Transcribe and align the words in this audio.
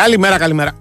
Καλημέρα, 0.00 0.38
καλημέρα. 0.38 0.79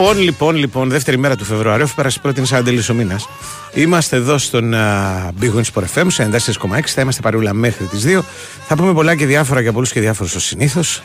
Λοιπόν, 0.00 0.18
λοιπόν, 0.18 0.56
λοιπόν, 0.56 0.88
δεύτερη 0.88 1.18
μέρα 1.18 1.36
του 1.36 1.44
Φεβρουαρίου, 1.44 1.84
αφού 1.84 1.94
πέρασε 1.94 2.18
πρώτη 2.20 2.46
σαν 2.46 2.64
τέλειο 2.64 2.82
ο 2.90 2.94
μήνας. 2.94 3.28
Είμαστε 3.74 4.16
εδώ 4.16 4.38
στον 4.38 4.72
uh, 4.74 5.28
Big 5.40 5.54
Wings 5.54 5.72
Sport 5.74 5.84
FM, 5.94 6.06
σε 6.06 6.30
94,6. 6.32 6.80
Θα 6.86 7.00
είμαστε 7.00 7.20
παρούλα 7.22 7.52
μέχρι 7.52 7.84
τις 7.84 8.04
2. 8.06 8.20
Θα 8.66 8.76
πούμε 8.76 8.92
πολλά 8.92 9.14
και 9.14 9.26
διάφορα 9.26 9.60
για 9.60 9.72
πολλούς 9.72 9.92
και 9.92 10.00
διάφορους 10.00 10.34
ως 10.34 10.44
συνήθως. 10.44 11.02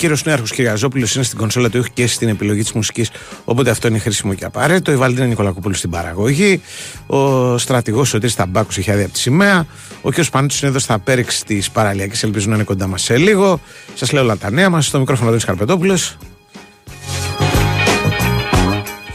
Κύριος 0.00 0.24
Νέαρχος 0.24 0.50
Κυριαζόπουλος 0.52 1.14
είναι 1.14 1.24
στην 1.24 1.38
κονσόλα 1.38 1.70
του 1.70 1.76
ήχου 1.76 1.88
και 1.94 2.06
στην 2.06 2.28
επιλογή 2.28 2.60
της 2.60 2.72
μουσικής. 2.72 3.10
Οπότε 3.44 3.70
αυτό 3.70 3.88
είναι 3.88 3.98
χρήσιμο 3.98 4.34
και 4.34 4.44
απαραίτητο. 4.44 4.92
Η 4.92 4.96
Βαλντίνα 4.96 5.26
Νικολακοπούλου 5.26 5.74
στην 5.74 5.90
παραγωγή. 5.90 6.60
Ο 7.06 7.58
στρατηγός 7.58 8.08
Σωτήρης 8.08 8.34
Ταμπάκου 8.34 8.68
έχει 8.76 8.90
άδεια 8.90 9.04
από 9.04 9.12
τη 9.12 9.18
σημαία. 9.18 9.66
Ο 10.02 10.10
κύριο 10.10 10.30
Πανούτσο 10.32 10.58
είναι 10.60 10.70
εδώ 10.70 10.78
στα 10.78 10.98
πέριξ 10.98 11.42
της 11.42 11.70
παραλιακής. 11.70 12.22
Ελπίζω 12.22 12.48
να 12.48 12.54
είναι 12.54 12.64
κοντά 12.64 12.86
μας 12.86 13.02
σε 13.02 13.16
λίγο. 13.16 13.60
Σας 13.94 14.12
λέω 14.12 14.22
όλα 14.22 14.36
τα 14.36 14.50
νέα 14.50 14.70
μας. 14.70 14.86
Στο 14.86 14.98
μικρόφωνο 14.98 15.30
του 15.30 15.46
Καρπετόπουλος. 15.46 16.16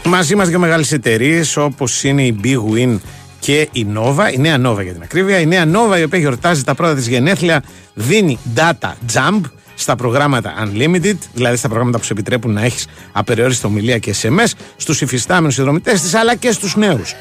Μαζί 0.04 0.34
μας 0.34 0.48
δύο 0.48 0.58
μεγάλες 0.58 0.92
εταιρείες 0.92 1.56
όπως 1.56 2.04
είναι 2.04 2.22
η 2.22 2.40
Big 2.44 2.74
Win 2.74 2.98
και 3.38 3.68
η 3.72 3.86
Nova, 3.94 4.32
η 4.32 4.38
νέα 4.38 4.56
Nova 4.56 4.82
για 4.82 4.92
την 4.92 5.02
ακρίβεια. 5.02 5.38
Η 5.38 5.46
νέα 5.46 5.64
Nova 5.64 5.98
η 5.98 6.02
οποία 6.02 6.18
γιορτάζει 6.18 6.62
τα 6.62 6.74
πρώτα 6.74 6.94
της 6.94 7.08
γενέθλια 7.08 7.62
δίνει 7.94 8.38
data 8.56 8.92
jump 9.12 9.40
στα 9.78 9.96
προγράμματα 9.96 10.54
Unlimited, 10.64 11.16
δηλαδή 11.34 11.56
στα 11.56 11.68
προγράμματα 11.68 11.98
που 11.98 12.04
σου 12.04 12.12
επιτρέπουν 12.12 12.52
να 12.52 12.62
έχεις 12.62 12.86
απεριόριστη 13.12 13.66
ομιλία 13.66 13.98
και 13.98 14.14
SMS, 14.22 14.50
στους 14.76 15.00
υφιστάμενους 15.00 15.54
συνδρομητές 15.54 16.00
της 16.00 16.14
αλλά 16.14 16.34
και 16.34 16.52
στους 16.52 16.76
νέους. 16.76 17.14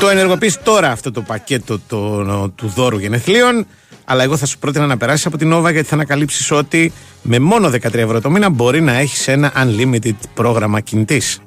Το 0.00 0.08
ενεργοποιείς 0.08 0.62
τώρα 0.62 0.90
αυτό 0.90 1.10
το 1.12 1.20
πακέτο 1.20 1.80
το, 1.86 2.48
του 2.48 2.72
δώρου 2.74 2.98
γενεθλίων, 2.98 3.66
αλλά 4.04 4.22
εγώ 4.22 4.36
θα 4.36 4.46
σου 4.46 4.58
πρότεινα 4.58 4.86
να 4.86 4.96
περάσεις 4.96 5.26
από 5.26 5.36
την 5.36 5.54
Nova 5.54 5.72
γιατί 5.72 5.88
θα 5.88 5.94
ανακαλύψεις 5.94 6.50
ότι 6.50 6.92
με 7.22 7.38
μόνο 7.38 7.68
13 7.68 7.94
ευρώ 7.94 8.20
το 8.20 8.30
μήνα 8.30 8.50
μπορεί 8.50 8.80
να 8.80 8.98
έχεις 8.98 9.28
ένα 9.28 9.52
unlimited 9.56 10.14
πρόγραμμα 10.34 10.80
κινητής. 10.80 11.40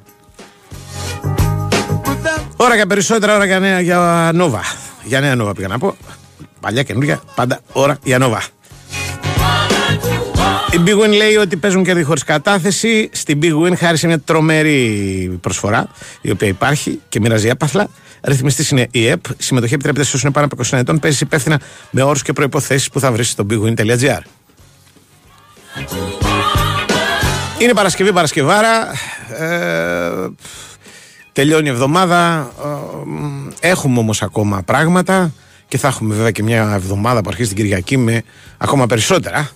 Ώρα 2.56 2.76
για 2.76 2.88
περισσότερα, 2.88 3.36
ώρα 3.36 3.46
για 3.46 3.60
νέα 3.60 3.80
για 3.80 4.32
Nova. 4.34 4.60
Για 5.04 5.20
νέα 5.20 5.36
Nova 5.40 5.56
πήγα 5.56 5.68
να 5.68 5.78
πω. 5.78 5.96
Παλιά 6.60 6.84
καινούργια, 6.84 7.22
πάντα 7.36 7.60
ώρα 7.72 7.98
για 8.04 8.18
Nova. 8.22 8.40
Η 10.74 10.84
Big 10.86 11.04
Win 11.04 11.16
λέει 11.16 11.36
ότι 11.36 11.58
παίζουν 11.58 11.84
κέρδη 11.84 12.04
χωρί 12.04 12.22
κατάθεση. 12.22 13.10
Στην 13.12 13.40
Big 13.44 13.54
Win 13.62 13.74
χάρης 13.78 14.00
σε 14.00 14.08
μια 14.08 14.20
τρομερή 14.20 15.38
προσφορά 15.42 15.90
η 16.22 16.32
οποία 16.32 16.48
υπάρχει 16.48 17.02
και 17.10 17.20
μοιράζει 17.20 17.48
έπαθλα. 17.48 17.88
Ρυθμιστής 18.22 18.70
είναι 18.70 18.88
η 18.92 19.08
ΕΠ. 19.08 19.24
Συμμετοχή 19.38 19.74
επιτρέπεται 19.74 20.06
σε 20.06 20.16
όσου 20.16 20.26
είναι 20.26 20.36
πάνω 20.36 20.48
από 20.52 20.64
20 20.64 20.78
ετών. 20.78 21.00
Παίζει 21.00 21.24
υπεύθυνα 21.24 21.60
με 21.92 22.02
όρους 22.02 22.22
και 22.22 22.34
προποθέσει 22.34 22.92
που 22.92 23.00
θα 23.00 23.12
βρεις 23.12 23.30
στο 23.30 23.46
bigwin.gr. 23.50 24.20
Είναι 27.60 27.74
Παρασκευή 27.74 28.14
Παρασκευάρα. 28.14 28.92
Ε, 29.40 30.30
τελειώνει 31.32 31.68
η 31.68 31.72
εβδομάδα. 31.72 32.52
Ε, 33.60 33.70
έχουμε 33.70 34.00
όμως 34.00 34.22
ακόμα 34.22 34.62
πράγματα 34.66 35.32
και 35.74 35.80
θα 35.80 35.88
έχουμε 35.88 36.16
βέβαια 36.16 36.32
και 36.32 36.44
μια 36.44 36.74
εβδομάδα 36.74 37.22
που 37.22 37.30
αρχίζει 37.30 37.54
την 37.54 37.58
Κυριακή 37.58 37.98
με 37.98 38.24
ακόμα 38.58 38.86
περισσότερα. 38.86 39.50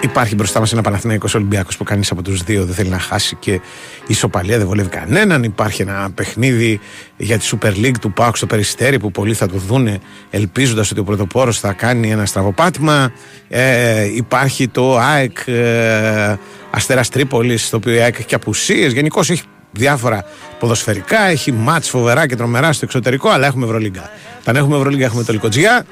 Υπάρχει 0.00 0.34
μπροστά 0.34 0.60
μας 0.60 0.72
ένα 0.72 0.82
Παναθηναϊκός 0.82 1.34
Ολυμπιακός 1.34 1.76
που 1.76 1.84
κανείς 1.84 2.10
από 2.10 2.22
τους 2.22 2.42
δύο 2.42 2.64
δεν 2.64 2.74
θέλει 2.74 2.88
να 2.88 2.98
χάσει 2.98 3.36
και 3.36 3.52
η 3.52 3.60
ισοπαλία 4.06 4.58
δεν 4.58 4.66
βολεύει 4.66 4.88
κανέναν. 4.88 5.42
Υπάρχει 5.42 5.82
ένα 5.82 6.10
παιχνίδι 6.14 6.80
για 7.16 7.38
τη 7.38 7.48
Super 7.52 7.70
League 7.70 7.98
του 8.00 8.12
Πάουκ 8.12 8.36
στο 8.36 8.46
Περιστέρι 8.46 8.98
που 8.98 9.10
πολλοί 9.10 9.34
θα 9.34 9.48
το 9.48 9.58
δούνε 9.58 9.98
ελπίζοντας 10.30 10.90
ότι 10.90 11.00
ο 11.00 11.04
πρωτοπόρος 11.04 11.60
θα 11.60 11.72
κάνει 11.72 12.10
ένα 12.10 12.26
στραβοπάτημα. 12.26 13.12
Ε, 13.48 14.04
υπάρχει 14.14 14.68
το 14.68 14.98
ΑΕΚ 14.98 15.38
ε, 15.46 16.36
Αστέρας 16.70 17.08
Τρίπολης, 17.08 17.70
το 17.70 17.76
οποίο 17.76 17.92
η 17.94 18.00
ΑΕΚ 18.00 18.14
έχει 18.14 18.26
και 18.26 18.34
απουσίες. 18.34 18.92
Γενικώς 18.92 19.30
έχει 19.30 19.42
διάφορα 19.78 20.24
ποδοσφαιρικά, 20.58 21.28
έχει 21.28 21.52
μάτς 21.52 21.88
φοβερά 21.88 22.26
και 22.26 22.36
τρομερά 22.36 22.72
στο 22.72 22.84
εξωτερικό, 22.84 23.28
αλλά 23.28 23.46
έχουμε 23.46 23.64
Ευρωλίγκα. 23.64 24.10
Όταν 24.40 24.56
έχουμε 24.56 24.76
Ευρωλίγκα 24.76 25.04
έχουμε 25.04 25.24
το 25.24 25.32
Λικοτζιά. 25.32 25.86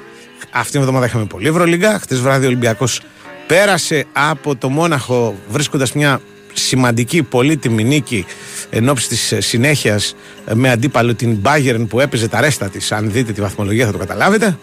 Αυτή 0.51 0.71
την 0.71 0.79
εβδομάδα 0.79 1.05
είχαμε 1.05 1.25
πολύ 1.25 1.47
Ευρωλίγκα. 1.47 1.99
Χτες 1.99 2.19
βράδυ 2.19 2.43
ο 2.43 2.47
Ολυμπιακός 2.47 3.01
πέρασε 3.47 4.05
από 4.13 4.55
το 4.55 4.69
Μόναχο 4.69 5.35
βρίσκοντας 5.49 5.91
μια 5.93 6.21
σημαντική 6.53 7.23
πολύτιμη 7.23 7.83
νίκη 7.83 8.25
εν 8.69 8.89
ώψη 8.89 9.07
της 9.07 9.33
συνέχειας 9.37 10.15
με 10.53 10.69
αντίπαλο 10.69 11.13
την 11.13 11.37
Bayern 11.43 11.85
που 11.89 11.99
έπαιζε 11.99 12.27
τα 12.27 12.41
ρέστα 12.41 12.69
της. 12.69 12.91
Αν 12.91 13.11
δείτε 13.11 13.31
τη 13.31 13.41
βαθμολογία 13.41 13.85
θα 13.85 13.91
το 13.91 13.97
καταλάβετε. 13.97 14.57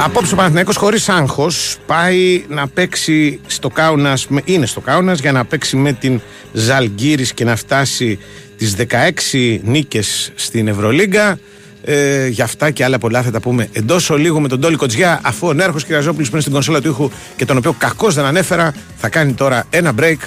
Απόψε 0.00 0.32
ο 0.32 0.36
Παναθηναϊκός 0.36 0.76
χωρίς 0.76 1.08
άγχος 1.08 1.76
πάει 1.86 2.44
να 2.48 2.68
παίξει 2.68 3.40
στο 3.46 3.68
Κάουνας, 3.68 4.26
είναι 4.44 4.66
στο 4.66 4.80
Κάουνας 4.80 5.20
για 5.20 5.32
να 5.32 5.44
παίξει 5.44 5.76
με 5.76 5.92
την 5.92 6.20
Ζαλγκύρης 6.52 7.32
και 7.32 7.44
να 7.44 7.56
φτάσει 7.56 8.18
τις 8.56 8.74
16 8.74 9.60
νίκες 9.62 10.32
στην 10.34 10.68
Ευρωλίγκα. 10.68 11.38
Ε, 11.84 12.26
για 12.26 12.44
αυτά 12.44 12.70
και 12.70 12.84
άλλα 12.84 12.98
πολλά 12.98 13.22
θα 13.22 13.30
τα 13.30 13.40
πούμε 13.40 13.68
εντός 13.72 14.10
ολίγου 14.10 14.40
με 14.40 14.48
τον 14.48 14.60
Τόλι 14.60 14.76
Κοτζιά. 14.76 15.20
Αφού 15.22 15.46
ο 15.46 15.52
Νέρχος 15.52 15.84
Κυριαζόπουλο 15.84 16.24
που 16.24 16.30
είναι 16.32 16.40
στην 16.40 16.52
κονσόλα 16.52 16.80
του 16.80 16.88
ήχου 16.88 17.10
και 17.36 17.44
τον 17.44 17.56
οποίο 17.56 17.72
κακώς 17.72 18.14
δεν 18.14 18.24
ανέφερα, 18.24 18.74
θα 18.96 19.08
κάνει 19.08 19.32
τώρα 19.32 19.64
ένα 19.70 19.92
break 19.98 20.18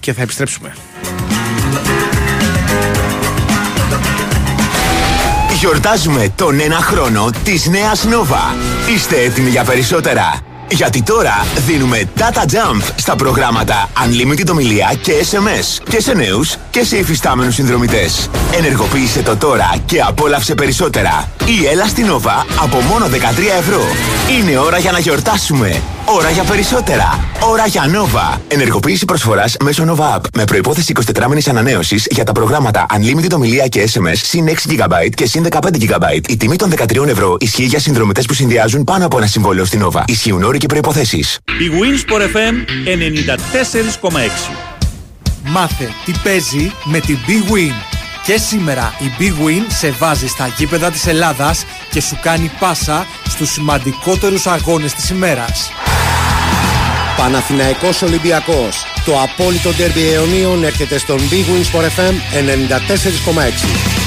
και 0.00 0.12
θα 0.12 0.22
επιστρέψουμε. 0.22 0.72
Γιορτάζουμε 5.58 6.32
τον 6.36 6.60
ένα 6.60 6.76
χρόνο 6.76 7.30
της 7.44 7.66
νέας 7.66 8.04
Nova. 8.06 8.54
Είστε 8.94 9.16
έτοιμοι 9.20 9.50
για 9.50 9.64
περισσότερα. 9.64 10.55
Γιατί 10.70 11.02
τώρα 11.02 11.46
δίνουμε 11.66 12.08
data 12.18 12.42
jump 12.42 12.82
στα 12.96 13.16
προγράμματα 13.16 13.88
Unlimited 14.04 14.50
ομιλία 14.50 14.92
και 15.02 15.12
SMS 15.30 15.82
και 15.88 16.00
σε 16.00 16.12
νέους 16.12 16.56
και 16.70 16.84
σε 16.84 16.96
υφιστάμενους 16.96 17.54
συνδρομητές. 17.54 18.30
Ενεργοποίησε 18.56 19.22
το 19.22 19.36
τώρα 19.36 19.74
και 19.86 20.00
απόλαυσε 20.00 20.54
περισσότερα. 20.54 21.30
Η 21.44 21.66
έλα 21.66 21.86
στην 21.86 22.06
Nova 22.06 22.44
από 22.62 22.80
μόνο 22.80 23.06
13 23.06 23.08
ευρώ. 23.58 23.80
Είναι 24.38 24.58
ώρα 24.58 24.78
για 24.78 24.92
να 24.92 24.98
γιορτάσουμε. 24.98 25.82
Ώρα 26.04 26.30
για 26.30 26.42
περισσότερα. 26.42 27.24
Ώρα 27.40 27.66
για 27.66 27.82
Nova. 27.82 28.38
Ενεργοποίηση 28.48 29.04
προσφοράς 29.04 29.56
μέσω 29.62 29.84
Nova 29.88 30.16
App 30.16 30.20
με 30.34 30.44
προπόθεση 30.44 30.92
24 31.14 31.26
μήνε 31.28 31.40
ανανέωσης 31.48 32.06
για 32.10 32.24
τα 32.24 32.32
προγράμματα 32.32 32.86
Unlimited 32.96 33.32
ομιλία 33.34 33.66
και 33.66 33.88
SMS 33.94 34.16
συν 34.16 34.48
6 34.48 34.50
GB 34.50 35.08
και 35.14 35.26
συν 35.26 35.46
15 35.50 35.58
GB. 35.58 36.28
Η 36.28 36.36
τιμή 36.36 36.56
των 36.56 36.72
13 36.76 37.06
ευρώ 37.06 37.36
ισχύει 37.40 37.64
για 37.64 37.78
συνδρομητές 37.78 38.26
που 38.26 38.34
συνδυάζουν 38.34 38.84
πάνω 38.84 39.06
από 39.06 39.16
ένα 39.16 39.26
συμβόλαιο 39.26 39.64
στην 39.64 39.86
Nova. 39.86 40.02
Ισχύουν 40.06 40.42
όροι 40.56 40.66
και 40.66 40.74
προποθέσει. 40.74 41.18
Η 41.44 41.70
Winsport 41.80 42.20
FM 42.20 42.54
94,6. 44.10 44.20
Μάθε 45.44 45.90
τι 46.04 46.12
παίζει 46.22 46.72
με 46.84 47.00
την 47.00 47.18
Big 47.26 47.52
Win. 47.52 47.74
Και 48.24 48.38
σήμερα 48.38 48.94
η 48.98 49.10
Big 49.18 49.46
Win 49.46 49.62
σε 49.68 49.90
βάζει 49.90 50.26
στα 50.26 50.46
γήπεδα 50.56 50.90
της 50.90 51.06
Ελλάδας 51.06 51.64
και 51.90 52.00
σου 52.00 52.18
κάνει 52.22 52.50
πάσα 52.58 53.06
στους 53.28 53.50
σημαντικότερους 53.50 54.46
αγώνες 54.46 54.94
της 54.94 55.10
ημέρας. 55.10 55.70
Παναθηναϊκός 57.16 58.02
Ολυμπιακός. 58.02 58.84
Το 59.04 59.20
απόλυτο 59.20 59.70
ντέρμπι 59.70 60.12
αιωνίων 60.12 60.64
έρχεται 60.64 60.98
στον 60.98 61.18
Big 61.18 61.74
Win 61.74 61.78
Sport 61.78 61.84
FM 61.84 62.14
94,6. 62.30 64.05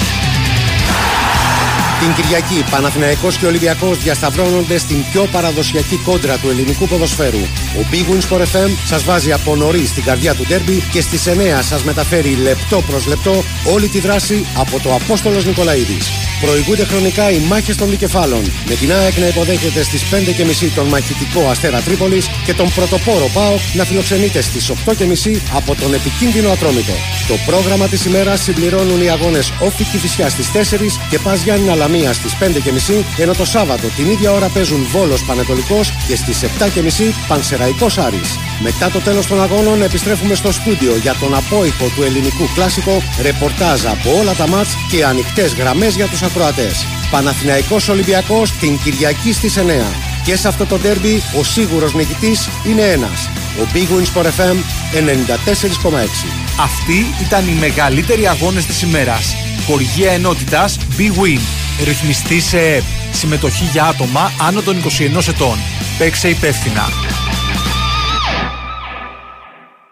Την 2.00 2.14
Κυριακή, 2.14 2.64
Παναθηναϊκός 2.72 3.38
και 3.38 3.46
Ολυμπιακός 3.46 3.98
διασταυρώνονται 3.98 4.78
στην 4.78 5.04
πιο 5.12 5.28
παραδοσιακή 5.32 5.98
κόντρα 5.98 6.38
του 6.38 6.50
ελληνικού 6.50 6.88
ποδοσφαίρου. 6.88 7.40
Ο 7.80 7.86
Big 7.92 8.14
Wins 8.14 8.36
for 8.36 8.42
FM 8.42 8.70
σας 8.86 9.04
βάζει 9.04 9.32
από 9.32 9.56
νωρίς 9.56 9.90
στην 9.90 10.04
καρδιά 10.04 10.36
του 10.36 10.46
ντέρμπι 10.48 10.84
και 10.92 11.02
στις 11.02 11.28
9 11.28 11.62
σας 11.62 11.84
μεταφέρει 11.84 12.36
λεπτό 12.36 12.82
προς 12.82 13.06
λεπτό 13.08 13.44
όλη 13.74 13.88
τη 13.88 14.00
δράση 14.00 14.46
από 14.58 14.80
το 14.80 14.94
Απόστολος 14.94 15.46
Νικολαίδης. 15.46 16.29
Προηγούνται 16.42 16.86
χρονικά 16.86 17.32
οι 17.32 17.40
μάχες 17.40 17.76
των 17.76 17.90
δικεφάλων. 17.90 18.44
Με 18.70 18.76
την 18.76 18.94
ΑΕΚ 18.94 19.18
να 19.18 19.28
υποδέχεται 19.28 19.84
στις 19.84 20.04
5.30 20.04 20.72
τον 20.76 20.88
μαχητικό 20.88 21.50
Αστέρα 21.50 21.82
Τρίπολης 21.82 22.30
και 22.46 22.54
τον 22.54 22.70
πρωτοπόρο 22.76 23.30
ΠΑΟΚ 23.34 23.60
να 23.74 23.84
φιλοξενείται 23.84 24.42
στις 24.42 24.72
8.30 24.86 25.42
από 25.54 25.76
τον 25.76 25.94
επικίνδυνο 25.94 26.50
Ατρόμητο. 26.52 26.94
Το 27.28 27.34
πρόγραμμα 27.46 27.88
της 27.88 28.06
ημέρας 28.06 28.42
συμπληρώνουν 28.42 29.02
οι 29.02 29.10
αγώνες 29.10 29.54
Όφη 29.60 29.84
Φυσιά 29.84 30.30
στις 30.30 30.52
4 30.52 31.00
και 31.10 31.20
Πας 31.20 31.44
Γιάννη 31.44 31.70
Αλαμία 31.70 32.14
στις 32.14 32.36
5.30 32.40 33.04
ενώ 33.18 33.34
το 33.34 33.46
Σάββατο 33.46 33.88
την 33.88 34.10
ίδια 34.10 34.32
ώρα 34.32 34.48
παίζουν 34.48 34.88
Βόλος 34.92 35.26
Πανετολικός 35.26 35.94
και 36.08 36.16
στις 36.16 36.44
7.30 36.44 37.14
Πανσεραϊκός 37.28 37.98
Άρης. 37.98 38.49
Μετά 38.62 38.90
το 38.90 39.00
τέλος 39.00 39.28
των 39.28 39.42
αγώνων 39.42 39.82
επιστρέφουμε 39.82 40.36
στο 40.36 40.52
στούντιο 40.52 40.96
για 41.02 41.16
τον 41.20 41.36
απόϊχο 41.36 41.86
του 41.96 42.04
ελληνικού 42.04 42.50
κλασικό, 42.54 43.02
ρεπορτάζ 43.22 43.86
από 43.86 44.18
όλα 44.20 44.34
τα 44.34 44.48
μάτς 44.48 44.70
και 44.92 45.06
ανοιχτές 45.06 45.54
γραμμές 45.54 45.96
για 45.96 46.08
τους 46.08 46.22
ακροατές. 46.22 46.86
Παναθηναϊκός 47.12 47.90
Ολυμπιακός 47.90 48.52
την 48.52 48.80
Κυριακή 48.84 49.34
στις 49.34 49.58
9. 49.58 49.94
Και 50.24 50.36
σε 50.36 50.48
αυτό 50.48 50.66
το 50.66 50.78
ντέρμπι 50.78 51.24
ο 51.40 51.44
σίγουρος 51.44 51.94
νικητής 51.94 52.50
είναι 52.66 52.82
ένας. 52.82 53.30
Ο 53.60 53.68
Big 53.74 53.78
Wins 53.78 54.22
for 54.22 54.26
FM 54.26 54.56
94,6. 54.94 56.28
Αυτοί 56.60 57.14
ήταν 57.22 57.48
οι 57.48 57.58
μεγαλύτεροι 57.60 58.28
αγώνες 58.28 58.66
της 58.66 58.82
ημέρας. 58.82 59.36
Χοργία 59.66 60.12
ενότητας 60.12 60.78
Big 60.98 61.24
Win. 61.24 61.40
Ρυθμιστή 61.84 62.42
σε 62.42 62.60
ΕΠ. 62.60 62.84
Συμμετοχή 63.12 63.64
για 63.64 63.84
άτομα 63.84 64.32
άνω 64.48 64.62
των 64.62 64.78
21 64.78 65.28
ετών. 65.28 65.58
Παίξε 65.98 66.30
υπεύθυνα. 66.30 66.90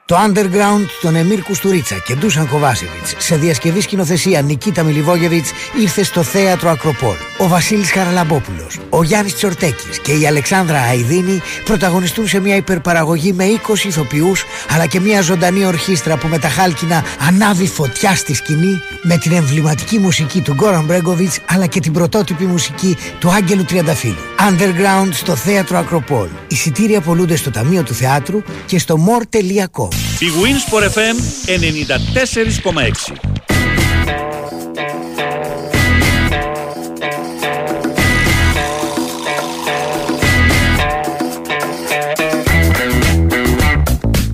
Το 0.07 0.15
Underground 0.27 0.86
των 1.01 1.15
Εμμύρ 1.15 1.42
Κουστουρίτσα 1.42 1.95
και 2.06 2.15
Ντούσαν 2.15 2.48
Κοβάσεβιτς 2.48 3.15
σε 3.18 3.36
διασκευή 3.36 3.81
σκηνοθεσία 3.81 4.42
Νικίτα 4.42 4.83
Μιλιβόγεβιτς 4.83 5.51
ήρθε 5.81 6.04
στο 6.04 6.24
θέατρο 6.24 6.69
Ακροπόλ. 6.69 7.15
Ο 7.38 7.48
Βασίλης 7.48 7.92
Χαραλαμπόπουλος, 7.92 8.80
ο 8.89 9.04
Γιάννης 9.04 9.36
Τσορτέκης 9.36 10.00
και 10.00 10.12
η 10.12 10.27
Αλεξάνδρα 10.27 10.80
Αϊδίνη 10.80 11.42
πρωταγωνιστούν 11.65 12.27
σε 12.27 12.39
μια 12.39 12.56
υπερπαραγωγή 12.56 13.33
με 13.33 13.45
20 13.68 13.83
ηθοποιούς 13.83 14.44
αλλά 14.69 14.86
και 14.86 15.00
μια 15.00 15.21
ζωντανή 15.21 15.65
ορχήστρα 15.65 16.18
που 16.18 16.27
με 16.27 16.39
τα 16.39 16.50
χάλκινα 16.50 17.04
ανάβει 17.27 17.68
φωτιά 17.68 18.15
στη 18.15 18.33
σκηνή 18.33 18.81
με 19.01 19.18
την 19.18 19.31
εμβληματική 19.31 19.98
μουσική 19.98 20.42
του 20.42 20.54
Γκόραν 20.54 20.86
Μπρέγκοβιτς 20.86 21.39
αλλά 21.45 21.65
και 21.65 21.80
την 21.80 21.94
πρωτότυπη 21.94 22.45
μουσική 22.45 22.98
του 23.19 23.31
Άγγελου 23.31 23.63
Τριανταφύλου. 23.63 24.18
Underground 24.50 25.09
στο 25.12 25.36
θέατρο 25.36 25.77
Ακροπόλ. 25.77 26.27
Εισιτήρια 26.48 27.01
πολλούνται 27.01 27.36
στο 27.36 27.51
Ταμείο 27.51 27.83
του 27.83 27.94
Θεάτρου 27.94 28.42
και 28.65 28.80
στο 28.80 28.95
more.com. 29.07 29.96
Η 30.19 30.27
Winsport 30.41 30.83
FM 30.83 31.15
94,6. 31.45 33.27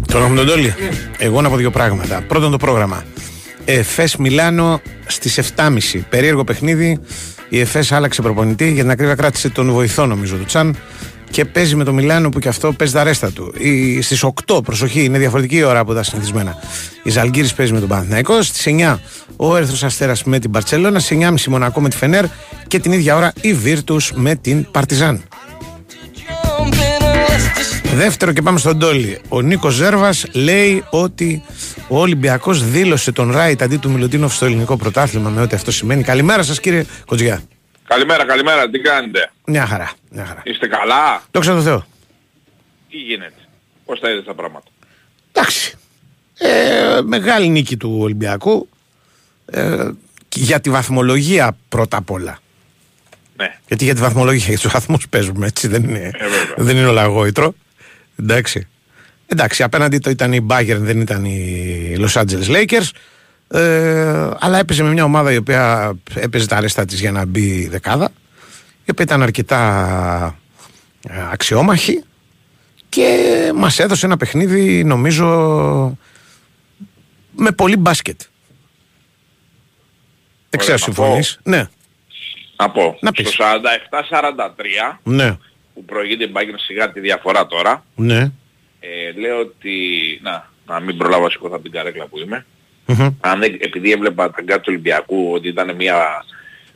Τον 0.07 0.21
έχουμε 0.21 0.36
τον 0.36 0.48
Τόλι. 0.48 0.75
Εγώ 1.18 1.42
να 1.42 1.50
πω 1.50 1.56
δύο 1.56 1.71
πράγματα. 1.71 2.24
Πρώτον 2.27 2.51
το 2.51 2.57
πρόγραμμα. 2.57 3.04
Εφές 3.65 4.15
Μιλάνο 4.15 4.81
στις 5.06 5.39
7.30. 5.56 6.01
Περίεργο 6.10 6.44
παιχνίδι. 6.44 7.00
Η 7.50 7.60
Εφές 7.60 7.92
άλλαξε 7.92 8.21
προπονητή 8.21 8.71
για 8.71 8.81
την 8.81 8.92
ακρίβεια 8.92 9.15
κράτησε 9.15 9.50
τον 9.50 9.71
βοηθό 9.71 10.06
νομίζω 10.06 10.36
του 10.36 10.45
Τσάν 10.45 10.75
και 11.34 11.46
παίζει 11.46 11.76
με 11.76 11.84
το 11.84 11.94
Μιλάνο 11.94 12.30
που 12.30 12.40
και 12.40 12.48
αυτό 12.48 12.74
παίζει 12.74 12.94
τα 12.94 13.04
ρέστα 13.04 13.32
του. 13.32 13.54
Στις 14.02 14.24
8, 14.24 14.64
προσοχή, 14.64 15.04
είναι 15.04 15.18
διαφορετική 15.18 15.56
η 15.56 15.64
ώρα 15.64 15.80
από 15.80 15.94
τα 15.94 16.04
συνηθισμένα. 16.04 16.58
Η 17.04 17.10
Ζαλγκύρης 17.10 17.54
παίζει 17.54 17.74
με 17.74 17.80
τον 17.80 17.90
Παναθηναϊκό. 17.90 18.42
Στις 18.42 18.66
9 18.66 19.00
ο 19.36 19.56
Έρθρος 19.56 19.84
Αστέρας 19.84 20.24
με 20.24 20.40
την 20.40 20.52
Παρσελώνα. 20.52 21.00
Στις 21.00 21.18
9.30 21.18 21.50
Μονακό 21.50 21.82
με 21.82 21.90
τη 21.90 21.98
Φενέρ. 21.98 22.25
Και 22.68 22.80
την 22.80 22.92
ίδια 22.92 23.16
ώρα 23.16 23.34
η 23.42 23.54
Βίρτους 23.54 24.12
με 24.16 24.36
την 24.36 24.72
Παρτιζάν. 24.72 25.24
Δεύτερο 27.96 28.32
και 28.32 28.42
πάμε 28.42 28.60
στον 28.60 28.80
Τόλι. 28.80 29.20
Ο 29.28 29.42
Νίκος 29.42 29.74
Ζέρβας 29.74 30.25
λέει 30.32 30.84
ότι 30.90 31.44
ο 31.88 32.00
Ολυμπιακός 32.00 32.70
δήλωσε 32.70 33.12
τον 33.12 33.32
Ράιτ 33.32 33.62
αντί 33.62 33.78
του 33.78 33.92
Μιλωτίνοφ 33.92 34.36
στο 34.36 34.46
ελληνικό 34.46 34.78
πρωτάθλημα 34.78 35.30
με 35.30 35.42
ό,τι 35.42 35.56
αυτό 35.56 35.72
σημαίνει. 35.72 36.04
Καλημέρα 36.04 36.44
σας 36.44 36.60
κύριε 36.60 36.86
Κοτζιά. 37.06 37.42
Καλημέρα, 37.88 38.25
καλημέρα. 38.25 38.70
Τι 38.70 38.80
κάνετε; 38.80 39.32
Μια 39.46 39.66
χαρά. 39.66 39.92
Μια 40.12 40.25
χαρά. 40.25 40.42
Είστε 40.46 40.68
καλά; 40.68 41.24
Δόξα 41.32 41.54
τω 41.56 41.62
Θεώ. 41.62 41.86
Τι 42.90 42.98
γίνεται; 42.98 43.34
Πώς 43.86 44.00
τα 44.00 44.10
είδες 44.12 44.24
τα 44.25 44.34
πράγματα; 44.34 44.66
Εντάξει. 45.32 45.75
Ε, 46.38 47.00
μεγάλη 47.04 47.48
νίκη 47.48 47.78
του 47.78 47.98
Ολυμπιακού. 48.00 48.70
Ε, 49.46 49.90
για 50.36 50.60
τη 50.60 50.70
βαθμολογία 50.70 51.58
πρώτα 51.70 51.98
απ' 51.98 52.12
όλα. 52.12 52.40
Ναι. 53.36 53.58
Γιατί 53.68 53.84
για 53.84 53.94
τη 53.96 54.02
βαθμολογία, 54.02 54.46
για 54.48 54.58
τους 54.60 54.72
βαθμούς 54.72 55.08
παίζουμε 55.10 55.46
έτσι, 55.48 55.68
δεν 55.68 55.84
είναι, 55.84 56.00
Ε, 56.00 56.12
βέβαια. 56.28 56.56
δεν 56.58 56.78
είναι 56.78 56.88
όλα 56.88 57.06
γόητρο. 57.06 57.54
Εντάξει. 58.20 58.68
Εντάξει, 59.28 59.63
απέναντι 59.63 59.98
το 59.98 60.10
ήταν 60.10 60.34
η 60.34 60.46
Bayern, 60.50 60.78
δεν 60.80 61.02
ήταν 61.02 61.25
οι 61.25 61.96
Los 62.00 62.22
Angeles 62.22 62.48
Lakers. 62.48 62.90
Ε, 63.53 64.31
αλλά 64.39 64.57
έπαιζε 64.60 64.83
με 64.83 64.91
μια 64.91 65.03
ομάδα 65.03 65.31
η 65.31 65.38
οποία 65.38 65.93
έπαιζε 66.15 66.48
τα 66.48 66.55
αρέστα 66.57 66.86
της 66.86 67.00
για 67.00 67.12
να 67.12 67.25
μπει 67.25 67.67
δεκάδα. 67.67 68.10
Η 68.86 68.91
οποία 68.91 69.05
ήταν 69.05 69.22
αρκετά 69.22 70.38
ε, 71.10 71.13
αξιόμαχη 71.31 72.03
και 72.89 73.51
μας 73.55 73.79
έδωσε 73.79 74.05
ένα 74.05 74.17
παιχνίδι 74.17 74.83
νομίζω 74.83 75.27
με 77.36 77.51
πολύ 77.51 77.77
μπάσκετ. 77.77 78.22
Δεν 80.50 80.60
ξέρω, 80.60 80.77
να 80.79 80.86
πω. 80.86 80.93
συμφωνείς. 80.93 81.39
Ναι, 81.43 81.67
Να 82.57 82.69
πω. 82.69 82.98
Να 83.01 83.12
πεις. 83.12 83.29
Στο 83.29 83.43
47-43 84.93 84.98
ναι, 85.03 85.38
που 85.74 85.86
προηγείται 85.86 86.24
η 86.24 86.31
Bayern 86.36 86.55
σιγά 86.65 86.91
τη 86.91 87.00
διαφορά 87.00 87.48
τώρα. 87.48 87.86
ναι. 87.95 88.31
Ε, 88.79 89.19
λέω 89.19 89.39
ότι... 89.39 89.75
Να, 90.24 90.50
να 90.65 90.79
μην 90.79 90.98
προλάβω 90.98 91.24
να 91.24 91.29
σηκωθώ 91.29 91.53
από 91.53 91.63
την 91.63 91.72
καρέκλα 91.72 92.05
που 92.05 92.19
είμαι. 92.19 92.45
Μμμ. 92.86 93.08
Αν 93.20 93.40
δεν, 93.40 93.58
επειδή 93.60 93.92
έβλεπα 93.92 94.32
τα 94.32 94.42
γκάτ 94.42 94.58
του 94.58 94.66
Ολυμπιακού 94.68 95.32
ότι 95.34 95.48
ήταν 95.48 95.75
μια... 95.75 96.25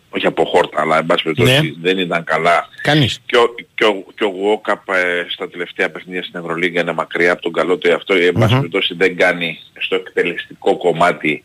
Όχι 0.10 0.26
από 0.28 0.44
χόρτα, 0.46 0.82
αλλά 0.82 0.98
εν 0.98 1.06
πάση 1.06 1.24
περιπτώσει 1.24 1.52
Ναι. 1.62 1.72
δεν 1.82 1.98
ήταν 1.98 2.24
καλά. 2.24 2.68
Κανείς. 2.82 3.20
Και 3.26 3.38
ο, 3.38 3.56
και 3.76 3.86
ο, 3.86 4.04
και 4.16 4.24
ο 4.24 4.28
Γουόκαπ 4.28 4.90
ε, 4.90 5.26
στα 5.30 5.50
τελευταία 5.50 5.90
παιχνίδια 5.92 6.24
στην 6.24 6.40
Ευρωλίγκα 6.40 6.82
είναι 6.82 6.94
μακριά 6.94 7.32
από 7.32 7.42
τον 7.42 7.54
καλό 7.54 7.78
του 7.78 7.88
εαυτό. 7.90 8.14
Εν 8.14 8.32
πάση 8.34 8.52
Μμμ. 8.54 8.60
περιπτώσει 8.60 8.94
δεν 8.98 9.18
κάνει 9.18 9.60
στο 9.80 9.96
εκτελεστικό 9.96 10.78
κομμάτι 10.78 11.44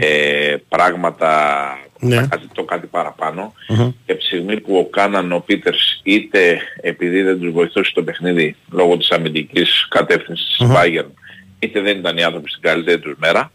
ε, 0.00 0.56
πράγματα 0.68 1.62
Ναι. 1.98 2.16
κάτι, 2.16 2.46
το 2.52 2.64
κάτι 2.64 2.86
παραπάνω. 2.86 3.52
Μμμ. 3.68 3.90
Και 4.06 4.12
από 4.12 4.20
τη 4.20 4.26
στιγμή 4.26 4.60
που 4.60 4.76
ο 4.76 4.84
Κάναν 4.84 5.32
ο 5.32 5.38
Πίτερς 5.46 6.00
είτε 6.02 6.60
επειδή 6.80 7.22
δεν 7.22 7.40
τους 7.40 7.52
βοηθούσε 7.52 7.92
το 7.94 8.02
παιχνίδι 8.02 8.56
λόγω 8.70 8.96
της 8.96 9.10
αμυντικής 9.10 9.86
κατεύθυνσης 9.88 10.56
της 10.58 10.68
Bayern 10.70 11.10
είτε 11.58 11.80
δεν 11.80 11.98
ήταν 11.98 12.16
οι 12.16 12.22
άνθρωποι 12.22 12.50
στην 12.50 12.62
καλύτερη 12.62 13.00
τους 13.00 13.14
μέρα 13.18 13.52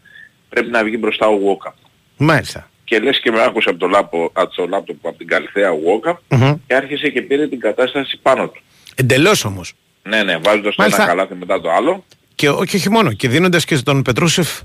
πρέπει 0.54 0.70
να 0.70 0.84
βγει 0.84 0.96
μπροστά 1.00 1.26
ο 1.26 1.34
Γουόκαπ. 1.36 1.74
Μάλιστα. 2.16 2.70
Και 2.84 2.98
λες 2.98 3.20
και 3.20 3.30
με 3.30 3.42
άκουσε 3.42 3.68
από 3.68 3.78
το, 3.78 3.86
λάπο, 3.86 4.30
από 4.32 4.54
το 4.54 4.66
λάπτοπ 4.66 5.06
από 5.06 5.18
την 5.18 5.26
Καλυθέα 5.26 5.70
ο 5.70 5.74
Γουόκαπ 5.74 6.18
Μμμ. 6.28 6.54
και 6.66 6.74
άρχισε 6.74 7.08
και 7.08 7.22
πήρε 7.22 7.48
την 7.48 7.60
κατάσταση 7.60 8.18
πάνω 8.22 8.48
του. 8.48 8.60
Εντελώς 8.94 9.44
όμως. 9.44 9.72
Ναι, 10.02 10.22
ναι, 10.22 10.36
βάζοντας 10.36 10.74
το 10.74 10.82
Μάλιστα. 10.82 11.02
ένα 11.02 11.10
καλάθι 11.10 11.34
μετά 11.34 11.60
το 11.60 11.70
άλλο. 11.70 12.04
Και 12.34 12.48
όχι, 12.50 12.76
όχι 12.76 12.90
μόνο. 12.90 13.12
Και 13.12 13.28
δίνοντας 13.28 13.64
και 13.64 13.76
στον 13.76 14.02
Πετρούσεφ 14.02 14.60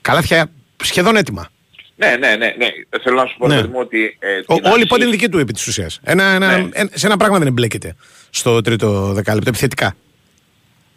καλάθια 0.00 0.50
σχεδόν 0.82 1.16
έτοιμα. 1.16 1.48
Ναι, 1.96 2.16
ναι, 2.18 2.28
ναι, 2.36 2.54
ναι. 2.58 2.66
Θέλω 3.02 3.16
να 3.16 3.26
σου 3.26 3.36
πω 3.38 3.46
Ναι. 3.48 3.54
παιδί 3.54 3.68
μου 3.68 3.78
ότι... 3.80 4.16
Ε, 4.18 4.38
Ο, 4.46 4.54
την 4.54 4.64
όλη 4.64 4.66
αρχή- 4.72 4.84
η 4.84 4.86
πόντη 4.86 5.02
είναι 5.02 5.10
δική 5.10 5.28
του 5.28 5.38
επί 5.38 5.52
της 5.52 5.66
ουσίας. 5.66 6.00
Ένα, 6.02 6.24
ένα, 6.24 6.58
Ναι. 6.58 6.68
ένα- 6.72 6.90
σε 6.94 7.06
ένα 7.06 7.16
πράγμα 7.16 7.38
δεν 7.38 7.46
εμπλέκεται 7.46 7.96
στο 8.30 8.60
τρίτο 8.60 9.12
δεκάλεπτο 9.12 9.48
επιθετικά. 9.48 9.96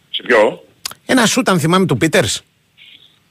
Σε 0.09 0.23
ποιο; 0.23 0.63
Ένα 1.05 1.25
σούτ, 1.25 1.49
αν 1.49 1.59
θυμάμαι, 1.59 1.85
του 1.85 1.97
Πίτερς 1.97 2.41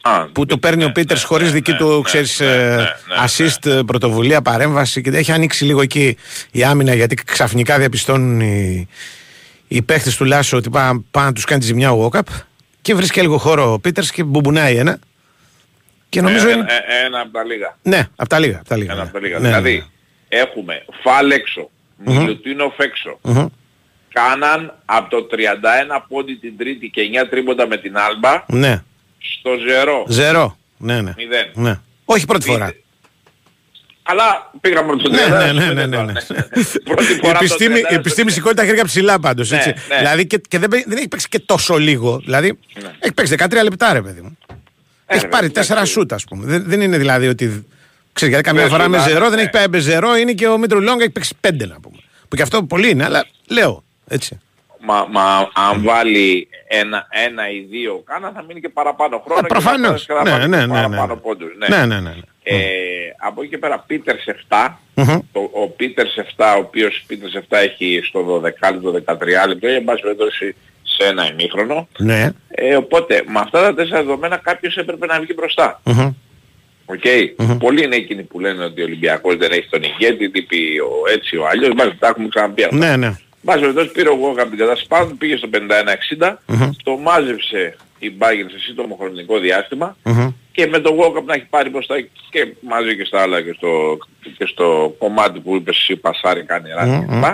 Α, 0.04 0.26
που 0.26 0.46
το 0.46 0.58
παίρνει 0.58 0.82
ναι, 0.82 0.84
ο 0.84 0.92
Πίτερς 0.92 1.20
ναι, 1.20 1.26
χωρίς 1.26 1.46
ναι, 1.46 1.52
δική 1.52 1.70
ναι, 1.70 1.76
του 1.76 1.96
ναι, 1.96 2.02
ξέρεις, 2.02 2.40
ναι, 2.40 2.46
ε, 2.46 2.66
ναι, 2.66 2.74
ναι, 2.76 2.86
assist, 3.26 3.66
ε, 3.70 3.80
πρωτοβουλία, 3.86 4.42
παρέμβαση 4.42 5.00
και 5.00 5.10
έχει 5.10 5.32
ανοίξει 5.32 5.64
λίγο 5.64 5.80
εκεί 5.82 6.16
η 6.50 6.64
άμυνα 6.64 6.94
γιατί 6.94 7.14
ξαφνικά 7.14 7.78
διαπιστώνουν 7.78 8.40
οι, 8.40 8.88
οι 9.68 9.82
παίχτες 9.82 10.16
του 10.16 10.24
Λάσο 10.24 10.56
ότι 10.56 10.70
πάνε 10.70 11.04
πά, 11.10 11.24
να 11.24 11.32
τους 11.32 11.44
κάνει 11.44 11.60
τη 11.60 11.66
ζημιά 11.66 11.92
ο 11.92 11.96
Βόκαπ 11.96 12.26
και 12.82 12.94
βρίσκει 12.94 13.20
λίγο 13.20 13.38
χώρο 13.38 13.72
ο 13.72 13.78
Πίτερς 13.78 14.10
και 14.10 14.22
μπουμπονάει 14.22 14.76
ένα. 14.76 14.98
Και 16.08 16.20
ναι. 16.20 16.28
νομίζω 16.28 16.48
Ε, 16.48 16.52
είναι. 16.52 16.66
ε, 16.68 17.02
ε, 17.02 17.06
Ένα 17.06 17.20
από 17.20 17.32
τα 17.32 17.44
λίγα. 17.44 17.76
Ναι, 17.82 18.08
από 18.16 18.28
τα 18.28 18.38
λίγα. 18.38 18.58
Απ 18.58 18.68
τα 18.68 18.76
λίγα 18.76 18.92
Ένα 18.92 19.00
ναι. 19.02 19.08
από 19.08 19.18
τα 19.18 19.20
λίγα. 19.26 19.38
Ναι, 19.38 19.46
δηλαδή, 19.48 19.74
ναι. 20.28 20.38
έχουμε 20.40 20.84
Φαλ 21.02 21.30
έξω, 21.30 21.70
Μιλουτίνοφ 21.96 22.78
έξω, 22.78 23.18
Μμμ. 23.22 23.46
Κάναν 24.12 24.74
από 24.84 25.10
το 25.10 25.26
31 25.30 26.00
πόντι 26.08 26.34
την 26.34 26.56
τρίτη 26.56 26.88
και 26.88 27.02
9 27.24 27.26
τρίποντα 27.30 27.66
με 27.66 27.76
την 27.76 27.96
Άλμπα 27.96 28.44
ναι. 28.46 28.82
Στο 29.38 29.50
ζερό. 29.68 30.04
Ζερό. 30.08 30.56
Ναι, 30.76 31.00
ναι. 31.00 31.14
Μηδέν. 31.16 31.50
ναι. 31.54 31.80
Όχι 32.04 32.26
πρώτη 32.26 32.44
φορά. 32.44 32.74
Αλλά 34.02 34.50
πήγαμε 34.60 34.92
από 34.92 35.02
το 35.02 35.10
31. 35.10 35.12
Ναι, 35.12 35.36
ναι, 35.36 35.52
ναι, 35.52 35.60
στο 35.62 35.72
ναι, 35.72 35.86
ναι, 35.86 35.86
μηδέν. 35.86 36.04
ναι. 36.04 36.12
Πρώτη 36.84 37.12
Η 37.12 37.16
φορά 37.22 37.32
το 37.32 37.44
επιστήμη, 37.44 37.74
31 37.74 37.76
η 37.76 37.80
στο 37.84 37.94
επιστήμη 37.94 38.24
μηδέν. 38.26 38.30
σηκώνει 38.30 38.54
τα 38.54 38.64
χέρια 38.64 38.84
ψηλά 38.84 39.20
πάντως, 39.20 39.50
Ναι, 39.50 39.56
έτσι. 39.56 39.74
ναι. 39.88 39.96
Δηλαδή 39.96 40.26
και, 40.26 40.40
και 40.48 40.58
δεν, 40.58 40.68
παί- 40.68 40.88
δεν 40.88 40.96
έχει 40.98 41.08
παίξει 41.08 41.28
και 41.28 41.38
τόσο 41.38 41.76
λίγο. 41.78 42.18
Δηλαδή 42.18 42.58
Ναι. 42.82 42.90
έχει 42.98 43.12
παίξει 43.12 43.34
13 43.38 43.62
λεπτά 43.62 43.92
ρε 43.92 44.02
παιδί 44.02 44.20
μου. 44.20 44.38
Ε, 45.06 45.14
έχει 45.14 45.22
ρε, 45.22 45.28
πάρει 45.28 45.46
εντάξει. 45.46 45.72
4 45.76 45.82
σούτ 45.86 46.12
ας 46.12 46.24
πούμε. 46.24 46.46
Δεν, 46.46 46.62
δεν 46.66 46.80
είναι 46.80 46.98
δηλαδή 46.98 47.28
ότι 47.28 47.66
Ξέρεις, 48.12 48.34
γιατί 48.34 48.48
καμιά 48.48 48.64
Ναι, 48.64 48.70
φορά 48.70 48.88
με 48.88 48.96
σωστά, 48.96 49.10
ζερό 49.12 49.24
δεν 49.28 49.34
ναι. 49.36 49.40
έχει 49.42 49.50
πάει 49.50 49.64
με 49.70 49.78
ζερό, 49.78 50.16
είναι 50.16 50.32
και 50.32 50.46
ο 50.48 50.58
Μήτρο 50.58 50.78
Λόγκα 50.80 51.02
έχει 51.02 51.10
παίξει 51.12 51.34
πέντε 51.40 51.66
να 51.66 51.80
πούμε. 51.80 51.96
Που 52.28 52.36
και 52.36 52.42
αυτό 52.42 52.62
πολύ 52.62 52.90
είναι, 52.90 53.04
αλλά 53.04 53.26
λέω 53.48 53.84
έτσι. 54.08 54.40
Μα, 54.84 55.06
μα 55.10 55.50
αν 55.54 55.82
βάλει 55.82 56.48
ένα, 56.68 57.06
ένα 57.10 57.50
ή 57.50 57.60
δύο 57.70 58.02
κάνα 58.06 58.32
θα 58.34 58.42
μείνει 58.42 58.60
και 58.60 58.68
παραπάνω 58.68 59.22
χρόνο. 59.24 59.40
Α, 59.40 59.42
και 59.42 59.48
προφανώς. 59.48 60.04
θα 60.04 60.14
πάρει 60.14 60.28
Ναι, 60.28 60.46
ναι, 60.46 60.56
ναι, 60.56 60.66
ναι. 60.66 60.72
παραπάνω 60.74 61.16
πόντους. 61.16 61.50
Ναι, 61.56 61.76
ναι, 61.76 61.86
ναι. 61.86 62.00
ναι. 62.00 62.12
Ε, 62.42 62.56
από 63.18 63.40
εκεί 63.40 63.50
και 63.50 63.58
πέρα 63.58 63.84
Πίτερς 63.86 64.24
7, 64.48 64.68
Μμμ. 64.94 65.18
το, 65.32 65.50
ο 65.52 65.68
Πίτερς 65.68 66.14
7, 66.36 66.54
ο 66.56 66.58
οποίος 66.58 67.04
Πίτερς 67.06 67.32
7 67.34 67.40
έχει 67.48 68.00
στο 68.04 68.42
12 68.42 68.50
το 68.82 69.02
13 69.06 69.48
λεπτό, 69.48 69.66
εν 69.68 69.84
πάση 69.84 70.02
περιπτώσει 70.02 70.54
σε 70.82 71.06
ένα 71.06 71.30
ημίχρονο. 71.30 71.88
Ναι. 71.98 72.30
Ε, 72.48 72.76
οπότε 72.76 73.22
με 73.26 73.38
αυτά 73.40 73.62
τα 73.62 73.74
τέσσερα 73.74 74.02
δεδομένα 74.02 74.36
κάποιος 74.36 74.76
έπρεπε 74.76 75.06
να 75.06 75.20
βγει 75.20 75.32
μπροστά. 75.36 75.80
Μμμ. 75.84 76.10
Οκ. 76.86 77.04
Πολλοί 77.58 77.84
είναι 77.84 77.96
εκείνοι 77.96 78.22
που 78.22 78.40
λένε 78.40 78.64
ότι 78.64 78.80
ο 78.80 78.84
Ολυμπιακός 78.84 79.36
δεν 79.36 79.52
έχει 79.52 79.68
τον 79.70 79.82
ηγέτη, 79.82 80.30
τι 80.30 80.42
πει 80.42 80.78
ο 80.78 81.10
έτσι 81.12 81.36
ο 81.36 81.46
αλλιώς, 81.46 81.74
μπας, 81.74 81.98
τα 81.98 82.08
έχουμε 82.08 82.28
ξαναπεί 82.28 82.62
αυτά. 82.62 82.76
Ναι, 82.76 82.96
ναι. 82.96 83.16
Μπας 83.42 83.60
περιπτώσει 83.60 83.90
πήρε 83.90 84.08
ο 84.08 84.14
Γόκα 84.14 84.40
από 84.42 84.50
την 84.50 84.58
κατάσταση 84.58 84.88
πάνω, 84.88 85.14
πήγε 85.18 85.36
στο 85.36 85.48
51-60, 86.18 86.34
το 86.82 86.96
μάζεψε 86.96 87.76
η 87.98 88.12
Bayern 88.18 88.50
σε 88.50 88.58
σύντομο 88.58 88.96
χρονικό 89.00 89.38
διάστημα 89.38 89.96
Μμμ. 90.04 90.28
και 90.52 90.66
με 90.66 90.78
τον 90.78 90.96
Walkup 90.98 91.24
να 91.24 91.34
έχει 91.34 91.46
πάρει 91.50 91.70
μπροστά 91.70 91.94
και 92.30 92.54
μαζί 92.60 92.96
και 92.96 93.04
στα 93.04 93.20
άλλα 93.20 93.42
και 93.42 93.52
στο, 93.56 93.98
και 94.38 94.46
στο 94.46 94.94
κομμάτι 94.98 95.40
που 95.40 95.56
είπες 95.56 95.76
εσύ 95.76 95.96
πασάρι 95.96 96.42
κάνει 96.42 96.70
ράση 96.70 97.06
κλπ. 97.08 97.24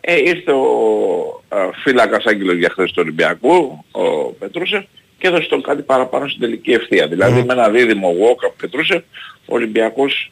Ε, 0.00 0.16
ήρθε 0.16 0.52
ο 0.52 1.42
α, 1.48 1.58
φύλακας 1.82 2.24
άγγελος 2.24 2.56
για 2.56 2.70
χθες 2.70 2.90
του 2.90 2.98
Ολυμπιακού, 3.02 3.84
ο 3.90 4.32
Πετρούσεφ, 4.38 4.84
και 5.18 5.26
έδωσε 5.26 5.48
τον 5.48 5.62
κάτι 5.62 5.82
παραπάνω 5.82 6.28
στην 6.28 6.40
τελική 6.40 6.70
ευθεία. 6.72 7.06
Δηλαδή 7.08 7.42
με 7.42 7.52
ένα 7.52 7.68
δίδυμο 7.68 8.14
Walkup 8.20 8.52
Πετρούσεφ, 8.60 9.02
ο 9.46 9.54
Ολυμπιακός 9.54 10.30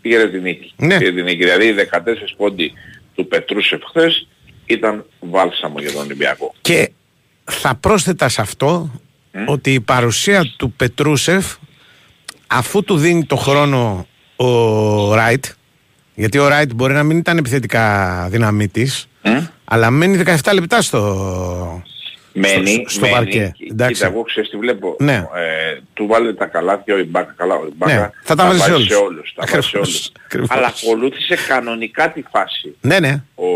πήρε 0.00 0.28
την 0.28 0.42
νίκη. 0.42 0.72
Ναι. 0.76 0.98
Πήρε 0.98 1.12
την 1.12 1.24
νίκη. 1.24 1.36
Δηλαδή 1.36 1.66
οι 1.66 1.74
14 1.92 1.98
πόντι 2.36 2.72
του 3.14 3.26
Πετρούσεφ 3.26 3.80
χθες 3.88 4.26
ήταν 4.66 5.04
βάλσαμο 5.20 5.78
για 5.78 5.92
τον 5.92 6.02
Ολυμπιακό. 6.02 6.54
Και 6.60 6.90
θα 7.44 7.74
πρόσθετα 7.74 8.28
σε 8.28 8.40
αυτό 8.40 8.90
ότι 9.46 9.72
η 9.72 9.80
παρουσία 9.80 10.52
του 10.56 10.72
Πετρούσεφ 10.72 11.54
αφού 12.46 12.84
του 12.84 12.96
δίνει 12.96 13.24
το 13.24 13.36
χρόνο 13.36 14.06
ο 14.36 15.14
Ράιτ 15.14 15.44
γιατί 16.14 16.38
ο 16.38 16.48
Ράιτ 16.48 16.72
μπορεί 16.74 16.92
να 16.92 17.02
μην 17.02 17.16
ήταν 17.18 17.38
επιθετικά 17.38 18.26
δυναμίτης 18.30 19.08
Μμ. 19.22 19.38
αλλά 19.64 19.90
μένει 19.90 20.22
17 20.42 20.50
λεπτά 20.54 20.82
στο, 20.82 21.82
Μένει, 22.38 22.70
στο, 22.72 22.88
στο 22.88 23.00
μένει. 23.00 23.12
παρκέ. 23.14 23.52
Κοίτα, 23.56 23.72
Εντάξει. 23.84 24.04
εγώ 24.04 24.22
ξέρεις 24.22 24.50
τι 24.50 24.56
βλέπω. 24.56 24.96
Ναι. 24.98 25.14
Ε, 25.14 25.80
του 25.94 26.06
βάλε 26.06 26.32
τα 26.34 26.46
καλάθια 26.46 26.94
ο 26.94 26.98
Ιμπάκα. 26.98 27.34
Καλά, 27.36 27.54
ο 27.54 27.66
Ιμπάκα 27.72 27.94
Ναι, 28.00 28.10
θα 28.22 28.34
τα 28.34 28.46
βάζει 28.46 28.58
σε 28.60 28.70
όλους. 28.72 28.90
όλους. 28.90 29.32
Τα 29.34 29.44
βάζει 29.46 29.52
σε 29.52 29.56
Ακριβώς, 29.58 29.88
όλους. 29.88 30.12
ακριβώς. 30.24 30.48
Αλλά 30.50 30.66
ακολούθησε 30.66 31.36
κανονικά 31.48 32.12
τη 32.12 32.22
φάση 32.30 32.74
Ναι, 32.80 32.98
ναι. 33.00 33.22
ο, 33.34 33.46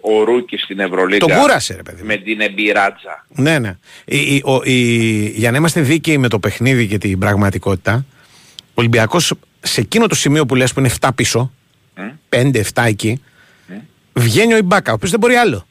ο 0.00 0.24
Ρούκη 0.24 0.56
στην 0.56 0.78
Ευρωλίγκα. 0.78 1.26
Τον 1.26 1.36
κούρασε, 1.36 1.74
ρε 1.74 1.82
παιδί 1.82 2.00
μου. 2.00 2.06
Με 2.06 2.16
την 2.16 2.40
εμπειράτσα. 2.40 3.26
Ναι, 3.28 3.58
ναι. 3.58 3.76
Η, 4.04 4.18
η, 4.34 4.42
ο, 4.44 4.60
η, 4.64 4.74
για 5.28 5.50
να 5.50 5.56
είμαστε 5.56 5.80
δίκαιοι 5.80 6.18
με 6.18 6.28
το 6.28 6.38
παιχνίδι 6.38 6.86
και 6.86 6.98
την 6.98 7.18
πραγματικότητα, 7.18 8.04
ο 8.58 8.72
Ολυμπιακός 8.74 9.32
σε 9.60 9.80
εκείνο 9.80 10.06
το 10.06 10.14
σημείο 10.14 10.46
που 10.46 10.54
λες 10.54 10.72
που 10.72 10.80
είναι 10.80 10.90
7 11.00 11.08
πίσω, 11.14 11.52
5-7 12.30 12.60
εκεί, 12.86 13.22
βγαίνει 14.12 14.52
ο 14.52 14.56
Ιμπάκα, 14.56 14.90
ο 14.90 14.94
οποίος 14.94 15.10
δεν 15.10 15.20
μπορεί 15.20 15.34
άλλο. 15.34 15.66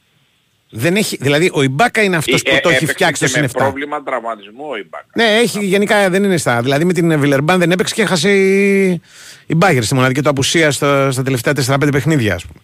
Δεν 0.70 0.96
έχει, 0.96 1.16
δηλαδή 1.20 1.50
ο 1.54 1.62
Ιμπάκα 1.62 2.02
είναι 2.02 2.16
αυτός 2.16 2.42
Ε, 2.44 2.50
που 2.50 2.58
το 2.62 2.68
έχει 2.68 2.76
έπαιξε 2.76 2.92
φτιάξει 2.92 3.20
το 3.22 3.26
και 3.26 3.32
συν 3.32 3.42
με 3.42 3.48
7. 3.52 3.56
πρόβλημα 3.58 4.02
τραυματισμού 4.02 4.64
ο 4.70 4.76
Ιμπάκα. 4.76 5.06
Ναι, 5.14 5.24
έχει 5.24 5.64
γενικά 5.64 6.10
δεν 6.10 6.24
είναι 6.24 6.36
στα. 6.36 6.62
Δηλαδή 6.62 6.84
με 6.84 6.92
την 6.92 7.20
Βιλερμπάν 7.20 7.58
δεν 7.58 7.70
έπαιξε 7.70 7.94
και 7.94 8.02
έχασε 8.02 8.30
η, 8.30 8.86
η 9.46 9.54
Μπάγκερ 9.54 9.84
στη 9.84 9.94
μοναδική 9.94 10.22
του 10.22 10.28
απουσία 10.28 10.70
στα, 10.70 11.10
στα 11.10 11.22
τελευταία 11.22 11.52
4-5 11.66 11.88
παιχνίδια, 11.92 12.34
ας 12.34 12.44
πούμε. 12.46 12.58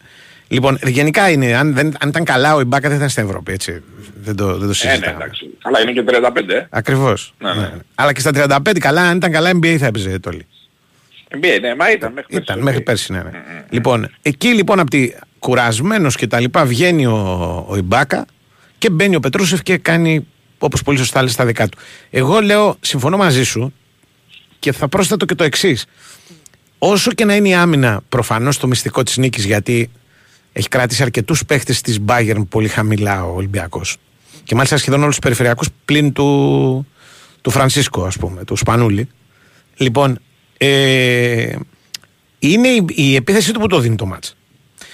Λοιπόν, 0.48 0.78
γενικά 0.84 1.30
είναι. 1.30 1.54
Αν, 1.56 1.74
δεν, 1.74 1.92
αν 2.00 2.08
ήταν 2.08 2.24
καλά 2.24 2.54
ο 2.54 2.60
Ιμπάκα 2.60 2.80
δεν 2.88 2.90
θα 2.90 2.96
ήταν 2.96 3.08
στην 3.08 3.24
Ευρώπη, 3.24 3.52
έτσι. 3.52 3.82
Δεν 4.22 4.36
το, 4.36 4.46
δεν 4.46 4.56
το 4.58 4.64
Ε, 4.64 4.66
ναι, 4.66 4.72
συζητάμε. 4.74 5.16
εντάξει. 5.16 5.46
Καλά, 5.62 5.80
είναι 5.80 5.92
και 5.92 6.04
35, 6.06 6.48
ε. 6.48 6.66
Ακριβώς. 6.70 7.34
Ναι, 7.38 7.54
ναι. 7.54 7.70
Αλλά 7.94 8.12
και 8.12 8.20
στα 8.20 8.30
35 8.64 8.78
καλά, 8.78 9.02
αν 9.02 9.16
ήταν 9.16 9.32
καλά 9.32 9.50
NBA 9.54 9.76
θα 9.76 9.86
έπαιζε 9.86 10.18
το 10.18 10.28
όλοι. 10.28 10.46
NBA, 11.34 11.58
ναι, 11.60 11.74
μα 11.74 11.90
ήταν 11.90 12.12
μέχρι 12.12 12.34
Ήταν 12.36 12.44
πέρσι, 12.46 12.62
μέχρι 12.62 12.80
NBA. 12.80 12.84
πέρσι, 12.84 13.12
ναι. 13.12 13.18
ναι. 13.22 13.30
Λοιπόν, 13.68 14.10
εκεί 14.22 14.48
λοιπόν 14.48 14.80
από 14.80 14.90
τη 14.90 15.12
κουρασμένος 15.44 16.16
και 16.16 16.26
τα 16.26 16.40
λοιπά 16.40 16.64
βγαίνει 16.64 17.06
ο, 17.06 17.64
ο 17.68 17.76
Ιμπάκα 17.76 18.26
και 18.78 18.90
μπαίνει 18.90 19.16
ο 19.16 19.20
Πετρούσεφ 19.20 19.62
και 19.62 19.76
κάνει 19.76 20.26
όπως 20.58 20.82
πολύ 20.82 20.98
σωστά 20.98 21.22
λες 21.22 21.34
τα 21.34 21.44
δικά 21.44 21.68
του. 21.68 21.78
Εγώ 22.10 22.40
λέω, 22.40 22.76
συμφωνώ 22.80 23.16
μαζί 23.16 23.44
σου 23.44 23.72
και 24.58 24.72
θα 24.72 24.88
πρόσθετο 24.88 25.24
και 25.24 25.34
το 25.34 25.44
εξής. 25.44 25.86
Όσο 26.78 27.12
και 27.12 27.24
να 27.24 27.36
είναι 27.36 27.48
η 27.48 27.54
άμυνα 27.54 28.00
προφανώς 28.08 28.58
το 28.58 28.66
μυστικό 28.66 29.02
της 29.02 29.16
νίκης, 29.16 29.44
γιατί 29.44 29.90
έχει 30.52 30.68
κράτησει 30.68 31.02
αρκετούς 31.02 31.44
παίχτες 31.44 31.80
της 31.80 31.98
Bayern 32.06 32.42
πολύ 32.48 32.68
χαμηλά 32.68 33.24
ο 33.24 33.34
Ολυμπιακός. 33.34 33.96
Και 34.44 34.54
μάλιστα 34.54 34.76
σχεδόν 34.76 35.02
όλους 35.02 35.14
τους 35.14 35.24
περιφερειακούς 35.24 35.68
πλην 35.84 36.12
του, 36.12 36.86
του 37.40 37.50
Φρανσίσκο, 37.50 38.04
ας 38.04 38.16
πούμε, 38.16 38.44
του 38.44 38.56
Σπανούλη. 38.56 39.08
Λοιπόν, 39.76 40.18
ε, 40.58 41.56
είναι 42.38 42.68
η, 42.68 42.84
η 42.88 43.14
επίθεση 43.14 43.52
του 43.52 43.60
που 43.60 43.66
το 43.66 43.78
δίνει 43.78 43.96
το 43.96 44.06
μάτς. 44.06 44.36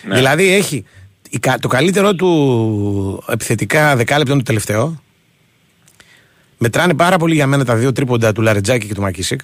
Δηλαδή 0.04 0.48
έχει 0.54 0.84
η 1.30 1.38
κα- 1.38 1.58
το 1.58 1.68
καλύτερο 1.68 2.14
του 2.14 3.24
επιθετικά 3.28 3.96
δεκάλεπτο 3.96 4.34
του 4.36 4.42
τελευταίο. 4.42 5.02
Μετράνε 6.58 6.94
πάρα 6.94 7.16
πολύ 7.16 7.34
για 7.34 7.46
μένα 7.46 7.64
τα 7.64 7.74
δύο 7.74 7.92
τρίποντα 7.92 8.32
του 8.32 8.42
Λαρετζάκη 8.42 8.86
και 8.86 8.94
του 8.94 9.00
Μακίσικ. 9.00 9.40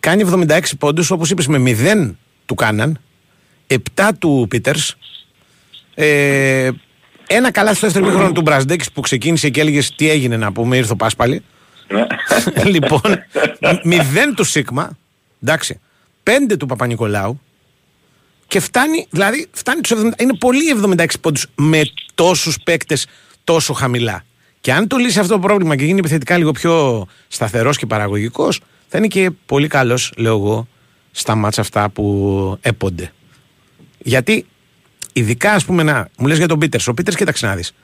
Κάνει 0.00 0.24
76 0.48 0.60
πόντους 0.78 1.10
όπως 1.10 1.30
είπες 1.30 1.46
με 1.46 1.58
0 1.58 2.14
του 2.46 2.54
Κάναν, 2.54 2.98
7 3.66 3.76
του 4.18 4.46
Πίτερς, 4.50 4.96
ε, 5.94 6.70
ένα 7.26 7.50
καλά 7.50 7.74
στο 7.74 7.86
δεύτερο 7.86 8.06
μήχρονο 8.06 8.32
του 8.32 8.40
Μπραζντέκης 8.40 8.92
που 8.92 9.00
ξεκίνησε 9.00 9.48
και 9.48 9.60
έλεγες 9.60 9.94
τι 9.94 10.10
έγινε 10.10 10.36
να 10.36 10.52
πούμε, 10.52 10.76
ήρθε 10.76 10.92
ο 10.92 10.96
Πάσπαλη. 10.96 11.42
Ναι. 11.88 12.06
λοιπόν, 12.74 13.00
0 13.60 14.34
του 14.36 14.44
Σίγμα, 14.44 14.98
εντάξει, 15.42 15.80
5 16.24 16.56
του 16.58 16.66
Παπα-Νικολάου 16.66 17.40
και 18.52 18.60
φτάνει, 18.60 19.06
δηλαδή, 19.10 19.46
φτάνει 19.52 19.80
τους 19.80 19.90
70, 19.90 20.20
είναι 20.20 20.34
πολύ 20.34 20.70
76 20.70 21.06
πόντους 21.20 21.46
με 21.54 21.82
τόσους 22.14 22.56
παίκτες 22.64 23.06
τόσο 23.44 23.72
χαμηλά. 23.72 24.24
Και 24.60 24.72
αν 24.72 24.86
το 24.86 24.96
λύσει 24.96 25.18
αυτό 25.18 25.32
το 25.32 25.38
πρόβλημα 25.38 25.76
και 25.76 25.84
γίνει 25.84 25.98
επιθετικά 25.98 26.36
λίγο 26.38 26.52
πιο 26.52 27.06
σταθερός 27.28 27.76
και 27.78 27.86
παραγωγικός, 27.86 28.60
θα 28.88 28.98
είναι 28.98 29.06
και 29.06 29.30
πολύ 29.46 29.66
καλός, 29.66 30.12
λέω 30.16 30.36
εγώ, 30.36 30.68
στα 31.10 31.34
μάτσα 31.34 31.60
αυτά 31.60 31.90
που 31.90 32.56
έπονται. 32.60 33.12
Γιατί, 33.98 34.46
ειδικά 35.12 35.52
ας 35.52 35.64
πούμε, 35.64 35.82
να, 35.82 36.08
μου 36.18 36.26
λες 36.26 36.38
για 36.38 36.48
τον 36.48 36.58
Πίτερς, 36.58 36.86
ο 36.88 36.94
Πίτερς 36.94 37.16
κοίταξε 37.16 37.46
να 37.46 37.56
δεις. 37.56 37.74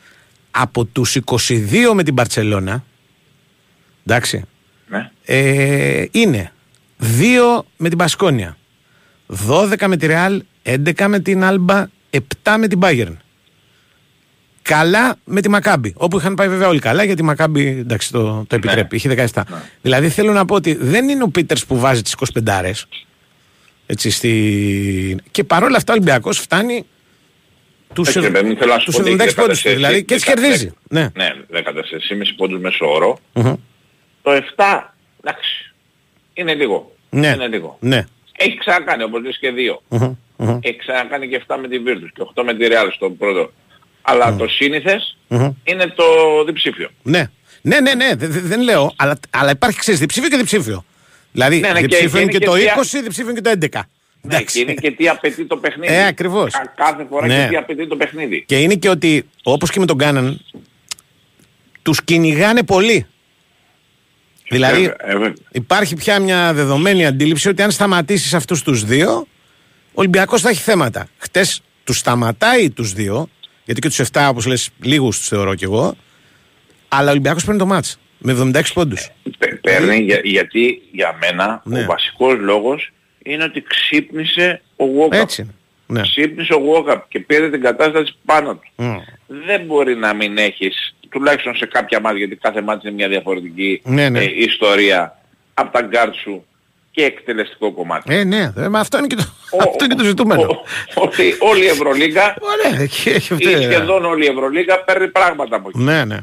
Από 0.51 0.85
τους 0.85 1.17
22 1.17 1.95
με 1.95 2.03
την 2.03 2.15
Μπαρτσελώνα, 2.15 2.85
εντάξει, 4.07 4.45
Ναι. 4.89 5.11
ε, 5.25 6.05
είναι 6.11 6.53
2 6.99 7.65
με 7.77 7.89
την 7.89 7.99
Πασκόνια, 7.99 8.57
12 9.49 9.87
με 9.87 9.97
τη 9.97 10.07
Ρεάλ, 10.07 10.43
11 10.69 11.07
με 11.09 11.19
την 11.21 11.45
Άλμπα, 11.45 11.87
7 12.11 12.21
με 12.59 12.69
την 12.69 12.79
Bayern. 12.83 13.17
Καλά 14.63 15.17
με 15.25 15.41
τη 15.41 15.49
Μακάμπη. 15.49 15.93
Όπου 15.97 16.19
είχαν 16.19 16.35
πάει 16.35 16.49
βέβαια 16.49 16.69
όλοι 16.69 16.79
καλά, 16.79 17.05
γιατί 17.05 17.23
η 17.23 17.25
Μακάμπη 17.25 17.67
εντάξει, 17.67 18.13
το, 18.13 18.45
το 18.47 18.57
επιτρέπει. 18.57 18.97
Είχε 18.97 19.29
17. 19.35 19.43
Δηλαδή 19.83 20.09
θέλω 20.09 20.33
να 20.33 20.45
πω 20.45 20.55
ότι 20.55 20.75
δεν 20.81 21.09
είναι 21.09 21.23
ο 21.23 21.29
Πίτερς 21.29 21.67
που 21.67 21.79
βάζει 21.79 22.03
τις 22.03 22.17
25 22.35 22.73
έτσι, 23.91 24.11
στη... 24.11 25.17
Και 25.31 25.45
παρόλα 25.45 25.77
αυτά 25.77 25.93
ο 25.93 25.97
Ολυμπιακός 25.97 26.39
φτάνει 26.39 26.87
τους 27.93 28.17
Ε, 28.17 28.21
και 28.21 28.31
παιδί 28.31 28.49
μου, 28.49 28.57
θέλω 28.57 28.73
να 28.73 28.79
σου 28.79 28.91
πω 28.91 29.01
ότι 29.01 29.15
76 29.15 29.21
έχει 29.21 29.35
πόντους. 29.35 29.63
14, 29.67 29.73
Δηλαδή 29.75 30.05
και 30.05 30.15
τι 30.15 30.23
14. 30.27 30.33
κερδίζει. 30.35 30.73
Ναι. 30.89 31.09
Ναι, 31.15 31.33
14,5 31.53 31.61
πόντους 32.37 32.61
μέσω 32.61 32.87
όρο. 32.93 33.19
Μμμ. 33.33 33.55
Το 34.23 34.31
7, 34.31 34.37
εντάξει, 35.25 35.75
είναι 36.35 36.55
λίγο. 36.55 36.97
Ναι. 37.11 37.29
Είναι 37.29 37.47
λίγο. 37.47 37.77
Ναι. 37.81 38.05
Έχει 38.37 38.59
ξανακάνει 38.59 39.03
όπως 39.03 39.23
λες 39.23 39.39
και 39.39 39.51
δύο. 39.51 39.83
Μμμ. 39.89 40.13
Μμμ. 40.41 40.59
Έχει 40.63 40.77
ξανακάνει 40.77 41.29
και 41.29 41.43
7 41.47 41.57
με 41.61 41.69
τη 41.69 41.77
Virtus 41.87 42.09
και 42.15 42.23
8 42.35 42.43
με 42.45 42.55
τη 42.55 42.67
Real 42.71 42.89
στο 42.95 43.11
πρώτο. 43.11 43.53
Αλλά 44.03 44.37
το 44.37 44.49
σύνηθες 44.49 45.17
Μμμ. 45.29 45.51
είναι 45.65 45.87
το 45.87 46.05
διψήφιο. 46.47 46.91
Ναι. 47.03 47.31
Ναι, 47.63 47.81
ναι, 47.81 47.95
ναι, 47.95 48.15
δε- 48.17 48.27
δε- 48.27 48.41
δεν 48.41 48.61
λέω, 48.61 48.93
αλλά, 48.97 49.19
αλλά 49.31 49.51
υπάρχει 49.51 49.79
ξέρεις, 49.79 50.01
διψήφιο 50.01 50.29
και 50.29 50.37
διψήφιο. 50.37 50.85
Δηλαδή, 51.33 51.61
Ναι, 51.61 51.69
ναι, 51.69 51.75
και- 51.75 51.81
διψήφιο 51.81 52.11
και 52.11 52.19
είναι 52.19 52.31
και, 52.31 52.37
είναι 52.37 52.45
το 52.47 52.59
και 52.59 52.99
20, 52.99 53.01
διψήφιο 53.03 53.31
είναι 53.31 53.41
και 53.41 53.45
το 53.45 53.51
11. 53.51 53.89
Ναι, 54.21 54.35
Εντάξει. 54.35 54.55
και 54.57 54.61
είναι 54.71 54.75
και 54.81 54.91
τι 54.91 55.09
απαιτεί 55.09 55.45
το 55.47 55.57
παιχνίδι. 55.57 55.93
Ε, 55.95 56.07
ακριβώς. 56.07 56.53
Κα- 56.53 56.73
κάθε 56.77 57.07
φορά 57.11 57.27
Ναι. 57.27 57.43
και 57.43 57.49
τι 57.49 57.57
απαιτεί 57.57 57.87
το 57.87 57.97
παιχνίδι. 57.97 58.45
Και 58.47 58.59
είναι 58.61 58.75
και 58.75 58.89
ότι, 58.89 59.29
όπως 59.43 59.71
και 59.71 59.81
με 59.81 59.87
τον 59.87 59.99
Κάναν, 59.99 60.41
τους 61.83 62.03
κυνηγάνε 62.05 62.63
πολύ. 62.63 63.07
Δηλαδή, 64.49 64.85
Ε, 64.85 64.95
ε, 64.99 65.13
βέβαια. 65.13 65.33
υπάρχει 65.53 65.97
πια 65.97 66.19
μια 66.21 66.53
δεδομένη 66.53 67.07
αντίληψη 67.07 67.49
ότι 67.49 67.63
αν 67.63 67.71
σταματήσεις 67.71 68.35
αυτούς 68.35 68.63
τους 68.63 68.85
δύο, 68.85 69.27
ο 69.99 70.01
Ολυμπιακός 70.01 70.41
θα 70.41 70.49
έχει 70.49 70.61
θέματα. 70.63 71.09
Χτες 71.19 71.63
τους 71.85 71.99
σταματάει 71.99 72.71
τους 72.71 72.93
δύο, 72.93 73.29
γιατί 73.65 73.81
και 73.81 73.89
τους 73.89 73.99
7, 74.13 74.27
όπως 74.31 74.47
λες, 74.47 74.71
λίγους 74.83 75.19
τους 75.19 75.29
θεωρώ 75.29 75.55
κι 75.55 75.65
εγώ, 75.65 75.97
αλλά 76.89 77.07
ο 77.07 77.11
Ολυμπιακός 77.11 77.45
παίρνει 77.45 77.59
το 77.61 77.67
ματς 77.67 77.99
με 78.19 78.33
76 78.33 78.73
πόντους. 78.75 79.09
Πε- 79.39 79.61
Παίρνει 79.61 79.97
για- 79.99 80.21
γιατί 80.25 80.83
για 80.93 81.17
μένα 81.21 81.63
Ναι. 81.65 81.81
ο 81.83 81.85
βασικός 81.87 82.39
λόγος 82.39 82.91
είναι 83.23 83.45
ότι 83.45 83.63
ξύπνησε 83.63 84.63
ο 84.77 84.85
Walkup. 84.99 85.13
Έτσι 85.13 85.43
είναι. 85.43 85.51
Ναι. 85.87 86.01
Ξύπνησε 86.01 86.53
ο 86.53 86.61
Walkup 86.73 87.01
και 87.09 87.21
πήρε 87.21 87.51
την 87.51 87.61
κατάσταση 87.63 88.15
πάνω 88.25 88.55
του. 88.55 88.71
Μμ. 88.85 88.97
Δεν 89.27 89.65
μπορεί 89.65 89.97
να 89.97 90.15
μην 90.15 90.39
έχεις, 90.39 90.95
τουλάχιστον 91.09 91.57
σε 91.57 91.67
κάποια 91.67 92.01
ματς, 92.01 92.19
γιατί 92.19 92.37
κάθε 92.37 92.61
ματς 92.63 92.87
είναι 92.87 92.97
μια 92.97 93.09
διαφορετική 93.09 93.81
Ναι, 93.85 94.09
ναι. 94.09 94.19
ε, 94.21 94.31
ιστορία, 94.35 95.19
από 95.55 95.73
τα 95.73 95.81
γκαρντ 95.83 96.15
σου 96.15 96.45
και 96.99 97.05
εκτελεστικό 97.05 97.73
κομμάτι. 97.73 98.15
Ε, 98.15 98.25
ναι, 98.25 98.53
ε, 98.57 98.69
μα 98.69 98.81
αυτό 98.81 98.99
είναι 98.99 99.07
και 99.07 99.15
το, 99.15 99.25
Ο- 99.51 99.57
αυτό 99.69 99.85
είναι 99.85 99.95
και 99.95 100.01
το 100.01 100.05
ζητούμενο. 100.07 100.43
ο- 100.43 101.03
Ότι 101.03 101.37
όλη 101.39 101.65
η 101.65 101.67
Ευρωλίγα, 101.67 102.35
Ωραία, 102.41 102.81
εκεί 102.81 103.09
έχει 103.09 103.33
αυτή. 103.33 103.49
ή 103.51 103.63
σχεδόν 103.63 104.05
όλη 104.05 104.25
η 104.25 104.29
Ευρωλίγα 104.29 104.85
παίρνει 104.85 105.09
πράγματα 105.09 105.57
από 105.57 105.69
εκεί. 105.69 105.79
Ναι, 105.83 106.05
ναι. 106.05 106.17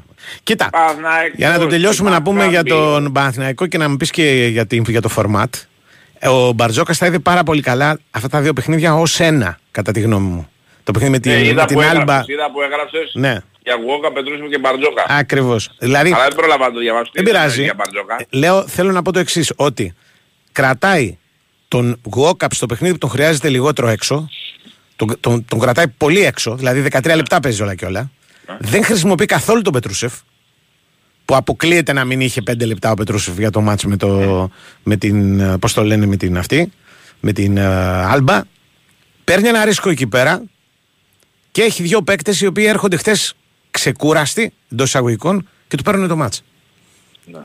Κοίτα, 0.43 0.69
Παναθηναϊκός, 0.71 1.33
για 1.37 1.49
να 1.49 1.59
το 1.59 1.67
τελειώσουμε 1.67 2.09
να 2.09 2.21
πούμε 2.21 2.45
για 2.45 2.63
Μακάμπι. 2.65 2.69
τον 2.69 3.11
Παναθηναϊκό 3.11 3.67
και 3.67 3.77
να 3.77 3.89
μου 3.89 3.97
πεις 3.97 4.11
και 4.11 4.47
για, 4.51 4.65
την, 4.65 4.83
για 4.87 5.01
το 5.01 5.09
φορμάτ. 5.09 5.55
Ε, 6.19 6.27
Ο 6.27 6.51
Μπαρτζόκας 6.51 6.97
τα 6.97 7.05
είδε 7.05 7.19
πάρα 7.19 7.43
πολύ 7.43 7.61
καλά 7.61 7.99
αυτά 8.11 8.27
τα 8.29 8.41
δύο 8.41 8.53
παιχνίδια 8.53 8.95
ως 8.95 9.19
ένα, 9.19 9.57
κατά 9.71 9.91
τη 9.91 9.99
γνώμη 9.99 10.27
μου. 10.27 10.49
Το 10.83 10.91
παιχνίδι 10.91 11.11
με 11.13 11.19
την, 11.19 11.31
Ε, 11.31 11.35
με 11.35 11.45
είδα, 11.47 11.65
την 11.65 11.75
που 11.75 11.81
Άλμπα. 11.81 11.93
έγραψες, 12.01 12.27
είδα 12.35 12.51
που 12.51 12.61
έγραψες 12.61 13.11
Ναι, 13.13 13.37
για 13.63 13.75
Γουόκα, 13.83 14.11
Πετρούσιμο 14.11 14.47
και 14.47 14.57
Μπαρτζόκα. 14.59 15.05
ακριβώς. 15.09 15.69
Δηλαδή, 15.79 16.11
Αλλά 16.13 16.23
δεν 16.23 16.35
πρόλαβα 16.35 16.67
να 16.67 16.73
το 16.73 16.79
διαβάσω. 16.79 17.11
δεν 17.13 17.23
Τι 17.23 17.29
ήταν 17.29 17.41
πειράζει. 17.41 17.63
Για 17.63 17.73
Μπαρτζόκα. 17.77 18.15
Ε, 18.19 18.37
Λέω, 18.37 18.67
θέλω 18.67 18.91
να 18.91 19.01
πω 19.01 19.11
το 19.11 19.19
εξής 19.19 19.53
ότι 19.55 19.93
κρατάει 20.55 21.17
τον 21.67 21.99
Γουόκαπ 22.13 22.53
στο 22.53 22.65
παιχνίδι 22.65 22.93
που 22.93 22.99
τον 22.99 23.09
χρειάζεται 23.09 23.49
λιγότερο 23.49 23.87
έξω. 23.87 24.29
Τον, 24.95 25.17
τον, 25.19 25.45
τον 25.45 25.59
κρατάει 25.59 25.87
πολύ 25.87 26.19
έξω, 26.25 26.55
δηλαδή 26.55 26.87
13 26.91 27.11
λεπτά 27.15 27.39
παίζει 27.39 27.61
όλα 27.61 27.75
και 27.75 27.85
όλα. 27.85 28.11
Δεν 28.59 28.83
χρησιμοποιεί 28.83 29.25
καθόλου 29.25 29.61
τον 29.61 29.73
Πετρούσεφ. 29.73 30.13
Που 31.25 31.35
αποκλείεται 31.35 31.93
να 31.93 32.05
μην 32.05 32.21
είχε 32.21 32.41
5 32.51 32.65
λεπτά 32.65 32.91
ο 32.91 32.93
Πετρούσεφ 32.93 33.37
για 33.37 33.49
το 33.51 33.61
μάτς 33.61 33.83
με, 33.85 33.97
το, 33.97 34.49
με 34.83 34.95
την. 34.97 35.39
ε, 35.39 35.57
Πώς 35.57 35.73
το 35.73 35.83
λένε, 35.83 36.05
με 36.05 36.17
την 36.17 36.37
αυτή. 36.37 36.71
Με 37.19 37.31
την 37.31 37.57
ε, 37.57 37.65
Άλμπα. 38.05 38.41
Παίρνει 39.23 39.47
ένα 39.47 39.65
ρίσκο 39.65 39.89
εκεί 39.89 40.07
πέρα 40.07 40.43
και 41.51 41.61
έχει 41.61 41.83
δύο 41.83 42.01
παίκτες 42.01 42.41
οι 42.41 42.45
οποίοι 42.45 42.65
έρχονται 42.67 42.97
χθες 42.97 43.33
ξεκούραστοι 43.71 44.53
εντός 44.71 44.87
εισαγωγικών 44.87 45.47
και 45.67 45.77
του 45.77 45.83
παίρνουν 45.83 46.07
το 46.07 46.15
μάτς. 46.15 46.43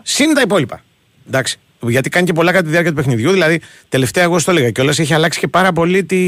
Συν 0.03 0.35
τα 0.35 0.41
υπόλοιπα. 0.41 0.83
Εντάξει. 1.27 1.59
Γιατί 1.83 2.09
κάνει 2.09 2.27
και 2.27 2.33
πολλά 2.33 2.53
κατά 2.53 2.65
τη 2.65 2.71
διάρκεια 2.71 2.91
του 2.91 2.97
παιχνιδιού. 2.97 3.31
Δηλαδή, 3.33 3.61
τελευταία 3.89 4.25
εγώ 4.25 4.39
στο 4.39 4.51
έλεγα 4.51 4.71
κιόλας 4.71 4.99
έχει 4.99 5.15
αλλάξει 5.15 5.39
και 5.39 5.49
πάρα 5.49 5.73
πολύ 5.73 6.05
τη... 6.05 6.19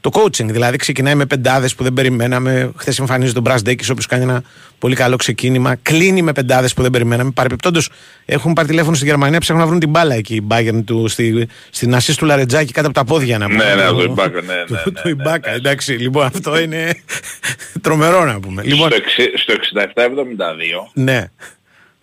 το 0.00 0.10
coaching. 0.12 0.44
Δηλαδή, 0.46 0.76
ξεκινάει 0.76 1.14
με 1.14 1.26
πεντάδες 1.26 1.74
που 1.74 1.82
δεν 1.82 1.92
περιμέναμε. 1.92 2.72
Χθες 2.76 2.98
εμφανίζεται 2.98 3.34
τον 3.34 3.42
Μπρας 3.42 3.62
Ντέκης, 3.62 3.88
ο 3.88 3.92
οποίος 3.92 4.06
κάνει 4.06 4.22
ένα 4.22 4.42
πολύ 4.78 4.94
καλό 4.94 5.16
ξεκίνημα. 5.16 5.76
Κλείνει 5.82 6.22
με 6.22 6.32
πεντάδες 6.32 6.74
που 6.74 6.82
δεν 6.82 6.90
περιμέναμε. 6.90 7.30
Παρεπιπτόντως, 7.30 7.90
έχουν 8.24 8.52
πάρει 8.52 8.68
τηλέφωνο 8.68 8.96
στη 8.96 9.04
Γερμανία, 9.04 9.40
ψάχνουν 9.40 9.62
να 9.62 9.68
βρουν 9.68 9.80
την 9.80 9.90
μπάλα 9.90 10.14
εκεί. 10.14 10.34
Η 10.34 10.46
Bayern 10.50 10.80
του, 10.84 11.08
στη, 11.08 11.48
στην 11.70 11.94
ασή 11.94 12.16
του 12.16 12.24
Λαρετζάκη 12.24 12.72
κάτω 12.72 12.86
από 12.86 12.96
τα 12.96 13.04
πόδια 13.04 13.38
να 13.38 13.46
πούμε. 13.46 13.64
Ναι, 13.64 13.74
ναι, 13.74 13.82
Το- 13.88 13.94
το 13.94 14.02
Ιμπάκα, 14.02 14.40
ναι, 14.40 14.54
ναι, 14.54 14.64
του- 14.66 14.72
ναι, 14.74 14.80
Του 14.82 14.92
ναι, 15.04 15.10
Ιμπάκα, 15.10 15.50
ναι. 15.50 15.56
εντάξει. 15.56 15.92
Λοιπόν, 15.92 16.24
αυτό 16.26 16.60
είναι 16.60 16.94
τρομερό 17.80 18.24
να 18.24 18.40
πούμε. 18.40 18.62
Λοιπόν, 18.64 18.86
Στο, 18.90 18.96
εξι- 18.96 19.38
στο 19.38 19.54
67-72, 19.94 20.90
ναι, 20.94 21.24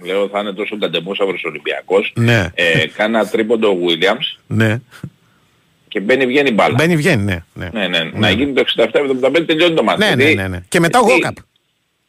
λέω 0.06 0.30
θα 0.30 0.40
είναι 0.40 0.52
τόσο 0.54 0.78
καντεμόσαυρος 0.78 1.44
Ολυμπιακός, 1.44 2.14
Ναι. 2.16 2.48
ε, 2.54 2.86
κάνει 2.96 3.16
ένα 3.16 3.28
τρίποντο 3.28 3.70
ο 3.70 3.78
Williams 3.88 4.40
ναι. 4.48 4.78
και 5.88 6.00
μπαίνει 6.00 6.26
βγαίνει 6.26 6.52
μπάλα. 6.52 6.74
Μπαίνει, 6.78 6.96
βγαίνει, 6.96 7.24
ναι. 7.24 7.44
ναι. 7.54 7.70
Ναι, 7.74 7.88
ναι, 7.88 8.10
να 8.14 8.30
γίνει 8.30 8.54
το 8.54 8.64
67-75 9.32 9.44
τελειώνει 9.48 9.76
το 9.76 9.84
μάτι. 9.84 10.00
Ναι, 10.00 10.16
ναι, 10.16 10.24
Γιατί- 10.24 10.36
ναι, 10.36 10.48
ναι. 10.48 10.60
Και 10.68 10.80
μετά 10.80 11.00
ο 11.00 11.06
γιατί- 11.06 11.22
Γόκαπ. 11.22 11.36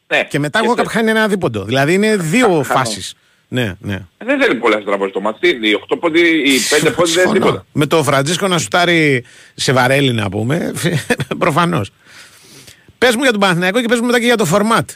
Ναι. 0.07 0.25
Και 0.29 0.39
μετά 0.39 0.59
ο 0.59 0.63
Και 0.63 0.69
Γόκαπ 0.69 0.85
θε- 0.87 0.95
χάνει 0.95 1.11
ένα 1.11 1.29
δίποντο. 1.29 1.65
Δηλαδή 1.65 1.95
είναι 1.95 2.17
δύο 2.17 2.49
Χα- 2.49 2.63
φάσεις. 2.65 3.15
Ναι, 3.49 3.75
ναι. 3.81 3.99
Δεν 4.19 4.41
θέλει 4.41 4.55
πολλά 4.55 4.81
στραβό 4.81 5.09
στο 5.09 5.21
μάτι. 5.21 5.49
Οι 5.49 5.75
8 5.75 5.97
πόντι, 6.01 6.21
οι 6.21 6.59
5 6.71 6.91
πόντι 6.97 7.11
δεν 7.13 7.25
είναι 7.29 7.33
τίποτα. 7.39 7.67
Με 7.73 7.87
το 7.87 8.03
Φραντζίσκο 8.03 8.49
να 8.49 8.59
σουτάρει 8.59 9.25
σε 9.55 9.73
βαρέλι 9.73 10.13
να 10.13 10.29
πούμε. 10.29 10.73
Προφανώς. 11.39 11.91
Πες 12.99 13.15
μου 13.17 13.23
για 13.23 13.31
τον 13.31 13.41
Παναθηναϊκό 13.41 13.81
και 13.81 13.89
πες 13.89 14.01
μου 14.01 14.07
μετά 14.07 14.19
και 14.19 14.25
για 14.25 14.37
το 14.37 14.45
φορμάτ. 14.45 14.91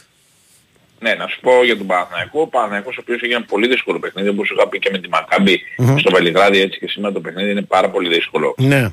Ναι, 0.99 1.13
να 1.13 1.27
σου 1.27 1.39
πω 1.39 1.63
για 1.63 1.77
τον 1.77 1.87
Παναθηναϊκό. 1.87 2.41
Ο 2.41 2.47
Παναθηναϊκός 2.47 2.97
ο 2.97 2.99
οποίος 3.01 3.21
έγινε 3.21 3.39
πολύ 3.39 3.67
δύσκολο 3.67 3.99
παιχνίδι, 3.99 4.29
όπως 4.29 4.47
σου 4.47 4.53
είχα 4.57 4.67
πει 4.67 4.79
και 4.79 4.89
με 4.91 4.97
τη 4.99 5.09
μακαμπη 5.09 5.61
στο 5.97 6.11
Βελιγράδι, 6.11 6.59
έτσι 6.59 6.79
και 6.79 6.87
σήμερα 6.87 7.13
το 7.13 7.19
παιχνίδι 7.21 7.51
είναι 7.51 7.61
πάρα 7.61 7.89
πολύ 7.89 8.09
δύσκολο 8.09 8.55
Ναι. 8.57 8.89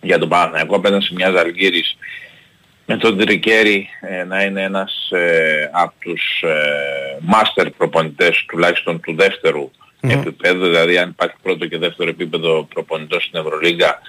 για 0.00 0.18
τον 0.18 0.28
Παναθηναϊκό 0.28 0.76
απέναντι 0.76 1.04
σε 1.04 1.14
μια 1.14 1.30
Ζαλγκύρης 1.30 1.96
με 2.86 2.96
τον 2.96 3.18
Τρικέρι 3.18 3.88
ε, 4.00 4.24
να 4.24 4.42
είναι 4.42 4.62
ένας 4.62 5.10
ε, 5.10 5.70
από 5.72 5.92
τους 5.98 6.42
ε, 6.42 7.18
master 7.32 7.66
προπονητές 7.76 8.44
τουλάχιστον 8.48 9.00
του 9.00 9.14
δεύτερου 9.14 9.70
επίπεδου, 10.00 10.64
δηλαδή 10.64 10.98
αν 10.98 11.08
υπάρχει 11.08 11.34
πρώτο 11.42 11.66
και 11.66 11.78
δεύτερο 11.78 12.08
επίπεδο 12.10 12.62
προπονητών 12.74 13.20
στην 13.20 13.40
Ευρωλίγκα 13.40 14.00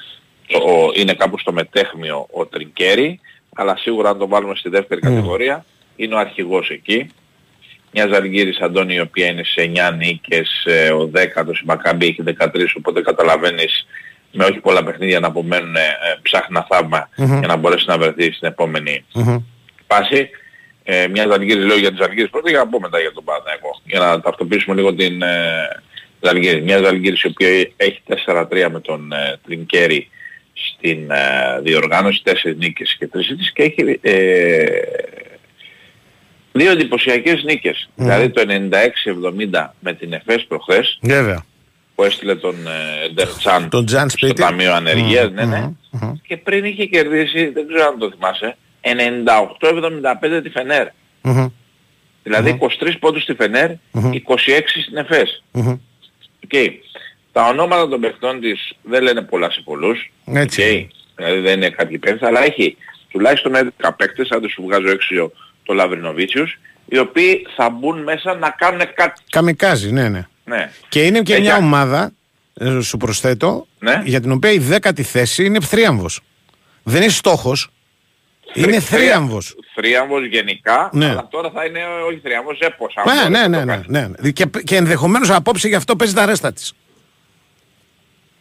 το, 0.47 0.57
ο- 0.57 0.91
είναι 0.95 1.13
κάπου 1.13 1.39
στο 1.39 1.51
μετέχμιο 1.51 2.27
ο 2.31 2.45
Τρικέρι, 2.45 3.19
αλλά 3.55 3.77
σίγουρα 3.77 4.09
αν 4.09 4.17
το 4.17 4.27
βάλουμε 4.27 4.55
στη 4.55 4.69
δεύτερη 4.69 5.01
κατηγορία 5.01 5.65
είναι 5.95 6.15
ο 6.15 6.17
αρχηγός 6.17 6.69
εκεί. 6.69 7.07
Μια 7.99 8.07
Ζαλγκύρης 8.13 8.59
Αντώνη 8.59 8.93
η 8.93 8.99
οποία 8.99 9.27
είναι 9.27 9.43
σε 9.43 9.71
9 9.75 9.91
νίκες, 9.97 10.63
ε, 10.65 10.91
ο 10.91 11.11
10ος 11.13 11.59
η 11.61 11.65
Μακάμπη 11.65 12.05
έχει 12.05 12.23
13, 12.23 12.75
οπότε 12.77 13.01
καταλαβαίνεις 13.01 13.87
με 14.31 14.45
όχι 14.45 14.59
πολλά 14.59 14.83
παιχνίδια 14.83 15.19
να 15.19 15.27
απομένουν 15.27 15.75
ε, 15.75 15.81
ψάχνει 16.21 16.47
ένα 16.49 16.65
θαύμα 16.69 17.09
για 17.15 17.47
να 17.47 17.55
μπορέσει 17.55 17.85
να 17.87 17.97
βρεθεί 17.97 18.31
στην 18.31 18.47
επόμενη 18.47 19.05
Μμμ. 19.13 19.37
φάση. 19.87 20.29
Ε, 20.83 21.07
μια 21.07 21.27
Ζαλγκύρης 21.29 21.65
λέω 21.65 21.77
για 21.77 21.89
τις 21.89 21.99
Ζαλγκύρης 21.99 22.29
πρώτα 22.29 22.49
για 22.49 22.59
να 22.59 22.67
πω 22.67 22.79
μετά 22.79 22.99
για 22.99 23.11
τον 23.11 23.23
Παναθηναϊκό. 23.23 23.81
Για 23.83 23.99
να 23.99 24.21
ταυτοποιήσουμε 24.21 24.75
λίγο 24.75 24.93
την 24.93 25.21
ε, 25.21 25.81
Ζαλγκύρη. 26.19 26.61
Μια 26.61 26.77
Ζαλγκύρης 26.77 27.21
η 27.21 27.27
οποία 27.27 27.49
έχει 27.77 28.01
4-3 28.25 28.67
με 28.71 28.79
τον 28.79 29.11
ε, 29.11 29.39
Τρινκέρι 29.45 30.09
στην 30.53 31.11
ε, 31.11 31.61
διοργάνωση, 31.61 32.21
4 32.25 32.31
νίκες 32.57 32.95
και 32.99 33.09
3 33.13 33.19
ήττες 33.19 33.51
και 33.53 33.63
έχει 33.63 33.99
ε, 34.01 34.65
δύο 36.57 36.71
εντυπωσιακές 36.71 37.43
νίκες. 37.43 37.89
Δηλαδή 37.95 38.29
το 38.29 38.41
96-70 39.51 39.73
με 39.79 39.93
την 39.93 40.13
ΕΦΕΣ 40.13 40.45
προχθές 40.47 40.99
Βέβαια. 41.01 41.45
που 41.95 42.03
έστειλε 42.03 42.35
τον 42.35 42.55
ε, 42.67 43.09
Ντερτσάν 43.13 43.69
Τον 43.69 43.85
Τζαν 43.85 44.09
στο 44.09 44.25
σπίτι. 44.25 44.41
Ταμείο 44.41 44.73
Ανεργίας, 44.73 45.31
ναι, 45.31 45.45
ναι. 45.45 45.59
μμμ, 45.59 45.75
μμμ. 45.89 46.13
Και 46.27 46.37
πριν 46.37 46.65
είχε 46.65 46.85
κερδίσει, 46.85 47.49
δεν 47.49 47.67
ξέρω 47.67 47.87
αν 47.87 47.97
το 47.99 48.11
θυμάσαι, 48.11 48.57
98-75 48.81 50.41
τη 50.43 50.49
Φενέρ. 50.49 50.87
Μμμ. 51.21 51.47
Δηλαδή 52.23 52.57
23 52.81 52.91
πόντους 52.99 53.23
στη 53.23 53.33
Φενέρ, 53.33 53.69
26 53.69 53.75
στην 54.85 54.97
ΕΦΕΣ. 54.97 55.43
Μμμ. 55.51 55.77
Οκ. 56.43 56.71
Τα 57.31 57.47
ονόματα 57.47 57.87
των 57.87 57.99
παιχτών 57.99 58.39
της 58.39 58.73
δεν 58.81 59.03
λένε 59.03 59.21
πολλά 59.21 59.51
σε 59.51 59.61
πολλούς. 59.63 60.11
Έτσι. 60.25 60.61
Οκ. 60.61 60.97
Δηλαδή 61.15 61.39
δεν 61.39 61.53
είναι 61.53 61.69
κάποιοι 61.69 61.97
παίκτες, 61.97 62.27
αλλά 62.27 62.43
έχει 62.43 62.77
τουλάχιστον 63.11 63.55
11 63.55 63.89
παίκτες, 63.97 64.29
αν 64.29 64.39
δεν 64.39 64.49
σου 64.49 64.63
βγάζω 64.63 64.89
έξω 64.89 65.31
το 65.67 65.73
Λαβρινοβίτσιους, 65.73 66.59
οι 66.85 66.97
οποίοι 66.97 67.45
θα 67.55 67.69
μπουν 67.69 68.03
μέσα 68.03 68.35
να 68.35 68.49
κάνουν 68.49 68.81
κάτι. 68.95 69.21
Καμικάζι, 69.29 69.91
ναι, 69.91 70.09
ναι. 70.09 70.27
Ναι. 70.45 70.69
Και 70.89 71.03
είναι 71.03 71.21
και 71.21 71.33
Έχει- 71.33 71.41
μια 71.41 71.57
ομάδα, 71.57 72.11
ε, 72.53 72.79
σου 72.81 72.97
προσθέτω, 72.97 73.67
Ναι. 73.79 74.01
για 74.05 74.21
την 74.21 74.31
οποία 74.31 74.51
η 74.51 74.57
δέκατη 74.59 75.03
θέση 75.03 75.45
είναι 75.45 75.59
θρίαμβος. 75.61 76.19
Δεν 76.83 77.01
είναι 77.01 77.11
στόχος. 77.11 77.69
Είναι 78.53 78.79
Θρή- 78.79 78.99
θρίαμβος. 78.99 79.55
Θρίαμβος 79.75 80.25
γενικά, 80.25 80.89
Ναι. 80.93 81.09
αλλά 81.09 81.27
τώρα 81.31 81.49
θα 81.51 81.65
είναι 81.65 81.79
όχι 82.07 82.19
θρίαμβος, 82.23 82.59
έπος. 82.59 82.93
αν 82.97 83.03
Ναι, 83.05 83.13
μπορείς 83.13 83.29
ναι, 83.29 83.39
να 83.41 83.47
ναι, 83.47 83.57
το 83.59 83.65
ναι, 83.65 83.71
κάνεις. 83.71 83.87
ναι, 83.87 84.07
ναι. 84.21 84.31
Και, 84.31 84.45
και 84.63 84.75
ενδεχομένως 84.75 85.29
απόψε 85.29 85.67
γι' 85.67 85.75
αυτό 85.75 85.95
παίζει 85.95 86.13
τα 86.13 86.25
ρέστα 86.25 86.53
της. 86.53 86.73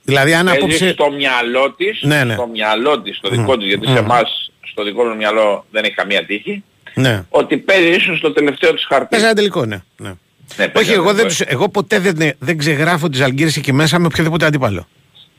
Δηλαδή 0.03 0.35
αν 0.35 0.45
Παίζει 0.47 0.61
απόψε... 0.61 0.91
στο 0.93 1.11
μυαλό 1.11 1.73
της, 1.73 1.99
Ναι, 2.03 2.25
ναι. 2.25 2.35
στο 2.35 2.47
μυαλό 2.47 3.01
της, 3.03 3.17
στο 3.17 3.29
δικό 3.29 3.57
της, 3.57 3.67
γιατί 3.67 3.87
σε 3.87 3.99
εμάς 3.99 4.51
στο 4.61 4.85
δικό 4.85 5.05
μου 5.05 5.17
μυαλό 5.17 5.67
δεν 5.71 5.85
έχει 5.85 5.95
καμία 5.95 6.27
τύχη, 6.27 6.65
Ναι. 6.99 7.25
ότι 7.29 7.57
παίζει 7.57 7.89
ίσως 7.89 8.21
το 8.21 8.33
τελευταίο 8.33 8.75
της 8.75 8.85
χαρτί. 8.85 9.07
Παίζει 9.11 9.25
ένα 9.25 9.35
τελικό, 9.35 9.65
ναι. 9.65 9.83
ναι. 9.97 10.09
Ναι, 10.57 10.69
παίζει 10.69 10.89
Όχι, 10.91 10.99
ένα 10.99 11.03
εγώ, 11.03 11.05
δεν, 11.05 11.17
τελικό. 11.17 11.29
τους- 11.29 11.41
εγώ 11.41 11.69
ποτέ 11.69 11.99
δεν, 11.99 12.33
δεν 12.39 12.59
ξεγράφω 12.59 13.09
τις 13.09 13.21
Αλγύρες 13.21 13.57
εκεί 13.57 13.73
μέσα 13.73 13.99
με 13.99 14.07
οποιοδήποτε 14.07 14.47
αντίπαλο. 14.47 14.89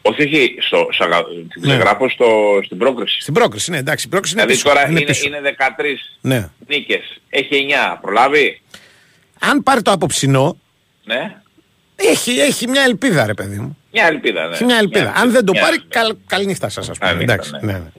Όχι, 0.01 0.21
όχι, 0.23 0.55
στο, 0.59 0.87
σαγα, 0.91 1.23
την 1.23 1.47
Ναι. 1.61 1.67
ξεγράφω 1.67 2.09
στο, 2.09 2.25
στην 2.65 2.77
πρόκριση. 2.77 3.21
Στην 3.21 3.33
πρόκριση, 3.33 3.71
ναι, 3.71 3.77
εντάξει. 3.77 4.05
Η 4.07 4.09
πρόκριση 4.09 4.33
είναι 4.35 4.43
Δηλαδή 4.45 4.61
πίσω. 4.63 4.73
τώρα 4.75 4.89
είναι, 4.89 5.01
πίσω. 5.01 5.27
είναι 5.27 5.39
13 5.41 6.17
Ναι. 6.21 6.49
νίκες, 6.67 7.01
έχει 7.29 7.47
9, 7.51 7.97
προλάβει, 8.01 8.61
Αν 9.39 9.63
πάρει 9.63 9.81
το 9.81 9.91
απόψινό, 9.91 10.57
ναι, 11.05 11.35
έχει, 11.95 12.31
έχει 12.39 12.67
μια 12.67 12.83
ελπίδα, 12.83 13.25
ρε 13.25 13.33
παιδί 13.33 13.57
μου. 13.59 13.77
μια 13.91 14.05
ελπίδα. 14.05 14.47
Ναι. 14.47 14.53
Έχει 14.53 14.63
μια 14.63 14.77
ελπίδα. 14.77 15.13
Αν 15.15 15.31
δεν 15.31 15.45
το 15.45 15.51
Μια 15.51 15.61
πάρει, 15.61 15.75
ελπίδα. 15.75 15.99
καλ, 16.01 16.15
καληνύχτα 16.27 16.69
σας, 16.69 16.89
ας 16.89 16.97
πούμε. 16.97 17.09
Καληνύχτα, 17.11 17.33
Εντάξει. 17.33 17.51
ναι. 17.61 17.71
Ναι, 17.71 17.77
ναι. 17.77 17.89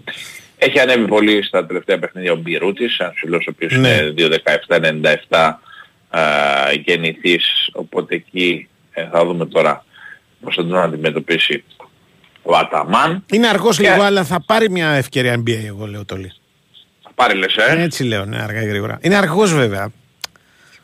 Έχει 0.58 0.80
ανέβει 0.80 1.06
πολύ 1.06 1.42
στα 1.42 1.66
τελευταία 1.66 1.98
παιχνίδια 1.98 2.32
ο 2.32 2.36
Μπιρούτης, 2.36 2.98
ένας 2.98 3.14
φίλος 3.16 3.46
ο 3.46 3.50
οποίος 3.54 3.72
Ναι. 3.76 3.88
είναι 3.88 4.14
2-17-97 4.16 5.58
α, 6.08 6.20
γεννηθής, 6.84 7.68
οπότε 7.72 8.14
εκεί 8.14 8.68
ε, 8.92 9.06
θα 9.12 9.24
δούμε 9.24 9.46
τώρα 9.46 9.84
πώς 10.40 10.54
θα 10.54 10.66
τον 10.66 10.78
αντιμετωπίσει 10.78 11.64
ο 12.42 12.56
Αταμάν. 12.56 13.24
Είναι 13.32 13.48
αργός 13.48 13.76
Και- 13.76 13.90
λίγο, 13.90 14.02
αλλά 14.02 14.24
θα 14.24 14.44
πάρει 14.46 14.70
μια 14.70 14.88
ευκαιρία 14.88 15.34
NBA, 15.46 15.64
εγώ 15.66 15.86
λέω 15.86 16.04
το 16.04 16.16
λίγο. 16.16 16.32
Θα 17.02 17.10
πάρει 17.14 17.38
λες, 17.38 17.56
ε; 17.56 17.82
Έτσι 17.82 18.04
λέω, 18.04 18.24
ναι, 18.24 18.42
αργά 18.42 18.62
ή 18.62 18.66
γρήγορα. 18.66 18.98
Είναι 19.02 19.16
αργός 19.16 19.54
βέβαια. 19.54 19.90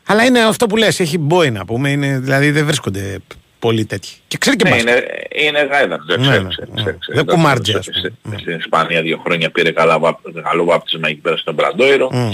Αλλά 0.07 0.23
είναι 0.25 0.39
αυτό 0.39 0.67
που 0.67 0.77
λες, 0.77 0.99
έχει 0.99 1.17
μπόι 1.17 1.51
να 1.51 1.65
πούμε, 1.65 1.89
είναι, 1.89 2.19
δηλαδή 2.19 2.51
δεν 2.51 2.65
βρίσκονται 2.65 3.17
πολύ 3.65 3.85
τέτοιοι. 3.85 4.09
Και 4.27 4.37
ξέρει 4.37 4.55
και 4.55 4.63
Ναι, 4.63 4.69
μπάσκετ. 4.69 4.89
είναι, 4.89 5.47
είναι 5.47 5.59
γάιδα. 5.71 5.97
Δεν 6.07 6.19
Ναι, 6.19 6.27
ξέρω, 6.27 6.41
ναι, 6.43 6.49
ξέρω, 6.49 6.67
ναι. 6.73 6.81
ξέρω, 6.81 6.97
ξέρω. 6.99 7.17
Δεν 7.17 7.25
κουμάρτζε, 7.25 7.77
ας 7.77 7.83
Στην- 7.85 7.93
πούμε. 7.93 8.07
στην- 8.09 8.31
Ναι. 8.31 8.37
Στην 8.37 8.57
Ισπανία 8.57 9.01
δύο 9.01 9.21
χρόνια 9.25 9.49
πήρε 9.51 9.71
καλά, 9.71 9.99
βάπ- 9.99 10.31
καλό 10.43 10.63
βάπτισμα 10.65 11.07
εκεί 11.09 11.19
πέρα 11.19 11.37
στον 11.37 11.53
Μπραντόιρο. 11.53 12.09
Μμ. 12.11 12.31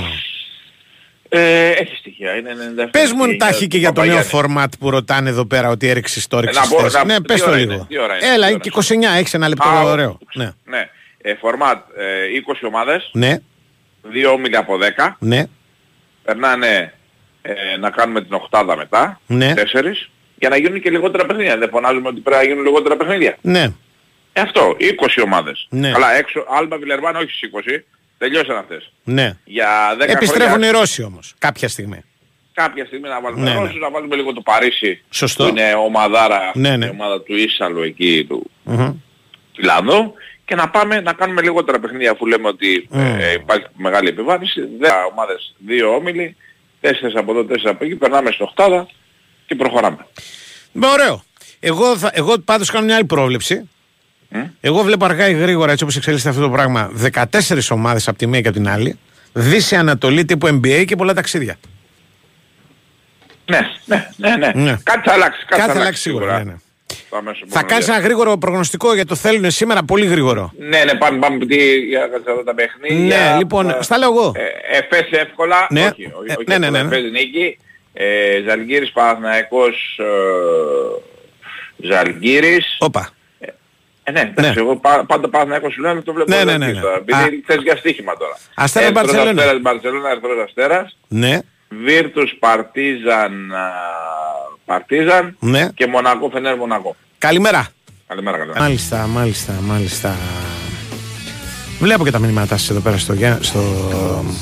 Ε, 1.34 1.70
έχει 1.70 1.96
στοιχεία. 1.96 2.36
Είναι 2.36 2.50
97. 2.50 2.89
Πες 2.91 3.12
μου 3.12 3.26
και 3.26 3.32
εντάχει 3.32 3.67
και 3.67 3.78
για 3.78 3.91
το 3.91 4.04
νέο 4.04 4.22
φορμάτ 4.24 4.74
που 4.80 4.89
ρωτάνε 4.89 5.30
εδώ 5.30 5.46
πέρα 5.46 5.70
ότι 5.70 5.88
έριξε 5.89 6.20
ιστορία. 6.20 6.50
Ε, 6.50 6.54
να 6.54 6.67
πω- 6.67 6.91
να- 6.91 7.06
Ναι, 7.06 7.15
τι 7.15 7.22
πες 7.22 7.41
το 7.41 7.50
ώρα 7.50 7.58
λίγο. 7.58 7.74
είναι, 7.74 7.86
τι 7.88 7.98
ώρα 8.00 8.15
είναι, 8.17 8.26
Έλα, 8.26 8.34
τι 8.34 8.38
είναι 8.38 8.46
ώρα 8.52 8.58
και 8.58 8.70
29, 8.70 9.17
έχεις 9.17 9.34
ένα 9.34 9.48
λεπτό 9.48 9.67
Α, 9.67 9.82
ωραίο. 9.82 10.17
Ναι, 10.34 10.52
Ναι. 10.65 10.89
Ε, 11.22 11.34
φορμάτ 11.36 11.78
ε, 11.98 12.36
20 12.36 12.67
ομάδες, 12.67 13.10
ναι, 13.13 13.38
δύο 14.02 14.32
όμιλοι 14.32 14.56
από 14.56 14.78
10. 14.78 15.15
ναι, 15.20 15.44
Περνάνε 16.24 16.94
ε, 17.41 17.78
να 17.80 17.89
κάνουμε 17.89 18.22
την 18.22 18.34
οχτάδα 18.34 18.78
μετά, 18.78 19.20
Ναι. 19.28 19.54
τέσσερις, 19.54 20.10
για 20.41 20.49
να 20.49 20.58
γίνουν 20.58 20.82
και 20.82 20.89
λιγότερα 20.89 21.25
παιχνίδια. 21.25 21.58
Δεν 21.58 21.69
φωνάζουμε 21.69 22.08
ότι 22.08 22.19
πρέπει 22.19 22.38
να 22.45 22.49
γίνουν 22.51 22.63
λιγότερα 22.65 22.95
παιχνίδια. 22.97 23.38
ναι. 23.41 23.67
Ε, 24.34 24.41
αυτό, 24.41 24.75
20 24.80 25.21
ομάδες. 25.23 25.67
Ναι. 25.69 25.91
Καλά, 25.91 26.13
έξω, 26.15 26.45
Άλμπα 26.49 26.77
Βιλερμπάν 26.77 27.15
όχι 27.15 27.32
στις 27.32 27.49
20, 27.49 27.84
τελειώσαν 28.17 28.58
αυτές. 28.58 28.91
ναι. 29.04 29.38
Για 29.43 29.95
10 29.99 30.04
Επιστρέφουν 30.08 30.47
χρόνια, 30.49 30.67
οι 30.67 30.71
Ρώσοι 30.71 31.04
όμως, 31.04 31.34
κάποια 31.39 31.67
στιγμή. 31.67 32.01
κάποια 32.54 32.86
στιγμή 32.86 33.10
να 33.10 33.21
βάλουμε 33.21 33.43
Ναι, 33.43 33.54
ναι, 33.54 33.60
ναι. 33.60 33.80
να 33.80 33.89
βάλουμε 33.91 34.15
λίγο 34.15 34.34
το 34.34 34.41
Παρίσι, 34.41 35.04
Σωστό. 35.10 35.43
που 35.43 35.49
είναι 35.49 35.73
ομαδάρα, 35.73 36.51
Ναι, 36.54 36.77
ναι. 36.77 36.86
η 36.86 36.89
ομάδα 36.89 37.21
του 37.21 37.36
Ίσαλου 37.36 37.82
εκεί, 37.82 38.25
του 38.30 38.49
Μμμ. 38.63 38.93
Λαδό, 39.58 40.13
και 40.45 40.56
να 40.56 40.69
πάμε 40.69 41.01
να 41.01 41.13
κάνουμε 41.13 41.41
λιγότερα 41.41 41.80
παιχνίδια 41.80 42.12
αφού 42.12 42.25
λέμε 42.25 42.47
ότι 42.47 42.88
ε, 42.91 43.32
υπάρχει 43.34 43.65
μεγάλη 43.75 44.08
επιβάρυνση. 44.08 44.62
10 44.82 44.88
ομάδες, 45.12 45.56
δύο 45.58 45.95
όμιλοι, 45.95 46.36
τέσσερις 46.82 47.15
από 47.15 47.32
εδώ, 47.32 47.43
τέσσερις 47.45 47.69
από 47.71 47.84
εκεί, 47.86 47.95
περνάμε 47.95 48.32
στην 48.32 48.45
οχτάδα 48.45 48.88
και 49.52 49.58
προχωράμε. 49.58 50.06
Με 50.72 50.88
ωραίο. 50.88 51.24
Εγώ, 51.60 51.98
θα, 51.98 52.10
εγώ 52.14 52.40
πάντως 52.40 52.70
κάνω 52.72 52.86
μια 52.86 52.96
άλλη 52.96 53.06
πρόβλεψη. 53.06 53.70
Εγώ 54.62 54.82
βλέπω 54.84 55.06
αργά 55.06 55.30
ή 55.30 55.34
γρήγορα 55.34 55.72
έτσι 55.72 55.84
όπως 55.84 55.96
εξελίσσεται 55.96 56.30
αυτό 56.30 56.42
το 56.42 56.50
πράγμα 56.50 56.92
14 57.14 57.24
ομάδες 57.70 58.08
από 58.08 58.18
τη 58.18 58.28
μία 58.28 58.42
και 58.42 58.48
από 58.48 58.58
την 58.58 58.70
άλλη. 58.70 59.00
Δύση 59.34 59.76
Ανατολή 59.76 60.26
τύπου 60.26 60.48
NBA 60.48 60.84
και 60.88 60.96
πολλά 60.96 61.14
ταξίδια. 61.14 61.56
Ναι, 63.46 63.60
ναι, 63.86 64.08
ναι, 64.18 64.36
ναι. 64.36 64.52
Ναι. 64.56 64.78
Κάτι 64.84 65.02
θα 65.10 65.14
αλλάξει. 65.14 65.46
Κάτι, 65.46 65.62
Κάτι 65.62 65.74
θα 65.74 65.80
αλλάξει 65.80 66.02
σίγουρα. 66.02 66.38
Ναι, 66.38 66.44
ναι. 66.44 66.56
Το 67.10 67.18
αμέσως 67.18 67.40
Θα 67.40 67.46
επόμενο 67.46 67.68
κάνεις 67.70 67.88
ένα 67.88 67.96
διάστημα. 67.98 68.00
γρήγορο 68.18 68.38
προγνωστικό 68.38 68.94
για 68.94 69.06
το 69.06 69.16
θέλουν 69.16 69.52
σήμερα 69.52 69.84
πολύ 69.84 70.06
γρήγορο. 70.06 70.52
Ναι, 70.58 70.84
ναι, 70.84 70.94
πάμε, 70.96 71.20
πάμε 71.20 71.46
τι, 71.46 71.56
για 71.80 72.00
κάτσε 72.00 72.30
εδώ 72.32 72.44
τα 72.44 72.54
παιχνίδια. 72.54 73.18
Ναι, 73.32 73.38
λοιπόν, 73.38 73.70
Ε, 73.70 73.78
στα 73.82 73.98
λέω 73.98 74.12
εγώ. 74.12 74.32
Ε, 74.36 74.78
Εφές 74.78 75.20
εύκολα, 75.20 75.68
Ναι. 75.70 75.82
όχι, 75.82 75.92
όχι, 75.92 76.06
Ε, 76.28 76.34
όχι 76.38 76.44
ναι, 76.48 76.58
ναι, 76.58 76.70
ναι, 76.70 76.78
εύκολα, 76.80 77.00
ναι. 77.02 77.08
Εφές 77.93 78.06
νίκη. 78.06 78.43
Ε, 78.43 78.49
Ζαλγκύρης 78.49 78.91
Παναθηναϊκός, 78.91 79.99
ε, 79.99 81.88
Ζαλγκύρης. 81.88 82.75
Όπα. 82.80 83.10
Ε, 84.04 84.12
ναι, 84.12 84.19
εντάξει, 84.38 84.60
εγώ 84.60 84.75
πα- 84.75 85.06
πάντα 85.06 85.30
Παναθηναϊκός 85.30 85.73
σου 85.73 85.82
λέω, 85.82 86.04
το 86.04 86.13
βλέπω 86.13 86.30
Ναι, 86.32 86.43
ναι, 86.43 86.51
Ζαλγκύρης 86.51 86.67
ναι, 86.67 86.73
ναι. 86.73 86.82
τώρα, 86.82 86.95
Α. 86.95 86.97
Επειδή 87.23 87.43
θες 87.45 87.62
για 87.63 87.75
στοίχημα 87.75 88.17
τώρα. 88.17 88.38
Αστέρα 88.56 88.86
Ερυθρός 88.86 89.06
Μπαρτσελώνα. 89.08 89.41
Αστέρας, 89.41 89.62
Μπαρτσελώνα, 89.62 90.10
Ερυθρός 90.10 90.43
Αστέρας. 90.45 90.97
Ναι, 91.08 91.39
Βίρτους 91.69 92.36
Παρτίζαν, 92.39 93.51
α, 93.54 93.71
Παρτίζαν 94.65 95.36
ναι. 95.39 95.69
και 95.75 95.88
Μονακό 95.88 96.30
Φενέρ 96.34 96.56
Μονακό. 96.58 96.95
Καλημέρα. 97.17 97.67
Καλημέρα, 98.08 98.38
καλημέρα. 98.38 98.62
Μάλιστα, 98.62 99.08
μάλιστα, 99.08 99.54
μάλιστα. 99.62 100.15
Βλέπω 101.80 102.04
και 102.04 102.12
τα 102.12 102.19
μηνύματά 102.19 102.58
σας 102.58 102.69
εδώ 102.69 102.80
πέρα 102.80 102.97
στο, 102.97 103.13
Γιά- 103.13 103.38
στο, 103.41 103.62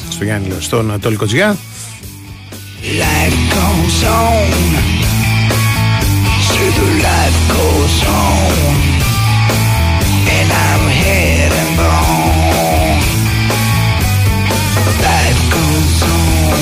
στο 0.10 0.24
Γιάννη, 0.24 0.48
λέω, 0.48 0.62
στον 0.62 0.80
Ανατολικό 0.90 1.26
Τζιά. 1.26 1.58
Life 2.82 3.40
goes 3.56 4.04
on. 4.04 4.50
See 6.48 6.70
the 6.78 6.88
life 7.08 7.40
goes 7.56 7.98
on. 8.22 8.76
And 10.36 10.50
I'm 10.66 10.84
head 11.02 11.52
and 11.62 11.72
bone. 11.80 13.02
Life 15.08 15.42
goes 15.56 16.02
on. 16.16 16.60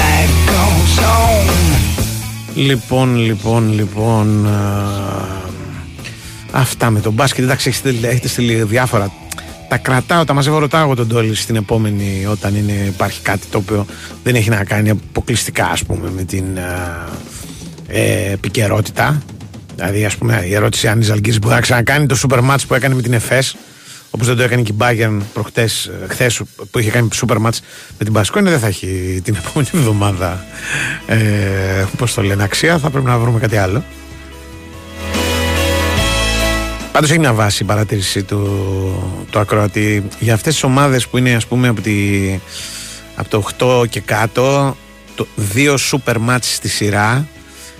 Life 0.00 0.34
goes 0.52 0.98
on. 1.14 1.44
Λοιπόν, 2.54 3.16
λοιπόν, 3.16 3.72
λοιπόν. 3.72 4.46
α, 4.46 4.50
αυτά 6.52 6.90
με 6.90 7.00
τον 7.00 7.12
μπάσκετ. 7.12 7.44
Εντάξει, 7.44 7.68
έχετε, 7.68 7.88
στείλει- 7.88 8.04
έχετε 8.10 8.28
στείλει 8.28 8.62
διάφορα. 8.62 9.12
Τα 9.68 9.76
κρατάω, 9.76 10.24
τα 10.24 10.32
μαζεύω, 10.32 10.58
ρωτάω 10.58 10.82
εγώ 10.82 10.94
τον 10.94 11.08
Τόλι 11.08 11.34
στην 11.34 11.56
επόμενη 11.56 12.26
όταν 12.30 12.54
είναι, 12.54 12.72
υπάρχει 12.72 13.20
κάτι 13.22 13.46
το 13.50 13.58
οποίο 13.58 13.86
δεν 14.22 14.34
έχει 14.34 14.50
να 14.50 14.64
κάνει 14.64 14.90
αποκλειστικά 14.90 15.66
ας 15.66 15.84
πούμε 15.84 16.10
με 16.10 16.22
την 16.22 16.58
α, 16.58 17.08
ε, 17.88 18.32
επικαιρότητα. 18.32 19.22
Δηλαδή, 19.74 20.04
ας 20.04 20.16
πούμε, 20.16 20.44
η 20.46 20.54
ερώτηση 20.54 20.88
αν 20.88 21.00
η 21.00 21.02
Ζαλγκύρης 21.02 21.38
μπορεί 21.38 21.54
να 21.54 21.60
ξανακάνει 21.60 22.06
το 22.06 22.18
super 22.22 22.38
match 22.50 22.60
που 22.68 22.74
έκανε 22.74 22.94
με 22.94 23.02
την 23.02 23.12
ΕΦΕΣ 23.12 23.56
όπως 24.10 24.26
δεν 24.26 24.36
το 24.36 24.42
έκανε 24.42 24.62
και 24.62 24.72
η 24.72 24.76
Bayern 24.78 25.18
προχτές, 25.32 25.86
ε, 25.86 26.06
χθες 26.08 26.42
που 26.70 26.78
είχε 26.78 26.90
κάνει 26.90 27.08
super 27.26 27.36
match 27.36 27.58
με 27.98 28.04
την 28.04 28.12
Μπασκόνη 28.12 28.50
δεν 28.50 28.58
θα 28.58 28.66
έχει 28.66 29.20
την 29.24 29.36
επόμενη 29.38 29.68
εβδομάδα 29.74 30.44
ε, 31.06 31.84
πώς 31.96 32.14
το 32.14 32.22
λένε 32.22 32.42
αξία 32.42 32.78
θα 32.78 32.90
πρέπει 32.90 33.06
να 33.06 33.18
βρούμε 33.18 33.38
κάτι 33.38 33.56
άλλο 33.56 33.84
Πάντως 36.96 37.10
έχει 37.10 37.20
μια 37.20 37.32
βάση 37.32 37.62
η 37.62 37.66
παρατήρηση 37.66 38.22
του, 38.22 39.26
του 39.30 39.38
ακροατή. 39.38 40.08
Για 40.18 40.34
αυτές 40.34 40.52
τις 40.52 40.62
ομάδες 40.62 41.08
που 41.08 41.18
είναι 41.18 41.34
ας 41.34 41.46
πούμε 41.46 41.68
από, 41.68 41.80
τη, 41.80 41.92
από 43.16 43.28
το 43.28 43.82
8 43.82 43.88
και 43.88 44.00
κάτω 44.00 44.76
το, 45.14 45.26
δύο 45.34 45.74
super 45.74 46.14
match 46.28 46.38
στη 46.40 46.68
σειρά 46.68 47.26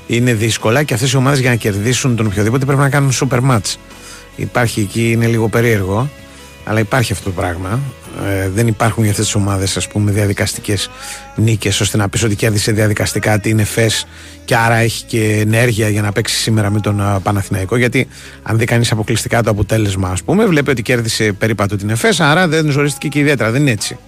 είναι 0.07 0.35
δύσκολα 0.35 0.83
και 0.83 0.94
αυτές 0.94 1.12
οι 1.12 1.16
ομάδες 1.16 1.38
για 1.40 1.50
να 1.50 1.57
κερδίσουν 1.57 2.16
τον 2.16 2.26
οποιοδήποτε 2.26 2.64
πρέπει 2.64 2.81
να 2.81 2.88
κάνουν 2.88 3.12
super 3.12 3.50
match 3.50 3.74
υπάρχει 4.37 4.81
εκεί, 4.81 5.11
είναι 5.11 5.26
λίγο 5.26 5.48
περίεργο 5.48 6.11
αλλά 6.64 6.81
υπάρχει 6.81 7.12
αυτό 7.12 7.24
το 7.24 7.31
πράγμα 7.31 7.81
ε, 8.24 8.48
δεν 8.48 8.66
υπάρχουν 8.66 9.02
για 9.02 9.12
αυτές 9.12 9.26
τις 9.26 9.35
ομάδες 9.35 9.76
ας 9.76 9.88
πούμε 9.88 10.11
διαδικαστικές 10.11 10.90
νίκες 11.37 11.81
ώστε 11.81 11.96
να 11.96 12.09
πεις 12.09 12.22
ότι 12.22 12.37
κέρδισε 12.37 12.72
διαδικαστικά 12.72 13.38
την 13.38 13.59
ΕΦΕΣ 13.59 14.07
και 14.44 14.57
άρα 14.57 14.74
έχει 14.74 15.05
και 15.05 15.38
ενέργεια 15.40 15.88
για 15.88 16.02
να 16.02 16.12
παίξει 16.12 16.37
σήμερα 16.37 16.70
με 16.70 16.81
τον 16.81 17.00
α, 17.00 17.20
Παναθηναϊκό. 17.20 17.76
Γιατί 17.76 18.09
αν 18.42 18.59
δει 18.59 18.64
κανείς 18.64 18.92
αποκλειστικά 18.92 19.42
το 19.42 19.50
αποτέλεσμα 19.50 20.09
ας 20.09 20.22
πούμε 20.22 20.46
βλέπει 20.46 20.70
ότι 20.70 20.83
κέρδισε 20.83 21.33
περίπατο 21.33 21.76
την 21.76 21.90
ΕΦΕΣ 21.90 22.20
άρα 22.20 22.48
δεν 22.48 22.70
ζορίστηκε 22.70 23.09
και 23.09 23.18
ιδιαίτερα. 23.18 23.50
Δεν 23.50 23.61
είναι 23.61 23.70
έτσι. 23.70 23.98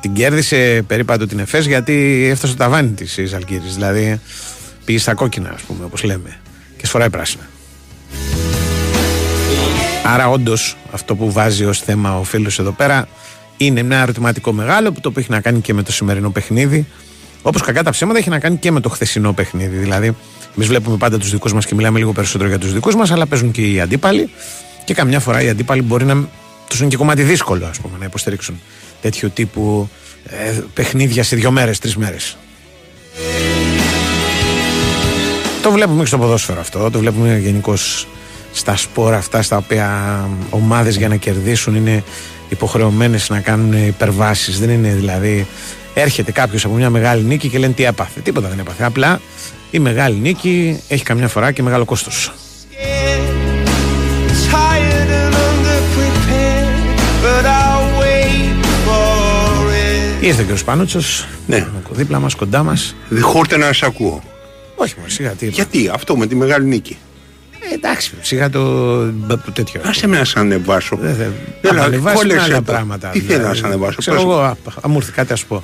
Την 0.00 0.12
κέρδισε 0.12 0.82
περίπατο 0.86 1.26
την 1.26 1.38
ΕΦΕΣ 1.38 1.66
γιατί 1.66 2.26
έφτασε 2.30 2.52
στο 2.52 2.62
ταβάνι 2.62 2.88
της 2.88 3.16
η 3.16 3.24
Ζαλγκύρης 3.24 3.74
δηλαδή 3.74 4.20
πήγε 4.84 4.98
στα 4.98 5.14
κόκκινα 5.14 5.50
ας 5.54 5.62
πούμε 5.62 5.84
όπως 5.84 6.02
λέμε 6.02 6.36
και 6.76 6.86
σφοράει 6.86 7.10
πράσινα 7.10 7.48
Άρα, 10.04 10.28
όντως, 10.28 10.76
αυτό 10.92 11.14
που 11.14 11.32
βάζει 11.32 11.64
ως 11.64 11.80
θέμα 11.80 12.18
ο 12.18 12.22
φίλος 12.22 12.58
εδώ 12.58 12.70
πέρα 12.70 13.08
είναι 13.56 13.80
ένα 13.80 13.96
ερωτηματικό 13.96 14.52
μεγάλο 14.52 14.92
που 14.92 15.00
το 15.00 15.08
οποίο 15.08 15.20
έχει 15.22 15.30
να 15.30 15.40
κάνει 15.40 15.60
και 15.60 15.74
με 15.74 15.82
το 15.82 15.92
σημερινό 15.92 16.30
παιχνίδι. 16.30 16.86
Όπως 17.42 17.62
κακά 17.62 17.82
τα 17.82 17.90
ψέματα 17.90 18.18
έχει 18.18 18.28
να 18.28 18.38
κάνει 18.38 18.56
και 18.56 18.70
με 18.72 18.80
το 18.80 18.88
χθεσινό 18.88 19.32
παιχνίδι. 19.32 19.76
Δηλαδή, 19.76 20.16
εμείς 20.56 20.68
βλέπουμε 20.68 20.96
πάντα 20.96 21.18
τους 21.18 21.30
δικούς 21.30 21.52
μας 21.52 21.66
και 21.66 21.74
μιλάμε 21.74 21.98
λίγο 21.98 22.12
περισσότερο 22.12 22.48
για 22.48 22.58
τους 22.58 22.72
δικούς 22.72 22.94
μας, 22.94 23.10
αλλά 23.10 23.26
παίζουν 23.26 23.50
και 23.50 23.72
οι 23.72 23.80
αντίπαλοι. 23.80 24.30
Και 24.84 24.94
καμιά 24.94 25.20
φορά 25.20 25.42
οι 25.42 25.48
αντίπαλοι 25.48 25.82
μπορεί 25.82 26.04
να 26.04 26.28
τους 26.68 26.80
είναι 26.80 26.88
και 26.88 26.96
κομμάτι 26.96 27.22
δύσκολο, 27.22 27.66
ας 27.66 27.78
πούμε, 27.78 27.98
να 27.98 28.04
υποστηρίξουν 28.04 28.60
τέτοιου 29.00 29.30
τύπου 29.30 29.88
ε, 30.24 30.60
παιχνίδια 30.74 31.22
σε 31.22 31.36
δύο 31.36 31.50
μέρες, 31.50 31.78
τρεις 31.78 31.96
μέρες. 31.96 32.36
Το 35.62 35.70
βλέπουμε 35.70 36.00
και 36.00 36.06
στο 36.06 36.18
ποδόσφαιρο 36.18 36.60
αυτό. 36.60 36.90
Το 36.90 36.98
βλέπουμε 36.98 37.38
γενικώς 37.38 38.06
στα 38.58 38.76
σπόρα 38.76 39.16
αυτά 39.16 39.42
στα 39.42 39.56
οποία 39.56 39.90
ομάδες 40.50 40.96
για 40.96 41.08
να 41.08 41.16
κερδίσουν 41.16 41.74
είναι 41.74 42.02
υποχρεωμένες 42.48 43.28
να 43.28 43.40
κάνουν 43.40 43.86
υπερβάσεις. 43.86 44.58
Δεν 44.60 44.70
είναι 44.70 44.88
δηλαδή 44.88 45.46
έρχεται 45.94 46.32
κάποιος 46.32 46.64
από 46.64 46.74
μια 46.74 46.90
μεγάλη 46.90 47.22
νίκη 47.22 47.48
και 47.48 47.58
λένε 47.58 47.72
τι 47.72 47.84
έπαθε. 47.84 48.20
Τίποτα 48.20 48.48
δεν 48.48 48.58
έπαθε. 48.58 48.84
Απλά 48.84 49.20
η 49.70 49.78
μεγάλη 49.78 50.16
νίκη 50.16 50.80
έχει 50.88 51.04
καμιά 51.04 51.28
φορά 51.28 51.52
και 51.52 51.62
μεγάλο 51.62 51.84
κόστος. 51.84 52.32
Tired 54.52 55.10
and 55.22 55.34
underprepared, 55.48 56.98
but 57.24 57.44
I'll 57.60 57.88
wait 58.00 58.64
for 58.86 59.72
it. 60.20 60.24
Ήρθε 60.24 60.42
και 60.42 60.52
ο 60.52 60.56
Σπάνουτσος, 60.56 61.26
Ναι. 61.46 61.66
δίπλα 61.90 62.18
μας, 62.18 62.34
κοντά 62.34 62.62
μας. 62.62 62.94
Διχόρτε 63.08 63.56
να 63.56 63.72
σε 63.72 63.86
ακούω. 63.86 64.22
Όχι 64.74 64.94
μόνο 64.96 65.08
σιγά 65.08 65.30
τι 65.30 65.44
είπα. 65.46 65.54
Γιατί 65.54 65.90
αυτό 65.94 66.16
με 66.16 66.26
τη 66.26 66.34
μεγάλη 66.34 66.66
νίκη. 66.66 66.96
Ε, 67.70 67.74
εντάξει, 67.74 68.12
σιγά 68.20 68.50
το, 68.50 69.04
το 69.12 69.52
τέτοιο. 69.52 69.80
Άσε 69.84 70.06
με 70.06 70.18
να 70.18 70.24
σε 70.24 70.38
ανεβάσω. 70.38 70.96
Δεν 71.00 71.14
δεν- 71.14 71.32
Έλα, 71.60 71.78
θα 71.80 71.84
ανεβάσεις 71.84 72.18
κόλλεσαι 72.20 72.40
άλλα 72.40 72.52
εδώ. 72.54 72.62
πράγματα. 72.62 73.08
Τι 73.08 73.18
θέλεις 73.20 73.30
να 73.32 73.38
δηλαδή. 73.38 73.58
σε 73.58 73.66
ανεβάσω. 73.66 73.96
Ξέρω 73.98 74.16
πες 74.16 74.24
μου. 74.24 74.30
εγώ, 74.30 74.40
α, 74.40 74.56
αν 74.82 74.90
μου 74.90 74.96
έρθει 74.96 75.12
κάτι 75.12 75.32
ας 75.32 75.44
πω. 75.44 75.62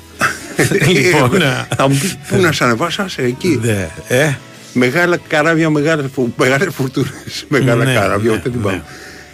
λοιπόν, 0.87 1.41
ε, 1.41 1.67
Θα 1.75 1.87
μου 1.89 1.97
πεις 2.01 2.17
πού 2.29 2.37
να 2.37 2.51
σε 2.51 2.63
ανεβάσω, 2.63 3.01
άσε 3.01 3.21
εκεί. 3.21 3.57
δε, 3.61 3.83
ε, 4.07 4.37
Μεγάλα 4.73 5.17
καράβια, 5.27 5.69
μεγάλες, 5.69 6.05
φου- 6.13 6.37
μεγάλες 6.37 6.67
φουρτούνες. 6.73 7.45
Μεγάλα 7.47 7.83
Ναι, 7.85 7.93
καράβια, 7.93 8.31
ναι, 8.31 8.37
ούτε 8.37 8.49
την 8.49 8.59
ναι. 8.59 8.65
πάμε. 8.65 8.83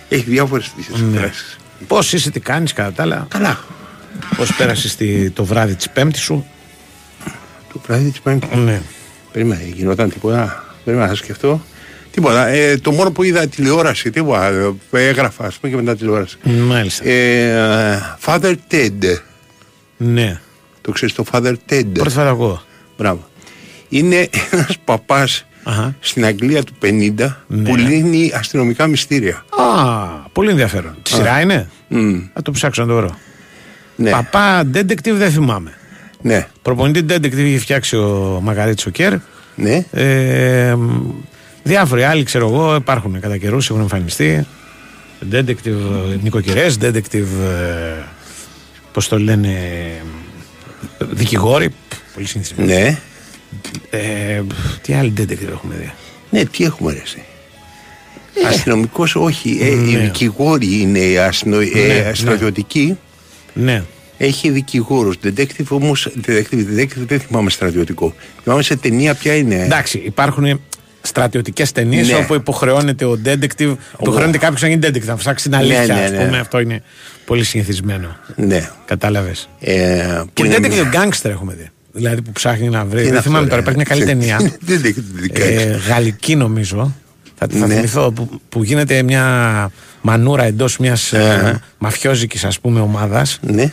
Έχει 0.10 0.24
διάφορες 0.30 0.72
τις 0.76 0.88
εκφράσεις. 0.88 1.58
πώς 1.88 2.14
είσαι, 2.14 2.32
τι 2.32 2.40
κάνεις 2.40 2.74
κατά 2.74 2.92
τα 2.92 3.04
άλλα; 3.04 3.26
Καλά. 3.30 3.60
Πώς 4.38 4.54
πέρασες 4.56 4.96
τη- 4.96 5.30
το 5.30 5.46
βράδυ 5.46 5.76
της 5.76 5.90
πέμπτης 5.90 6.22
σου; 6.22 6.46
Το 7.74 7.82
βράδυ 7.88 8.10
της 8.10 8.20
πέμπτης. 8.22 8.50
Ναι. 8.58 8.82
Περίμενε, 9.32 9.64
γινόταν 9.74 10.10
τίποτα. 10.10 10.64
Περίμενε 10.84 11.10
να 11.10 11.16
σκεφτώ. 11.16 11.62
Τίποτα. 12.12 12.48
Ε, 12.48 12.78
το 12.78 12.92
μόνο 12.92 13.12
που 13.12 13.24
είδα 13.24 13.48
τηλεόραση, 13.48 14.10
τίποτα. 14.10 14.46
ε, 14.92 15.08
Έγραφα, 15.08 15.46
ας 15.46 15.56
πούμε, 15.56 15.72
και 15.72 15.78
μετά 15.82 15.96
τηλεόραση. 15.96 16.38
Μάλιστα. 16.44 17.10
Ε, 17.10 18.18
Father 18.26 18.56
Ted. 18.72 19.18
Ναι. 19.98 20.40
Το 20.82 20.92
ξέρεις 20.92 21.16
το 21.16 21.24
Father 21.32 21.54
Ted; 21.70 21.86
Πρώτη 21.94 22.10
φορά 22.10 22.30
ακούω. 22.30 22.62
Μπράβο. 22.98 23.28
Είναι 23.90 24.30
ένας 24.52 24.78
παπάς 24.86 25.46
Αχα. 25.64 25.96
στην 26.00 26.26
Αγγλία 26.26 26.64
του 26.64 26.74
50 26.82 27.38
Ναι. 27.48 27.70
που 27.70 27.76
λύνει 27.76 28.32
αστυνομικά 28.36 28.88
μυστήρια. 28.88 29.46
Α, 29.50 30.06
πολύ 30.34 30.50
ενδιαφέρον. 30.50 30.96
Τη 31.02 31.10
σειρά 31.14 31.42
είναι; 31.42 31.70
Μμ, 31.88 32.20
Θα 32.34 32.42
το 32.42 32.52
ψάξω 32.52 32.82
να 32.82 32.88
το 32.88 32.96
βρω. 32.96 33.18
ναι, 33.96 34.10
Παπά 34.12 34.64
detective 34.74 35.12
δεν 35.14 35.32
θυμάμαι. 35.32 35.74
ναι, 36.22 36.48
Προπονητή 36.62 37.06
detective 37.14 37.38
είχε 37.38 37.58
φτιάξει 37.58 37.96
ο 37.98 38.40
Μαγαρίτης 38.44 38.84
Σοκέρ. 38.84 39.14
ναι. 39.56 39.86
Ε, 39.92 40.76
μ, 40.76 40.90
διάφοροι 41.64 42.04
άλλοι, 42.04 42.24
ξέρω 42.24 42.48
εγώ, 42.48 42.76
υπάρχουν 42.76 43.20
κατά 43.20 43.38
καιρούς, 43.38 43.70
έχουν 43.70 43.82
εμφανιστεί. 43.82 44.46
Detective 45.32 46.18
νοικοκυρέ, 46.22 46.68
detective. 46.82 47.26
Ε, 47.44 48.04
Πώς 48.94 49.08
το 49.08 49.20
λένε. 49.20 49.58
Δικηγόροι. 51.00 51.70
Πολύ 52.14 52.26
συνηθισμένο. 52.28 52.74
ναι. 52.74 52.98
Ε, 53.90 54.42
τι 54.82 54.94
άλλοι 54.94 55.14
detective 55.18 55.50
έχουμε 55.52 55.76
δει; 55.80 55.92
Ναι, 56.30 56.46
τι 56.46 56.64
έχουμε 56.64 56.92
ρε 56.94 57.00
εσύ. 57.04 57.24
Αστυνομικός 58.48 59.16
όχι, 59.16 59.58
ε, 59.62 59.68
οι 59.70 59.76
Ναι. 59.76 59.98
δικηγόροι 60.00 60.80
είναι 60.82 61.18
αστυνο, 61.20 61.60
ε, 61.60 61.66
Ναι, 61.66 61.94
ναι. 62.08 62.12
στρατιωτικοί. 62.14 62.98
Ναι. 63.54 63.84
Έχει 64.18 64.50
δικηγόρους. 64.50 65.16
Detective 65.24 65.66
όμως, 65.70 66.10
detective, 66.28 66.80
detective 66.80 67.06
δεν 67.08 67.20
θυμάμαι 67.20 67.50
στρατιωτικό. 67.50 68.14
Θυμάμαι 68.44 68.64
σε 68.64 68.76
ταινία 68.76 69.14
ποια 69.16 69.36
είναι. 69.36 69.64
Εντάξει, 69.64 69.98
υπάρχουν 70.06 70.62
στρατιωτικές 71.02 71.72
ταινίες 71.72 72.08
Ναι. 72.08 72.16
όπου 72.16 72.34
υποχρεώνεται 72.34 73.06
ο 73.06 73.20
detective, 73.26 73.76
υποχρεώνεται 74.02 74.38
κάποιος 74.38 74.62
να 74.62 74.68
γίνει 74.68 74.80
detective, 74.88 75.06
να 75.06 75.16
ψάξει 75.16 75.44
την 75.44 75.56
αλήθεια. 75.56 75.86
ναι, 75.96 76.04
ας 76.04 76.12
ναι. 76.12 76.26
πούμε, 76.26 76.40
αυτό 76.40 76.60
είναι 76.60 76.82
πολύ 77.26 77.44
συνηθισμένο. 77.44 78.16
Ναι. 78.36 78.70
Κατάλαβες. 78.86 79.50
Ε, 79.60 80.22
Και 80.34 80.44
είναι 80.46 80.56
detective 80.58 80.70
μια- 80.70 80.92
gangster 80.94 81.30
έχουμε 81.30 81.54
δει. 81.54 81.70
Δηλαδή 81.94 82.22
που 82.22 82.32
ψάχνει 82.32 82.70
να 82.70 82.86
βρει. 82.86 82.90
Τι 82.90 83.02
είναι 83.02 83.10
Δεν 83.10 83.18
αυτό, 83.18 83.30
θυμάμαι 83.30 83.44
ρε; 83.44 83.50
τώρα, 83.50 83.62
υπάρχει 83.62 83.80
μια 83.80 83.88
καλή 83.90 84.06
ταινία. 84.06 84.40
Detective 84.70 85.40
ε, 85.40 85.76
gangster. 85.76 85.80
γαλλική 85.88 86.36
νομίζω. 86.36 86.96
Θα, 87.38 87.48
θα 87.60 87.68
Ναι. 87.68 87.74
θυμηθώ 87.76 88.12
που, 88.12 88.30
που 88.50 88.64
γίνεται 88.64 89.02
μια 89.02 89.72
μανούρα 90.02 90.44
εντός 90.44 90.78
μιας 90.78 91.14
Ε. 91.14 91.60
μαφιόζικης 91.78 92.44
ας 92.44 92.60
πούμε 92.60 92.80
ομάδας 92.80 93.40
Ναι. 93.42 93.72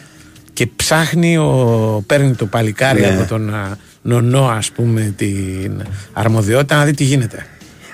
και 0.52 0.66
ψάχνει, 0.76 1.36
ο, 1.36 2.02
παίρνει 2.06 2.34
το 2.34 2.46
παλικάρι 2.46 3.00
Ναι. 3.00 3.06
από 3.06 3.28
τον 3.28 3.54
α, 3.54 3.78
νονό 4.08 4.48
ας 4.48 4.70
πούμε 4.70 5.14
την 5.16 5.82
αρμοδιότητα 6.12 6.76
να 6.76 6.84
δει 6.84 6.92
τι 6.94 7.04
γίνεται. 7.04 7.46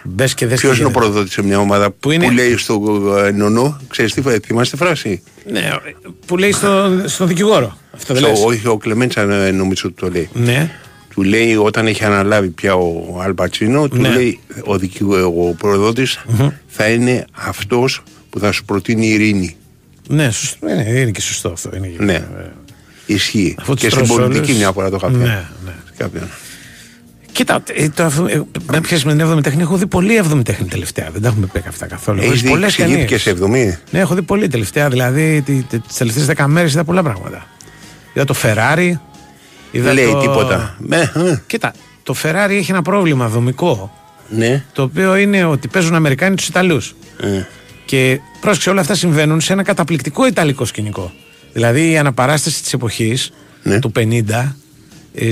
Μπες 0.07 0.35
και 0.35 0.46
δες 0.46 0.61
τι 0.61 0.66
Ποιος 0.66 0.79
είναι 0.79 0.87
ο 0.87 0.88
γίνεται. 0.88 1.07
προδότης 1.07 1.33
σε 1.33 1.42
μια 1.42 1.59
ομάδα 1.59 1.90
που, 1.90 2.11
είναι- 2.11 2.31
λέει 2.31 2.57
στο 2.57 3.03
ε, 3.27 3.31
νονό, 3.31 3.81
ξέρεις 3.88 4.14
τι 4.14 4.20
φα- 4.22 4.38
θυμάστε 4.46 4.77
φράση; 4.77 5.22
Ναι, 5.50 5.70
που 6.27 6.37
λέει 6.37 6.53
στο, 6.53 7.03
στον 7.07 7.27
δικηγόρο. 7.29 7.79
Αυτό 7.94 8.14
δεν 8.14 8.22
Στο, 8.22 8.31
λες. 8.31 8.44
όχι, 8.44 8.66
ο 8.68 8.77
Κλεμέντσα 8.77 9.20
ε, 9.20 9.50
νομίζω 9.50 9.83
ότι 9.85 9.94
το 10.00 10.09
λέει. 10.11 10.29
Ναι. 10.33 10.70
Του 11.14 11.22
λέει 11.22 11.57
όταν 11.57 11.87
έχει 11.87 12.05
αναλάβει 12.05 12.48
πια 12.48 12.74
ο 12.74 13.20
Αλπατσίνο, 13.22 13.88
του 13.88 13.96
Ναι. 13.96 14.09
λέει 14.09 14.40
ο, 14.64 14.79
δικηγο- 14.79 15.48
ο 15.48 15.55
προδοτης 15.59 16.18
θα 16.66 16.87
είναι 16.88 17.24
αυτός 17.33 18.03
που 18.31 18.38
θα 18.38 18.53
σου 18.53 18.64
προτείνει 18.64 19.07
ειρήνη. 19.07 19.57
Ναι, 20.09 20.31
σωστό. 20.31 20.68
Είναι, 20.68 20.83
είναι 21.00 21.11
και 21.11 21.20
σωστό 21.20 21.48
αυτό. 21.48 21.70
Είναι 21.77 21.87
και- 21.87 22.05
Ναι. 22.05 22.12
ε, 22.14 22.24
Ισχύει. 23.07 23.55
Αφού 23.59 23.72
τους 23.72 23.81
και 23.83 23.90
στην 23.90 24.05
τρως 24.05 24.16
πολιτική 24.16 24.44
όλους- 24.44 24.57
μια 24.59 24.72
φορά 24.72 24.90
το 24.90 24.96
είχα 24.96 25.07
πει. 25.09 25.16
Ναι, 25.16 25.24
ναι. 25.64 25.72
Κάποιον. 25.96 26.28
Κοίτα, 27.33 27.62
ε, 27.74 27.88
το, 27.88 28.02
αυτό- 28.04 28.26
ε, 28.26 28.42
με 28.70 28.80
πιάσει 28.80 29.07
με 29.07 29.14
την 29.16 29.26
7η 29.33 29.42
τέχνη. 29.42 29.62
Έχω 29.62 29.76
δει 29.76 29.87
πολύ 29.87 30.20
7η 30.30 30.44
τέχνη 30.44 30.66
τελευταία. 30.66 31.11
Δεν 31.11 31.22
τα 31.22 31.28
έχουμε 31.28 31.46
πει 31.52 31.62
αυτά 31.68 31.87
καθόλου. 31.87 32.18
Έχω 32.18 32.26
Έχεις 32.28 32.40
δει 32.40 32.46
δει 32.46 32.52
πολλές 32.52 32.78
εξηγήθηκε 32.78 33.07
ταινίες. 33.07 33.22
σε 33.22 33.30
70. 33.30 33.80
Ναι, 33.90 33.98
έχω 33.98 34.14
δει 34.14 34.22
πολύ 34.22 34.48
τελευταία. 34.48 34.88
Δηλαδή, 34.88 35.42
τις 35.87 35.96
τελευταίες 35.98 36.26
10 36.26 36.44
μέρες 36.46 36.72
είδα 36.72 36.85
πολλά 36.85 37.02
πράγματα. 37.02 37.46
Είδα 38.14 38.24
το 38.24 38.35
Ferrari. 38.42 38.92
Είδα 39.70 39.85
Δεν 39.85 39.94
λέει 39.94 40.04
το... 40.12 40.18
τίποτα. 40.20 40.74
Με, 40.78 41.12
ε, 41.14 41.37
Κοίτα, 41.46 41.72
το 42.02 42.14
Ferrari 42.22 42.50
έχει 42.50 42.70
ένα 42.70 42.83
πρόβλημα 42.83 43.28
δομικό. 43.28 43.92
ναι. 44.28 44.64
Το 44.72 44.83
οποίο 44.83 45.16
είναι 45.16 45.44
ότι 45.44 45.68
παίζουν 45.68 45.94
Αμερικάνοι 45.94 46.35
τους 46.37 46.48
Ιταλούς. 46.48 46.94
Ε, 47.20 47.42
Και 47.85 48.20
πρόσεξε, 48.40 48.70
όλα 48.70 48.80
αυτά 48.80 48.94
συμβαίνουν 48.94 49.40
σε 49.40 49.52
ένα 49.52 49.62
καταπληκτικό 49.62 50.26
Ιταλικό 50.26 50.64
σκηνικό. 50.64 51.12
Δηλαδή 51.52 51.90
η 51.90 51.98
αναπαράσταση 51.98 52.62
της 52.62 52.72
εποχής 52.72 53.33
Ναι. 53.62 53.78
του 53.78 53.92
50 53.96 54.00
ε, 54.28 54.54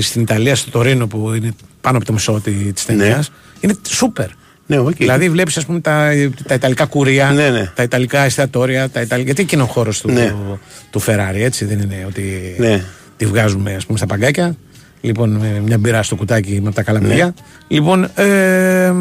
στην 0.01 0.21
Ιταλία, 0.21 0.55
στο 0.55 0.71
Τωρίνο 0.71 1.07
που 1.07 1.33
είναι 1.33 1.51
πάνω 1.81 1.97
από 1.97 2.05
το 2.05 2.13
μισό 2.13 2.41
τη 2.43 2.73
ταινίας, 2.85 3.31
είναι 3.59 3.75
σούπερ. 3.87 4.27
Ναι, 4.65 4.77
οκ. 4.77 4.95
Δηλαδή 4.95 5.29
βλέπεις, 5.29 5.57
ας 5.57 5.65
πούμε, 5.65 5.79
τα, 5.79 6.09
τα 6.47 6.53
Ιταλικά 6.53 6.85
κουρεία, 6.85 7.31
Ναι, 7.31 7.49
ναι. 7.49 7.71
τα 7.75 7.83
Ιταλικά 7.83 8.19
εστιατόρια, 8.23 8.89
τα 8.89 9.01
Ιταλικά. 9.01 9.25
Γιατί 9.25 9.41
εκεί 9.41 9.53
είναι 9.55 9.63
ο 9.63 9.67
χώρος 9.67 10.01
του, 10.01 10.11
Ναι. 10.11 10.27
του, 10.29 10.59
του 10.89 11.01
Ferrari, 11.01 11.35
έτσι 11.35 11.65
δεν 11.65 11.79
είναι 11.79 12.03
ότι 12.07 12.55
Ναι. 12.57 12.83
τη 13.17 13.25
βγάζουμε 13.25 13.73
ας 13.75 13.85
πούμε, 13.85 13.97
στα 13.97 14.07
παγκάκια. 14.07 14.55
Λοιπόν, 15.01 15.29
με 15.29 15.61
μια 15.65 15.77
μπύρα 15.77 16.03
στο 16.03 16.15
κουτάκι 16.15 16.59
με 16.63 16.71
τα 16.71 16.83
καλαμιλιά. 16.83 17.25
Ναι. 17.25 17.31
Λοιπόν, 17.67 18.03
ε, 18.03 18.93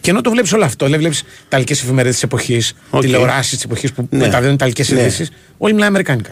και 0.00 0.10
ενώ 0.10 0.20
το 0.20 0.30
βλέπεις 0.30 0.52
όλο 0.52 0.64
αυτό, 0.64 0.86
βλέπεις 0.86 1.22
ιταλικές 1.48 1.82
εφημερίδες 1.82 2.14
της 2.14 2.22
εποχής, 2.22 2.74
Οκ. 2.90 3.00
τηλεοράσεις 3.00 3.54
της 3.54 3.64
εποχής 3.64 3.92
που 3.92 4.08
Ναι. 4.10 4.18
μεταδίδουν 4.18 4.56
ιταλικές 4.56 4.90
Ναι. 4.90 5.00
ειδήσεις, 5.00 5.30
όλοι 5.58 5.72
μιλάνε 5.72 5.88
Αμερικάνικα. 5.90 6.30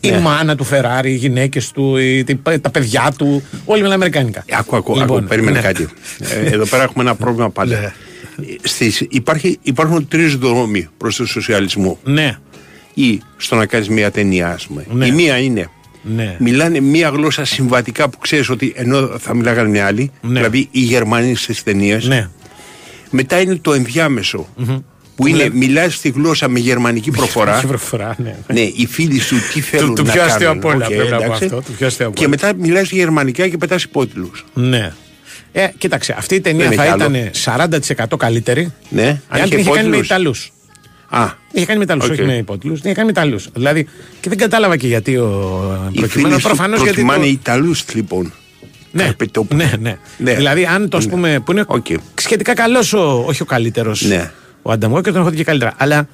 Η 0.00 0.10
Ναι. 0.10 0.18
μάνα 0.18 0.56
του 0.56 0.66
Ferrari, 0.66 1.04
οι 1.04 1.14
γυναίκες 1.14 1.70
του, 1.70 1.96
οι- 1.96 2.24
τι- 2.24 2.58
τα 2.60 2.70
παιδιά 2.70 3.12
του, 3.18 3.42
όλοι 3.64 3.78
μιλάνε 3.78 3.94
Αμερικάνικα. 3.94 4.44
Άκου, 4.52 4.76
άκου, 4.76 4.96
Λοιπόν, 4.96 5.16
άκου, 5.18 5.26
περίμενε 5.28 5.56
ναι. 5.60 5.64
κάτι. 5.66 5.88
Ε, 6.18 6.46
εδώ 6.54 6.66
πέρα 6.66 6.82
έχουμε 6.82 7.04
ένα 7.04 7.14
πρόβλημα 7.14 7.50
πάντα. 7.50 7.78
Ναι. 7.80 7.92
Στις, 8.62 9.06
υπάρχει, 9.08 9.58
υπάρχουν 9.62 10.08
τρεις 10.08 10.36
δρόμοι 10.36 10.88
προς 10.96 11.16
τον 11.16 11.26
σοσιαλισμό. 11.26 11.98
Ναι, 12.04 12.36
Ή 12.94 13.20
στο 13.36 13.56
να 13.56 13.66
κάνεις 13.66 13.88
μια 13.88 14.10
ταινία, 14.10 14.48
ας 14.52 14.66
πούμε. 14.66 14.84
Ναι. 14.92 15.06
Η 15.06 15.10
μία 15.10 15.38
είναι 15.38 15.70
ναι. 16.02 16.36
Μιλάνε 16.38 16.80
μία 16.80 17.08
γλώσσα 17.08 17.44
συμβατικά 17.44 18.08
που 18.08 18.18
ξέρεις 18.18 18.48
ότι 18.50 18.72
ενώ 18.76 19.10
θα 19.18 19.34
μιλάγανε 19.34 19.68
μια 19.68 19.86
άλλη, 19.86 20.10
Ναι. 20.20 20.32
δηλαδή 20.40 20.68
οι 20.70 20.80
Γερμανοί 20.80 21.34
στις 21.34 21.62
ταινίες. 21.62 22.06
ναι. 22.06 22.28
Μετά 23.10 23.40
είναι 23.40 23.56
το 23.56 23.72
ενδιάμεσο, 23.72 24.48
που 25.18 25.26
είναι 25.26 25.48
μιλάς 25.52 26.00
τη 26.00 26.08
γλώσσα 26.08 26.48
με 26.48 26.58
γερμανική 26.58 27.10
προφορά. 27.10 27.56
Όχι 27.56 27.66
προφορά, 27.66 28.14
ναι. 28.18 28.36
ναι, 28.52 28.60
οι 28.60 28.86
φίλοι 28.90 29.18
σου 29.20 29.36
τι 29.52 29.60
θέλουν 29.60 29.94
το 29.94 30.02
να 30.02 30.10
πιο 30.12 30.20
κάνουν. 30.20 30.34
αστείο 30.34 30.50
απ' 30.50 30.64
όλα, 30.64 30.86
Οκ, 30.86 30.92
πρέπει 30.94 31.10
να 31.10 31.16
πω 31.16 31.22
εντάξει. 31.24 31.44
αυτό, 31.44 31.56
το 31.56 31.72
πιο 31.78 31.86
αστείο 31.86 32.06
απ' 32.06 32.14
Και 32.14 32.20
όλα. 32.20 32.28
μετά 32.28 32.52
μιλάς 32.58 32.90
γερμανικά 32.90 33.48
και 33.48 33.56
πετάς 33.56 33.82
υπότιτλους. 33.82 34.44
Ναι. 34.54 34.92
Ε, 35.52 35.66
κοίταξε, 35.78 36.14
αυτή 36.18 36.34
η 36.34 36.40
ταινία 36.40 36.68
Δεν 36.68 36.76
θα 36.78 36.84
έχει 36.84 36.94
ήταν 36.94 37.14
40% 38.12 38.16
καλύτερη 38.18 38.72
Ναι, 38.88 39.20
αν 39.28 39.48
την 39.48 39.58
είχε 39.58 39.70
κάνει 39.70 39.88
με 39.88 39.96
υπότιτλους. 39.96 40.06
Ιταλούς. 40.06 40.52
Α, 41.08 41.26
Είχε 41.52 41.66
κάνει 41.66 41.78
με 41.78 41.84
Ιταλούς, 41.84 42.04
Οκ. 42.04 42.10
όχι 42.12 42.22
με 42.22 42.36
υπότιτλους. 42.36 42.78
Είχε 42.78 42.92
κάνει 42.92 43.04
με 43.04 43.10
Ιταλούς. 43.10 43.48
Δηλαδή, 43.54 43.86
και 44.20 44.28
δεν 44.28 44.38
κατάλαβα 44.38 44.76
και 44.76 44.86
γιατί 44.86 45.16
ο. 45.16 45.28
οι 45.92 45.98
Προκειμένου 45.98 46.28
φίλοι 46.28 46.40
σου 46.40 46.46
προφανώς 46.46 46.78
γιατί. 46.82 46.94
προτιμάνε 46.94 47.24
Το... 47.24 47.30
Ιταλούς 47.30 47.84
λοιπόν. 47.94 48.32
Ναι, 48.92 49.02
Καρπετόπουλο. 49.02 49.58
ναι, 49.64 49.72
ναι, 49.80 49.96
Ναι. 50.18 50.34
Δηλαδή, 50.34 50.64
αν 50.64 50.88
το 50.88 50.96
ας 50.96 51.06
πούμε. 51.08 51.40
που 51.44 51.52
είναι 51.52 51.64
Οκ. 51.66 51.86
σχετικά 52.14 52.54
καλός, 52.54 52.92
ο, 52.92 53.24
όχι 53.26 53.42
ο 53.42 53.44
καλύτερος. 53.44 54.02
Ναι. 54.02 54.30
Ο 54.68 54.72
Ανταμό 54.72 55.00
και 55.00 55.10
τον 55.12 55.20
έχω 55.20 55.30
δει 55.30 55.36
και 55.36 55.44
καλύτερα. 55.44 55.72
Αλλά 55.76 56.08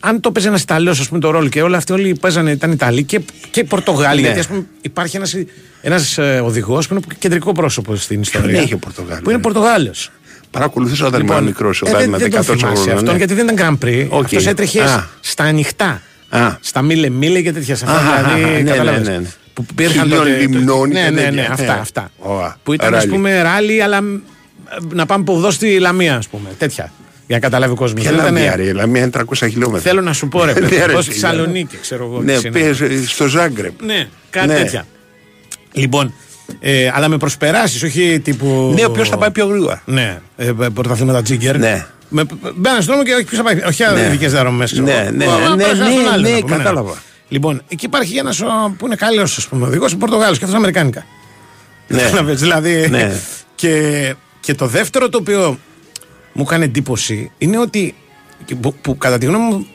αν 0.00 0.20
το 0.20 0.32
παίζει 0.32 0.48
ένας 0.48 0.62
Ιταλός, 0.62 1.00
ας 1.00 1.08
πούμε, 1.08 1.20
το 1.20 1.30
ρόλο 1.30 1.48
και 1.48 1.62
όλοι 1.62 1.76
αυτοί 1.76 1.92
όλοι 1.92 2.14
παίζανε, 2.20 2.50
ήταν 2.50 2.72
Ιταλοί 2.72 3.02
και, 3.04 3.20
και 3.50 3.64
Πορτογάλοι. 3.64 4.20
Ναι. 4.20 4.26
Γιατί 4.26 4.40
ας 4.40 4.46
πούμε, 4.46 4.66
υπάρχει 4.80 5.16
ένας 5.16 5.34
ένας, 5.80 6.18
ε, 6.18 6.40
οδηγός 6.44 6.88
που 6.88 6.94
είναι 6.94 7.02
κεντρικό 7.18 7.52
πρόσωπο 7.52 7.96
στην 7.96 8.20
ιστορία. 8.20 8.60
έχει 8.60 8.74
ο 8.74 8.78
Πορτογάλος, 8.78 9.20
Που 9.22 9.28
είναι 9.30 9.38
ε; 9.38 9.42
Πορτογάλος. 9.42 10.10
Παρακολουθούσα 10.50 11.06
όταν 11.06 11.20
ήμουν 11.20 11.44
μικρός, 11.44 11.82
ε, 11.82 11.84
όταν 11.88 11.98
δεν, 12.00 12.08
ήμουν 12.08 12.18
δεν 12.18 12.30
14 12.30 12.34
το 12.34 12.42
θυμάσαι 12.42 12.74
χρονών. 12.82 12.92
αυτόν 12.98 13.12
ναι. 13.12 13.18
γιατί 13.18 13.34
δεν 13.34 13.48
ήταν 13.48 13.78
Grand 13.80 13.84
Prix. 13.86 14.06
Οκ. 14.10 14.24
Αυτός 14.24 14.46
έτρεχε 14.46 14.82
Α. 14.82 15.06
στα 15.20 15.44
ανοιχτά. 15.44 16.02
Α. 16.28 16.56
Στα 16.60 16.82
μίλε 16.82 17.08
μίλε 17.08 17.40
και 17.40 17.52
τέτοια. 17.52 17.76
Σε 17.76 17.84
αυτά, 17.84 17.96
Αχα, 17.98 18.22
δηλαδή, 18.22 18.42
αχα, 18.42 18.52
ναι, 18.62 18.70
κατάλαβες, 18.70 19.06
ναι, 19.06 19.12
ναι, 19.12 19.18
ναι. 19.18 19.28
Που 19.54 19.64
υπήρχαν 19.70 20.02
Χιλιών 20.02 20.18
τότε- 20.24 20.36
λιμνών 20.38 20.88
Ναι, 20.88 21.04
και 21.04 21.10
ναι, 21.10 21.20
ναι, 21.22 21.26
τέτοια. 21.30 21.50
αυτά. 21.52 21.74
Ναι. 21.74 21.80
αυτά. 21.80 22.10
Ωα, 22.18 22.56
Που 22.62 22.72
ήταν, 22.72 22.94
ας 22.94 23.00
ράλι. 23.00 23.10
πούμε, 23.12 23.42
ράλι, 23.42 23.82
αλλά 23.82 24.02
μ, 24.02 24.06
να 24.92 25.06
πάμε 25.06 25.22
από 25.28 25.36
εδώ 25.38 25.50
στη 25.50 25.78
Λαμία, 25.78 26.16
ας 26.16 26.28
πούμε. 26.28 26.48
Τέτοια. 26.58 26.92
Για 27.26 27.36
να 27.36 27.38
καταλάβει 27.38 27.72
ο 27.72 27.76
κόσμος. 27.76 28.02
Ποια 28.02 28.12
Λαμία, 28.12 28.56
ρε, 28.56 28.62
η 28.62 28.72
Λαμία 28.72 29.00
είναι 29.02 29.10
300 29.14 29.22
χιλιόμετρα. 29.34 29.80
Θέλω 29.80 30.00
να 30.00 30.12
σου 30.12 30.28
πω, 30.28 30.44
ρε, 30.44 30.52
Ναι, 30.52 30.60
παιδί, 30.60 30.76
ρε, 30.86 30.92
πώς 30.92 31.04
στη 31.04 31.14
φίλε. 31.14 31.26
Θεσσαλονίκη, 31.26 31.76
ξέρω 31.80 32.04
εγώ. 32.04 32.20
Ναι, 32.22 32.32
τι 32.38 32.48
είναι. 32.48 32.58
πες 32.60 32.80
ε, 32.80 33.06
στο 33.06 33.26
Ζάγκρεπ. 33.26 33.82
Ναι, 33.82 34.08
κάτι 34.30 34.46
Ναι. 34.46 34.54
τέτοια. 34.54 34.86
Λοιπόν, 35.72 36.14
ε, 36.60 36.90
αλλά 36.94 37.08
με 37.08 37.16
προσπεράσεις, 37.16 37.82
όχι 37.82 38.20
τύπου. 38.24 38.72
Ναι, 38.74 38.88
ποιο 38.88 39.04
θα 39.04 39.16
πάει 39.18 39.30
πιο 39.30 39.46
γρήγορα. 39.46 39.82
Ναι, 39.84 40.20
ε, 40.36 40.52
πρωταθλήματα 40.74 41.22
τζίγκερ. 41.22 41.58
Ναι. 41.58 41.86
Με, 42.08 42.24
μπαίνω 42.54 42.80
στον 42.80 42.84
δρόμο 42.86 43.02
και 43.02 43.12
όχι 43.14 43.24
ποιος 43.24 43.38
θα 43.40 43.44
πάει. 43.44 43.60
Όχι 43.66 43.84
Ναι. 43.94 44.00
ειδικέ 44.06 44.28
διαρρομέ. 44.28 44.66
Ναι, 44.72 44.82
ναι, 44.82 45.10
ναι, 45.56 45.64
ναι, 46.20 46.30
ναι, 46.30 46.40
κατάλαβα. 46.40 46.94
Λοιπόν, 47.28 47.62
εκεί 47.68 47.84
υπάρχει 47.84 48.16
ένας 48.16 48.42
που 48.78 48.86
είναι 48.86 48.94
καλός, 48.96 49.36
ας 49.36 49.46
πούμε, 49.46 49.66
οδηγός, 49.66 49.92
ο 49.92 49.96
Πορτογάλος 49.96 50.38
και 50.38 50.44
αυτός 50.44 50.58
Αμερικάνικα. 50.58 51.06
Ναι. 51.88 52.00
Κατάλαβες, 52.02 52.40
δηλαδή. 52.40 52.88
Ναι. 52.90 53.12
Και, 53.54 54.14
και 54.40 54.54
το 54.54 54.66
δεύτερο 54.66 55.08
το 55.08 55.18
οποίο 55.18 55.58
μου 56.36 56.42
έκανε 56.46 56.64
εντύπωση 56.64 57.30
είναι 57.38 57.58
ότι. 57.58 57.94
Που, 58.60 58.74
που 58.74 58.98
κατά 58.98 59.18
τη 59.18 59.26
γνώμη 59.26 59.44
μου 59.44 59.66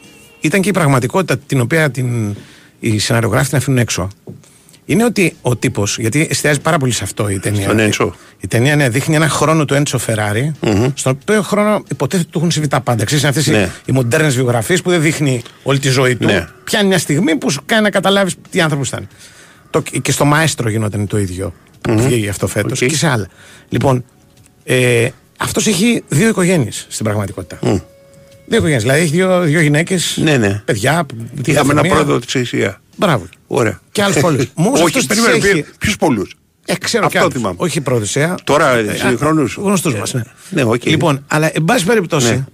ήταν 0.42 0.62
και 0.62 0.70
η 0.70 0.72
πραγματικότητα 0.72 1.38
την 1.38 1.60
οποία 1.62 1.92
την, 1.92 2.36
οι 2.80 3.00
σεναριογράφοι 3.00 3.48
την 3.50 3.58
αφήνουν 3.58 3.80
έξω. 3.80 4.08
είναι 4.86 5.04
ότι 5.04 5.36
ο 5.42 5.56
τύπος, 5.56 5.98
γιατί 5.98 6.28
εστιάζει 6.30 6.60
πάρα 6.60 6.78
πολύ 6.78 6.92
σε 6.92 7.04
αυτό 7.04 7.30
η 7.30 7.40
ταινία. 7.40 7.64
Στον 7.64 7.80
Έντσο. 7.80 8.16
Η 8.40 8.48
ταινία 8.48 8.76
ναι, 8.76 8.90
δείχνει 8.90 9.16
ένα 9.16 9.30
χρόνο 9.30 9.66
του 9.66 9.74
Έντσο 9.74 9.98
Φεράρι, 9.98 10.52
στον 10.94 11.18
οποίο 11.22 11.42
χρόνο 11.42 11.84
υποτίθεται 11.92 12.30
του 12.32 12.38
έχουν 12.38 12.52
συμβεί 12.52 12.68
τα 12.68 12.82
πάντα. 12.82 13.04
Ξέρεις, 13.04 13.24
είναι 13.24 13.34
αυτές 13.38 13.54
Ναι. 13.54 13.62
οι, 13.62 13.70
οι 13.86 13.92
μοντέρνες 13.92 14.36
βιογραφίες 14.36 14.82
που 14.82 14.90
δεν 14.90 15.02
δείχνει 15.02 15.42
όλη 15.64 15.80
τη 15.80 15.90
ζωή 15.90 16.16
του. 16.16 16.26
Ναι. 16.26 16.48
Πιάνει 16.64 16.88
μια 16.88 16.98
στιγμή 17.00 17.36
που 17.36 17.50
σου 17.50 17.62
κάνει 17.66 17.84
να 17.84 17.90
καταλάβεις 17.90 18.36
τι 18.50 18.62
άνθρωπος 18.62 18.88
ήταν. 18.88 19.08
Το, 19.70 19.82
και 20.02 20.12
στο 20.12 20.26
Μαέστρο 20.26 20.70
γινόταν 20.70 21.08
το 21.08 21.18
ίδιο. 21.18 21.54
Που 21.82 21.98
βγήκε 22.00 22.30
αυτό 22.30 22.48
φέτος 22.48 22.82
Οκ. 22.82 22.88
και 22.88 22.96
σε 22.96 23.08
άλλα. 23.08 23.28
Λοιπόν, 23.70 24.04
ε, 24.64 25.10
αυτός 25.42 25.68
έχει 25.68 26.04
δύο 26.08 26.28
οικογένειες 26.28 26.86
στην 26.90 27.06
πραγματικότητα. 27.06 27.60
Δύο 27.62 28.58
οικογένειες. 28.58 28.82
Δηλαδή 28.82 29.02
έχει 29.02 29.12
δύο, 29.12 29.42
δύο 29.42 29.60
γυναίκες, 29.62 30.18
Ναι, 30.22 30.38
ναι. 30.38 30.62
παιδιά. 30.66 31.06
Είχαμε 31.46 31.72
ένα 31.72 31.82
μία. 31.82 31.92
πρόεδρο 31.92 32.20
της 32.20 32.36
Ασία. 32.36 32.82
Μπράβο. 32.96 33.26
Ωραία. 33.48 33.80
Και 33.92 34.04
άλλους 34.04 34.20
πολλούς. 34.20 34.46
Όμως 34.54 34.74
αυτός 34.74 34.96
Όχι, 34.96 35.08
τις 35.08 35.22
περίμενε. 35.22 35.48
έχει. 35.48 35.66
Ποιους 35.80 35.98
πολλούς; 35.98 36.36
Ε, 36.66 36.76
ξέρω 36.76 37.06
Αυτό 37.06 37.18
κι 37.18 37.24
άλλους. 37.24 37.34
θυμάμαι. 37.34 37.56
Όχι 37.60 37.82
προδοσία. 37.82 38.36
Τώρα, 38.44 38.84
συγχρόνους. 39.08 39.56
Γνωστούς 39.56 39.96
μας. 39.96 40.14
Ναι. 40.14 40.22
ναι, 40.50 40.64
οκ. 40.64 40.86
Λοιπόν, 40.86 41.24
αλλά 41.28 41.50
εν 41.54 41.64
πάση 41.64 41.86
περιπτώσει, 41.86 42.32
Ναι. 42.32 42.46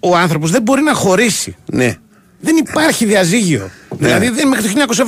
ο 0.00 0.16
άνθρωπος 0.16 0.50
δεν 0.50 0.62
μπορεί 0.62 0.82
να 0.82 0.94
χωρίσει. 0.94 1.56
Ναι. 1.72 1.94
Δεν 2.40 2.56
υπάρχει 2.56 3.04
διαζύγιο. 3.04 3.70
Δηλαδή 3.98 4.28
δεν, 4.28 4.48
μέχρι 4.48 4.72
το 4.72 5.04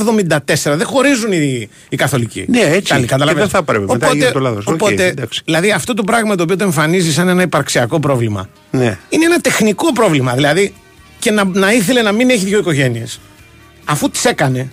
1974 0.73 0.77
δεν 0.77 0.87
χωρίζουν 0.87 1.33
οι, 1.33 1.69
οι 1.89 1.97
καθολικοί. 1.97 2.45
Ναι, 2.49 2.61
έτσι. 2.61 2.77
Ιταλοί, 2.79 3.01
Και 3.01 3.07
καταλαβαίνεις. 3.07 3.41
δεν 3.41 3.49
θα 3.49 3.59
έπρεπε. 3.59 3.93
Μετά 3.93 4.09
γίνεται 4.13 4.31
το 4.33 4.39
λάθος. 4.41 4.67
Οκ, 4.67 4.73
Οπότε, 4.75 5.07
εντάξει. 5.07 5.41
δηλαδή 5.45 5.71
αυτό 5.71 5.95
το 5.95 6.03
πράγμα 6.03 6.35
το 6.35 6.43
οποίο 6.43 6.57
το 6.57 6.65
εμφανίζει 6.65 7.13
σαν 7.13 7.29
ένα 7.29 7.43
υπαρξιακό 7.43 8.01
πρόβλημα 8.01 8.49
Ναι. 8.71 8.99
είναι 9.09 9.25
ένα 9.25 9.39
τεχνικό 9.41 9.93
πρόβλημα. 9.93 10.33
Δηλαδή 10.35 10.75
και 11.19 11.31
να, 11.31 11.45
να 11.45 11.73
ήθελε 11.73 12.03
να 12.03 12.13
μην 12.13 12.31
έχει 12.31 12.45
δύο 12.45 12.59
οικογένειες. 12.59 13.21
Αφού 13.85 14.11
τις 14.11 14.25
έκανε, 14.25 14.71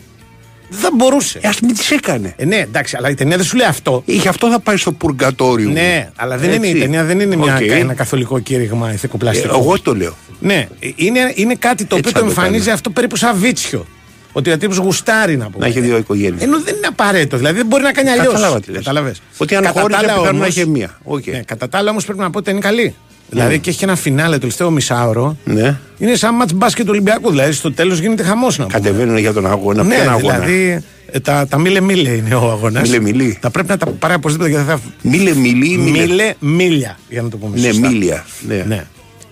δεν 0.69 0.79
θα 0.79 0.89
μπορούσε. 0.95 1.39
Ε, 1.41 1.47
ας 1.47 1.59
μην 1.59 1.73
τις 1.75 1.91
έκανε. 1.91 2.33
Ε, 2.37 2.45
ναι, 2.45 2.55
εντάξει, 2.55 2.95
αλλά 2.97 3.09
η 3.09 3.13
ταινία 3.13 3.37
δεν 3.37 3.45
σου 3.45 3.55
λέει 3.57 3.67
αυτό. 3.67 4.01
Είχε 4.05 4.29
αυτό 4.29 4.49
θα 4.49 4.59
πάει 4.59 4.77
στο 4.77 4.91
πουργκατόριο. 4.91 5.69
Ναι, 5.69 6.09
αλλά 6.15 6.37
δεν 6.37 6.51
είναι, 6.51 6.67
η 6.67 6.69
Έτσι. 6.69 6.81
ταινία 6.81 7.03
δεν 7.03 7.19
είναι 7.19 7.35
μια, 7.35 7.55
Οκ. 7.55 7.61
ένα 7.61 7.93
καθολικό 7.93 8.39
κήρυγμα 8.39 8.89
Ε, 8.89 8.93
ηθικοπλαστικό. 8.93 9.57
Εγώ 9.57 9.79
το 9.81 9.95
λέω. 9.95 10.13
Ναι, 10.39 10.67
είναι, 10.95 11.31
είναι 11.35 11.55
κάτι 11.55 11.85
το 11.85 11.95
Έτσι 11.95 12.09
οποίο 12.09 12.11
το 12.11 12.11
θα 12.11 12.19
το 12.19 12.25
εμφανίζει 12.25 12.63
κάνω. 12.63 12.73
αυτό 12.73 12.89
περίπου 12.89 13.15
σαν 13.15 13.37
βίτσιο. 13.37 13.85
Ότι 14.31 14.51
ο 14.51 14.57
τύπο 14.57 14.75
γουστάρει 14.81 15.37
να 15.37 15.45
πούμε. 15.49 15.63
Να 15.65 15.71
έχει 15.71 15.79
δύο 15.79 15.97
οικογένειες. 15.97 16.41
Ενώ 16.43 16.61
δεν 16.61 16.75
είναι 16.75 16.87
απαραίτητο, 16.87 17.37
δηλαδή 17.37 17.57
δεν 17.57 17.65
μπορεί 17.65 17.83
να 17.83 17.91
κάνει 17.91 18.09
αλλιώς. 18.09 18.25
Κατάλαβα 18.27 18.59
τι 18.59 18.69
λες. 18.71 18.77
Κατάλαβες. 18.77 19.21
Ότι 19.37 19.55
αν 19.55 19.63
Κατά 19.63 19.79
χώριζε, 19.81 19.99
τα 19.99 20.05
άλλα 20.05 20.13
πιθανόν 20.13 20.35
να 20.35 20.41
όμως- 20.43 20.55
είχε 20.55 20.65
μία. 20.65 20.97
Οκ. 21.03 21.25
Ναι, 21.27 21.41
κατά 21.45 21.69
τα 21.69 21.77
άλλα 21.77 21.89
όμως 21.89 22.05
πρέπει 22.05 22.19
να 22.19 22.29
πω 22.29 22.37
ότι 22.37 22.49
είναι 22.51 22.59
καλή. 22.59 22.95
Δηλαδή 23.29 23.59
και 23.59 23.69
έχει 23.69 23.79
και 23.79 23.85
ένα 23.85 23.95
φινάλε 23.95 24.33
το 24.33 24.39
τελευταίο 24.39 24.69
μισάωρο. 24.71 25.37
Ναι. 25.43 25.77
Είναι 25.97 26.15
σαν 26.15 26.35
μάτς 26.35 26.53
μπάσκετ 26.53 26.85
του 26.85 26.91
Ολυμπιακού. 26.91 27.29
Δηλαδή 27.29 27.51
στο 27.51 27.73
τέλος 27.73 27.99
γίνεται 27.99 28.23
χαμός 28.23 28.57
να 28.57 28.65
πούμε. 28.65 28.79
Κατεβαίνουν 28.79 29.17
για 29.17 29.33
τον 29.33 29.45
αγώνα. 29.47 29.83
Ναι, 29.83 29.95
Ποιον 29.95 30.09
αγώνα; 30.09 30.39
δηλαδή 30.39 30.83
ε, 31.11 31.19
τα, 31.19 31.47
τα 31.49 31.57
μίλε 31.59 31.81
μίλε 31.81 32.09
είναι 32.09 32.35
ο 32.35 32.51
αγώνας. 32.51 32.81
Μίλε 32.89 32.99
μίλη. 32.99 33.37
Τα 33.41 33.49
πρέπει 33.49 33.67
να 33.69 33.77
τα 33.77 33.85
πάρει 33.87 34.13
οπωσδήποτε 34.13 34.49
γιατί 34.49 34.65
θα. 34.65 34.79
Μίλε 35.01 35.33
μιλή 35.35 35.71
ή 35.71 35.77
μίλε; 35.77 36.01
Μίλε 36.01 36.33
μίλια, 36.39 36.97
για 37.09 37.21
να 37.21 37.29
το 37.29 37.37
πούμε 37.37 37.59
Ναι, 37.59 37.67
σωστά. 37.67 37.87
μίλια. 37.89 38.25
Ναι. 38.47 38.63
Ναι. 38.67 38.85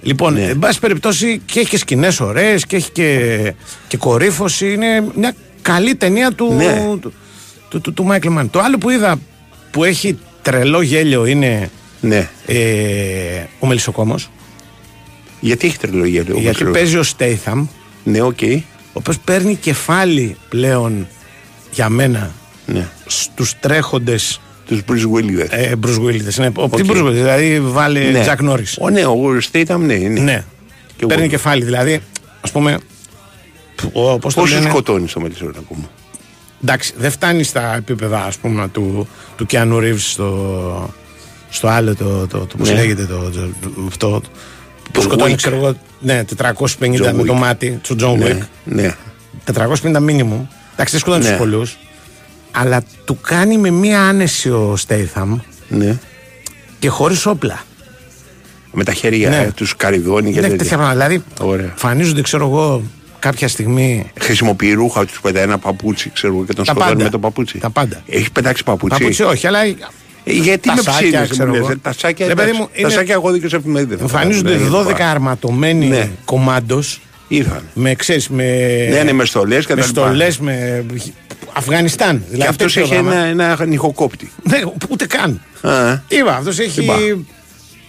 Λοιπόν, 0.06 0.34
Ναι. 0.34 0.42
εν 0.44 0.60
πάση 0.60 0.80
περιπτώσει 0.80 1.42
και 1.46 1.60
έχει 1.60 1.70
και 1.70 1.78
σκηνές 1.78 2.20
ωραίες 2.20 2.66
και 2.66 2.76
έχει 2.76 2.92
και, 2.92 3.54
και 3.88 3.98
κορύφωση. 3.98 4.74
Είναι 4.74 5.04
μια 5.16 5.34
καλή 5.62 5.96
ταινία 5.96 6.32
του, 6.32 6.54
Ναι. 6.54 6.74
του, 7.02 7.14
του, 7.70 7.82
του, 7.82 7.94
του 7.94 8.04
Μάικλ 8.04 8.30
Μάν. 8.30 8.50
Το 8.50 8.60
άλλο 8.60 8.78
που 8.78 8.90
είδα 8.90 9.20
που 9.72 9.84
έχει 9.84 10.18
τρελό 10.42 10.82
γέλιο 10.82 11.26
είναι 11.26 11.70
Ναι. 12.02 12.30
ε, 12.46 13.44
ο 13.60 13.68
Μελισσοκόμος 13.68 14.30
Γιατί 15.40 15.68
έχει 15.68 15.78
τρελογία, 15.78 16.24
λέει. 16.28 16.38
ο 16.38 16.40
γιατί 16.40 16.58
Μεσρός. 16.64 16.78
παίζει 16.78 16.98
ο 16.98 17.04
Στέιθαμ, 17.04 17.68
Ναι, 18.04 18.22
οκ. 18.22 18.40
ο 18.42 18.62
οποίος 18.94 19.20
παίρνει 19.20 19.56
κεφάλι 19.56 20.38
πλέον 20.50 21.08
για 21.72 21.90
μένα 21.90 22.32
Ναι. 22.66 22.88
στους 23.06 23.60
τρέχοντες 23.60 24.42
Τους 24.66 24.82
Bruce 24.90 25.16
Willis. 25.16 25.48
ε, 25.50 25.72
Bruce 25.86 26.00
Willis. 26.06 26.34
Ναι, 26.36 26.48
ο, 26.56 26.70
τι 26.70 26.82
Οκ. 26.82 26.88
Bruce 26.92 27.04
Willis, 27.08 27.12
δηλαδή 27.12 27.60
βάλε 27.60 28.00
ναι. 28.00 28.26
Jack 28.28 28.50
Norris. 28.50 28.74
Ο, 28.80 28.90
ναι, 28.90 29.06
ο 29.06 29.18
Statham, 29.52 29.78
ναι. 29.80 29.94
είναι. 29.94 30.20
Ναι. 30.20 30.44
Και 30.98 31.06
Παίρνει 31.06 31.24
εγώ. 31.24 31.32
κεφάλι, 31.32 31.64
δηλαδή, 31.64 32.00
ας 32.42 32.52
πούμε, 32.52 32.78
ο, 33.94 34.20
πώς 34.20 34.34
το 34.34 34.42
Πόσο 34.42 34.54
λένε, 34.56 34.70
σκοτώνεις 34.70 35.10
στο 35.12 35.20
Μελισσόρο 35.20 35.52
ακόμα. 35.60 35.90
εντάξει, 36.64 36.94
δεν 36.98 37.12
φτάνει 37.12 37.44
στα 37.44 37.76
επίπεδα, 37.76 38.24
ας 38.24 38.38
πούμε, 38.38 38.68
του, 38.68 39.08
του 39.36 39.46
Keanu 39.52 39.74
Reeves 39.78 39.96
στο, 39.98 40.94
στο 41.50 41.68
άλλο, 41.68 41.96
το, 41.96 42.28
το, 42.28 42.38
το 42.46 42.58
πώς 42.58 42.70
Ναι. 42.70 42.76
λέγεται, 42.76 43.06
το, 43.06 43.18
το, 43.20 43.30
το- 43.62 43.70
αυτό, 43.88 44.22
που 44.84 44.92
Το 44.92 45.02
σκοτώνει, 45.02 45.34
Wick. 45.34 45.38
ξέρω 45.38 45.56
εγώ, 45.56 45.76
ναι, 46.00 46.24
450 46.38 46.66
με 46.80 47.22
Wick. 47.22 47.26
το 47.26 47.34
μάτι, 47.34 47.80
του 47.84 47.96
John 48.00 48.14
Wick. 48.24 48.38
Ναι. 48.64 48.82
ναι. 48.82 48.96
450 49.54 50.00
μίνιμουμ. 50.02 50.46
Εντάξει, 50.74 50.92
δεν 50.92 51.00
σκοτώνεις 51.00 51.26
Ναι. 51.26 51.32
τους 51.32 51.40
πολλούς, 51.40 51.78
αλλά 52.56 52.84
του 53.06 53.18
κάνει 53.22 53.58
με 53.58 53.70
μία 53.70 54.02
άνεση 54.02 54.50
ο 54.50 54.78
Statham 54.88 55.40
ναι. 55.68 55.98
και 56.80 56.90
χωρίς 56.90 57.26
όπλα. 57.26 57.64
Με 58.72 58.84
τα 58.84 58.94
χέρια 58.94 59.30
Ναι. 59.30 59.38
ναι. 59.38 59.52
τους 59.52 59.76
καριδώνει 59.76 60.30
και 60.34 60.36
Ναι, 60.36 60.42
τέτοια. 60.42 60.58
τέτοια 60.58 60.78
πράγματα. 60.78 61.08
Δηλαδή, 61.08 61.24
Ωραία. 61.42 61.66
εμφανίζονται, 61.66 62.22
ξέρω 62.22 62.46
εγώ, 62.48 62.84
κάποια 63.20 63.48
στιγμή 63.48 64.12
Χρησιμοποιεί 64.20 64.74
ρούχα, 64.74 65.06
τους 65.06 65.22
πετάει 65.22 65.44
ένα 65.44 65.58
παπούτσι, 65.58 66.10
ξέρω 66.14 66.34
εγώ, 66.34 66.46
και 66.46 66.54
τον 66.54 66.66
Τα 66.66 66.72
σκοτώνει 66.72 66.92
πάντα. 66.92 67.04
με 67.04 67.10
το 67.10 67.20
παπούτσι. 67.20 67.58
Τα 67.58 67.70
πάντα. 67.70 68.02
Έχει 68.08 68.32
πετάξει 68.32 68.64
παπούτσι; 68.64 68.98
Παπούτσι 69.00 69.24
όχι, 69.24 69.48
αλλά 69.48 69.60
Ε, 70.28 70.32
γιατί 70.32 70.68
Τα 70.68 70.76
με 70.76 70.82
σάκια, 70.82 71.00
ψήνεις, 71.12 71.30
ξέρω 71.30 71.50
μου 71.50 71.56
εγώ. 71.56 71.68
λες, 71.68 71.76
ε, 71.76 71.80
Τα 71.82 71.94
σάκια, 71.98 72.28
Ρε, 72.28 72.34
παιδί 72.36 72.50
εντάξει. 72.50 72.62
μου, 72.62 72.70
τα 72.74 72.80
είναι- 72.80 72.90
σάκια 72.90 73.14
εγώ 73.14 73.32
δίκιο 73.32 73.50
σε 73.50 73.56
εφημερίδα. 73.56 73.98
εμφανίζονται 74.02 74.56
Ναι, 74.58 74.68
12 74.70 75.02
αρματωμένοι 75.10 75.86
Ναι. 75.88 76.10
κομμάντο 76.26 76.84
Ήρθαν. 77.28 77.62
με, 77.74 77.96
ξέρεις, 77.96 78.30
με, 78.30 78.44
Ναι, 78.92 79.04
ναι, 79.04 79.14
με 79.14 79.26
στολές 79.26 79.66
και 79.66 79.76
με 79.76 79.82
τα 79.82 79.88
λοιπά. 79.88 80.02
στολές, 80.02 80.38
με 80.40 80.86
Αφγανιστάν. 81.58 82.20
Και 82.20 82.26
Δηλαδή, 82.30 82.50
αυτός 82.50 82.74
τέτοιο 82.74 82.94
έχει 82.96 83.04
πράγμα. 83.04 83.26
ένα, 83.26 83.46
ένα 83.46 83.66
νυχοκόπτη. 83.66 84.32
Ναι, 84.44 84.60
ούτε 84.90 85.06
καν. 85.06 85.42
Α, 85.62 85.98
Είπα, 86.08 86.36
αυτός 86.36 86.60
έχει 86.60 86.82
Είπα. 86.84 86.96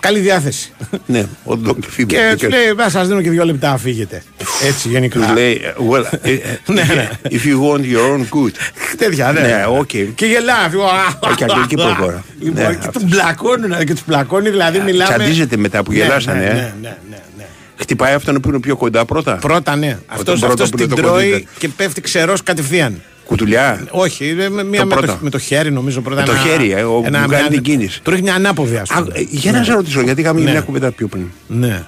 καλή 0.00 0.18
διάθεση. 0.18 0.72
ναι, 1.06 1.26
ο 1.44 1.56
Ντόκ 1.56 1.76
Φίμπερ. 1.88 2.16
και 2.30 2.34
Και 2.36 2.44
του 2.46 2.50
λέει, 2.52 2.86
«Α, 2.86 2.90
σας 2.90 3.08
δίνω 3.08 3.20
και 3.22 3.30
δύο 3.30 3.44
λεπτά 3.44 3.70
να 3.70 3.76
φύγετε. 3.76 4.22
Έτσι, 4.66 4.88
γενικά. 4.88 5.18
τους 5.20 5.32
λέει, 5.32 5.60
well, 5.90 6.04
ε, 6.22 6.32
ε, 6.32 6.38
Ναι, 6.72 6.82
ναι. 6.94 7.10
if 7.24 7.42
you 7.44 7.56
want 7.70 7.80
your 7.80 8.12
own 8.12 8.20
good. 8.20 8.52
Τέτοια, 8.96 9.32
ναι. 9.32 9.40
Ναι, 9.40 9.64
οκ. 9.68 9.86
Και 10.14 10.26
γελάει. 10.26 10.68
φύγω, 10.70 10.84
«Α, 10.84 11.18
Όχι, 11.30 11.44
αγγλική 11.44 11.74
προχώρα. 11.74 12.24
Λοιπόν, 12.40 12.62
Ναι, 12.62 12.68
και 12.70 12.76
αυτός. 12.78 13.02
του 13.02 13.08
μπλακώνουν, 13.08 13.84
και 13.84 13.92
τους 13.92 14.02
μπλακώνει, 14.06 14.50
δηλαδή 14.50 14.80
μιλάμε. 14.80 15.14
Τσαντίζεται 15.16 15.56
μετά 15.56 15.82
που 15.82 15.92
Ναι, 15.92 15.96
γελάσανε. 15.98 16.38
ναι, 16.40 16.46
ε. 16.46 16.52
ναι, 16.52 16.72
ναι, 16.82 16.96
ναι, 17.10 17.16
ναι. 17.36 17.44
Χτυπάει 17.76 18.14
αυτόν 18.14 18.40
που 18.40 18.48
είναι 18.48 18.60
πιο 18.60 18.76
κοντά 18.76 19.04
πρώτα. 19.04 19.34
Πρώτα 19.36 19.76
ναι. 19.76 19.98
Αυτός 20.06 20.38
πρώτο 20.38 20.52
αυτός 20.52 20.70
που 20.70 20.76
την 20.76 20.84
είναι 20.86 20.94
το 20.94 21.00
τρώει 21.02 21.30
κοντύτερ. 21.30 21.50
και 21.58 21.68
πέφτει 21.68 22.00
ξερός 22.00 22.42
κατευθείαν. 22.42 23.02
Κουτουλιά. 23.26 23.84
Όχι, 23.90 24.34
με, 24.36 24.48
με, 24.48 24.64
μία 24.64 24.80
Το 24.80 24.86
με, 24.86 24.94
το, 24.94 25.00
πρώτο. 25.00 25.18
με 25.22 25.30
το 25.30 25.38
χέρι 25.38 25.72
νομίζω 25.72 26.00
πρώτα. 26.00 26.20
Με 26.20 26.26
το 26.26 26.32
ένα- 26.32 26.40
χέρι, 26.40 26.72
ε, 26.72 26.82
ο- 26.82 27.00
που 27.00 27.10
κάνει 27.10 27.26
μια- 27.28 27.46
την 27.48 27.62
κίνηση. 27.62 28.02
Του 28.02 28.10
ρίχνει 28.10 28.24
μια 28.24 28.34
ανάποδη, 28.34 28.76
ας 28.76 28.90
Α, 28.90 29.02
πούμε. 29.02 29.12
ε, 29.18 29.26
για 29.30 29.52
να 29.52 29.64
σε 29.64 29.72
ρωτήσω, 29.72 30.00
γιατί 30.00 30.20
είχαμε 30.20 30.40
Ναι. 30.40 30.50
μια 30.50 30.60
κουβέντα 30.60 30.90
πιο 30.90 31.06
πριν. 31.06 31.24
Ναι. 31.46 31.82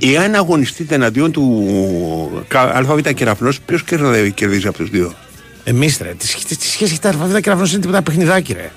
Εάν 0.00 0.34
αγωνιστείτε 0.34 0.94
εναντίον 0.94 1.32
του 1.32 2.44
κα- 2.48 2.72
ΑΒ 2.74 3.00
κεραυνός, 3.00 3.60
ποιος 3.60 3.82
κερδίζει, 3.82 4.30
κερδίζει 4.32 4.66
από 4.66 4.76
τους 4.78 4.90
δύο; 4.90 5.12
Εμείς 5.64 5.98
ρε, 6.02 6.14
τι, 6.18 6.26
τι, 6.48 6.56
τι 6.56 6.66
σχέση 6.66 6.92
έχει 6.92 7.00
τα 7.00 7.08
αλφαβήτα 7.08 7.40
και 7.40 7.50
είναι 7.50 7.66
τίποτα 7.66 8.02
παιχνιδάκι, 8.02 8.52
ρε. 8.52 8.70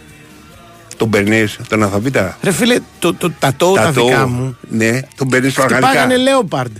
Τον 0.97 1.09
παίρνεις, 1.09 1.57
τον 1.69 1.83
ΑΒ. 1.83 2.05
Ρε 2.41 2.51
φίλε, 2.51 2.77
το, 2.99 3.13
το, 3.13 3.31
τα 3.39 3.53
τόου 3.57 3.73
τα 3.75 3.91
το- 3.93 4.05
δικά 4.05 4.27
μου. 4.27 4.57
Ναι, 4.69 4.99
τον 5.17 5.27
παίρνεις 5.29 5.51
στο 5.51 5.61
Χτυπάγανε 5.61 5.89
οργανικά. 5.99 6.17
Λέοπαρντ. 6.21 6.71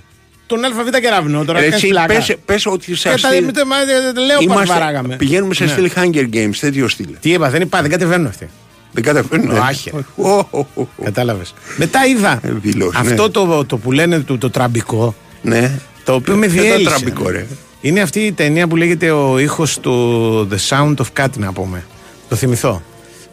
Τον 0.47 0.65
ΑΒ 0.65 0.89
κεραυνό, 1.01 1.45
τώρα 1.45 1.59
Ρε, 1.59 1.65
κάνεις 1.65 1.83
εσύ, 1.83 1.87
πλάκα. 1.87 2.13
πες, 2.13 2.35
πες 2.45 2.65
ότι 2.65 2.95
σε 2.95 3.09
Και 3.09 3.21
τα 3.21 3.27
στυλ- 3.27 3.45
με 3.45 3.51
το- 3.51 3.65
με 3.65 3.75
το 4.13 4.21
Λέοπαρντ 4.21 4.41
Είμαστε- 4.51 4.73
βαράγαμε. 4.79 5.15
Πηγαίνουμε 5.15 5.53
σε 5.53 5.63
Ναι. 5.63 5.69
στυλ 5.71 5.91
Hunger 5.95 6.25
Games, 6.33 6.55
τέτοιο 6.59 6.87
στυλ. 6.87 7.07
Τι 7.19 7.31
είπα, 7.31 7.49
δεν 7.49 7.61
είπα, 7.61 7.81
δεν 7.81 7.89
κατεβαίνουν 7.91 8.25
αυτοί. 8.27 8.49
Δεν 8.91 9.03
καταφέρνουν. 9.03 9.57
Άχε. 9.57 9.91
Ω, 10.15 10.29
ω, 10.29 10.45
ω, 10.51 10.65
ω. 10.75 10.87
Κατάλαβες. 11.03 11.53
Μετά 11.77 12.05
είδα 12.05 12.39
Ε, 12.43 12.51
βιλός, 12.61 12.93
ναι. 12.93 12.99
αυτό 12.99 13.29
το, 13.29 13.65
το 13.65 13.77
που 13.77 13.91
λένε 13.91 14.19
το, 14.19 14.37
το 14.37 14.49
τραμπικό. 14.49 15.15
Ναι. 15.41 15.71
Το 16.03 16.13
οποίο 16.13 16.35
με 16.35 16.45
Ε, 16.45 16.49
το 16.49 16.53
διέλυσε. 16.61 16.89
τραμπικό, 16.89 17.29
ρε. 17.29 17.45
Είναι 17.81 18.01
αυτή 18.01 18.19
η 18.19 18.31
ταινία 18.31 18.67
που 18.67 18.75
λέγεται 18.75 19.11
ο 19.11 19.39
ήχος 19.39 19.79
του 19.79 20.47
The 20.51 20.57
Sound 20.69 20.93
of 20.95 21.23
Cat 21.23 21.29
να 21.37 21.51
πούμε. 21.53 21.85
Το 22.29 22.35
θυμηθώ. 22.35 22.81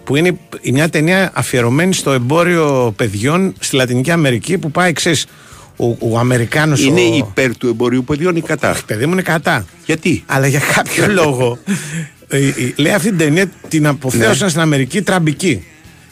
Που 0.04 0.16
είναι 0.16 0.38
μια 0.72 0.88
ταινία 0.88 1.30
αφιερωμένη 1.34 1.94
στο 1.94 2.12
εμπόριο 2.12 2.92
παιδιών 2.96 3.54
στη 3.58 3.76
Λατινική 3.76 4.10
Αμερική 4.10 4.58
που 4.58 4.70
πάει, 4.70 4.92
ξέρεις, 4.92 5.26
ο, 5.76 5.96
ο 5.98 6.18
Αμερικάνος 6.18 6.82
Είναι 6.82 7.00
ο... 7.00 7.16
υπέρ 7.16 7.56
του 7.56 7.68
εμπορίου 7.68 8.04
παιδιών 8.04 8.36
ή 8.36 8.40
κατά; 8.40 8.70
Αχ, 8.70 8.84
παιδί 8.84 9.06
μου 9.06 9.12
είναι 9.12 9.22
κατά. 9.22 9.66
Γιατί; 9.86 10.22
Αλλά 10.26 10.46
για 10.46 10.60
κάποιο 10.74 11.08
λόγο 11.22 11.58
ε, 12.28 12.46
ε, 12.46 12.52
λέει 12.76 12.92
αυτή 12.92 13.08
την 13.08 13.18
ταινία 13.18 13.50
την 13.68 13.86
αποθέωσαν 13.86 14.48
στην 14.48 14.60
Αμερική 14.60 15.02
τραμπική. 15.02 15.64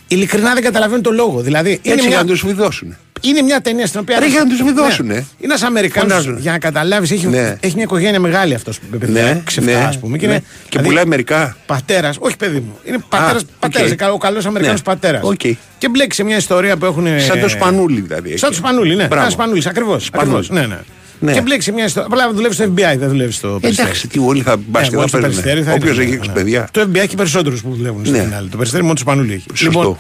Ειλικρινά 0.09 0.55
δεν 0.55 0.63
καταλαβαίνω 0.63 1.01
το 1.01 1.11
λόγο. 1.11 1.41
Δηλαδή 1.41 1.79
είναι 1.83 1.95
Έτσι 1.95 2.09
μια, 2.09 2.23
να 2.23 2.25
του 2.25 2.47
βιδώσουν. 2.47 2.97
Είναι 3.23 3.43
μια 3.43 3.61
ταινία 3.61 3.87
στην 3.87 4.01
οποία. 4.01 4.19
Ρε, 4.19 4.27
για 4.27 4.39
να 4.45 4.47
τους 4.49 4.63
βιδώσουν, 4.63 5.07
Ναι. 5.07 5.15
ε. 5.15 5.25
Είναι 5.41 5.55
ένα 5.55 5.67
Αμερικάνο, 5.67 6.09
Φωνάζουν. 6.09 6.39
για 6.39 6.53
να 6.53 6.59
καταλάβεις, 6.59 7.11
έχει, 7.11 7.27
Ναι. 7.27 7.57
έχει 7.61 7.75
μια 7.75 7.85
οικογένεια 7.85 8.21
μεγάλη 8.21 8.55
αυτός. 8.55 8.79
Ναι, 9.07 9.43
ναι, 9.61 9.75
ας 9.75 9.99
πούμε. 9.99 10.19
Και, 10.19 10.27
ναι. 10.27 10.33
είναι, 10.33 10.43
Και 10.69 10.79
πουλάει 10.79 11.05
μερικά. 11.05 11.57
Πατέρας, 11.67 12.17
όχι 12.21 12.37
παιδί 12.37 12.59
μου. 12.59 12.79
Είναι 12.85 12.99
πατέρα, 13.09 13.39
οκ. 13.39 13.45
πατέρας, 13.59 13.91
ο 14.13 14.19
καλός 14.19 14.47
Αμερικάνος 14.47 14.81
Ναι. 14.81 14.85
πατέρας. 14.85 15.21
Οκ. 15.25 15.41
Και 15.79 15.89
μπλέξει 15.91 16.17
σε 16.17 16.25
μια 16.25 16.37
ιστορία 16.37 16.77
που 16.77 16.85
έχουν. 16.85 17.07
Σαν 17.21 17.41
το 17.41 17.49
σπανούλι 17.49 18.01
δηλαδή. 18.01 18.29
Σαν 18.31 18.39
το 18.41 18.47
εκεί. 18.47 18.55
σπανούλι, 18.57 18.95
ναι. 18.97 19.07
Μπράβο. 19.07 19.23
Σαν 19.23 19.31
σπανούλι, 19.33 19.63
ακριβώς. 19.67 20.05
Σπανούλι. 20.05 20.47
Ναι, 20.51 20.61
ναι. 20.67 20.79
Ναι. 21.21 21.33
Και 21.33 21.41
μπλέξει 21.41 21.73
μια 21.73 21.85
ιστορία. 21.85 22.09
Απλά 22.13 22.33
δουλεύεις 22.33 22.57
στο 22.57 22.65
FBI, 22.65 22.97
δεν 22.99 23.09
δουλεύεις 23.09 23.35
στο 23.37 23.59
Περιστέρι. 23.61 23.89
Εντάξει, 23.89 24.09
τι 24.09 24.19
όλοι 24.19 24.43
θα 24.43 24.57
μπάσκετ 24.67 24.93
μόνο 24.95 25.03
θα 25.03 25.09
στο 25.09 25.19
παίζουν. 25.19 25.43
Περιστέρι 25.43 25.67
θα 25.67 25.73
Όποιος 25.73 25.95
είναι, 25.95 26.03
έχει 26.03 26.11
ναι, 26.11 26.17
έξι 26.17 26.29
ναι. 26.29 26.35
παιδιά. 26.35 26.69
Το 26.71 26.81
FBI 26.81 26.97
έχει 26.97 27.17
περισσότερους 27.17 27.63
που 27.63 27.75
δουλεύουν 27.75 28.05
στο 28.05 28.17
Ναι. 28.17 28.23
φινάλε. 28.23 28.49
Το 28.49 28.57
Περιστέρι 28.57 28.83
μόνο 28.83 28.95
του 28.95 29.01
Σπανούλη 29.01 29.33
έχει. 29.33 29.47
Σωστό. 29.55 29.99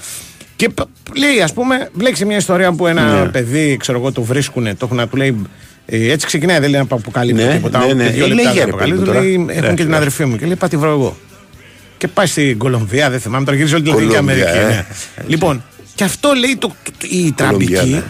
Και 0.62 0.68
π- 0.68 1.16
λέει, 1.18 1.40
ας 1.40 1.52
πούμε, 1.52 1.90
μπλέξει 1.94 2.24
μια 2.24 2.36
ιστορία 2.36 2.72
που 2.72 2.86
ένα 2.86 3.22
Ναι. 3.22 3.28
παιδί, 3.28 3.76
ξέρω 3.76 3.98
εγώ, 3.98 4.12
το 4.12 4.22
βρίσκουνε, 4.22 4.74
το 4.74 4.84
έχουν 4.84 4.96
να 4.96 5.08
του 5.08 5.16
λέει. 5.16 5.42
ε, 5.86 6.10
έτσι 6.12 6.26
ξεκινάει, 6.26 6.58
δεν 6.58 6.70
λέει 6.70 6.80
να 6.88 6.96
αποκαλύπτει 6.96 7.42
Ναι, 7.44 7.52
τίποτα. 7.54 7.78
ναι, 7.78 7.84
ούτε 7.84 7.94
ναι. 7.94 8.08
δύο 8.08 8.24
Ε, 8.24 8.28
λεπτά 8.28 8.42
λέγε, 8.42 8.54
δεν 8.54 8.64
ρε 8.64 8.70
αποκαλύπτει, 8.70 9.04
παιδί 9.04 9.10
μου, 9.10 9.18
του 9.18 9.26
λέει, 9.26 9.36
τώρα. 9.36 9.52
Έχουν 9.52 9.68
Ναι, 9.68 9.74
και 9.74 9.82
την 9.82 9.90
ναι. 9.90 9.96
αδερφή 9.96 10.24
μου. 10.24 10.36
Και 10.36 10.46
λέει, 10.46 10.56
πάτη 10.56 10.76
βρω 10.76 10.90
εγώ. 10.90 11.16
Και 11.98 12.08
πάει 12.08 12.26
στην 12.26 12.58
Κολομβία, 12.58 13.10
δεν 13.10 13.20
θυμάμαι, 13.20 13.44
τώρα 13.44 13.56
γυρίζει 13.56 13.74
όλη 13.74 13.82
την 13.82 13.92
Λατινική 13.92 14.14
Κολομβία, 14.16 14.44
Αμερική. 14.50 14.72
ε. 14.72 14.76
ναι. 14.76 14.84
Λοιπόν, 15.26 15.64
και 15.94 16.04
αυτό 16.04 16.32
λέει 16.32 16.56
το, 16.58 16.68
το- 16.68 16.74
οι 17.00 17.34
Κολομβία, 17.36 17.78
τραμπικοί. 17.78 17.90
ναι. 17.94 18.02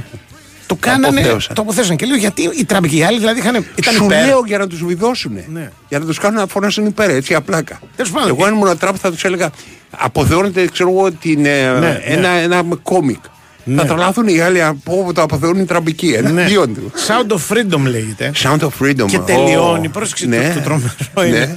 Το 0.67 0.77
κάνανε, 0.81 1.21
αποθέωσαν. 1.21 1.55
το 1.55 1.63
αποθέσαν. 1.63 1.97
Και 1.97 2.07
λέω 2.07 2.17
γιατί 2.17 2.43
οι 2.59 2.65
τραμπικοί 2.65 2.97
οι 2.97 3.03
άλλοι 3.03 3.19
δηλαδή 3.19 3.39
είχαν, 3.39 3.65
ήταν 3.75 3.95
Σου 3.95 4.05
υπέρ. 4.05 4.25
λέω 4.27 4.43
για 4.47 4.59
να 4.59 4.67
τους 4.67 4.85
βιδώσουν. 4.85 5.33
Ναι. 5.53 5.69
Για 5.89 5.99
να 5.99 6.05
τους 6.05 6.19
κάνουν 6.19 6.39
να 6.41 6.47
φωνάσουν 6.47 6.87
υπέρ, 6.87 7.11
έτσι 7.11 7.35
απλάκα. 7.35 7.81
Τέλος 7.97 8.11
πάντων, 8.11 8.29
Εγώ 8.29 8.37
και- 8.37 8.45
αν 8.45 8.55
ήμουν 8.55 8.79
Τραμπ 8.79 8.95
θα 9.01 9.11
τους 9.13 9.25
έλεγα 9.25 9.51
αποθεώνεται, 9.99 10.67
ξέρω 10.73 10.91
εγώ, 10.91 11.13
την, 11.13 11.47
ε, 11.47 11.79
Ναι, 11.79 12.01
ένα, 12.05 12.29
ένα 12.29 12.63
κόμικ. 12.83 13.19
Ναι. 13.65 13.77
Θα 13.81 13.87
τρελαθούν 13.87 14.29
οι 14.29 14.41
άλλοι 14.41 14.63
από 14.63 14.99
όπου 14.99 15.13
το 15.13 15.23
αποθεώνουν 15.23 15.63
οι 15.63 15.65
τραμπικοί. 15.65 16.07
Ναι. 16.07 16.17
Εναντίον 16.17 16.75
του. 16.75 16.93
Sound 17.09 17.33
of 17.33 17.39
Freedom 17.57 17.81
λέγεται. 17.87 18.33
Sound 18.43 18.59
of 18.59 18.69
Freedom. 18.81 19.05
Και 19.07 19.17
Ω, 19.17 19.21
τελειώνει, 19.21 19.89
πρόσεξε 19.89 20.27
ναι. 20.27 20.49
το, 20.49 20.55
το 20.55 20.61
τρομερό 20.61 20.93
Ναι. 21.15 21.25
είναι. 21.27 21.55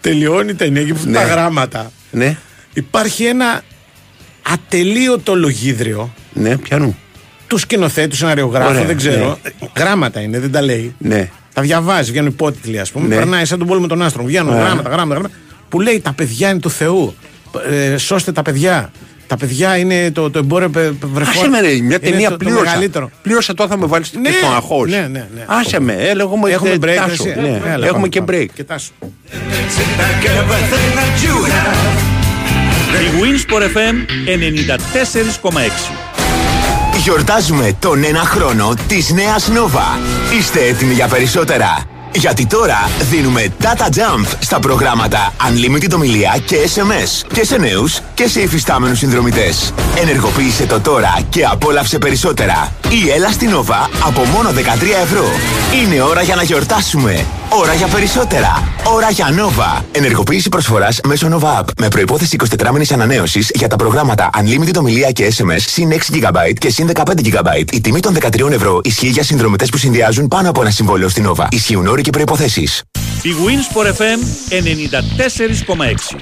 Τελειώνει 0.00 0.50
η 0.50 0.54
ταινία 0.54 0.82
και 0.82 0.94
που 0.94 1.00
Ναι. 1.06 1.12
τα 1.12 1.22
γράμματα. 1.24 1.90
Ναι, 2.10 2.36
Υπάρχει 2.72 3.24
ένα 3.24 3.62
ατελείωτο 4.42 5.34
λογίδριο 5.36 6.12
ναι, 6.32 6.56
πιανού. 6.56 6.96
του 7.46 7.58
σκηνοθέτη, 7.58 8.08
του 8.08 8.16
σεναριογράφου, 8.16 8.70
Ωραία, 8.70 8.84
δεν 8.84 8.96
ξέρω. 8.96 9.38
Γράμματα 9.76 10.20
είναι, 10.20 10.38
δεν 10.38 10.52
τα 10.52 10.62
λέει. 10.62 10.94
Ναι. 10.98 11.30
Τα 11.52 11.62
διαβάζει, 11.62 12.10
βγαίνουν 12.10 12.28
υπότιτλοι, 12.28 12.80
ας 12.80 12.90
πούμε. 12.90 13.06
Ναι. 13.06 13.14
Περνάει 13.16 13.44
σαν 13.44 13.58
τον 13.58 13.66
πόλεμο 13.66 13.86
των 13.86 14.02
άστρων. 14.02 14.26
Βγαίνουν 14.26 14.52
Α. 14.52 14.56
γράμματα, 14.56 14.88
γράμματα, 14.88 15.14
γράμματα. 15.14 15.34
Που 15.68 15.80
λέει 15.80 16.00
τα 16.00 16.12
παιδιά 16.12 16.48
είναι 16.50 16.58
του 16.58 16.70
Θεού. 16.70 17.14
Ε, 17.70 17.96
σώστε 17.96 18.32
τα 18.32 18.42
παιδιά. 18.42 18.90
Τα 19.26 19.36
παιδιά 19.36 19.76
είναι 19.76 20.10
το, 20.10 20.30
το 20.30 20.38
εμπόριο 20.38 20.68
πε- 20.70 20.90
πε- 20.90 21.08
βρεφών. 21.12 21.34
Άσε 21.42 21.48
με 21.48 21.60
ρε, 21.60 21.66
μια 21.68 21.76
Είναι 21.76 21.98
ταινία 21.98 22.28
το, 22.30 22.36
το 22.36 22.44
πλήρωσα. 22.44 22.64
μεγαλύτερο. 22.64 23.10
Πλήρωσα 23.22 23.54
τώρα 23.54 23.70
θα 23.70 23.76
με 23.76 23.86
βάλεις 23.86 24.12
Ναι, 24.12 24.28
και 24.30 24.36
στο 24.36 24.46
αγχώς. 24.46 24.90
ναι, 24.90 24.96
ναι, 24.98 25.26
ναι. 25.34 25.44
Άσε 25.46 25.80
με, 25.80 25.92
ε, 25.92 26.08
έχουμε, 26.10 26.50
Έχουμε 26.50 26.70
ε, 26.70 26.76
break. 26.82 26.94
τάσο, 26.96 27.12
εσύ. 27.28 27.40
ναι. 27.40 27.48
Έλα, 27.48 27.72
Έχουμε 27.74 27.90
πάμε, 27.90 28.08
και 28.08 28.20
πάμε. 28.22 28.38
break. 28.38 28.46
Και 28.54 28.64
τάσο. 28.64 28.90
Η 33.00 33.20
Winsport 33.20 33.62
FM 33.76 33.94
94,6. 34.26 35.92
Γιορτάζουμε 37.02 37.76
τον 37.78 38.04
ένα 38.04 38.20
χρόνο 38.20 38.74
της 38.88 39.10
νέας 39.10 39.48
Nova. 39.50 39.98
Είστε 40.38 40.60
έτοιμοι 40.64 40.94
για 40.94 41.06
περισσότερα; 41.08 41.78
Γιατί 42.14 42.46
τώρα 42.46 42.88
δίνουμε 43.10 43.52
data 43.62 43.86
jump 43.86 44.26
στα 44.38 44.58
προγράμματα 44.58 45.32
Unlimited 45.48 45.92
ομιλία 45.94 46.36
και 46.46 46.56
SMS 46.74 47.26
και 47.32 47.44
σε 47.44 47.56
νέους 47.56 48.00
και 48.14 48.28
σε 48.28 48.40
υφιστάμενους 48.40 48.98
συνδρομητές. 48.98 49.72
Ενεργοποίησε 50.00 50.66
το 50.66 50.80
τώρα 50.80 51.18
και 51.28 51.44
απόλαυσε 51.44 51.98
περισσότερα. 51.98 52.72
Ή 52.88 53.10
έλα 53.10 53.30
στην 53.30 53.50
Nova 53.50 53.88
από 54.06 54.24
μόνο 54.24 54.50
13 54.50 54.54
ευρώ. 55.02 55.24
Είναι 55.82 56.02
ώρα 56.02 56.22
για 56.22 56.34
να 56.34 56.42
γιορτάσουμε. 56.42 57.24
Ώρα 57.48 57.74
για 57.74 57.86
περισσότερα. 57.86 58.68
Ώρα 58.94 59.10
για 59.10 59.26
Nova. 59.28 59.82
Ενεργοποίηση 59.92 60.48
προσφοράς 60.48 61.00
μέσω 61.06 61.28
Nova 61.38 61.60
App 61.60 61.64
με 61.78 61.88
προϋπόθεση 61.88 62.36
24 62.58 62.70
μήνες 62.72 62.92
ανανέωσης 62.92 63.50
για 63.54 63.68
τα 63.68 63.76
προγράμματα 63.76 64.30
Unlimited 64.40 64.74
ομιλία 64.78 65.10
και 65.10 65.32
SMS 65.36 65.60
συν 65.66 65.90
6 65.92 65.94
GB 65.94 66.52
και 66.58 66.70
συν 66.70 66.90
15 66.94 67.00
GB. 67.02 67.72
Η 67.72 67.80
τιμή 67.80 68.00
των 68.00 68.16
13 68.20 68.50
ευρώ 68.50 68.80
ισχύει 68.84 69.08
για 69.08 69.22
συνδρομητές 69.22 69.70
που 69.70 69.76
συνδυάζουν 69.76 70.28
πάνω 70.28 70.48
από 70.50 70.60
ένα 70.60 70.70
συμβόλαιο 70.70 71.08
στην 71.08 71.28
Nova. 71.28 71.46
Ισχύουν 71.50 71.86
όροι 71.86 72.02
και 72.04 72.10
προϋποθέσεις. 72.10 72.82
Η 73.22 73.30
Winsport 73.46 73.86
FM 73.86 74.18
94,6. 74.50 76.16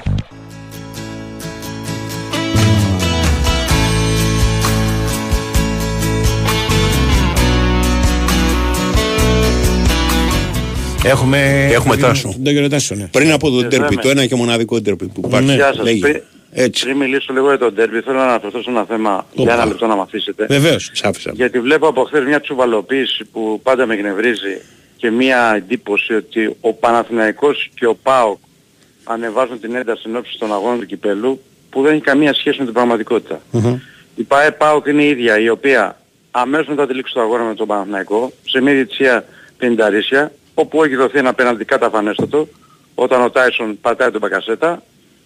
Έχουμε, 11.05 11.67
Έχουμε 11.71 11.97
τάσο. 11.97 12.35
Το 12.43 12.49
κύριο 12.51 12.69
Τάσο, 12.69 12.95
ναι. 12.95 13.07
Πριν 13.11 13.31
από 13.31 13.49
το 13.49 13.61
τέρπι, 13.67 13.77
λέμε. 13.89 14.01
το 14.01 14.09
ένα 14.09 14.25
και 14.25 14.35
μοναδικό 14.35 14.81
τέρπι 14.81 15.05
που 15.07 15.21
υπάρχει. 15.25 15.45
Ναι. 15.47 15.53
Γεια 15.53 15.73
σας. 15.73 15.83
Λέγε. 15.83 15.99
Πριν- 15.99 16.21
Έτσι. 16.55 16.83
Πριν 16.85 16.97
μιλήσω 16.97 17.33
λίγο 17.33 17.47
για 17.47 17.57
τον 17.57 17.75
τέρπι, 17.75 17.99
θέλω 18.01 18.17
να 18.17 18.23
αναφερθώ 18.23 18.61
σε 18.61 18.69
ένα 18.69 18.85
θέμα 18.85 19.25
για 19.33 19.53
ένα 19.53 19.65
λεπτό 19.65 19.87
να 19.87 19.95
με 19.95 20.01
αφήσετε. 20.01 20.45
Βεβαίως. 20.49 20.89
Σ' 20.93 21.03
άφησα. 21.03 21.31
Γιατί 21.35 21.59
βλέπω 21.59 21.87
από 21.87 22.03
χθες 22.03 22.23
μια 22.25 22.41
τσουβαλοποίηση 22.41 23.25
που 23.31 23.59
πάντα 23.63 23.85
με 23.85 23.93
εκνευρίζει 23.93 24.61
και 25.03 25.11
μια 25.11 25.53
εντύπωση 25.55 26.13
ότι 26.13 26.55
ο 26.61 26.73
Παναθηναϊκός 26.73 27.69
και 27.75 27.85
ο 27.85 27.95
ΠΑΟΚ 27.95 28.37
ανεβάζουν 29.03 29.59
την 29.59 29.75
ένταση 29.75 30.03
ενόψει 30.05 30.37
των 30.39 30.53
αγώνων 30.53 30.79
του 30.79 30.85
κυπέλου 30.85 31.41
που 31.69 31.81
δεν 31.81 31.93
έχει 31.93 32.01
καμία 32.01 32.33
σχέση 32.33 32.59
με 32.59 32.65
την 32.65 32.73
πραγματικότητα. 32.73 33.41
Η 34.15 34.23
ΠΑΕ 34.23 34.51
ΠΑΟΚ 34.51 34.85
είναι 34.85 35.03
η 35.03 35.09
ίδια 35.09 35.39
η 35.39 35.49
οποία 35.49 35.97
αμέσως 36.31 36.67
μετά 36.67 36.87
τη 36.87 36.93
λήξη 36.93 37.13
του 37.13 37.21
αγώνα 37.21 37.43
με 37.43 37.53
τον 37.53 37.67
Παναθηναϊκό 37.67 38.31
σε 38.45 38.61
μια 38.61 38.73
διαιτησία 38.73 39.25
50 39.59 40.27
όπου 40.53 40.83
έχει 40.83 40.95
δοθεί 40.95 41.17
ένα 41.17 41.33
πέναλτι 41.33 41.65
καταφανέστατο 41.65 42.47
όταν 42.95 43.21
ο 43.21 43.29
Τάισον 43.29 43.79
πατάει 43.81 44.11
τον 44.11 44.19
Μπακασέτα. 44.19 44.83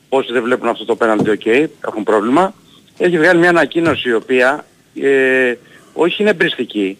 Όσοι 0.10 0.32
δεν 0.32 0.44
βλέπουν 0.44 0.68
αυτό 0.68 0.86
το 0.86 0.96
πέναλτι 0.96 1.30
οκ, 1.30 1.46
έχουν 1.86 2.04
πρόβλημα. 2.04 2.54
Έχει 2.98 3.18
βγάλει 3.18 3.40
μια 3.40 3.50
ανακοίνωση 3.50 4.10
η 4.10 4.14
οποία 4.14 4.66
ε, 5.02 5.54
όχι 5.94 6.22
είναι 6.22 6.32
εμπρηστική 6.32 6.98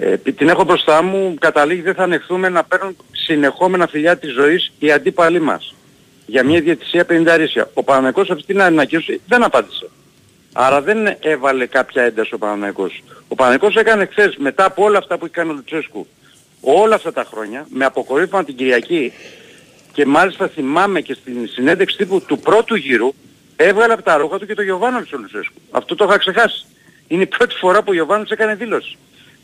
ε, 0.00 0.16
την 0.16 0.48
έχω 0.48 0.64
μπροστά 0.64 1.02
μου, 1.02 1.34
καταλήγει 1.40 1.80
δεν 1.80 1.94
θα 1.94 2.02
ανεχθούμε 2.02 2.48
να 2.48 2.64
παίρνουν 2.64 2.96
συνεχόμενα 3.12 3.86
φιλιά 3.86 4.16
της 4.16 4.32
ζωής 4.32 4.72
οι 4.78 4.92
αντίπαλοι 4.92 5.40
μας. 5.40 5.74
Για 6.26 6.44
μια 6.44 6.60
διαιτησία 6.60 7.06
50-ρίσια. 7.08 7.70
Ο 7.74 7.82
Παναθηναϊκός 7.82 8.30
αυτή 8.30 8.44
την 8.44 8.62
ανακοίνωση 8.62 9.20
δεν 9.26 9.42
απάντησε. 9.42 9.88
Άρα 10.52 10.82
δεν 10.82 11.16
έβαλε 11.20 11.66
κάποια 11.66 12.02
ένταση 12.02 12.34
ο 12.34 12.38
Παναγικός. 12.38 13.02
Ο 13.28 13.34
Παναγικός 13.34 13.74
έκανε 13.74 14.06
χθες 14.06 14.36
μετά 14.36 14.64
από 14.64 14.84
όλα 14.84 14.98
αυτά 14.98 15.18
που 15.18 15.24
έχει 15.24 15.34
κάνει 15.34 15.50
ο 15.50 15.52
Λουτσέσκου 15.52 16.06
όλα 16.60 16.94
αυτά 16.94 17.12
τα 17.12 17.24
χρόνια 17.24 17.66
με 17.68 17.84
αποκορύφωμα 17.84 18.44
την 18.44 18.56
Κυριακή 18.56 19.12
και 19.92 20.06
μάλιστα 20.06 20.48
θυμάμαι 20.48 21.00
και 21.00 21.14
στην 21.14 21.48
συνέντευξη 21.48 21.96
τύπου 21.96 22.22
του 22.26 22.38
πρώτου 22.38 22.74
γύρου 22.74 23.12
έβγαλε 23.56 23.92
από 23.92 24.02
τα 24.02 24.16
ρούχα 24.16 24.38
του 24.38 24.46
και 24.46 24.54
το 24.54 24.62
Γιωβάνοβιτς 24.62 25.12
ο 25.12 25.18
Λουτσέσκου. 25.18 25.60
Αυτό 25.70 25.94
το 25.94 26.04
είχα 26.04 26.18
ξεχάσει. 26.18 26.66
Είναι 27.08 27.22
η 27.22 27.26
πρώτη 27.26 27.54
φορά 27.54 27.78
που 27.78 27.86
ο 27.88 27.92
Γιωβάνοβιτς 27.92 28.30
έκανε 28.30 28.54
δήλωση. 28.54 28.98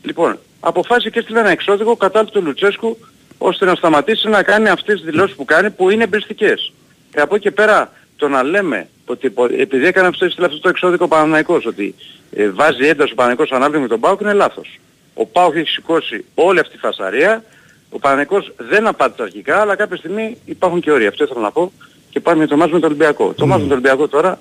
Λοιπόν, 0.05 0.39
αποφάσισε 0.59 1.09
και 1.09 1.19
έστειλε 1.19 1.39
ένα 1.39 1.49
εξώδικο 1.49 1.95
κατά 1.95 2.25
του 2.25 2.41
Λουτσέσκου 2.41 2.97
ώστε 3.37 3.65
να 3.65 3.75
σταματήσει 3.75 4.27
να 4.29 4.43
κάνει 4.43 4.69
αυτές 4.69 4.95
τις 4.95 5.05
δηλώσεις 5.09 5.35
που 5.35 5.45
κάνει 5.45 5.69
που 5.69 5.89
είναι 5.89 6.03
εμπριστικές. 6.03 6.73
Και 7.11 7.21
από 7.21 7.35
εκεί 7.35 7.43
και 7.43 7.51
πέρα 7.51 7.91
το 8.15 8.27
να 8.27 8.43
λέμε 8.43 8.87
ότι 9.05 9.29
πο- 9.29 9.49
επειδή 9.57 9.85
έκανε 9.85 10.07
αυτό, 10.07 10.25
έστειλε 10.25 10.45
αυτό 10.45 10.59
το 10.59 10.69
εξώδικο 10.69 11.05
ο 11.05 11.07
Παναναϊκός 11.07 11.65
ότι 11.65 11.95
ε, 12.31 12.49
βάζει 12.49 12.87
ένταση 12.87 13.11
ο 13.11 13.15
Παναναϊκός 13.15 13.51
ανάπτυξη 13.51 13.81
με 13.81 13.87
τον 13.87 13.99
Πάουκ 13.99 14.21
είναι 14.21 14.33
λάθος. 14.33 14.79
Ο 15.13 15.25
Πάουκ 15.25 15.55
έχει 15.55 15.69
σηκώσει 15.69 16.25
όλη 16.35 16.59
αυτή 16.59 16.73
τη 16.73 16.77
φασαρία, 16.79 17.43
ο 17.89 17.99
Παναναϊκός 17.99 18.53
δεν 18.57 18.87
απάντησε 18.87 19.23
αρχικά, 19.23 19.61
αλλά 19.61 19.75
κάποια 19.75 19.97
στιγμή 19.97 20.37
υπάρχουν 20.45 20.79
και 20.81 20.91
όρια. 20.91 21.09
Αυτό 21.09 21.23
ήθελα 21.23 21.39
να 21.39 21.51
πω 21.51 21.71
και 22.09 22.19
πάμε 22.19 22.37
για 22.37 22.47
το 22.47 22.57
μάτς 22.57 22.71
με 22.71 22.79
τον 22.79 22.89
Ολυμπιακό. 22.89 23.33
Το 23.33 23.45
μάτς 23.45 23.61
με 23.61 23.67
τον 23.67 23.77
Ολυμπιακό 23.77 24.07
τώρα, 24.07 24.39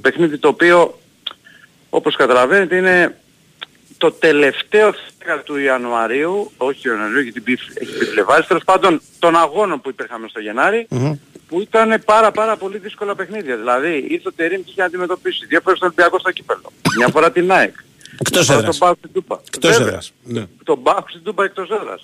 παιχνίδι 0.00 0.38
το 0.38 0.48
οποίο 0.48 0.98
όπως 1.90 2.16
καταλαβαίνετε 2.16 2.76
είναι 2.76 3.16
το 4.00 4.12
τελευταίο 4.12 4.92
θέκα 5.18 5.38
του 5.42 5.56
Ιανουαρίου, 5.56 6.50
όχι 6.56 6.88
Ιανουαρίου 6.88 7.20
γιατί 7.20 7.40
μπει- 7.40 7.60
έχει 7.74 7.96
μπει 7.98 8.04
Φλεβάρης, 8.04 8.46
τέλος 8.46 8.64
πάντων 8.64 9.00
των 9.18 9.36
αγώνων 9.36 9.80
που 9.80 9.88
υπήρχαμε 9.88 10.28
στο 10.28 10.40
γεναρη 10.40 10.86
που 11.48 11.60
ήταν 11.60 12.02
πάρα 12.04 12.30
πάρα 12.30 12.56
πολύ 12.56 12.78
δύσκολα 12.78 13.14
παιχνίδια. 13.14 13.56
Δηλαδή 13.56 14.06
ήρθε 14.08 14.28
ο 14.28 14.32
Τερίμ 14.32 14.56
και 14.62 14.70
είχε 14.70 14.80
να 14.80 14.86
αντιμετωπίσει 14.86 15.46
δύο 15.46 15.60
φορές 15.64 15.78
τον 15.78 15.88
Ολυμπιακό 15.88 16.18
στο 16.18 16.30
κύπελο, 16.30 16.72
μια 16.96 17.08
φορά 17.08 17.32
την 17.32 17.52
ΑΕΚ, 17.52 17.74
Εκτός 18.20 18.32
μια 18.32 18.42
φορά 18.42 18.58
έδρας. 18.58 18.78
τον 18.78 18.86
Πάουκ 18.86 18.98
στην 18.98 19.12
Τούπα. 19.12 19.40
Εκτός 19.54 19.70
Βέβαια, 19.70 19.86
έδρας. 19.86 20.12
Ναι. 20.24 20.44
Τον 20.64 20.82
Πάουκ 20.82 21.08
στην 21.08 21.22
Τούπα 21.22 21.44
εκτός 21.44 21.70
έδρας. 21.70 22.00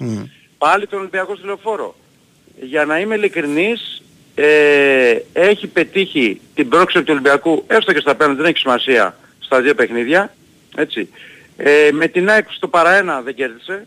Πάλι 0.58 0.86
τον 0.86 0.98
Ολυμπιακό 0.98 1.36
στη 1.36 1.46
λεωφόρο. 1.46 1.96
Για 2.60 2.84
να 2.84 2.98
είμαι 3.00 3.14
ειλικρινής, 3.14 4.02
ε, 4.34 5.16
έχει 5.32 5.66
πετύχει 5.66 6.40
την 6.54 6.68
πρόξενη 6.68 7.04
του 7.04 7.10
Ολυμπιακού, 7.12 7.64
έστω 7.66 7.92
και 7.92 8.00
στα 8.00 8.14
πέναντι, 8.14 8.36
δεν 8.36 8.46
έχει 8.50 8.58
σημασία, 8.58 9.16
στα 9.38 9.60
δύο 9.60 9.74
παιχνίδια. 9.74 10.34
Έτσι. 10.76 11.08
Ε, 11.56 11.88
με 11.92 12.06
την 12.06 12.30
ΑΕΚ 12.30 12.46
στο 12.50 12.68
παραένα 12.68 13.20
δεν 13.20 13.34
κέρδισε. 13.34 13.86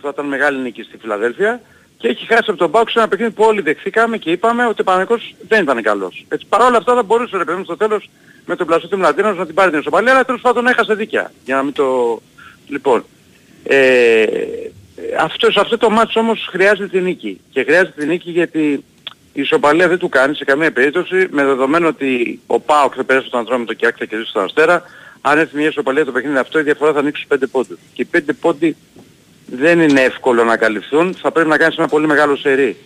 Θα 0.00 0.08
ήταν 0.12 0.26
μεγάλη 0.26 0.58
νίκη 0.58 0.82
στη 0.82 0.96
Φιλαδέλφια. 0.96 1.60
Και 1.98 2.08
έχει 2.08 2.26
χάσει 2.26 2.44
από 2.46 2.58
τον 2.58 2.70
Πάουκ 2.70 2.90
σε 2.90 2.98
ένα 2.98 3.08
παιχνίδι 3.08 3.30
που 3.30 3.44
όλοι 3.44 3.60
δεχθήκαμε 3.60 4.16
και 4.18 4.30
είπαμε 4.30 4.66
ότι 4.66 4.80
ο 4.80 4.84
Παναγικός 4.84 5.34
δεν 5.48 5.62
ήταν 5.62 5.82
καλός. 5.82 6.24
Έτσι, 6.28 6.46
παρ' 6.48 6.60
όλα 6.60 6.76
αυτά 6.76 6.94
θα 6.94 7.02
μπορούσε 7.02 7.36
ρε 7.36 7.44
παιδί 7.44 7.58
μου 7.58 7.64
στο 7.64 7.76
τέλος 7.76 8.10
με 8.46 8.56
τον 8.56 8.66
πλασό 8.66 8.88
του 8.88 8.98
Μλαντίνος 8.98 9.36
να 9.36 9.46
την 9.46 9.54
πάρει 9.54 9.70
την 9.70 9.78
ισοπαλία, 9.78 10.12
αλλά 10.12 10.24
τέλος 10.24 10.40
πάντων 10.40 10.66
έχασε 10.66 10.94
δίκαια. 10.94 11.32
Για 11.44 11.56
να 11.56 11.62
μην 11.62 11.72
το... 11.72 12.20
Λοιπόν, 12.68 13.04
ε, 13.62 14.26
αυτό, 15.18 15.50
σε 15.50 15.60
αυτό 15.60 15.78
το 15.78 15.90
μάτς 15.90 16.16
όμως 16.16 16.48
χρειάζεται 16.50 16.88
τη 16.88 17.00
νίκη. 17.00 17.40
Και 17.50 17.62
χρειάζεται 17.62 18.00
τη 18.00 18.06
νίκη 18.06 18.30
γιατί 18.30 18.84
η 19.32 19.40
ισοπαλία 19.40 19.88
δεν 19.88 19.98
του 19.98 20.08
κάνει 20.08 20.34
σε 20.34 20.44
καμία 20.44 20.72
περίπτωση 20.72 21.26
με 21.30 21.44
δεδομένο 21.44 21.88
ότι 21.88 22.40
ο 22.46 22.60
Πάοκ 22.60 22.92
θα 22.96 23.04
περάσει 23.04 23.30
τον 23.30 23.40
Αντρόμητο 23.40 23.74
και 23.74 23.86
άκρη 23.86 23.98
θα 23.98 24.04
κερδίσει 24.04 24.32
τον 24.32 24.44
Αστέρα. 24.44 24.82
Αν 25.24 25.38
έρθει 25.38 25.56
μια 25.56 25.68
ισοπαλία 25.68 26.04
το 26.04 26.12
παιχνίδι 26.12 26.36
αυτό 26.38 26.58
η 26.58 26.62
διαφορά 26.62 26.92
θα 26.92 26.98
ανοίξει 26.98 27.22
στους 27.22 27.38
5 27.38 27.44
πόντους. 27.50 27.78
Και 27.92 28.02
οι 28.02 28.08
5 28.16 28.18
πόντοι 28.40 28.76
δεν 29.46 29.80
είναι 29.80 30.00
εύκολο 30.00 30.44
να 30.44 30.56
καλυφθούν, 30.56 31.14
θα 31.20 31.30
πρέπει 31.30 31.48
να 31.48 31.56
κάνεις 31.56 31.76
ένα 31.76 31.88
πολύ 31.88 32.06
μεγάλο 32.06 32.36
σερί. 32.36 32.76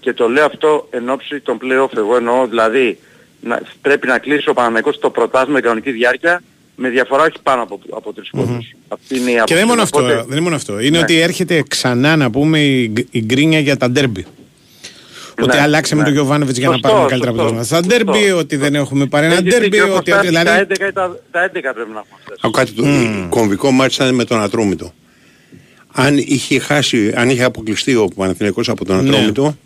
Και 0.00 0.12
το 0.12 0.28
λέω 0.28 0.44
αυτό 0.44 0.86
εν 0.90 1.08
ώψη 1.10 1.40
των 1.40 1.58
play-off. 1.62 1.96
Εγώ 1.96 2.16
εννοώ 2.16 2.46
δηλαδή 2.46 2.98
να, 3.40 3.60
πρέπει 3.80 4.06
να 4.06 4.18
κλείσει 4.18 4.48
ο 4.48 4.52
Παναμαϊκός 4.52 4.98
το 4.98 5.10
πρωτάθλημα 5.10 5.54
με 5.54 5.60
κανονική 5.60 5.90
διάρκεια 5.90 6.42
με 6.76 6.88
διαφορά 6.88 7.22
όχι 7.22 7.36
πάνω 7.42 7.62
από, 7.62 7.80
από 7.90 8.12
τρεις 8.12 8.30
πόντους. 8.30 8.72
Αυτή 8.88 9.18
είναι 9.18 9.30
η 9.30 9.32
Και 9.32 9.32
δεν 9.32 9.38
άποψη 9.40 9.54
είναι 9.54 9.62
μου. 9.62 9.68
μόνο 9.68 9.82
αυτό. 9.82 9.98
Οπότε- 9.98 10.14
Δεν 10.22 10.30
είναι 10.32 10.40
μόνο 10.40 10.54
αυτό. 10.56 10.80
Είναι 10.80 10.96
Ναι. 10.96 10.98
ότι 11.02 11.20
έρχεται 11.20 11.62
ξανά 11.68 12.16
να 12.16 12.30
πούμε 12.30 12.58
η, 12.60 12.88
γκ- 12.92 13.06
η 13.14 13.20
γκρίνια 13.24 13.58
για 13.60 13.76
τα 13.76 13.90
ντέρμπι. 13.90 14.26
Ότι 15.42 15.56
Ναι, 15.56 15.62
αλλάξαμε 15.62 16.00
ναι. 16.00 16.06
τον 16.06 16.16
Γιωβάνοβιτς 16.16 16.58
για 16.58 16.66
να 16.68 16.72
Σωστό, 16.72 16.88
πάρουμε 16.88 17.08
καλύτερα 17.08 17.32
σωστό, 17.32 17.46
αποτελέσματα. 17.46 17.82
Στα 17.82 17.94
σωστό. 17.96 18.12
ντέρμπι, 18.20 18.30
ότι 18.40 18.56
δεν 18.56 18.74
έχουμε 18.74 19.06
πάρει 19.06 19.26
ένα 19.26 19.34
Έχεις 19.34 19.44
ντέρμπι. 19.50 19.68
δίκιο, 19.68 19.86
έχω 19.86 19.96
Ότι, 19.96 20.10
φτάσει 20.10 20.26
δηλαδή, 20.26 20.46
τα 20.46 20.56
11 20.58 20.88
ή 20.88 20.92
τα, 20.92 21.18
τα 21.30 21.40
11 21.44 21.50
πρέπει 21.74 21.90
να 21.92 22.02
έχουμε 22.04 22.18
φτάσει. 22.24 22.40
Έχω 22.42 22.50
κάτι 22.52 22.72
το 22.72 22.84
κομβικό 23.28 23.70
μάτς 23.70 23.94
ήταν 23.94 24.14
με 24.14 24.24
τον 24.24 24.42
Ατρόμητο. 24.42 24.92
Αν 25.92 26.16
είχε 26.18 26.58
χάσει, 26.58 27.12
αν 27.16 27.28
είχε 27.30 27.42
αποκλειστεί 27.44 27.94
ο 27.94 28.08
Παναθηναϊκός 28.16 28.68
από 28.68 28.84
τον 28.84 29.02
Ναι. 29.04 29.08
Ατρόμητο, 29.10 29.56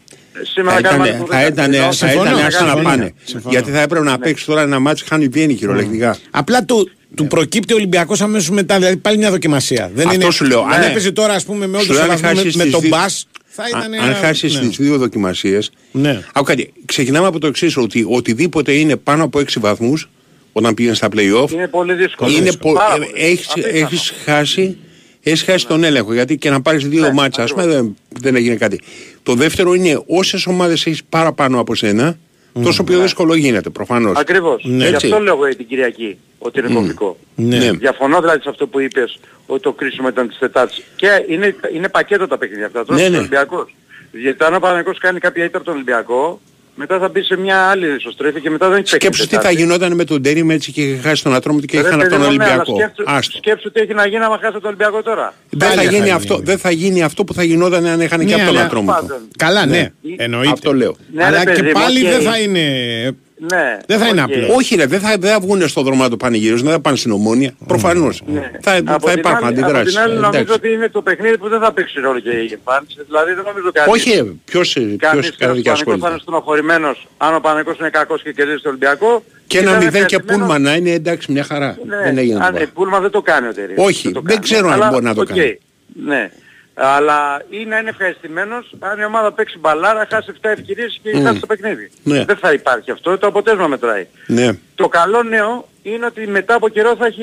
Σήμερα 0.42 0.76
θα 0.76 0.82
κάνουμε 0.82 1.08
ήταν, 1.08 1.20
αυτό 1.20 1.32
θα 1.34 1.40
που 1.46 1.52
ήταν, 1.52 1.70
δεν- 1.70 1.82
θα 1.82 1.92
Συμφωνώ, 1.92 2.30
ήταν 2.30 2.44
άσχημα 2.46 2.66
να 2.66 2.72
συμφωνώ. 2.74 2.82
πάνε. 2.82 3.14
Συμφωνώ. 3.24 3.54
Γιατί 3.54 3.70
θα 3.70 3.80
έπρεπε 3.80 4.04
να 4.04 4.18
παίξει 4.18 4.46
τώρα 4.46 4.62
ένα 4.62 4.78
μάτς 4.78 5.02
χάνει 5.02 5.28
βγαίνει 5.28 5.54
κυριολεκτικά. 5.54 6.16
Απλά 6.30 6.64
του, 6.64 6.90
του 7.14 7.26
προκύπτει 7.26 7.72
ο 7.72 7.76
Ολυμπιακός 7.76 8.20
αμέσως 8.20 8.50
μετά. 8.50 8.74
Δηλαδή 8.78 8.96
πάλι 8.96 9.18
μια 9.18 9.30
δοκιμασία. 9.30 9.90
Δεν 9.94 10.06
Αυτό 10.08 10.20
είναι, 10.20 10.30
σου 10.32 10.44
λέω. 10.44 10.60
Αν 10.60 10.80
Ναι. 10.80 10.86
έπαιζε 10.86 11.12
τώρα 11.12 11.34
ας 11.34 11.44
πούμε 11.44 11.66
με 11.66 11.76
όλο 11.76 11.80
Σου 11.84 11.86
το 11.86 11.92
λέω, 11.94 12.02
αν 12.02 12.08
σεβασμό 12.08 12.28
με, 12.28 12.34
χάσεις 12.36 12.56
με 12.56 12.62
τις 12.62 12.72
τον 12.72 12.80
δι- 12.80 12.90
Μπας 12.90 13.26
θα 13.56 13.64
ήταν 13.68 13.82
Αν 13.82 13.92
ένα- 13.92 14.14
χάσεις 14.14 14.54
ναι. 14.60 14.68
τις 14.68 14.76
δύο 14.76 14.98
δοκιμασίες, 14.98 15.70
Ναι. 15.92 16.22
Άκου 16.32 16.44
κάτι, 16.44 16.72
ξεκινάμε 16.84 17.26
από 17.26 17.38
το 17.38 17.46
εξής 17.46 17.76
ότι 17.76 18.06
οτιδήποτε 18.08 18.72
είναι 18.72 18.96
πάνω 18.96 19.24
από 19.24 19.38
6 19.38 19.60
βαθμούς 19.60 20.10
όταν 20.52 20.74
πήγαινες 20.74 20.96
στα 20.96 21.08
play-off 21.12 21.50
Είναι 21.52 21.68
πολύ 21.68 21.94
δύσκολο. 21.94 22.30
είναι 22.30 22.52
πο- 22.52 22.72
Πάρα 22.72 22.94
ε, 22.94 22.98
πολύ. 22.98 23.10
έχεις, 23.14 23.48
Απίθανο. 23.50 23.76
έχεις 23.76 24.12
χάσει 24.24 24.76
Έχεις 25.26 25.42
χάσει 25.42 25.66
τον 25.66 25.84
έλεγχο 25.84 26.12
γιατί 26.12 26.36
και 26.36 26.50
να 26.50 26.62
πάρεις 26.62 26.88
δύο 26.88 27.00
Ναι, 27.00 27.12
μάτσα 27.12 27.42
ας 27.42 27.50
πούμε 27.50 27.62
ακριβώς. 27.62 27.82
δεν, 27.84 27.96
δεν 28.20 28.36
έγινε 28.36 28.54
κάτι. 28.54 28.80
Το 29.22 29.34
δεύτερο 29.34 29.74
είναι 29.74 30.02
όσες 30.06 30.46
ομάδες 30.46 30.86
έχεις 30.86 31.04
παραπάνω 31.08 31.60
από 31.60 31.74
σένα 31.74 32.18
τόσο 32.62 32.84
πιο 32.84 33.00
δύσκολο 33.00 33.34
γίνεται 33.34 33.70
προφανώς. 33.70 34.18
Ακριβώς. 34.18 34.64
Ναι. 34.64 34.76
Γι' 34.76 34.94
Έτσι. 34.94 35.06
αυτό 35.06 35.18
λέω 35.18 35.34
εγώ 35.34 35.56
την 35.56 35.66
Κυριακή 35.66 36.18
ότι 36.38 36.58
είναι 36.58 36.74
κομβικό. 36.74 37.16
Ναι. 37.34 37.58
Ναι. 37.58 37.70
Διαφωνώ 37.70 38.20
δηλαδή 38.20 38.42
σε 38.42 38.48
αυτό 38.48 38.66
που 38.66 38.80
είπες 38.80 39.18
ότι 39.46 39.62
το 39.62 39.72
κρίσιμο 39.72 40.08
ήταν 40.08 40.28
της 40.28 40.38
Τετάρτης. 40.38 40.84
Και 40.96 41.24
είναι, 41.28 41.56
είναι 41.74 41.88
πακέτο 41.88 42.26
τα 42.26 42.38
παιχνίδια 42.38 42.66
αυτά. 42.66 42.84
Τώρα 42.84 43.00
Ναι, 43.00 43.04
ναι, 43.04 43.10
ναι. 43.10 43.18
Ολυμπιακός. 43.18 43.74
Γιατί 44.12 44.44
αν 44.44 44.54
ο 44.54 44.58
Παναγικός 44.58 44.98
κάνει 44.98 45.18
κάποια 45.18 45.44
ήττα 45.44 45.56
από 45.56 45.66
τον 45.66 45.74
Ολυμπιακό, 45.74 46.40
μετά 46.74 46.98
θα 46.98 47.08
μπει 47.08 47.22
σε 47.22 47.36
μια 47.36 47.58
άλλη 47.58 47.94
ισοστρέφη 47.94 48.40
και 48.40 48.50
μετά 48.50 48.68
δεν 48.68 48.78
έχει 48.78 48.90
παίξει 48.90 48.96
Σκέψου 49.06 49.22
τι 49.26 49.34
θα 49.34 49.40
Τετάρτη. 49.40 49.56
γινόταν 49.62 49.92
με 49.94 50.04
τον 50.04 50.20
Ντέρι 50.20 50.46
έτσι 50.50 50.72
και 50.72 50.82
είχε 50.82 51.00
χάσει 51.08 51.22
τον 51.22 51.34
Ατρόμητο 51.34 51.66
και 51.66 51.80
Ρε 51.80 51.86
είχαν 51.86 52.00
από 52.00 52.08
παιδί 52.08 52.22
τον 52.22 52.30
μου, 52.32 52.36
ναι, 52.36 52.44
αλλά 52.44 52.52
Ολυμπιακό. 52.54 52.76
σκέψου- 52.78 53.08
Άστο. 53.08 53.36
Σκέψου 53.36 53.72
τι 53.72 53.80
έχει 53.80 53.94
να 53.94 54.06
γίνει 54.06 54.24
άμα 54.24 54.38
χάσει 54.40 54.52
τον 54.52 54.64
Ολυμπιακό 54.64 55.02
τώρα. 55.02 55.34
Δεν 55.50 55.68
θα, 55.68 55.74
Πάλι 55.74 55.88
γίνει 55.88 56.08
θα 56.08 56.14
αυτό, 56.14 56.34
γίνει. 56.34 56.44
δεν 56.46 56.58
θα 56.58 56.70
γίνει 56.70 57.02
αυτό 57.02 57.24
που 57.24 57.34
θα 57.34 57.42
γινόταν 57.42 57.86
αν 57.86 58.00
είχαν 58.00 58.18
και 58.18 58.24
Ναι, 58.24 58.34
από 58.34 58.44
τον 58.44 58.54
αλλά- 58.56 58.64
Ατρόμητο. 58.64 58.92
Πάντων. 58.92 59.16
Καλά, 59.38 59.66
ναι, 59.66 59.78
Ναι. 60.00 60.14
εννοείται. 60.16 60.50
Αυτό 60.52 60.72
λέω. 60.74 60.96
Ναι, 61.12 61.24
Αλλά 61.24 61.44
ρε 61.44 61.50
και 61.50 61.50
παιδί 61.62 61.66
μου, 61.66 61.80
πάλι 61.80 62.04
οκ. 62.04 62.10
δεν 62.12 62.20
θα 62.22 62.38
είναι. 62.38 62.60
Ναι. 63.52 63.76
Δεν 63.86 63.98
θα 63.98 64.08
είναι 64.08 64.22
οκ. 64.22 64.30
απλό. 64.30 64.54
Όχι 64.54 64.74
ρε, 64.76 64.86
δεν 64.86 65.00
θα, 65.00 65.16
δεν 65.18 65.30
θα 65.30 65.40
βγουν 65.40 65.68
στο 65.68 65.82
δρόμο 65.82 66.08
του 66.08 66.16
πανηγύρους, 66.16 66.62
δεν 66.62 66.72
θα 66.72 66.80
πάνε 66.80 66.96
στην 66.96 67.10
ομόνια. 67.12 67.52
Προφανώς. 67.66 68.22
Ναι. 68.26 68.50
Θα, 68.60 68.76
Από 68.76 69.06
θα 69.06 69.10
την 69.10 69.18
υπάρχουν 69.18 69.46
άλλη- 69.46 69.58
αντιδράσεις. 69.58 69.96
Από 69.96 70.04
την 70.04 70.12
άλλη 70.12 70.20
νομίζω 70.20 70.42
Εντάξει. 70.42 70.52
ότι 70.52 70.72
είναι 70.72 70.88
το 70.88 71.02
παιχνίδι 71.02 71.38
που 71.38 71.48
δεν 71.48 71.60
θα 71.60 71.72
παίξει 71.72 72.00
ρόλο 72.00 72.20
και 72.20 72.30
η 72.30 72.50
εμφάνιση. 72.52 72.96
Δηλαδή 73.06 73.32
δεν 73.32 73.44
νομίζω 73.46 73.70
κάτι. 73.72 73.90
Όχι, 73.90 74.10
ε, 74.10 74.22
ποιος, 74.44 74.72
ποιος 74.72 74.72
Κανείς 74.74 74.96
κατά 74.98 75.50
ο 75.50 75.54
δική 75.54 75.68
Παναγικός 75.68 75.74
θα 75.78 75.84
είναι 75.86 75.94
ασχολείται. 75.94 76.18
στενοχωρημένος 76.22 77.06
αν 77.16 77.34
ο 77.34 77.40
Παναγικός 77.40 77.78
είναι 77.78 77.90
κακός 77.90 78.22
και 78.22 78.32
κερδίζει 78.32 78.60
τον 78.62 78.70
Ολυμπιακό. 78.70 79.24
Και 79.46 79.58
ένα 79.58 79.70
θα 79.70 79.76
είναι 79.76 79.84
μηδέν 79.84 80.06
και 80.06 80.14
ευχαριστημένος- 80.16 80.54
πούλμα 80.54 80.70
να 80.70 80.76
είναι 80.76 80.90
εντάξει 80.90 81.32
μια 81.32 81.44
χαρά. 81.44 81.78
Ναι, 81.86 81.96
Δεν 81.96 82.18
έγινε 82.18 82.38
το 82.38 82.44
αν, 82.44 82.50
πράγμα. 82.50 82.68
ε, 82.68 82.70
Πούλμα 82.74 83.00
δεν 83.00 83.10
το 83.10 83.22
κάνει 83.22 83.46
ο 83.48 83.54
Τερίμ. 83.54 83.74
Όχι, 83.78 84.02
το 84.12 84.20
δεν 84.20 84.24
κάνει. 84.34 84.40
ξέρω 84.40 84.66
αν 84.68 84.72
Αλλά, 84.72 84.88
μπορεί 84.90 85.04
να 85.04 85.14
το 85.14 85.20
οκ, 85.20 85.26
κάνει. 85.26 85.58
Ναι. 86.06 86.30
Αλλά 86.74 87.44
ή 87.50 87.64
να 87.64 87.78
είναι 87.78 87.88
ευχαριστημένος 87.88 88.74
αν 88.78 89.00
η 89.00 89.04
ομάδα 89.04 89.32
παίξει 89.32 89.58
μπαλάρα, 89.58 90.06
χάσει 90.10 90.32
7 90.42 90.48
ευκαιρίες 90.58 91.00
και 91.02 91.20
χάσει 91.20 91.40
το 91.40 91.46
παιχνίδι. 91.46 91.90
Ναι. 92.02 92.24
Δεν 92.24 92.36
θα 92.36 92.52
υπάρχει 92.52 92.90
αυτό, 92.90 93.18
το 93.18 93.26
αποτέλεσμα 93.26 93.66
μετράει. 93.66 94.06
Ναι. 94.26 94.48
Το 94.74 94.88
καλό 94.88 95.22
νέο 95.22 95.68
είναι 95.82 96.06
ότι 96.06 96.26
μετά 96.26 96.54
από 96.54 96.68
καιρό 96.68 96.96
θα 96.96 97.06
έχει 97.06 97.22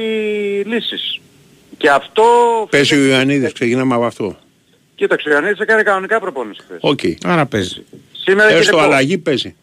λύσεις. 0.65 1.19
Και 1.77 1.89
αυτό... 1.89 2.23
Παίζει 2.69 2.95
ο 2.95 3.05
Ιωαννίδης, 3.05 3.53
ξεκινάμε 3.53 3.95
από 3.95 4.05
αυτό. 4.05 4.37
Κοίταξε, 4.95 5.29
ο 5.29 5.31
Ιωαννίδης 5.31 5.59
έκανε 5.59 5.83
κανονικά 5.83 6.19
προπόνηση 6.19 6.61
χθες. 6.63 6.77
Οκ. 6.81 6.99
Άρα 7.25 7.45
παίζει. 7.45 7.83
Σήμερα 8.11 8.49
έχει 8.49 8.57
Έστω 8.59 8.75
ρεπό. 8.75 8.87
αλλαγή 8.87 9.17
παίζει. 9.17 9.55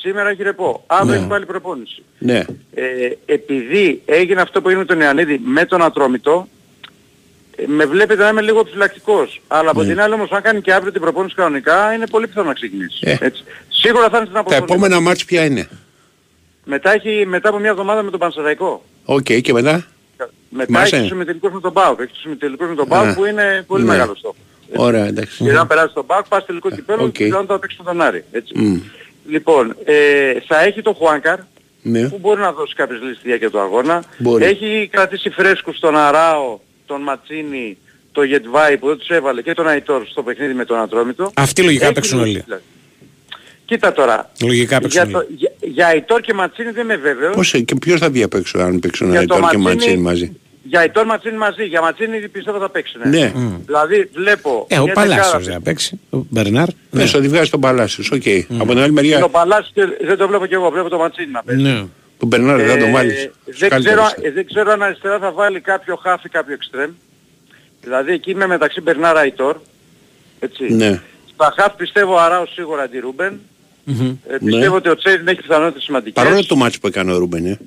Σήμερα 0.00 0.28
έχει 0.28 0.42
ρεπό. 0.42 0.84
Αύριο 0.86 1.10
Ναι. 1.12 1.18
έχει 1.18 1.26
πάλι 1.28 1.46
προπόνηση. 1.46 2.02
Ναι. 2.18 2.38
Ε, 2.74 2.84
επειδή 3.26 4.02
έγινε 4.04 4.40
αυτό 4.40 4.60
που 4.62 4.68
έγινε 4.68 4.82
με 4.84 4.88
τον 4.94 5.00
Ιωαννίδη 5.00 5.40
με 5.44 5.64
τον 5.64 5.82
Ατρόμητο, 5.82 6.48
ε, 6.48 6.57
με 7.66 7.84
βλέπετε 7.86 8.22
να 8.22 8.28
είμαι 8.28 8.40
λίγο 8.42 8.60
επιφυλακτικός. 8.60 9.40
Αλλά 9.48 9.70
από 9.70 9.82
Ναι. 9.82 9.88
την 9.88 10.00
άλλη 10.00 10.14
όμως 10.14 10.30
αν 10.30 10.42
κάνει 10.42 10.60
και 10.60 10.72
αύριο 10.72 10.92
την 10.92 11.00
προπόνηση 11.00 11.34
κανονικά 11.34 11.92
είναι 11.92 12.06
πολύ 12.06 12.26
πιθανό 12.26 12.46
να 12.46 12.52
ξεκινήσει. 12.54 12.98
Ε. 13.00 13.16
Έτσι. 13.20 13.44
Σίγουρα 13.68 14.02
θα 14.08 14.16
είναι 14.16 14.20
στην 14.26 14.32
Τα 14.34 14.40
αποστολή. 14.40 14.64
επόμενα 14.70 15.00
μάτς 15.00 15.24
ποια 15.24 15.44
είναι; 15.44 15.68
Μετά, 16.64 16.92
έχει, 16.92 17.24
μετά 17.26 17.48
από 17.48 17.58
μια 17.58 17.70
εβδομάδα 17.70 18.02
με 18.02 18.10
τον 18.10 18.20
Πανσεραϊκό. 18.20 18.84
Οκ 19.04 19.22
και 19.22 19.52
μετά; 19.52 19.86
Μετά 20.48 20.64
Θυμάσαι; 20.64 20.94
έχει 20.94 20.98
τους 20.98 21.08
ημιτελικούς 21.12 21.52
με 21.52 21.60
τον 21.60 21.72
ΠΑΟΚ. 21.72 22.00
Έχει 22.00 22.12
τους 22.12 22.20
ημιτελικούς 22.20 22.68
με 22.68 22.74
τον 22.74 22.84
Α. 22.84 22.88
ΠΑΟΚ 22.88 23.14
που 23.14 23.24
είναι 23.24 23.64
πολύ 23.66 23.82
Ναι. 23.84 23.88
μεγάλο 23.90 24.14
στόχο. 24.14 24.36
Ωραία 24.76 25.04
εντάξει. 25.06 25.44
Και 25.44 25.50
αν 25.52 25.66
περάσει 25.66 25.94
τον 25.94 26.06
ΠΑΟΚ 26.06 26.28
πας 26.28 26.46
τελικό 26.46 26.70
κυπέλλο 26.70 27.04
Οκ. 27.04 27.12
και 27.12 27.26
πλέον 27.26 27.46
θα 27.46 27.58
παίξει 27.58 27.78
τον 27.84 28.00
Άρη. 28.00 28.24
Έτσι. 28.30 28.58
Μμ. 28.58 28.80
Λοιπόν, 29.28 29.76
ε, 29.84 29.94
θα 30.46 30.60
έχει 30.62 30.82
τον 30.82 30.94
Χουάνκαρ 30.94 31.38
Ναι. 31.82 32.08
που 32.08 32.18
μπορεί 32.18 32.40
να 32.40 32.52
δώσει 32.52 32.74
κάποιες 32.74 33.00
λύσεις 33.00 33.16
στη 33.16 33.26
διάρκεια 33.28 33.50
του 33.50 33.58
αγώνα. 33.60 34.02
Μπορεί. 34.18 34.44
Έχει 34.44 34.88
κρατήσει 34.92 35.30
φρέσκους 35.30 35.78
τον 35.78 35.96
Αράο, 35.96 36.58
τον 36.88 37.02
Μαντσίνι, 37.02 37.76
τον 38.12 38.24
Γεντβάι 38.24 38.76
που 38.78 38.86
δεν 38.88 38.98
τους 38.98 39.08
έβαλε 39.08 39.42
και 39.42 39.54
τον 39.54 39.68
Αϊτόρ 39.68 40.06
στο 40.06 40.22
παιχνίδι 40.22 40.54
με 40.54 40.64
τον 40.64 40.78
Ατρόμητο. 40.78 41.30
Αυτοί 41.34 41.62
λογικά 41.62 41.84
Έχει 41.84 41.94
παίξουν 41.94 42.18
λύσεις, 42.18 42.32
όλοι. 42.34 42.42
δηλαδή. 42.44 42.62
Κοίτα 43.64 43.92
τώρα. 43.92 44.30
Λογικά 44.42 44.80
παίξουν 44.80 45.02
Για, 45.02 45.12
το, 45.12 45.18
όλοι. 45.18 45.26
για, 45.36 45.52
για 45.60 45.86
Αϊτόρ 45.86 46.20
και 46.20 46.34
Μαντσίνι 46.34 46.70
δεν 46.70 46.84
είμαι 46.84 46.96
βέβαιος. 46.96 47.34
Πώς, 47.34 47.54
ε, 47.54 47.60
και 47.60 47.74
ποιος 47.74 48.00
θα 48.00 48.10
διαπέξω 48.10 48.58
αν 48.58 48.80
παίξουν 48.80 49.10
Για 49.10 49.26
το 49.26 49.34
Αϊτόρ 49.34 49.50
και 49.50 49.56
Ματσίνη- 49.56 49.74
Μαντσίνη 49.78 50.02
μαζί; 50.02 50.32
Για 50.62 50.80
Αϊτόρ 50.80 51.06
Ματσίνη 51.06 51.36
μαζί. 51.36 51.64
Για 51.64 51.80
Ματσίνη 51.80 52.28
πιστεύω 52.28 52.58
θα 52.58 52.70
παίξουν. 52.70 53.00
Ναι. 53.08 53.32
Δηλαδή 53.66 54.08
βλέπω... 54.14 54.66
Ε, 54.68 54.78
ο 54.78 54.82
μια 54.84 54.92
Παλάσιος 54.92 55.26
δεκάδα- 55.26 55.52
δεν 55.52 55.62
παίξει. 55.62 56.00
Ο 56.10 56.18
Μπερνάρ. 56.30 56.68
Ναι. 56.90 57.00
Πες 57.00 57.14
ότι 57.14 57.28
βγάζει 57.28 57.50
τον 57.50 57.60
Παλάσιος. 57.60 58.10
Οκ. 58.10 58.22
Από 58.58 58.68
την 58.68 58.78
άλλη 58.78 58.86
Το 58.86 58.92
μεριά 58.92 59.28
Παλάσιο 59.28 59.84
δεν 60.04 60.16
το 60.16 60.28
βλέπω 60.28 60.46
κι 60.46 60.54
εγώ. 60.54 60.70
Βλέπω 60.70 60.88
το 60.88 60.98
Ματσίνη 60.98 61.30
να 61.30 61.42
παίζει. 61.42 61.62
Ναι. 61.62 61.84
Τον 62.18 62.28
Μπερνάρ 62.28 62.56
δεν 62.56 62.66
θα 62.68 62.76
τον 62.76 62.88
Ε, 62.88 62.92
βάλεις. 62.92 63.20
Στους 63.20 63.30
δεν, 63.44 63.54
ξέρω, 63.54 63.70
καλύτερους. 63.70 64.12
ε, 64.28 64.30
δεν 64.30 64.46
ξέρω 64.46 64.70
αν 64.72 64.82
αριστερά 64.82 65.18
θα 65.18 65.32
βάλει 65.32 65.60
κάποιο 65.60 65.96
χάφι, 65.96 66.28
κάποιο 66.28 66.54
εξτρέμ. 66.54 66.90
Δηλαδή 67.80 68.12
εκεί 68.12 68.30
είμαι 68.30 68.46
μεταξύ 68.46 68.80
Μπερνάρα 68.80 69.20
Αϊτόρ. 69.20 69.56
Έτσι. 70.40 70.72
Ναι. 70.74 71.00
Στα 71.34 71.54
χάφ 71.56 71.74
πιστεύω 71.76 72.16
Αράος 72.18 72.52
σίγουρα 72.52 72.82
αντι 72.82 72.98
Ρούμπεν. 72.98 73.40
Ε, 74.28 74.36
πιστεύω 74.44 74.76
ότι 74.76 74.88
ο 74.88 74.96
Τσέριν 74.96 75.28
έχει 75.28 75.40
πιθανότητες 75.40 75.82
σημαντικές. 75.82 76.22
Παρόλο 76.24 76.46
το 76.46 76.56
ματς 76.56 76.78
που 76.78 76.86
έκανε 76.86 77.12
ο 77.12 77.18
Ρούμπεν. 77.18 77.46
ε. 77.46 77.58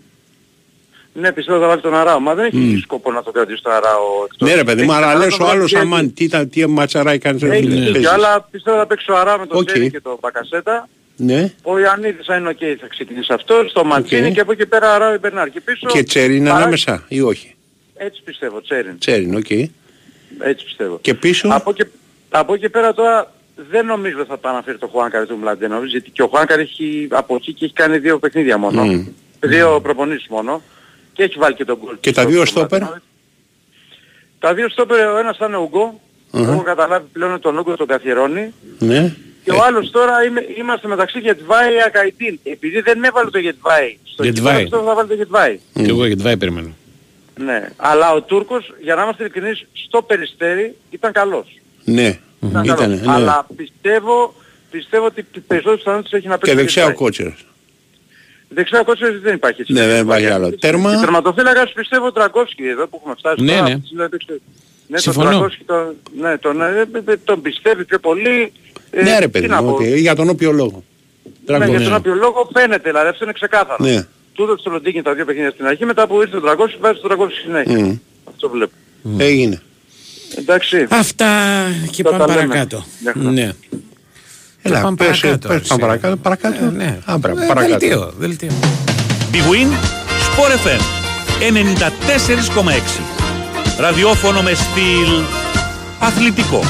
Ναι, 1.13 1.31
πιστεύω 1.31 1.59
θα 1.59 1.67
βάλει 1.67 1.81
τον 1.81 1.95
Αράο. 1.95 2.19
Μα 2.19 2.33
δεν 2.35 2.45
έχει 2.45 2.79
σκοπό 2.83 3.11
να 3.11 3.23
το 3.23 3.31
κρατήσει 3.31 3.61
τον 3.61 3.71
Αράο 3.71 4.23
εκτός. 4.31 4.47
Ναι 4.49 4.55
ρε 4.55 4.63
παιδί 4.63 4.83
μου, 4.83 4.91
Έχει 4.91 4.97
αλλά 5.03 5.07
πιθανότητα 5.07 5.25
λες 5.29 5.37
να 5.37 5.45
ο 5.45 5.47
βάλει 5.47 5.59
άλλος 5.59 5.71
και- 5.71 5.77
αμάν. 5.77 6.13
Τι, 6.13 6.23
ήταν- 6.23 6.49
τι 6.49 6.67
ματσαρά 6.67 7.11
έκανες. 7.11 7.41
ρε 7.41 7.47
Έχει 7.49 7.61
φίλε, 7.63 7.75
δίκιο, 7.75 7.91
παίζεις. 7.91 8.09
αλλά 8.09 8.41
πιστεύω 8.51 8.77
θα 8.77 8.85
παίξει 8.87 9.11
ο 9.11 9.17
Αράο 9.17 9.37
με 9.37 9.45
τον 9.47 9.57
Οκ. 9.57 9.65
Τσέριν 9.65 9.91
και 9.91 10.01
τον 10.01 10.17
Μπακασέτα. 10.21 10.89
Ναι. 11.23 11.53
Ο 11.61 11.79
Ιωαννίδης 11.79 12.25
θα 12.25 12.35
είναι 12.35 12.49
οκ, 12.49 12.57
θα 12.79 12.87
ξεκινήσει 12.87 13.33
αυτό. 13.33 13.65
Στο 13.69 13.83
Μαντσίνι 13.83 14.31
και 14.31 14.39
από 14.39 14.51
εκεί 14.51 14.65
πέρα 14.65 14.93
Αράο 14.93 15.13
ή 15.13 15.17
Μπερνάρ. 15.17 15.49
Και 15.49 15.61
πίσω... 15.61 15.87
Και 15.87 16.03
Τσέριν 16.03 16.35
είναι 16.35 16.45
παρά- 16.49 16.59
ανάμεσα 16.61 17.05
ή 17.07 17.21
όχι; 17.21 17.55
Έτσι 17.95 18.21
πιστεύω, 18.23 18.61
Τσέριν. 18.61 18.97
Τσέριν, 18.99 19.35
οκ. 19.35 19.49
Έτσι 20.39 20.63
πιστεύω. 20.65 20.99
Και 21.01 21.13
πίσω; 21.13 21.47
Από 21.51 21.69
εκεί, 21.69 21.83
από 22.29 22.53
εκεί 22.53 22.69
πέρα 22.69 22.93
τώρα 22.93 23.33
δεν 23.69 23.85
νομίζω 23.85 24.25
θα 24.25 24.33
επαναφέρει 24.33 24.77
το 24.77 24.87
Χουάνκαρ 24.87 25.27
του 25.27 25.37
Μλαντένοβιτς 25.37 25.91
γιατί 25.91 26.09
και 26.09 26.21
ο 26.21 26.27
Χουάνκαρ 26.27 26.59
έχει 26.59 27.07
από 27.11 27.35
εκεί 27.35 27.53
και 27.53 27.65
έχει 27.65 27.73
κάνει 27.73 27.97
δύο 27.97 28.19
παιχνίδια 28.19 28.57
μόνο. 28.57 28.83
Μμ. 28.83 29.05
Δύο 29.39 29.79
προπονήσεις 29.81 30.27
μόνο. 30.29 30.61
Και 31.13 31.23
έχει 31.23 31.37
βάλει 31.39 31.55
και 31.55 31.65
τον 31.65 31.77
γκολ. 31.83 31.97
Και 31.99 32.11
τα 32.11 32.21
στο- 32.21 32.29
δύο 32.29 32.45
στο 32.45 32.59
στόπερ; 32.59 32.77
Μλαντένοβιτς. 32.79 33.05
Τα 34.39 34.53
δύο 34.53 34.69
στόπερ 34.69 35.07
ο 35.07 35.17
ένας 35.17 35.37
θα 35.37 35.45
είναι 35.45 35.55
ο 35.55 35.61
Ουγκό. 35.61 36.01
Αχα. 36.31 36.51
Έχω 36.51 36.61
καταλάβει 36.61 37.05
πλέον 37.11 37.31
ότι 37.31 37.41
τον 37.41 37.57
Ουγκό 37.57 37.75
τον 37.75 37.87
καθιερώνει. 37.87 38.53
Ναι. 38.79 39.15
Και 39.43 39.51
ο 39.51 39.63
άλλος 39.63 39.91
τώρα 39.91 40.23
είμαι, 40.23 40.45
είμαστε 40.57 40.87
μεταξύ 40.87 41.19
Γετβάη 41.19 41.81
Ακαϊτίν. 41.87 42.39
Επειδή 42.43 42.81
δεν 42.81 43.03
έβαλε 43.03 43.29
το 43.29 43.39
Γετβάη 43.39 43.97
στο 44.03 44.23
Γετβάη. 44.23 44.43
κύπελλο, 44.53 44.61
πιστεύω 44.63 44.83
θα 44.87 44.93
βάλει 44.95 45.07
το 45.07 45.13
Γετβάη. 45.13 45.59
Και 45.73 45.89
εγώ 45.89 46.05
για 46.05 46.15
τη 46.15 46.23
Βάη 46.23 46.37
περιμένω. 46.37 46.75
Ναι. 47.39 47.69
Αλλά 47.75 48.11
ο 48.13 48.21
Τούρκος, 48.21 48.73
για 48.81 48.95
να 48.95 49.01
είμαστε 49.03 49.23
ειλικρινείς, 49.23 49.65
στο 49.73 50.01
περιστέρι 50.01 50.75
ήταν 50.89 51.11
καλός. 51.11 51.59
Ναι. 51.83 52.19
Ήταν 52.49 52.63
Ήτανε, 52.63 52.81
καλός. 52.81 52.99
ναι. 52.99 53.11
Αλλά 53.13 53.47
πιστεύω, 53.55 54.33
πιστεύω 54.71 55.05
ότι 55.05 55.25
περισσότερες 55.47 55.77
πιθανότητες 55.83 56.19
έχει 56.19 56.27
να 56.27 56.37
παίξει. 56.37 56.49
Και 56.51 56.55
το 56.57 56.61
δεξιά 56.61 56.83
ο 56.83 56.85
Γετβάη. 56.87 57.05
Κότσερας. 57.05 57.45
Δεξιά 58.53 58.83
κότσο 58.83 59.05
δεν 59.21 59.33
υπάρχει 59.35 59.61
έτσι. 59.61 59.73
Ναι, 59.73 59.87
δεν 59.87 60.01
υπάρχει 60.03 60.25
άλλο. 60.25 60.51
Τέρμα. 60.57 60.93
Και 60.93 60.99
τερματοφύλακας 60.99 61.71
πιστεύω 61.73 62.05
ο 62.05 62.11
Τρακόφσκι 62.11 62.63
εδώ 62.67 62.87
που 62.87 62.95
έχουμε 62.99 63.15
φτάσει. 63.17 63.41
Ναι, 63.43 63.51
τώρα, 63.51 63.63
ναι. 63.67 63.71
από 63.71 63.79
τη 63.81 63.85
στιγμή 63.85 64.03
που 64.07 64.15
έπαιξε- 64.15 64.41
Ναι, 64.87 64.95
τον 64.95 64.99
Συμφωνώ. 64.99 65.29
Τρακόφσκι 65.29 65.63
τον, 65.63 65.95
ναι, 66.19 66.37
τον, 66.37 66.61
ε, 66.61 66.87
ε, 67.05 67.17
τον 67.17 67.41
πιστεύει 67.41 67.85
πιο 67.85 67.99
πολύ. 67.99 68.51
Ε, 68.91 69.01
Ναι 69.03 69.19
ρε 69.19 69.25
τι 69.25 69.31
παιδί 69.31 69.47
να 69.47 69.61
μου, 69.61 69.69
πω. 69.69 69.75
ότι- 69.75 69.99
για 69.99 70.15
τον 70.15 70.29
όποιο 70.29 70.51
λόγο. 70.51 70.83
Ναι, 71.45 71.57
για 71.65 71.77
ναι. 71.79 71.83
τον 71.83 71.93
οποίο 71.93 72.13
λόγο 72.13 72.49
φαίνεται, 72.53 72.89
δηλαδή 72.89 73.07
αυτό 73.07 73.23
είναι 73.23 73.33
ξεκάθαρο. 73.33 73.75
Ναι. 73.79 74.05
Του 74.33 74.43
έδωσε 74.43 74.63
το 74.63 74.69
Λοντίνι 74.69 75.01
τα 75.01 75.13
δύο 75.13 75.25
παιχνίδια 75.25 75.51
στην 75.51 75.65
αρχή, 75.65 75.85
μετά 75.85 76.07
που 76.07 76.21
ήρθε 76.21 76.37
ο 76.37 76.41
Τρακόφσκι, 76.41 76.77
βάζει 76.81 76.99
τον 76.99 77.09
Τρακόφσκι 77.09 77.39
συνέχεια. 77.39 77.77
Μμ. 77.79 77.95
Αυτό 78.29 78.49
βλέπω. 78.49 78.71
Έγινε. 79.17 79.61
Εντάξει, 80.37 80.75
Εντάξει. 80.77 80.99
Αυτά 80.99 81.27
και 81.91 82.03
Θα 82.03 82.09
πάμε 82.09 82.25
τα 82.25 82.35
λέμε. 82.35 82.47
παρακάτω. 82.47 82.85
Μια 83.03 83.13
χαρά. 83.17 83.29
Ναι. 83.31 83.51
Έλα, 84.61 84.81
πάμε 84.81 84.95
πες, 84.95 85.19
παρακάτω, 85.19 85.47
πες, 85.47 85.57
εσύ. 85.57 85.67
πάμε 85.69 85.81
παρακάτω, 85.81 86.15
παρακάτω. 86.17 86.65
Ε, 86.65 86.69
ναι. 86.69 86.99
Α, 87.05 87.17
μπράβο, 87.17 87.41
Ε, 87.41 87.45
παρακάτω. 87.47 87.77
Δελτίο, 87.79 88.13
δελτίο. 88.17 88.49
Big 89.31 89.35
Win, 89.53 89.69
Sport 90.27 90.51
FM 90.67 90.81
94,6. 91.39 93.01
Ραδιόφωνο 93.79 94.41
με 94.41 94.53
στυλ 94.53 95.23
αθλητικό. 95.99 96.61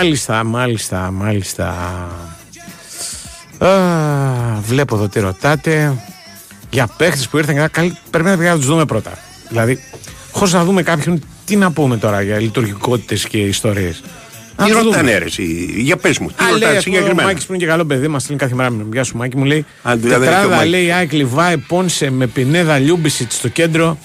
Μάλιστα, 0.00 0.44
μάλιστα, 0.44 1.10
μάλιστα. 1.10 1.68
Α, 3.58 3.68
βλέπω 4.60 4.94
εδώ 4.96 5.08
τι 5.08 5.20
ρωτάτε. 5.20 5.94
Για 6.70 6.88
παίχτες 6.96 7.28
που 7.28 7.38
ήρθαν. 7.38 7.70
Καλή, 7.70 7.96
πρέπει 8.10 8.28
να 8.28 8.36
να 8.36 8.56
τους 8.56 8.66
δούμε 8.66 8.84
πρώτα. 8.84 9.18
Δηλαδή, 9.48 9.80
χωρίς 10.32 10.52
να 10.52 10.64
δούμε 10.64 10.82
κάποιον, 10.82 11.22
τι 11.44 11.56
να 11.56 11.72
πούμε 11.72 11.96
τώρα 11.96 12.22
για 12.22 12.38
λειτουργικότητες 12.40 13.26
και 13.26 13.38
ιστορίες. 13.38 14.02
Τι 14.64 14.70
ρωτάνε 14.70 15.18
ρε 15.18 15.24
εσύ, 15.24 15.42
για 15.76 15.96
πες 15.96 16.18
μου, 16.18 16.28
τι 16.28 16.44
Α, 16.44 16.46
λέει, 16.46 16.52
ρωτάνε 16.52 16.76
ας 16.76 16.84
πούμε, 16.84 16.96
ο 16.96 17.00
συγκεκριμένα. 17.00 17.28
Μάκης 17.28 17.46
που 17.46 17.52
είναι 17.52 17.62
και 17.62 17.68
καλό 17.68 17.84
παιδί, 17.84 18.08
μας 18.08 18.22
στέλνει 18.22 18.40
κάθε 18.40 18.54
μέρα 18.54 18.70
με 18.70 18.84
Γεια 18.92 19.04
σου 19.04 19.16
Μάκη 19.16 19.36
μου 19.36 19.44
λέει. 19.44 19.64
Α, 19.82 19.96
δηλαδή 19.96 20.06
είναι 20.06 20.24
και 20.24 20.30
ο 20.30 20.32
Τετράδα 20.34 20.54
Μάκης. 20.54 20.70
λέει 20.70 20.92
Άικ 20.92 21.12
Λιβάι 21.12 21.56
Πόνσε 21.56 22.10
με 22.10 22.26
Πινέδα 22.26 22.78
Λιούμπισιτς 22.78 23.34
στο 23.34 23.48
κέντρο. 23.48 23.98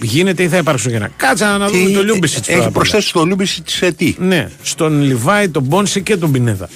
Γίνεται 0.00 0.42
ή 0.42 0.48
θα 0.48 0.56
υπάρξουν 0.56 0.90
και 0.90 0.96
ένα. 0.96 1.10
Κάτσε 1.16 1.58
να 1.58 1.68
δούμε 1.68 1.90
το 1.90 2.02
Λιούμπισιτς. 2.02 2.48
Έχει 2.48 2.70
προσθέσει 2.70 3.12
το 3.12 3.24
Λιούμπισιτς 3.24 3.68
σε 3.68 3.92
τι; 3.92 4.14
Ναι, 4.18 4.48
στον 4.62 5.02
Λιβάι, 5.02 5.48
τον 5.48 5.68
Πόνσε 5.68 6.00
και 6.00 6.16
τον 6.16 6.32
Πινέδα. 6.32 6.68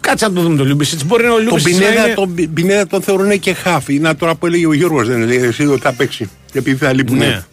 Κάτσε 0.00 0.26
να 0.28 0.32
το 0.32 0.40
δούμε 0.40 0.56
το 0.56 0.64
Λιούμπισιτς. 0.64 1.04
Μπορεί 1.04 1.24
να 1.24 1.30
ο 1.32 1.34
Τον 1.34 1.42
Λιούμπισιτς. 1.44 1.78
να 1.78 1.84
Πινέδα, 1.86 2.04
είναι... 2.04 2.14
τον 2.14 2.34
Πι- 2.34 2.48
Πινέδα 2.48 2.86
τον 2.86 3.02
θεωρούν 3.02 3.38
και 3.38 3.52
χαφ. 3.54 3.98
Να 3.98 4.16
τώρα 4.16 4.34
που 4.34 4.46
έλεγε 4.46 4.66
ο 4.66 4.72
Γιώργος, 4.72 5.08
δεν 5.08 5.22
λέει 5.22 5.36
εσύ 5.38 5.66
ότι 5.66 5.80
θα 5.80 5.92
παίξει. 5.92 6.30
Επειδή 6.52 6.76
θα 6.76 6.92
λείπουν. 6.92 7.16
Ναι. 7.16 7.44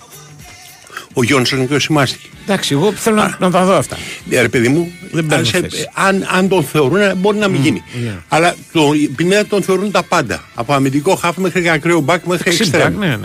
Ο 1.13 1.23
Γιόνσον 1.23 1.67
και 1.67 1.73
ο 1.73 1.79
Σιμάνσκι. 1.79 2.27
Εντάξει, 2.43 2.73
εγώ 2.73 2.91
θέλω 2.93 3.15
να, 3.15 3.37
να 3.39 3.51
τα 3.51 3.65
δω 3.65 3.73
αυτά. 3.75 3.97
Ναι, 4.25 4.41
ρε 4.41 4.49
παιδί 4.49 4.67
μου, 4.67 4.91
Δεν 5.11 5.25
παίρνω 5.25 5.35
αν, 5.35 5.45
σε- 5.45 5.59
θέση. 5.59 5.89
αν, 5.93 6.27
αν 6.31 6.47
τον 6.47 6.63
θεωρούν, 6.63 7.17
μπορεί 7.17 7.37
να 7.37 7.47
μην 7.47 7.61
γίνει. 7.61 7.83
ναι. 8.03 8.15
Αλλά 8.27 8.55
τον 8.71 8.91
Πινέδα 9.15 9.45
τον 9.45 9.61
θεωρούν 9.63 9.91
τα 9.91 10.03
πάντα. 10.03 10.43
Από 10.55 10.73
αμυντικό 10.73 11.15
χαφ 11.15 11.39
μέχρι 11.41 11.61
και 11.61 11.69
ακραίο 11.69 11.99
μπακ 11.99 12.23
μέχρι 12.25 12.49
Εξή 12.49 12.61
εξτρέμ. 12.61 12.83
μπακ, 12.93 12.99
ναι, 12.99 13.07
ναι, 13.07 13.15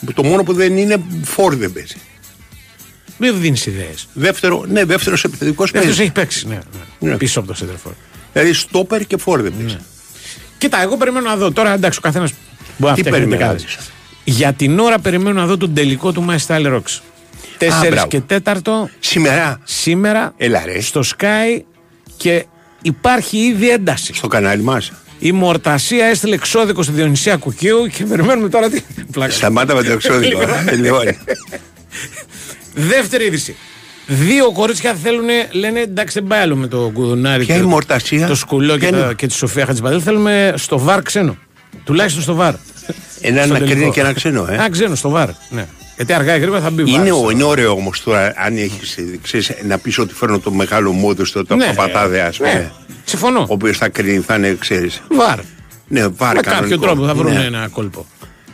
ναι. 0.00 0.12
Το 0.14 0.22
μόνο 0.24 0.42
που 0.42 0.52
δεν 0.52 0.76
είναι 0.76 0.96
φόρ 1.24 1.56
δεν 1.56 1.72
παίζει. 1.72 1.94
Μην 3.18 3.40
δίνεις 3.40 3.66
ιδέες. 3.66 4.08
Δεύτερο, 4.12 4.64
ναι, 4.68 4.84
δεύτερος 4.84 5.24
επιθετικός 5.24 5.70
Αυτό 5.74 5.78
παίζει. 5.86 6.02
έχει 6.02 6.12
παίξει, 6.12 6.46
ναι, 6.48 6.58
ναι. 7.00 7.10
Ναι. 7.10 7.16
Πίσω 7.16 7.38
από 7.38 7.48
το 7.48 7.54
Σέντερφορ. 7.54 7.92
Δηλαδή 8.32 8.52
στόπερ 8.52 9.06
και 9.06 9.16
φόρ 9.16 9.42
δεν 9.42 9.52
παίζει. 9.58 9.76
Κοίτα, 10.58 10.82
εγώ 10.82 10.96
περιμένω 10.96 11.28
να 11.28 11.36
δω. 11.36 11.52
Τώρα 11.52 11.72
εντάξει, 11.72 11.98
ο 11.98 12.02
καθένας 12.02 12.30
μπορεί 12.76 12.90
να 12.92 12.94
Τι 12.94 13.00
φτιάχνει 13.00 13.26
περιμένεις; 13.26 13.46
να 13.46 13.52
δεκάδες. 13.52 13.76
δεις; 14.24 14.36
Για 14.36 14.52
την 14.52 14.78
ώρα 14.78 14.98
περιμένω 14.98 15.40
να 15.40 15.46
δω 15.46 15.56
τον 15.56 15.74
τελικό 15.74 16.12
του 16.12 16.26
My 16.30 16.36
Style 16.46 16.66
Rocks. 16.74 17.00
4 17.58 17.88
μπράβο. 17.90 18.06
και 18.08 18.20
4 18.44 18.88
Σήμερα 19.00 19.60
σήμερα 19.64 20.34
Έλα, 20.36 20.62
ρε. 20.64 20.80
στο 20.80 21.00
Sky 21.16 21.60
και 22.16 22.46
υπάρχει 22.82 23.36
ήδη 23.38 23.70
ένταση. 23.70 24.14
στο 24.14 24.26
κανάλι 24.28 24.62
μας. 24.62 24.92
Η 25.18 25.32
Μορτασία 25.32 26.06
έστειλε 26.06 26.34
εξώδικο 26.34 26.82
στη 26.82 26.92
Διονυσία 26.92 27.36
Κουκίου 27.36 27.86
και 27.86 28.04
περιμένουμε 28.04 28.48
τώρα 28.48 28.70
τι. 28.70 28.80
Πλάκα. 29.12 29.32
Σταμάτα 29.32 29.74
με 29.74 29.82
το 29.82 29.92
εξώδικο. 29.92 30.40
ε, 30.40 30.46
τελειώνει. 30.66 31.18
Δεύτερη 32.74 33.24
είδηση. 33.24 33.56
Δύο 34.06 34.52
κορίτσια 34.52 34.94
θέλουν, 34.94 35.26
λένε 35.52 35.80
εντάξει 35.80 36.18
δεν 36.18 36.28
πάει 36.28 36.40
άλλο 36.40 36.56
με 36.56 36.66
το 36.66 36.90
κουδουνάρι. 36.94 37.44
Ποια 37.44 37.54
το- 37.56 37.62
η 37.62 37.66
Μορτασία; 37.66 38.26
Το 38.26 38.34
σκουλό 38.34 38.72
και, 38.72 38.78
Ποια 38.78 38.88
είναι; 38.88 39.06
τα- 39.06 39.12
και 39.14 39.26
τη 39.26 39.32
Σοφία 39.34 39.66
Χατζηπαντέλ. 39.66 40.00
Θέλουμε 40.04 40.54
στο 40.56 40.78
βαρ 40.78 41.02
ξένο. 41.02 41.36
Τουλάχιστον 41.84 42.22
στο 42.22 42.34
βαρ. 42.34 42.54
Ένα 43.20 43.42
Στο 43.42 43.52
να 43.52 43.58
τελικό. 43.58 43.74
κρίνει 43.76 43.90
και 43.92 44.00
ένα 44.00 44.12
ξένο, 44.12 44.46
ε. 44.50 44.54
Ένα 44.54 44.70
ξένο 44.70 44.94
στο 44.94 45.08
βαρ. 45.08 45.28
Ναι. 45.50 45.66
Γιατί 45.96 46.12
αργά 46.12 46.36
ή 46.36 46.38
γρήγορα 46.40 46.60
θα 46.60 46.70
μπει 46.70 46.82
βαρ. 46.84 46.94
Είναι, 46.94 47.06
στο- 47.06 47.24
ο- 47.24 47.30
είναι 47.30 47.42
ωραίο 47.42 47.70
όμως 47.72 48.02
τώρα 48.02 48.32
αν 48.36 48.56
έχεις 48.56 48.98
να 49.66 49.78
πεις 49.78 49.98
ότι 49.98 50.14
φέρνω 50.14 50.38
το 50.38 50.50
μεγάλο 50.50 50.92
μόδο 50.92 51.24
στο 51.24 51.44
το 51.44 51.56
Ναι, 51.56 51.66
παπατάδε, 51.66 52.20
ας 52.20 52.36
πούμε. 52.36 52.52
ναι. 52.52 52.70
Συμφωνώ. 53.04 53.40
Ο 53.40 53.46
οποίος 53.48 53.76
θα 53.78 53.88
κρίνει, 53.88 54.18
θα 54.22 54.34
είναι, 54.34 54.56
ξέρεις. 54.60 55.02
Βαρ. 55.10 55.38
Ναι, 55.88 56.06
βάρ 56.08 56.34
Με 56.34 56.40
κάποιο 56.40 56.52
κανονικό. 56.60 56.80
τρόπο 56.86 57.06
θα 57.06 57.14
βρουν 57.14 57.32
Ναι. 57.32 57.44
ένα 57.44 57.68
κόλπο. 57.72 58.06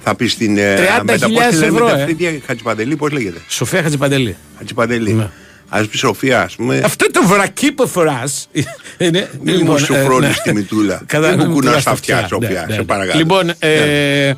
Θα 0.04 0.14
πεις 0.14 0.32
στην. 0.32 0.58
ε, 0.58 0.74
30.000 0.76 1.04
μετά 1.04 1.28
πώς 1.28 1.46
τη 1.46 1.54
λένε 1.54 1.66
ευρώ, 1.66 1.86
τα 1.86 1.98
ε. 2.00 2.04
φρύδια, 2.04 2.32
Χατζηπαντελή, 2.46 2.96
πώς 2.96 3.10
λέγεται; 3.10 3.40
Σοφία 3.48 3.82
Χατζηπαντελή. 3.82 4.36
Χατζηπαντελή. 4.58 5.12
Ναι. 5.12 5.28
Α 5.68 5.84
πεις 5.90 5.98
Σοφία, 5.98 6.42
ας 6.42 6.54
πούμε. 6.54 6.80
Αυτό 6.84 7.10
το 7.10 7.26
βρακί 7.26 7.72
που 7.72 7.88
φοράς. 7.88 8.48
Είναι. 8.98 9.30
Μην 9.42 9.60
μου 9.64 9.78
σου 9.78 9.94
φρόνεις 9.94 10.40
τη 10.40 10.52
μητούλα. 10.54 11.02
Μην 11.12 11.34
μου 11.46 11.52
κουνάς 11.52 11.82
τα 11.82 11.90
αυτιά, 11.90 12.26
Σοφία, 12.28 12.66
σε 12.70 12.82
παρακαλώ. 12.82 13.18
Λοιπόν, 13.18 13.52
ε, 13.58 14.32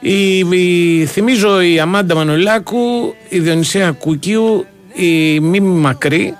η, 0.00 0.38
η- 0.38 1.06
θυμίζω 1.06 1.60
η 1.60 1.80
Αμάντα 1.80 2.14
Μανολάκου, 2.14 3.14
η 3.28 3.38
Διονυσία 3.38 3.90
Κουκίου, 3.90 4.66
η 4.94 5.40
Μίμη 5.40 5.78
Μακρύ, 5.80 6.34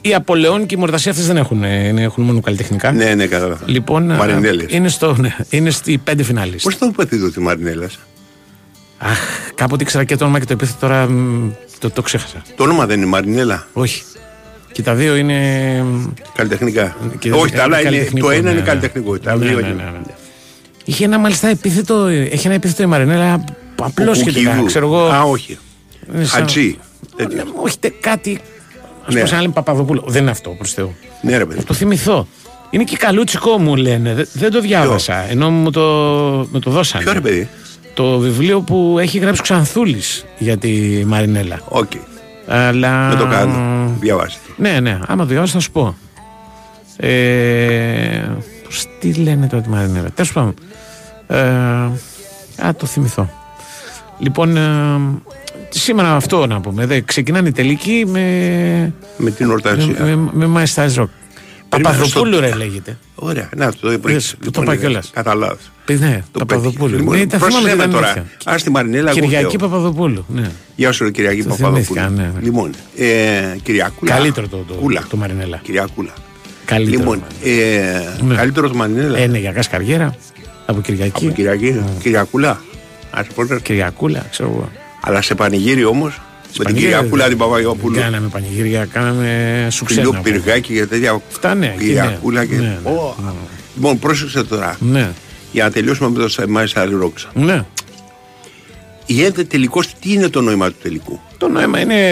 η 0.00 0.14
Απολεόν 0.14 0.66
και 0.66 0.74
η 0.74 0.78
Μορτασία 0.78 1.10
αυτές 1.10 1.26
δεν 1.26 1.36
έχουν, 1.36 1.62
ε, 1.64 1.86
είναι- 1.88 2.02
έχουν 2.02 2.24
μόνο 2.24 2.40
καλλιτεχνικά. 2.40 2.92
Ναι, 2.92 3.14
ναι, 3.14 3.26
κατάλαβα. 3.26 3.64
Λοιπόν, 3.66 4.10
ε, 4.10 4.16
Μαρινέλες. 4.16 4.66
είναι, 4.68 4.88
στο, 4.88 5.16
ναι, 5.18 5.36
είναι 5.50 5.70
στη 5.70 5.98
πέντε 5.98 6.22
φινάλης. 6.22 6.62
Πώς 6.62 6.78
το 6.78 6.92
πατήδο 6.96 7.30
τη 7.30 7.40
Μαρινέλας; 7.40 7.98
Αχ, 8.98 9.18
κάποτε 9.54 9.82
ήξερα 9.82 10.04
και 10.04 10.16
το 10.16 10.24
όνομα 10.24 10.38
και 10.38 10.44
το 10.46 10.52
επίθετο 10.52 10.78
τώρα 10.80 11.06
μ, 11.10 11.48
το, 11.78 11.90
το 11.90 12.02
ξέχασα. 12.02 12.42
Το 12.56 12.62
όνομα 12.62 12.86
δεν 12.86 12.96
είναι 12.96 13.06
Μαρινέλα; 13.06 13.66
Όχι. 13.72 14.02
Και 14.72 14.82
τα 14.82 14.94
δύο 14.94 15.16
είναι. 15.16 15.38
Καλλιτεχνικά. 16.34 16.96
Και 17.18 17.32
Όχι, 17.32 17.52
τα 17.54 17.62
άλλα 17.62 17.80
είναι. 17.80 17.90
καλλιτεχνικό, 17.90 18.26
Το 18.26 18.32
ένα 18.32 18.42
ναι, 18.42 18.50
είναι 18.50 18.58
ναι. 18.60 18.66
καλλιτεχνικό. 18.66 19.18
Τα 19.18 19.36
Ναι, 19.36 19.46
δύο 19.46 19.60
ναι, 19.60 19.66
είναι. 19.68 19.92
Ναι, 20.86 20.92
ναι. 20.92 20.94
Είχε 20.94 21.04
ένα 21.04 21.18
μάλιστα 21.18 21.48
επίθετο, 21.48 22.06
έχει 22.06 22.46
ένα 22.46 22.54
επίθετο 22.54 22.82
η 22.82 22.86
Μαρινέλα 22.86 23.44
απλώς 23.82 24.18
Ο 24.18 24.20
σχετικά. 24.20 24.48
Κουκίδου. 24.50 24.66
Ξέρω 24.66 24.86
εγώ. 24.86 25.00
Α, 25.06 25.22
όχι. 25.22 25.58
είναι 26.14 26.24
σαν- 26.24 26.40
Χατζή. 26.40 26.78
Ναι, 27.16 27.24
Τέτοιος. 27.26 27.44
Όχι 27.62 27.78
τε- 27.78 27.92
κάτι. 28.00 28.30
Α 28.30 28.38
Ναι. 29.06 29.14
πούμε, 29.14 29.26
σαν 29.26 29.34
να 29.36 29.40
λέμε 29.40 29.52
Παπαδοπούλου. 29.52 30.02
Δεν 30.06 30.22
είναι 30.22 30.30
αυτό 30.30 30.50
προς 30.50 30.72
Θεού. 30.72 30.94
Ναι, 31.22 31.36
ρε 31.38 31.44
παιδί. 31.44 31.58
Θα 31.58 31.64
το 31.64 31.74
θυμηθώ. 31.74 32.26
Είναι 32.70 32.84
και 32.84 32.96
καλούτσικο 32.96 33.58
μου 33.58 33.76
λένε. 33.76 34.14
Δε- 34.14 34.24
Δεν 34.32 34.50
το 34.50 34.60
διάβασα. 34.60 35.30
Ενώ 35.30 35.50
μου 35.50 35.70
το, 35.70 35.80
μου 36.52 36.58
το 36.58 36.70
δώσανε. 36.70 37.04
Ποιο 37.04 37.12
ρε 37.12 37.20
παιδί; 37.20 37.48
Το 37.94 38.18
βιβλίο 38.18 38.60
που 38.60 38.96
έχει 39.00 39.18
γράψει 39.18 39.40
ο 39.40 39.42
Ξανθούλης 39.42 40.24
για 40.38 40.56
τη 40.58 40.70
Μαρινέλα. 41.06 41.60
Οκ. 41.68 41.90
Αλλά... 42.46 43.08
Δεν 43.08 43.18
το 43.18 43.26
κάνω. 43.26 43.90
Διαβάστε. 44.00 44.38
Ναι, 44.56 44.80
ναι. 44.80 44.98
Άμα 45.06 45.22
το 45.22 45.28
διαβάσει 45.30 45.52
θα 45.52 45.60
σου 45.60 45.70
πω. 45.70 45.96
Ε, 46.96 48.22
πώς, 48.64 48.86
τι 49.00 49.12
λένε 49.12 49.46
τώρα 49.46 49.62
τη 49.62 49.68
Μαρινέλα; 49.68 50.08
Τέλος 50.14 50.32
πάντων. 50.32 50.54
Ε, 51.26 51.38
α, 52.66 52.74
το 52.78 52.86
θυμηθώ. 52.86 53.30
Λοιπόν, 54.18 54.56
ε, 54.56 54.60
σήμερα 55.68 56.14
αυτό 56.14 56.46
να 56.46 56.60
πούμε. 56.60 56.86
Δε, 56.86 57.00
ξεκινάνε 57.00 57.48
οι 57.48 57.52
τελικοί 57.52 58.04
με, 58.06 58.20
Με 59.16 59.30
την 59.30 59.46
με, 59.46 59.52
ορτασία. 59.52 60.04
με, 60.04 60.46
με 60.46 60.48
My 60.56 60.74
Stars 60.74 61.02
Rock. 61.02 61.08
Περίμενα 61.68 61.96
Παπαδοπούλου 61.98 62.32
στο- 62.36 62.40
ρε 62.46 62.54
λέγεται. 62.54 62.98
Ωραία, 63.14 63.48
να 63.56 63.72
το 63.72 63.92
είπα. 63.92 64.10
Είδες, 64.10 64.34
το 64.52 64.62
είπα 64.62 64.76
κιόλας. 64.76 65.10
Κατά 65.14 65.34
λάθο. 65.34 65.56
Πει, 65.84 65.94
Ναι, 65.94 66.22
Παπαδοπούλου. 66.38 66.96
Λοιπόν, 66.96 67.18
ναι, 67.18 67.26
τα 67.26 67.36
θυμάμαι 67.38 67.52
πρόσεξε 67.52 67.68
και 67.70 67.74
με 67.76 67.82
ήταν 67.82 67.90
τώρα. 67.90 68.06
αλήθεια. 68.06 68.52
Α 68.52 68.54
τη 68.56 68.70
Μαρινέλα, 68.70 69.10
εγώ 69.10 69.20
Κυριακή 69.20 69.46
φταίω. 69.56 69.68
Παπαδοπούλου. 69.68 70.24
Ναι. 70.28 70.50
Γεια 70.76 70.92
σου, 70.92 71.04
ρε 71.04 71.10
Κυριακή 71.10 71.42
Το 71.42 71.48
Παπαδοπούλου. 71.48 71.84
θυμήθηκα, 71.84 72.08
ναι, 72.08 72.22
ναι. 72.34 72.40
Λοιπόν, 72.42 72.70
ε, 72.96 73.56
Κυριακούλα. 73.62 74.14
Καλύτερο 74.14 74.48
το, 74.48 74.56
το, 74.68 74.74
Κούλα. 74.74 75.02
το 75.10 75.16
Μαρινέλα. 75.16 75.56
Κυριακούλα. 75.62 76.12
Καλύτερο. 76.64 76.98
Λοιπόν, 76.98 77.22
ε, 77.44 78.24
Ναι. 78.24 78.34
καλύτερο 78.34 78.68
το 78.68 78.74
Μαρινέλα. 78.74 79.18
Ε, 79.18 79.26
ναι, 79.26 79.38
για 79.38 79.64
καριέρα. 79.70 80.14
Από 80.66 80.80
Κυριακή. 80.80 81.26
Από 81.26 81.34
Κυριακή. 81.34 81.82
Κυριακούλα. 82.02 82.60
Ας 83.10 83.26
πω, 83.34 83.42
ρε. 83.42 83.60
Κυριακούλα, 83.60 84.26
ξέρω 84.30 84.48
εγώ. 84.50 84.70
Αλλά 85.00 85.22
σε 85.22 85.34
πανηγύρι 85.34 85.84
όμως. 85.84 86.20
Με 86.58 86.64
την 86.64 86.64
Πανηγύρια 86.64 86.88
Κυριακούλα 86.96 87.22
δεν- 87.22 87.30
την 87.32 87.38
Παπαγιόπουλου. 87.38 87.94
δεν 87.94 88.02
Κάναμε 88.04 88.28
πανηγύρια, 88.28 88.84
κάναμε 88.84 89.66
σου 89.70 89.86
Φιλό 89.86 90.08
ξένα. 90.10 90.22
πυργάκι 90.22 90.74
και 90.74 90.86
τέτοια. 90.86 91.20
Φτάνε. 91.28 91.66
εκεί, 91.66 91.84
Κυριακούλα 91.84 92.40
ναι. 92.40 92.46
και. 92.46 92.54
Ναι, 92.54 92.78
ναι, 92.84 92.90
Ω. 92.90 93.14
Λοιπόν, 93.74 93.98
πρόσεξε 93.98 94.44
τώρα. 94.44 94.76
ναι. 94.80 95.10
Για 95.52 95.64
να 95.64 95.70
τελειώσουμε 95.70 96.08
με 96.10 96.18
το 96.28 96.48
Μάισα 96.48 96.84
Ρόξα. 96.84 97.28
Ναι. 97.34 97.64
Γίνεται 99.06 99.44
τελικώ, 99.44 99.80
τι 100.00 100.12
είναι 100.12 100.28
το 100.28 100.40
νόημα 100.40 100.68
του 100.68 100.76
τελικού; 100.82 101.20
Το 101.38 101.48
νόημα 101.48 101.80
είναι. 101.80 102.10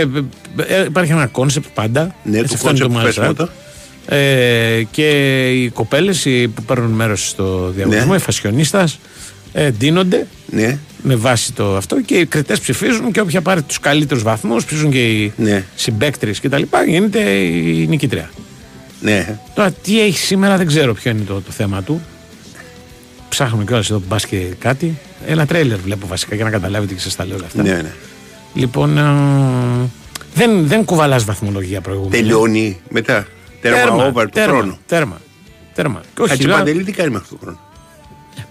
ε, 0.66 0.84
Υπάρχει 0.86 1.12
ένα 1.12 1.26
κόνσεπτ 1.26 1.66
πάντα. 1.74 2.14
Ναι, 2.24 2.38
Έτσι, 2.38 2.58
το 2.58 2.68
αυτό 2.68 3.48
είναι 4.10 4.20
concept, 4.20 4.46
πες 4.46 4.46
μου 4.46 4.66
Mastercard. 4.66 4.76
το. 4.76 4.76
Ε, 4.78 4.82
και 4.90 5.48
οι 5.50 5.68
κοπέλες 5.70 6.26
που 6.54 6.62
παίρνουν 6.62 6.90
μέρος 6.90 7.28
στο 7.28 7.72
διαγωνισμό, 7.76 8.10
Ναι. 8.10 8.16
οι 8.16 8.20
fashionistas, 8.20 8.98
ε, 9.52 9.70
ντύνονται 9.70 10.26
Ναι, 10.50 10.78
με 11.02 11.14
βάση 11.16 11.52
το 11.52 11.76
αυτό 11.76 12.00
και 12.02 12.14
οι 12.14 12.26
κριτές 12.26 12.60
ψηφίζουν 12.60 13.12
και 13.12 13.20
όποια 13.20 13.40
πάρει 13.42 13.62
τους 13.62 13.80
καλύτερους 13.80 14.22
βαθμούς, 14.22 14.64
ψηφίζουν 14.64 14.90
και 14.90 15.06
οι 15.08 15.32
Ναι. 15.36 15.64
συμπαίκτριες 15.74 16.30
κτλ. 16.42 16.62
Γίνεται 16.88 17.20
η 17.30 17.86
νικήτρια. 17.88 18.30
ναι. 19.00 19.38
Τώρα 19.54 19.70
τι 19.70 20.00
έχει 20.00 20.18
σήμερα 20.18 20.56
δεν 20.56 20.66
ξέρω 20.66 20.94
ποιο 20.94 21.10
είναι 21.10 21.22
το, 21.26 21.34
το 21.40 21.50
θέμα 21.50 21.82
του. 21.82 22.02
Ψάχνουμε 23.28 23.64
κιόλας 23.64 23.90
εδώ 23.90 23.98
που 23.98 24.06
πα 24.08 24.16
και 24.28 24.36
κάτι. 24.58 24.98
Ένα 25.26 25.46
τρέιλερ 25.46 25.78
βλέπω 25.78 26.06
βασικά 26.06 26.34
για 26.34 26.44
να 26.44 26.50
καταλάβετε 26.50 26.94
και 26.94 27.00
σας 27.00 27.16
τα 27.16 27.24
λέω 27.26 27.36
όλα 27.36 27.46
αυτά. 27.46 27.62
ναι, 27.62 27.70
ναι. 27.74 27.92
Λοιπόν, 28.54 28.98
ε, 28.98 29.02
δεν, 30.34 30.66
δεν 30.66 30.84
κουβαλάς 30.84 31.24
βαθμολογία 31.24 31.80
προηγούμενη. 31.80 32.22
Τελειώνει 32.22 32.80
μετά. 32.88 33.26
Τέρμα, 33.62 34.04
over 34.06 34.24
του 34.24 34.30
τέρμα, 34.32 34.56
χρόνου. 34.56 34.78
Τέρμα. 34.86 35.20
Τέρμα. 35.74 36.00
Και 36.14 36.20
όχι, 36.20 36.30
Χατζη 36.30 36.44
δηλαδή, 36.44 36.62
Παντελή 36.64 36.84
τι 36.84 36.92
κάνει 36.92 37.10
μέχρι 37.10 37.28
τον 37.28 37.38
χρόνο; 37.42 37.58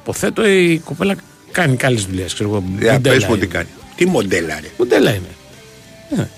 υποθέτω 0.01 0.47
η 0.47 0.81
κοπέλα 0.85 1.15
κάνει 1.51 1.75
καλές 1.75 2.05
δουλειές. 2.05 2.33
Ξέρω 2.33 2.49
εγώ. 2.49 2.63
Για 2.79 2.91
μοντέλα 2.93 3.15
πες 3.15 3.25
μου 3.25 3.33
τι 3.33 3.37
είναι. 3.37 3.53
κάνει. 3.53 3.67
Τι 3.95 4.05
μοντέλα 4.05 4.59
ρε; 4.61 4.67
Μοντέλα 4.77 5.09
είναι. 5.13 5.27
Ναι. 6.15 6.29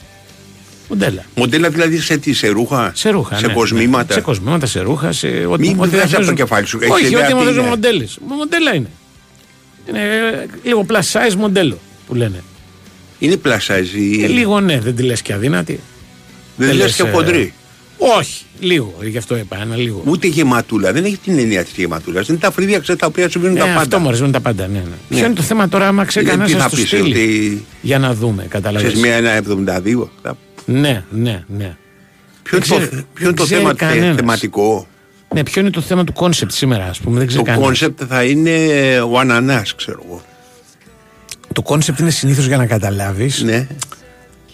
Μοντέλα. 0.89 1.25
Μοντέλα 1.35 1.69
δηλαδή 1.69 1.97
σε 1.99 2.17
τι, 2.17 2.33
σε 2.33 2.47
ρούχα, 2.47 2.91
Σε 2.95 3.09
ρούχα. 3.09 3.37
σε 3.37 3.47
ναι, 3.47 3.53
κοσμήματα; 3.53 4.05
Ναι. 4.07 4.13
Σε 4.13 4.21
κοσμήματα, 4.21 4.65
σε 4.65 4.79
ρούχα, 4.81 5.11
σε 5.11 5.27
ό,τι 5.27 5.67
Μην 5.67 5.79
ό,τι 5.79 5.89
βγάζεις 5.89 6.01
από 6.03 6.09
το 6.11 6.15
παίζουν- 6.17 6.35
κεφάλι 6.35 6.65
σου. 6.65 6.77
Έχεις 6.81 6.93
Όχι, 6.93 7.05
ιδέα 7.05 7.19
ό,τι 7.19 7.27
τι 7.27 7.33
μου 7.33 7.43
παίζουν 7.43 7.59
είναι. 7.61 7.69
μοντέλε. 7.69 8.05
Μοντέλα 8.27 8.75
είναι. 8.75 8.89
Είναι 9.89 9.99
ε, 9.99 10.45
λίγο 10.63 10.85
plus 10.89 10.95
size 11.11 11.35
μοντέλο 11.37 11.77
που 12.07 12.15
λένε. 12.15 12.43
Είναι 13.19 13.37
πλασάζι. 13.37 14.21
Ε, 14.23 14.27
λίγο 14.27 14.59
ναι, 14.59 14.79
δεν 14.79 14.95
τη 14.95 15.03
λες 15.03 15.21
και 15.21 15.33
αδύνατη. 15.33 15.79
δεν 16.55 16.67
δεν 16.67 16.75
λες 16.77 16.85
λες, 16.85 16.95
και 16.95 17.03
ε, 17.03 17.11
χοντρή. 17.11 17.53
Όχι, 18.17 18.43
λίγο. 18.59 18.93
Γι' 19.01 19.17
αυτό 19.17 19.37
είπα 19.37 19.57
ένα 19.61 19.75
λίγο. 19.75 20.01
Ούτε 20.05 20.27
γεματούλα. 20.27 20.91
Δεν 20.93 21.03
έχει 21.05 21.17
την 21.17 21.39
έννοια 21.39 21.63
της 21.63 21.73
γεματούλας. 21.75 22.27
Είναι 22.27 22.37
τα 22.37 22.51
φρύδια 22.51 22.79
ξέρεις, 22.79 23.01
τα 23.01 23.07
οποία 23.07 23.29
σου 23.29 23.39
βγαίνουν 23.39 23.55
Ναι, 23.57 23.61
τα 23.61 23.65
πάντα. 23.67 23.79
αυτό 23.79 23.99
μου 23.99 24.07
αρέσουν 24.07 24.31
τα 24.31 24.39
πάντα. 24.39 24.67
Ναι, 24.67 24.77
ναι. 24.79 25.17
Ποιο 25.17 25.25
είναι 25.25 25.35
το 25.35 25.41
θέμα 25.41 25.69
τώρα, 25.69 25.87
άμα 25.87 26.05
ξέρει 26.05 26.25
Ε, 26.25 26.29
κανένας 26.29 26.49
τι 26.51 26.57
να 26.57 26.61
θα 26.63 26.67
στο 26.69 26.77
πεις, 26.77 26.87
στείλει; 26.87 27.11
ότι 27.11 27.65
Για 27.81 27.99
να 27.99 28.13
δούμε, 28.13 28.33
ξέρεις 28.35 28.49
καταλαβαίνεις. 28.51 28.99
μία 29.01 29.15
ένα 29.15 29.29
72. 29.31 30.09
Θα- 30.21 30.37
Ναι, 30.65 31.03
ναι, 31.09 31.43
ναι. 31.47 31.75
Ποιο 32.43 32.57
είναι 32.57 32.65
Δεν 32.67 32.77
το, 32.79 32.85
ξέρει- 32.85 33.05
ποιο 33.13 33.25
είναι 33.27 33.33
το 33.35 33.45
δεν 33.45 33.57
θέμα 33.57 33.73
ξέρει 33.73 33.91
θε- 33.91 33.99
κανένας. 33.99 34.15
θεματικό; 34.19 34.87
Ναι, 35.33 35.43
ποιο 35.43 35.61
είναι 35.61 35.69
το 35.69 35.81
θέμα 35.81 36.03
του 36.03 36.13
κόνσεπτ 36.13 36.51
σήμερα, 36.51 36.85
ας 36.85 36.99
πούμε. 36.99 37.17
Δεν 37.17 37.21
Το 37.27 37.27
ξέρει 37.31 37.43
κανένας. 37.43 37.67
κόνσεπτ 37.67 38.01
θα 38.09 38.23
είναι 38.23 38.51
ο 39.11 39.19
ανανάς, 39.19 39.75
ξέρω 39.75 40.01
εγώ. 40.05 40.21
Το 41.53 41.61
κόνσεπτ 41.61 41.99
είναι 41.99 42.09
συνήθως 42.09 42.45
για 42.45 42.57
να 42.57 42.65
καταλάβεις. 42.65 43.41
Ναι. 43.43 43.67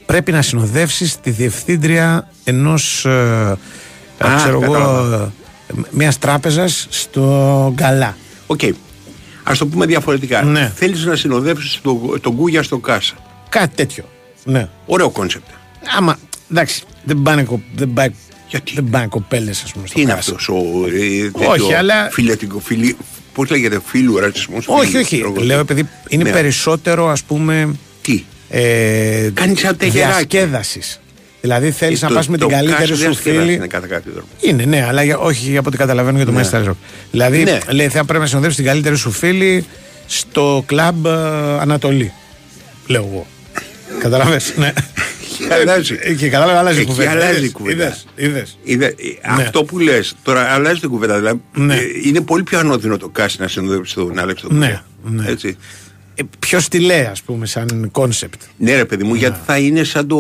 Πρέπει 0.10 0.32
να 0.32 0.42
συνοδεύσεις 0.42 1.20
τη 1.20 1.30
διευθύντρια 1.30 2.30
ενός. 2.44 3.06
Ε, 3.06 3.58
Α, 4.18 4.36
ξέρω 4.38 4.62
εγώ. 4.62 4.72
κατάλαβα. 4.74 5.34
Μιας 5.92 6.18
τράπεζας 6.20 6.88
στο 6.90 7.72
γκαλά. 7.76 8.18
Οκ. 8.48 8.64
Ας 9.44 9.52
το 9.58 9.68
πούμε 9.68 9.86
διαφορετικά. 9.86 10.42
Ναι. 10.44 10.72
Θέλεις 10.76 11.06
να 11.06 11.16
συνοδεύσεις 11.16 11.80
τον, 11.82 12.20
τον 12.22 12.36
Κούγια 12.36 12.64
στο 12.64 12.78
Κάσα. 12.78 13.14
Κάτι 13.50 13.76
τέτοιο. 13.76 14.04
Ναι. 14.44 14.70
Ωραίο 14.86 15.10
κόνσεπτ. 15.10 15.48
Άμα. 15.98 16.18
Εντάξει, 16.52 16.84
δεν 17.04 17.22
πάνε, 17.22 17.44
κο- 17.44 17.62
δεν 17.76 17.94
πάει, 17.94 18.10
Γιατί; 18.48 18.72
δεν 18.76 18.88
πάνε 18.90 19.08
κοπέλες, 19.08 19.64
ας 19.64 19.72
πούμε. 19.72 19.88
Στο 19.88 19.96
Τι 19.96 20.02
είναι 20.02 20.14
Κάσα. 20.14 20.32
αυτός 20.32 20.50
ο. 20.50 20.56
Ε, 20.56 21.48
Όχι, 21.50 21.74
αλλά- 21.74 22.10
Φιλετικό, 22.12 22.60
φιλι... 22.60 22.98
Πώς 23.34 23.50
λέγεται, 23.50 23.80
φίλου 23.86 24.18
ρατσισμός. 24.20 24.66
Όχι, 24.68 24.98
όχι. 24.98 25.24
Λέω 25.40 25.60
επειδή 25.60 25.88
είναι 26.10 26.24
Ναι. 26.24 26.32
περισσότερο, 26.32 27.08
ας 27.10 27.24
πούμε. 27.24 27.76
Τι; 28.02 28.24
Ε, 28.50 29.30
Κάνεις 29.34 29.60
σαν 29.60 29.78
τεγεράκι. 29.78 30.12
διασκέδασης. 30.12 31.00
Δηλαδή 31.42 31.72
θέλεις 31.72 32.02
Ε, 32.02 32.04
να 32.04 32.10
το- 32.10 32.16
πας 32.18 32.28
με 32.28 32.38
το 32.38 32.46
την 32.48 32.56
καλύτερη 32.56 32.80
Κάσα 32.82 32.96
σου 32.96 33.00
διασκέδαση 33.02 33.40
φίλη. 33.42 33.54
Είναι 33.54 33.68
κατά 33.68 33.88
κάποιο 33.88 34.12
τρόπο. 34.12 34.28
Είναι, 34.40 34.64
ναι, 34.66 34.86
αλλά 34.88 35.04
για, 35.04 35.18
όχι 35.18 35.58
από 35.58 35.68
ό,τι 35.68 35.78
καταλαβαίνω 35.78 36.18
για 36.18 36.26
το 36.26 36.32
Ναι. 36.32 36.50
Master 36.52 36.68
Rock. 36.70 36.76
Δηλαδή, 37.12 37.44
Ναι. 37.44 37.58
λέει, 37.70 37.88
θα 37.88 38.06
πρέπει 38.06 38.20
να 38.22 38.26
συνοδεύσει 38.28 38.56
την 38.58 38.66
καλύτερη 38.66 38.98
σου 38.98 39.12
φίλη 39.12 39.66
στο 40.06 40.64
κλαμπ 40.68 41.06
ε, 41.06 41.10
Ανατολή. 41.60 42.12
Λέω 42.88 43.08
εγώ. 43.12 43.28
Καταλαβες, 44.00 44.54
ναι. 44.58 44.74
Εκεί 45.42 45.54
αλλάζει. 45.54 45.96
Ε, 46.00 46.14
Και 46.14 46.30
κατάλαβα, 46.30 46.60
αλλάζει 46.60 46.78
η 46.78 46.82
Εκεί 46.82 46.90
κουβέντα. 46.90 47.12
αλλάζει 47.12 47.34
η 47.34 47.38
Είδες, 47.38 47.52
κουβέντα. 47.52 47.84
είδες, 47.84 48.06
είδες. 48.16 48.58
Είδε, 48.64 48.86
ε, 48.86 48.94
Αυτό 49.22 49.64
που 49.64 49.80
λες, 49.80 50.16
τώρα 50.24 50.42
αλλάζει 50.42 50.80
την 50.80 50.90
κουβέντα. 50.90 51.16
Δηλαδή, 51.18 51.42
Ναι. 51.54 51.76
ε, 51.76 51.80
είναι 52.06 52.22
πολύ 52.22 52.44
πιο 52.44 52.60
ανώδυνο 52.60 52.98
το 52.98 53.10
Κάσι 53.10 53.38
να 53.40 53.48
συνοδεύσει 53.48 53.96
τον 53.96 54.20
Άλεξ 54.20 54.42
τον 54.42 54.58
Ναι, 54.58 54.66
Κούγια. 54.66 54.84
ναι. 55.24 55.32
Έτσι. 55.32 55.58
Ε, 56.20 56.24
Ποιο 56.40 56.60
τη 56.70 56.80
λέει, 56.80 57.04
ας 57.04 57.22
πούμε, 57.22 57.46
σαν 57.46 57.90
κόνσεπτ. 57.92 58.42
Ναι, 58.58 58.76
ρε 58.76 58.86
παιδί 58.86 59.04
μου, 59.04 59.14
γιατί 59.14 59.40
θα 59.46 59.58
είναι 59.58 59.84
σαν 59.84 60.08
το. 60.08 60.16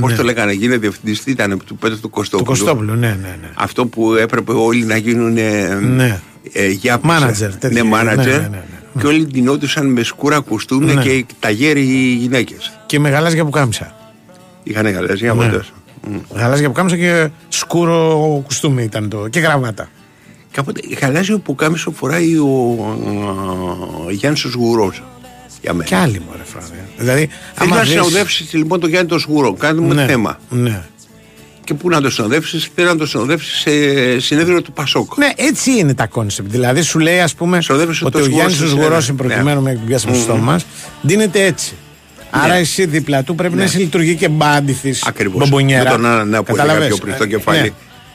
Πώς 0.00 0.10
Ναι. 0.10 0.16
το 0.16 0.22
λέγανε, 0.22 0.52
γίνεται 0.52 0.78
διευθυντής, 0.78 1.22
τι 1.24 1.30
ήταν 1.30 1.62
του 1.66 1.76
Πέτρου 1.76 1.94
του 1.96 2.00
Το 2.02 2.08
Κωστόπουλου. 2.08 2.48
Κωστόπουλο, 2.50 2.94
ναι, 2.94 3.06
ναι, 3.06 3.36
ναι. 3.40 3.48
Αυτό 3.54 3.86
που 3.86 4.14
έπρεπε 4.14 4.52
όλοι 4.52 4.84
να 4.84 4.96
γίνουν. 4.96 5.36
Ε, 5.36 5.74
Ναι. 5.74 6.20
ε, 6.52 6.68
για 6.68 7.00
Manager, 7.04 7.50
τέτοιο. 7.58 7.84
Ναι, 7.84 7.90
manager. 7.98 8.16
Ναι, 8.16 8.24
ναι, 8.24 8.32
ναι, 8.38 8.48
ναι. 8.92 9.00
Και 9.00 9.06
όλοι 9.06 9.26
ντυνόντουσαν 9.26 9.86
με 9.86 10.02
σκούρα 10.02 10.38
κουστούμια 10.40 10.94
Ναι. 10.94 11.02
και 11.02 11.24
τα 11.40 11.50
γέρι 11.50 11.82
γυναίκες. 12.20 12.78
Και 12.86 12.98
με 12.98 13.08
γαλάζια 13.08 13.44
που 13.44 13.50
κάμισα. 13.50 13.94
Είχαν 14.62 14.86
γαλάζια 14.90 15.34
Ναι. 15.34 15.46
ναι. 15.46 15.58
Γαλάζια 16.34 16.66
που 16.66 16.72
κάμισα 16.72 16.96
και 16.96 17.28
σκούρο 17.48 18.40
κουστούμι 18.44 18.82
ήταν 18.82 19.08
το. 19.08 19.28
και 19.28 19.40
γραβάτα. 19.40 19.88
Κάποτε 20.54 20.80
γαλάζιο 21.00 21.38
που 21.38 21.54
κάμισο 21.54 21.90
φοράει 21.90 22.36
ο, 22.36 22.46
ο 24.06 24.10
Γιάννης 24.10 24.44
ο 24.44 24.50
Σγουρός 24.50 25.02
Για 25.62 25.72
μένα. 25.72 25.84
Και 25.88 25.94
άλλοι 25.96 26.22
μωρέ 26.26 26.42
φράδε. 26.44 26.84
Δηλαδή, 26.96 27.20
Θέλει 27.54 27.70
άμα 27.70 27.76
να 27.76 27.82
δεις- 27.82 27.90
συνοδεύσεις 27.92 28.52
λοιπόν 28.52 28.80
τον 28.80 28.90
Γιάννη 28.90 29.08
τον 29.08 29.18
Σγουρό. 29.18 29.52
Κάνουμε 29.52 29.94
ναι, 29.94 30.06
θέμα. 30.06 30.38
Ναι. 30.50 30.82
Και 31.64 31.74
πού 31.74 31.88
να 31.88 32.00
το 32.00 32.10
συνοδεύσεις, 32.10 32.70
θέλει 32.74 32.86
να 32.88 32.96
το 32.96 33.06
συνοδεύσεις 33.06 33.58
σε 33.58 33.70
συνέδριο 34.20 34.62
του 34.62 34.72
Πασόκ. 34.72 35.16
Ναι, 35.16 35.28
έτσι 35.36 35.70
είναι 35.78 35.94
τα 35.94 36.06
κόνσεπτ. 36.06 36.50
Δηλαδή 36.50 36.82
σου 36.82 36.98
λέει, 36.98 37.20
ας 37.20 37.34
πούμε, 37.34 37.62
Συνοδεύεσαι 37.62 38.04
ότι 38.04 38.12
το 38.12 38.18
ο 38.18 38.22
σγουρό 38.22 38.36
Γιάννης 38.36 38.60
ο 38.60 38.64
σε 38.64 38.70
Σγουρός, 38.70 38.88
ένα. 38.88 39.04
είναι 39.08 39.16
προκειμένου 39.28 39.60
Ναι. 39.62 39.72
με 39.72 39.80
πιάσουμε 39.86 40.14
στο 40.14 40.22
στόμα 40.22 40.40
μας, 40.42 40.66
δίνεται 41.02 41.44
έτσι. 41.44 41.74
Άρα 42.30 42.54
εσύ 42.54 42.86
δίπλα 42.86 43.22
του 43.22 43.34
πρέπει 43.34 43.54
να 43.54 43.64
είσαι 43.64 43.78
λειτουργική 43.78 44.16
και 44.18 44.28
μπάντηθης. 44.28 45.02
Ακριβώς. 45.06 45.48
Μπομπονιέρα. 45.48 45.90
Με 45.90 45.96
τον 45.96 46.06
Άννα 46.06 46.42
που 46.42 46.52
έλεγα 46.52 46.62
Καταλαβες. 46.66 46.86
πιο 46.88 46.96
πριν 46.96 47.14
στο 47.14 47.24
Ε, 47.24 47.26
κεφάλι. 47.26 47.60
ναι. 47.60 47.70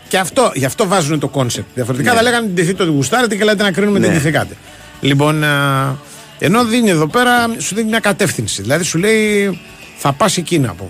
Και 0.10 0.18
αυτό, 0.18 0.52
γι' 0.56 0.66
αυτό 0.66 0.88
βάζουν 0.88 1.20
το 1.20 1.28
κόνσεπτ. 1.28 1.68
Διαφορετικά 1.76 2.12
Ναι. 2.12 2.18
θα 2.18 2.24
λέγανε 2.24 2.48
ντυθεί 2.48 2.74
το 2.74 2.84
γουστάρετε 2.84 3.36
και 3.36 3.44
λέτε 3.44 3.64
να 3.64 3.72
κρίνουμε 3.72 4.00
Ναι. 4.00 4.06
την 4.06 4.14
ντυθήκατε. 4.16 4.56
Λοιπόν, 5.02 5.44
α, 5.44 5.96
ενώ 6.40 6.66
δίνει 6.66 6.90
εδώ 6.90 7.08
πέρα, 7.08 7.48
σου 7.58 7.76
δίνει 7.76 7.90
μια 7.90 8.00
κατεύθυνση. 8.00 8.62
Δηλαδή 8.62 8.84
σου 8.84 8.98
λέει 8.98 9.60
θα 9.98 10.14
πας 10.14 10.38
εκεί 10.38 10.60
να 10.60 10.74
πούμε. 10.74 10.90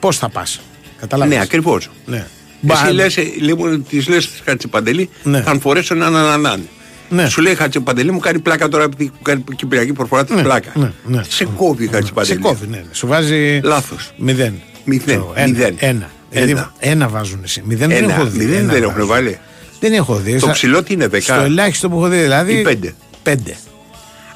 Πώς 0.00 0.16
θα 0.18 0.28
πας. 0.28 0.60
Κατάλαβε. 1.00 1.34
Ναι, 1.34 1.40
ακριβώς. 1.40 1.90
Ναι. 2.06 2.16
Εσύ 2.16 2.26
Μπα- 2.60 2.92
λες, 2.92 3.16
ε, 3.16 3.22
λοιπόν, 3.40 3.84
της 3.88 4.08
λες 4.08 4.30
της 4.30 4.40
Χατσιπαντελή, 4.44 5.10
Ναι. 5.22 5.40
θα 5.42 5.58
φορέσω 5.60 5.94
έναν 5.94 6.16
ανανάν. 6.16 6.68
Ναι. 7.08 7.28
Σου 7.28 7.40
λέει 7.42 7.54
Χατσιπαντελή 7.54 8.12
μου 8.12 8.18
κάνει 8.18 8.38
πλάκα 8.38 8.68
τώρα 8.68 8.84
επειδή 8.84 9.04
μου 9.04 9.22
κάνει 9.22 9.44
κυπριακή 9.56 9.92
προφορά 9.92 10.24
τη 10.24 10.34
Ναι, 10.34 10.42
πλάκα. 10.42 10.70
ναι, 10.74 10.92
ναι. 11.04 11.22
Σε 11.28 11.44
κόβει 11.44 11.84
η 11.84 11.88
Χατσιπαντελή. 11.88 12.34
Σε 12.34 12.40
κόβει, 12.40 12.66
ναι. 12.66 12.76
ναι. 12.76 12.82
Σου 12.92 13.06
βάζει. 13.06 13.60
Λάθος. 13.64 14.12
Μηδέν. 14.16 14.54
Μηδέν, 14.84 15.06
Ξέρω, 15.06 15.32
Ένα. 15.34 15.46
μηδέν. 15.48 15.74
Ένα. 15.78 16.10
Ένα. 16.30 16.46
Δηλαδή, 16.46 16.66
ένα 16.78 17.08
βάζουν 17.08 17.40
εσύ. 17.44 17.62
Μηδέν 17.66 17.88
δεν 17.88 18.02
Ένα, 18.04 18.14
έχω 18.14 18.24
δει. 18.24 18.38
μηδέν 18.38 18.58
Ένα 18.58 18.72
δεν 18.72 18.82
έχουν 18.82 18.94
βάζουν. 18.94 19.08
βάλει. 19.08 19.38
Δεν 19.80 19.92
έχω 19.92 20.14
δει. 20.16 20.32
Το 20.38 20.46
Σα- 20.46 20.52
ψηλό 20.52 20.82
τι 20.82 20.92
είναι, 20.92 21.06
δεκά. 21.08 21.34
Στο 21.34 21.44
ελάχιστο 21.44 21.88
που 21.88 21.96
έχω 21.96 22.08
δει, 22.08 22.18
δηλαδή. 22.20 22.52
Ή 22.58 22.62
πέντε; 22.62 22.94
Πέντε. 23.22 23.56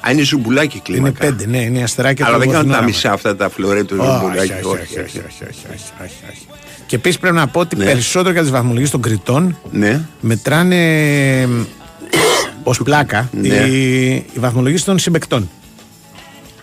Αν 0.01 0.13
είναι 0.13 0.21
ζουμπουλάκι 0.21 0.75
Είναι 0.75 0.83
κλίμακα. 0.85 1.25
πέντε, 1.25 1.45
ναι, 1.45 1.57
είναι 1.57 1.83
αστεράκια 1.83 2.25
Αλλά 2.25 2.33
του 2.35 2.39
δεν 2.39 2.49
κάνουν 2.51 2.71
τα 2.71 2.77
Βοθινόραμα. 2.81 2.95
μισά 2.95 3.11
αυτά 3.11 3.35
τα 3.35 3.49
φλωρέ 3.49 3.83
του 3.83 3.95
Όχι, 3.99 4.09
ζουμπουλάκι. 4.11 4.51
όχι, 4.51 4.63
όχι, 4.65 4.79
όχι, 4.79 4.99
όχι, 4.99 4.99
όχι, 4.99 5.65
όχι, 5.73 5.91
όχι, 6.03 6.13
όχι. 6.31 6.47
Και 6.85 6.95
επίσης 6.95 7.19
πρέπει 7.19 7.35
να 7.35 7.47
πω 7.47 7.59
ότι 7.59 7.75
Ναι. 7.75 7.85
περισσότερο 7.85 8.33
για 8.33 8.41
τις 8.41 8.51
βαθμολογίες 8.51 8.89
των 8.89 9.01
κριτών 9.01 9.57
Ναι. 9.71 10.01
μετράνε 10.21 11.49
ως 12.63 12.81
πλάκα 12.83 13.29
Ναι. 13.41 13.47
οι, 13.47 14.05
οι 14.13 14.39
βαθμολογίες 14.39 14.83
των 14.83 14.99
συμπεκτών. 14.99 15.49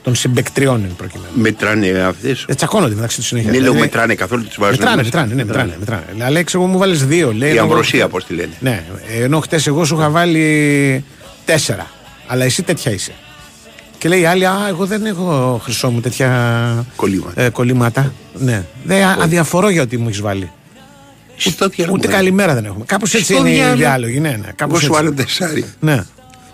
Των 0.02 0.14
συμπεκτριών 0.14 0.84
εν 0.84 0.94
προκειμένου. 0.96 1.30
Μετράνε 1.34 1.90
αυτές. 2.00 2.44
Ε, 2.48 2.54
τσακώνονται 2.54 2.94
μεταξύ 2.94 3.16
τους 3.16 3.26
συνέχεια. 3.26 3.50
Ναι, 3.50 3.56
λέω 3.56 3.64
Δηλαδή, 3.66 3.80
μετράνε 3.80 4.14
καθόλου 4.14 4.42
τι 4.42 4.54
βάζουν. 4.58 4.76
Μετράνε, 4.78 4.96
μέσα. 4.96 5.04
μετράνε, 5.04 5.34
ναι, 5.34 5.44
μετράνε. 5.44 5.76
μετράνε. 5.78 6.24
Αλλά 6.24 6.42
ξέρω 6.42 6.62
εγώ 6.62 6.72
μου 6.72 6.78
βάλει 6.78 6.96
δύο. 6.96 7.32
Λέει, 7.32 7.48
Η 7.48 7.52
εγώ- 7.52 7.62
αμβροσία, 7.62 8.08
πώς 8.08 8.24
τη 8.24 8.34
λένε. 8.34 8.52
Ναι, 8.60 8.84
ενώ 9.20 9.40
χτες 9.40 9.66
εγώ 9.66 9.84
σου 9.84 9.94
είχα 9.94 10.10
βάλει 10.10 11.04
τέσσερα. 11.44 11.86
Αλλά 12.26 12.44
εσύ 12.44 12.62
τέτοια 12.62 12.92
είσαι. 12.92 13.12
Και 13.98 14.08
λέει 14.08 14.20
η 14.20 14.24
άλλη, 14.24 14.46
Α, 14.46 14.56
εγώ 14.68 14.86
δεν 14.86 15.06
έχω 15.06 15.60
χρυσό 15.64 15.90
μου 15.90 16.00
τέτοια 16.00 16.86
Κολλήματα. 16.96 17.42
ε, 17.42 17.48
κολλήματα. 17.48 18.12
Ναι. 18.38 18.64
Δεν 18.84 19.02
α- 19.04 19.16
αδιαφορώ 19.20 19.68
για 19.68 19.82
ότι 19.82 19.96
μου 19.98 20.08
έχεις 20.08 20.20
βάλει. 20.20 20.50
Στο 21.36 21.68
διάλογο. 21.68 21.96
Ούτε 21.98 22.08
καλημέρα 22.08 22.54
δεν 22.54 22.64
έχουμε. 22.64 22.84
Κάπως 22.84 23.14
έτσι 23.14 23.32
Στο 23.32 23.36
είναι 23.40 23.50
οι 23.50 23.54
διάλογο. 23.54 23.76
διάλογοι. 23.76 24.20
Ναι, 24.20 24.28
ναι, 24.28 24.34
Εγώ 24.34 24.52
κάπως 24.56 24.78
σου 24.78 24.86
έτσι. 24.86 24.96
βάλω 24.98 25.12
τεσσάρι. 25.14 25.64
Ναι. 25.80 26.04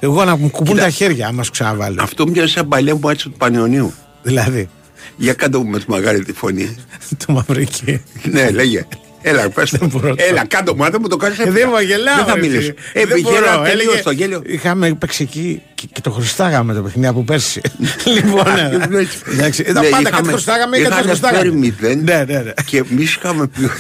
Εγώ 0.01 0.25
να 0.25 0.37
μου 0.37 0.51
κουπούν 0.51 0.73
Κοίτα. 0.75 0.85
τα 0.85 0.91
χέρια 0.91 1.27
άμα 1.27 1.43
σου 1.43 1.51
ξαναβάλω. 1.51 2.03
Αυτό 2.03 2.27
μοιάζει 2.29 2.53
σαν 2.53 2.69
παλιά 2.69 2.95
μου 2.95 3.09
έτσι 3.09 3.29
του 3.29 3.35
Πανιωνίου. 3.39 3.93
Δηλαδή, 4.23 4.69
Για 5.17 5.33
κάτω 5.33 5.59
μου 5.63 5.71
με 5.71 5.79
το 5.79 5.85
μαγάρι 5.89 6.25
τη 6.25 6.33
φωνή. 6.33 6.77
το 7.27 7.33
μαυρική. 7.33 8.03
ναι, 8.31 8.51
λέγε. 8.51 8.87
Έλα, 9.23 9.49
πες 9.49 9.71
το. 9.71 9.89
Έλα, 10.17 10.45
κάτω 10.47 10.75
μου, 10.77 10.85
αν 10.85 10.91
δεν 10.91 11.01
μου 11.03 11.09
το 11.09 11.17
κάνεις 11.17 11.39
Ε, 11.39 11.51
Δεν 11.51 11.69
μου 11.73 11.79
γελάω. 11.81 12.17
Δεν 12.17 12.25
θα 12.25 12.35
ρε, 12.35 12.41
μιλήσω. 12.41 12.59
εσύ. 12.59 12.75
Ε, 12.93 13.05
Δεν 13.07 13.17
γέλα, 13.19 13.41
μπορώ. 13.57 13.63
τελείως 13.63 13.83
Έλεγε- 13.87 14.03
το 14.03 14.11
γέλιο. 14.11 14.43
Είχαμε 14.47 14.95
παίξει 14.95 15.23
εκεί 15.23 15.63
και, 15.75 15.87
και 15.93 16.01
το 16.01 16.11
χρωστάγαμε 16.11 16.75
το 16.75 16.83
παιχνίδι 16.83 17.07
από 17.09 17.23
πέρσι. 17.23 17.61
λοιπόν, 18.17 18.45
ναι. 18.91 19.07
εντάξει, 19.33 19.63
ε, 19.67 19.73
τα 19.73 19.81
Ναι, 19.81 19.89
πάντα 19.89 20.01
είχαμε- 20.01 20.11
κάτι 20.11 20.29
χρωστάγαμε 20.29 20.77
ή 20.77 20.81
κάτι 20.83 20.93
είχαν 20.93 21.05
χρωστάγαμε. 21.05 21.39
φέρει 21.39 21.53
μηδέν 21.57 21.99
Ναι, 22.05 22.25
ναι, 22.29 22.39
ναι. 22.39 22.53
Και 22.65 22.85
εμείς 22.91 23.15
είχαμε 23.15 23.47
πει 23.47 23.65
ότι 23.65 23.73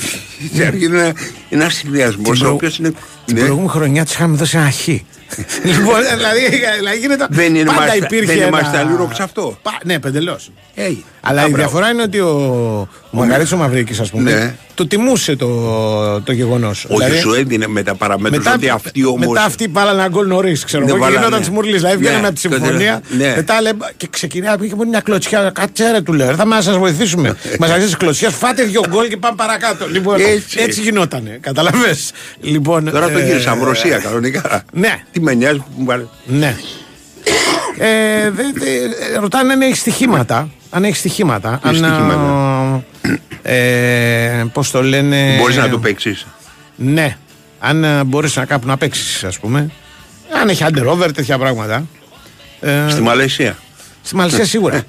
στην 0.48 0.66
αρχή 0.66 0.84
είναι 0.84 1.12
ένα 1.48 1.68
συνδυασμός 1.68 2.24
Την 2.38 2.46
ο 2.46 2.48
προ- 2.48 2.52
οποίος 2.54 2.78
είναι. 2.78 2.92
Την 3.24 3.34
Ναι. 3.34 3.40
προηγούμενη 3.40 3.68
χρονιά 3.70 4.04
της 4.04 4.12
είχαμε 4.14 4.36
δώσει 4.36 4.56
ένα 4.56 4.70
χ. 4.70 4.88
λοιπόν, 5.64 5.94
δηλαδή, 6.16 6.48
δηλαδή 6.76 6.98
γίνεται. 6.98 7.26
Δεν 7.30 7.54
είναι 7.54 7.64
πάντα 7.64 7.80
μάστα- 7.80 7.96
υπήρχε. 7.96 8.26
δεν 8.26 8.36
είναι 8.36 8.44
ένα- 8.46 8.56
μασταλούρο 8.62 9.06
ξ' 9.06 9.20
αυτό. 9.20 9.58
Πα- 9.62 9.78
Ναι, 9.84 9.98
πεντελώς. 9.98 10.50
Hey, 10.76 10.96
Αλλά 11.20 11.46
η 11.46 11.52
διαφορά 11.52 11.88
είναι 11.88 12.02
ότι 12.02 12.18
ο, 12.20 12.28
ο 13.10 13.16
Μαργαρίτη 13.16 13.54
ο 13.54 13.56
Μαυρίκης, 13.56 14.00
ας 14.00 14.10
πούμε, 14.10 14.30
Ναι. 14.32 14.54
Το 14.76 14.86
τιμούσε 14.86 15.36
το, 15.36 16.20
το 16.20 16.32
γεγονός. 16.32 16.86
Όχι, 16.88 17.18
σου 17.18 17.34
έδινε 17.34 17.66
με 17.66 17.82
τα 17.82 17.94
παραμέτρους 17.94 18.38
μετά, 18.44 18.54
ότι 18.56 18.68
αυτή 18.68 19.04
όμω. 19.04 19.16
μετά 19.28 19.42
αυτοί 19.44 19.66
βάλανε 19.72 19.98
ένα 20.00 20.08
γκολ 20.08 20.26
νωρίς, 20.26 20.64
ξέρω 20.64 20.84
Ναι, 20.84 20.88
εγώ. 20.88 20.98
Και 20.98 21.04
βάλανε. 21.04 21.18
γινόταν 21.24 21.40
της 21.40 21.50
μουρλής. 21.50 21.76
Δηλαδή 21.80 21.94
Ναι, 21.96 22.00
βγαίναμε 22.08 22.26
από 22.26 22.36
τη 22.36 22.48
και 22.48 22.54
συμφωνία. 22.54 23.02
ναι. 23.18 23.32
Μετά 23.36 23.60
λέμε 23.60 23.90
και 23.96 24.06
ξεκινάει 24.10 24.58
πήγε 24.58 24.74
μια 24.88 25.00
κλωτσιά. 25.00 25.50
Κάτσε 25.54 25.90
ρε 25.90 26.00
του 26.00 26.12
λέω. 26.12 26.34
Θα 26.34 26.46
μα 26.46 26.60
σας 26.60 26.76
βοηθήσουμε. 26.76 27.36
Μας 27.58 27.70
αρχίσει 27.70 27.96
κλωτσιά, 27.96 28.30
φάτε 28.30 28.62
δύο 28.62 28.82
γκολ 28.88 29.08
και 29.08 29.16
πάμε 29.16 29.34
παρακάτω. 29.36 29.88
Λοιπόν, 29.88 30.20
Έτσι. 30.20 30.58
έτσι, 30.60 30.80
γινότανε. 30.80 31.38
Καταλαβέ. 31.40 31.96
Λοιπόν, 32.40 32.90
Τώρα 32.90 33.10
το 33.10 33.18
ε, 33.18 33.24
γύρισα 33.26 33.50
από 33.50 33.64
Ρωσία 33.64 33.98
κανονικά. 33.98 34.62
Ναι. 34.72 35.02
Τι 35.12 35.20
με 35.20 35.34
νοιάζει 35.34 35.58
που 35.58 35.64
μου 35.76 35.84
βάλε. 35.84 36.04
Ναι. 36.26 36.56
Ε, 37.78 38.30
δε, 38.30 38.42
δε, 38.54 39.18
ρωτάνε 39.20 39.52
αν 39.52 39.60
έχει 39.62 39.76
στοιχήματα. 39.76 40.48
Αν 40.76 40.84
έχεις 40.84 40.98
στοιχήματα. 40.98 41.58
Τι 41.62 41.68
αν, 41.68 41.74
στοιχήματα; 41.74 42.84
Ε, 43.42 44.44
Πώς 44.52 44.70
το 44.70 44.82
λένε. 44.82 45.36
Μπορείς 45.38 45.56
να 45.56 45.68
το 45.68 45.78
παίξεις. 45.78 46.26
Ναι. 46.76 47.16
Αν 47.58 48.06
μπορείς 48.06 48.36
να 48.36 48.44
κάπου 48.44 48.66
να 48.66 48.76
παίξεις, 48.76 49.24
ας 49.24 49.38
πούμε. 49.38 49.70
Αν 50.40 50.48
έχει 50.48 50.64
under 50.68 50.86
over, 50.86 51.10
τέτοια 51.14 51.38
πράγματα. 51.38 51.86
Ε, 52.60 52.84
Στη 52.88 53.00
Μαλαισία. 53.00 53.56
στη 54.02 54.16
Μαλαισία 54.16 54.44
σίγουρα. 54.44 54.82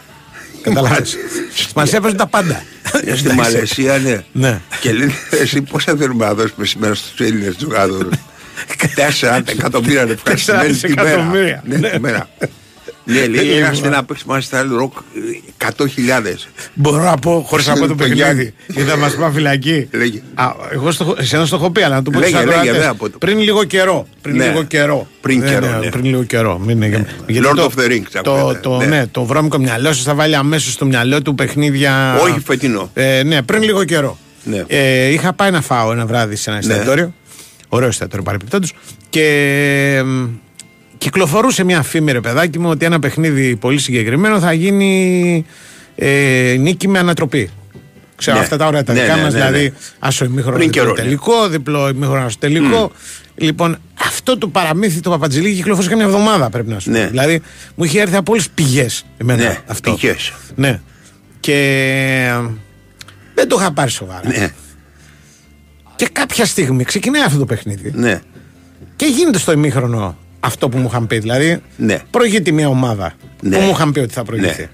Καταλάβες. 0.62 1.16
Στη 1.54 1.72
Μαλαισία 1.74 2.00
παίζουν 2.00 2.18
τα 2.18 2.26
πάντα. 2.26 2.62
Ε, 3.04 3.16
Στη 3.16 3.34
Μαλαισία, 3.34 3.98
ναι. 3.98 4.22
Ναι. 4.32 4.60
Και 4.80 4.92
λένε 4.92 5.12
εσύ 5.30 5.62
πόσα 5.62 5.96
θέλουμε 5.96 6.24
να 6.24 6.34
δώσουμε 6.34 6.66
σήμερα 6.66 6.94
στους 6.94 7.20
Έλληνες 7.20 7.56
τζογάδορους. 7.56 8.14
Τέσσερα 8.94 9.42
εκατομμύρια 9.46 10.02
είναι 10.02 10.12
ευχαριστημένοι 10.12 10.68
Τέσσερα 10.76 11.62
τη 11.92 12.00
μέρα. 12.00 12.28
Εκατομμύρια. 13.06 13.12
Ναι, 13.12 13.14
Ναι. 13.14 13.26
τη 13.26 13.26
μέρα. 13.26 13.26
Ναι, 13.26 13.26
λέει 13.26 13.44
Λοιπόν. 13.44 13.62
έρχεστε 13.62 13.88
να 13.88 14.04
παίξει 14.04 14.24
μαζί 14.26 14.46
στα 14.46 14.62
ροκ 14.62 14.92
100.000. 15.58 16.48
Μπορώ 16.74 17.02
να 17.02 17.16
πω 17.16 17.44
χωρίς 17.46 17.66
να 17.66 17.72
πω 17.74 17.80
το 17.80 17.86
Το 17.86 17.94
παιχνίδι. 17.94 18.20
Γιάννη. 18.20 18.54
Γιατί 18.66 18.90
θα 18.90 18.96
μας 18.96 19.14
πάει 19.14 19.30
φυλακή. 19.30 19.88
Λέγε. 19.92 20.22
Α, 20.34 20.52
εγώ 20.72 20.90
στο, 20.90 21.14
εσένα 21.18 21.46
στο 21.46 21.56
έχω 21.56 21.70
πει, 21.70 21.82
αλλά 21.82 21.94
να 21.94 22.02
το 22.02 22.10
πω 22.10 22.18
Λέγε, 22.18 22.30
στους 22.30 22.44
λέγε, 22.44 22.56
ακροατές. 22.58 22.80
δεν 22.80 22.88
θα 22.90 22.94
πω 22.94 23.10
το. 23.10 23.18
Πριν 23.18 23.38
λίγο 23.38 23.64
καιρό. 23.64 24.06
Πριν 24.22 24.36
Ναι. 24.36 24.46
λίγο 24.46 24.62
καιρό. 24.62 25.06
Πριν 25.20 25.38
Ναι, 25.38 25.48
καιρό, 25.48 25.66
ναι, 25.70 25.78
ναι. 25.78 25.88
Πριν 25.90 26.04
λίγο 26.04 26.22
καιρό. 26.24 26.58
Μην 26.58 26.82
είναι- 26.82 27.06
γιατί 27.26 27.48
Lord 27.52 27.56
το- 27.56 27.70
of 27.76 27.80
the 27.80 27.88
Rings, 27.90 28.20
Το, 28.22 28.34
ακούγεται. 28.34 28.58
το, 28.60 28.76
Ναι. 28.76 28.86
ναι, 28.86 29.06
το 29.06 29.24
βρώμικο 29.24 29.58
μυαλό 29.58 29.92
σα 29.92 30.02
θα 30.02 30.14
βάλει 30.14 30.34
αμέσως 30.36 30.72
στο 30.72 30.84
μυαλό 30.86 31.22
του 31.22 31.34
παιχνίδια. 31.34 32.18
Όχι 32.20 32.40
φετινό. 32.44 32.90
Ε, 32.94 33.22
ναι, 33.22 33.42
πριν 33.42 33.62
λίγο 33.62 33.84
καιρό. 33.84 34.18
Ναι. 34.44 34.64
Ε, 34.66 35.06
είχα 35.08 35.32
πάει 35.32 35.50
να 35.50 35.60
φάω 35.60 35.92
ένα 35.92 36.06
βράδυ 36.06 36.36
σε 36.36 36.50
ένα 36.50 36.58
Ναι. 36.64 36.72
εστιατόριο. 36.74 37.14
Ωραίο 37.68 37.88
εστιατόριο 37.88 38.24
παρεπιπτόντως. 38.24 38.72
Και 39.10 39.24
εμ, 39.98 40.28
κυκλοφορούσε 40.98 41.64
μια 41.64 41.82
φήμη, 41.82 42.12
ρε 42.12 42.20
παιδάκι 42.20 42.58
μου, 42.58 42.68
ότι 42.70 42.84
ένα 42.84 42.98
παιχνίδι 42.98 43.56
πολύ 43.56 43.78
συγκεκριμένο 43.78 44.38
θα 44.40 44.52
γίνει 44.52 45.44
ε, 45.94 46.56
νίκη 46.58 46.88
με 46.88 46.98
ανατροπή. 46.98 47.50
Ξέρω 48.16 48.36
Ναι. 48.36 48.42
αυτά 48.42 48.56
τα 48.56 48.66
ωραία 48.66 48.84
τα 48.84 48.92
Ναι, 48.92 49.00
δικά 49.00 49.16
ναι, 49.16 49.22
μας, 49.22 49.32
ναι, 49.32 49.38
δηλαδή 49.38 49.62
ναι. 49.64 49.72
άσο 49.98 50.24
ημίχρονος 50.24 50.58
Πριν 50.58 50.70
διπλό 50.72 50.82
καιρό, 50.84 50.96
ναι. 50.96 51.02
τελικό, 51.02 51.48
διπλό 51.48 51.88
ημίχρονος 51.88 52.24
άσο 52.24 52.36
τελικό. 52.40 52.92
Λοιπόν, 53.34 53.76
αυτό 54.00 54.38
το 54.38 54.48
παραμύθι 54.48 55.00
το 55.00 55.10
Παπατζηλίκη 55.10 55.54
κυκλοφόρησε 55.56 55.90
καμιά 55.90 56.04
εβδομάδα 56.04 56.50
πρέπει 56.50 56.70
να 56.70 56.78
σου 56.78 56.90
πω. 56.90 56.96
Ναι. 56.98 57.06
Δηλαδή 57.06 57.42
μου 57.74 57.84
είχε 57.84 58.00
έρθει 58.00 58.16
από 58.16 58.32
όλες 58.32 58.44
τι 58.44 58.50
πηγές 58.54 59.04
εμένα 59.16 59.42
Ναι, 59.42 59.58
αυτό. 59.66 59.92
πηγές. 59.94 60.32
Ναι. 60.54 60.80
Και 61.40 61.54
ε, 62.28 62.48
δεν 63.34 63.48
το 63.48 63.56
είχα 63.60 63.72
πάρει 63.72 63.90
σοβαρά. 63.90 64.28
Ναι, 64.28 64.48
Και 65.96 66.08
κάποια 66.12 66.44
στιγμή 66.46 66.84
ξεκινάει 66.84 67.22
αυτό 67.22 67.38
το 67.38 67.44
παιχνίδι 67.46 67.92
ναι. 67.94 68.20
και 68.96 69.06
γίνεται 69.06 69.38
στο 69.38 69.52
ημίχρονο 69.52 70.18
αυτό 70.44 70.68
που 70.68 70.78
μου 70.78 70.86
είχαν 70.90 71.06
πει. 71.06 71.18
Δηλαδή, 71.18 71.60
Ναι. 71.76 71.98
προηγείται 72.10 72.50
μια 72.50 72.68
ομάδα 72.68 73.12
Ναι. 73.42 73.56
που 73.56 73.62
μου 73.62 73.70
είχαν 73.70 73.92
πει 73.92 73.98
ότι 73.98 74.12
θα 74.12 74.22
προηγηθεί. 74.24 74.60
Ναι. 74.62 74.68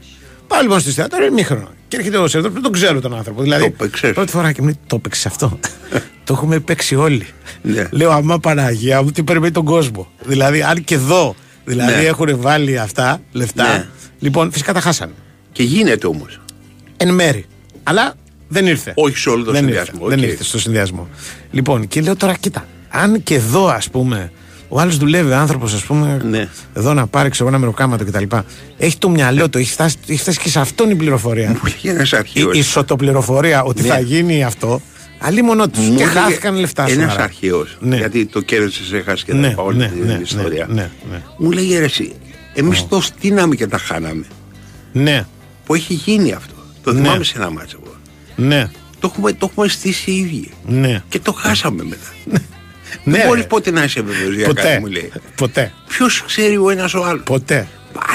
Πάω 0.46 0.60
λοιπόν 0.62 0.80
στη 0.80 0.90
θεατρία, 0.90 1.26
ημίχρονο. 1.26 1.68
Και 1.88 1.96
έρχεται 1.96 2.16
ο 2.16 2.28
Σερδό, 2.28 2.48
δεν 2.50 2.62
τον 2.62 2.72
ξέρω 2.72 3.00
τον 3.00 3.14
άνθρωπο. 3.16 3.42
Δηλαδή, 3.42 3.62
Το 3.64 3.70
παίξες. 3.70 4.12
πρώτη 4.12 4.30
φορά 4.30 4.52
και 4.52 4.60
μου 4.60 4.66
λέει: 4.66 4.76
Το 4.86 4.98
παίξει 4.98 5.26
αυτό. 5.28 5.58
το 6.24 6.32
έχουμε 6.32 6.58
παίξει 6.58 6.94
όλοι. 6.94 7.26
Ναι. 7.62 7.88
Λέω: 7.90 8.10
Αμά 8.10 8.38
Παναγία 8.38 9.02
μου, 9.02 9.10
τι 9.10 9.22
περιμένει 9.22 9.52
τον 9.52 9.64
κόσμο. 9.64 10.08
Δηλαδή, 10.24 10.62
αν 10.62 10.84
και 10.84 10.94
εδώ 10.94 11.34
δηλαδή, 11.64 11.92
Ναι. 12.02 12.06
έχουν 12.06 12.40
βάλει 12.40 12.78
αυτά 12.78 13.20
λεφτά. 13.32 13.72
Ναι. 13.76 13.86
Λοιπόν, 14.18 14.52
φυσικά 14.52 14.72
τα 14.72 14.80
χάσανε. 14.80 15.12
Και 15.52 15.62
γίνεται 15.62 16.06
όμως. 16.06 16.40
Εν 16.96 17.14
μέρη. 17.14 17.44
Αλλά 17.82 18.14
δεν 18.48 18.66
ήρθε. 18.66 18.92
Όχι 18.96 19.16
σε 19.16 19.28
όλο 19.28 19.44
το 19.44 19.50
δεν 19.52 19.60
συνδυασμό, 19.62 19.98
Ήρθε, 20.04 20.14
Δεν 20.16 20.24
οκ. 20.24 20.30
ήρθε 20.30 20.44
στο 20.44 20.58
συνδυασμό. 20.58 21.08
Λοιπόν, 21.50 21.88
και 21.88 22.00
λέω 22.00 22.16
τώρα, 22.16 22.34
κοίτα, 22.36 22.66
αν 22.88 23.22
και 23.22 23.34
εδώ 23.34 23.66
ας 23.66 23.90
πούμε, 23.90 24.32
ο 24.72 24.80
άλλος 24.80 24.96
δουλεύει, 24.96 25.32
άνθρωπος, 25.32 25.74
ας 25.74 25.82
πούμε, 25.84 26.20
Ναι. 26.30 26.48
εδώ 26.74 26.94
να 26.94 27.06
πάρει 27.06 27.28
ξέρω, 27.30 27.48
ένα 27.48 27.58
μεροκάματο 27.58 28.04
κτλ. 28.04 28.24
Έχει 28.78 28.98
το 28.98 29.08
μυαλό 29.08 29.48
του, 29.48 29.58
έχει 29.58 29.70
φτάσει, 29.70 29.96
έχει 30.06 30.20
φτάσει 30.20 30.38
και 30.38 30.48
σε 30.48 30.60
αυτόν 30.60 30.90
η 30.90 30.94
πληροφορία. 30.94 31.48
Μου 31.48 31.60
λέγει 31.64 31.88
ένα 31.88 32.06
Η 32.12 32.16
αρχαίο. 32.16 32.50
ισοτοπληροφορία 32.52 33.62
ότι 33.62 33.82
Ναι. 33.82 33.88
θα 33.88 34.00
γίνει 34.00 34.44
αυτό. 34.44 34.80
Αλλή 35.22 35.42
μόνο 35.42 35.68
τους. 35.68 35.88
Και 35.96 36.04
χάθηκαν 36.04 36.54
λεφτά 36.54 36.86
σου. 36.88 37.00
Ένα 37.00 37.14
αρχαίος. 37.18 37.76
Ναι. 37.80 37.96
Γιατί 37.96 38.26
το 38.26 38.40
κέρδισε, 38.40 38.96
έχασε 38.96 39.24
και 39.24 39.32
Ναι, 39.34 39.54
τα 39.54 39.62
όλη 39.62 39.76
ναι, 39.78 39.88
την 39.88 40.06
ναι, 40.06 40.18
ιστορία. 40.22 40.66
ναι, 40.68 40.74
ναι, 40.74 40.90
ναι. 41.10 41.22
Μου 41.38 41.50
λέγει 41.50 41.78
ρε 41.78 41.84
εσύ, 41.84 42.12
εμείς 42.54 42.86
το 42.88 43.00
στείναμε 43.00 43.54
και 43.54 43.66
τα 43.66 43.78
χάναμε. 43.78 44.24
Ναι, 44.92 45.26
Που 45.66 45.74
έχει 45.74 45.94
γίνει 45.94 46.32
αυτό. 46.32 46.54
Το 46.82 46.92
Ναι. 46.92 47.00
θυμάμαι 47.00 47.24
σε 47.24 47.32
ένα 47.36 47.50
μάτσο. 47.50 47.78
εγώ. 47.84 47.94
ναι, 48.36 48.70
Το 49.00 49.10
έχουμε, 49.12 49.32
το 49.32 49.48
έχουμε 49.50 49.68
στήσει 49.68 50.10
οι 50.10 50.16
ίδιοι. 50.16 50.50
ναι. 50.66 51.02
Και 51.08 51.18
το 51.18 51.32
χάσαμε 51.32 51.82
μετά. 51.84 52.40
Ναι 53.04 53.16
Δεν 53.16 53.26
μπορείς 53.26 53.42
ρε. 53.42 53.48
ποτέ 53.48 53.70
να 53.70 53.82
είσαι 53.84 54.00
βεβαίως 54.02 54.34
για 54.34 54.46
κάτι, 54.46 54.56
Ποτέ. 54.60 54.78
μου 54.80 54.86
λέει. 54.86 55.12
Ποτέ. 55.36 55.72
Ποιος 55.88 56.22
ξέρει 56.26 56.56
ο 56.56 56.70
ένας 56.70 56.94
ο 56.94 57.04
άλλος; 57.04 57.22
Ποτέ. 57.24 57.66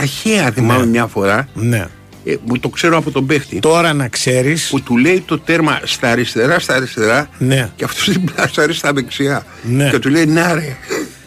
Αρχαία 0.01 0.51
θυμάμαι 0.51 0.79
Ναι. 0.83 0.89
μια 0.89 1.05
φορά. 1.07 1.47
Ναι. 1.53 1.85
Ε, 2.25 2.35
μου 2.45 2.59
το 2.59 2.69
ξέρω 2.69 2.97
από 2.97 3.11
τον 3.11 3.25
παίχτη. 3.25 3.59
Τώρα 3.59 3.93
να 3.93 4.07
ξέρει. 4.07 4.57
Που 4.69 4.81
του 4.81 4.97
λέει 4.97 5.23
το 5.25 5.39
τέρμα 5.39 5.79
στα 5.83 6.09
αριστερά, 6.09 6.59
στα 6.59 6.75
αριστερά. 6.75 7.29
Ναι. 7.37 7.69
Και 7.75 7.83
αυτός 7.83 8.09
την 8.09 8.23
πλάσαρε 8.23 8.73
στα 8.73 8.93
δεξιά. 8.93 9.45
Ναι. 9.63 9.89
Και 9.89 9.99
του 9.99 10.09
λέει 10.09 10.25
να 10.25 10.53
ρε. 10.53 10.77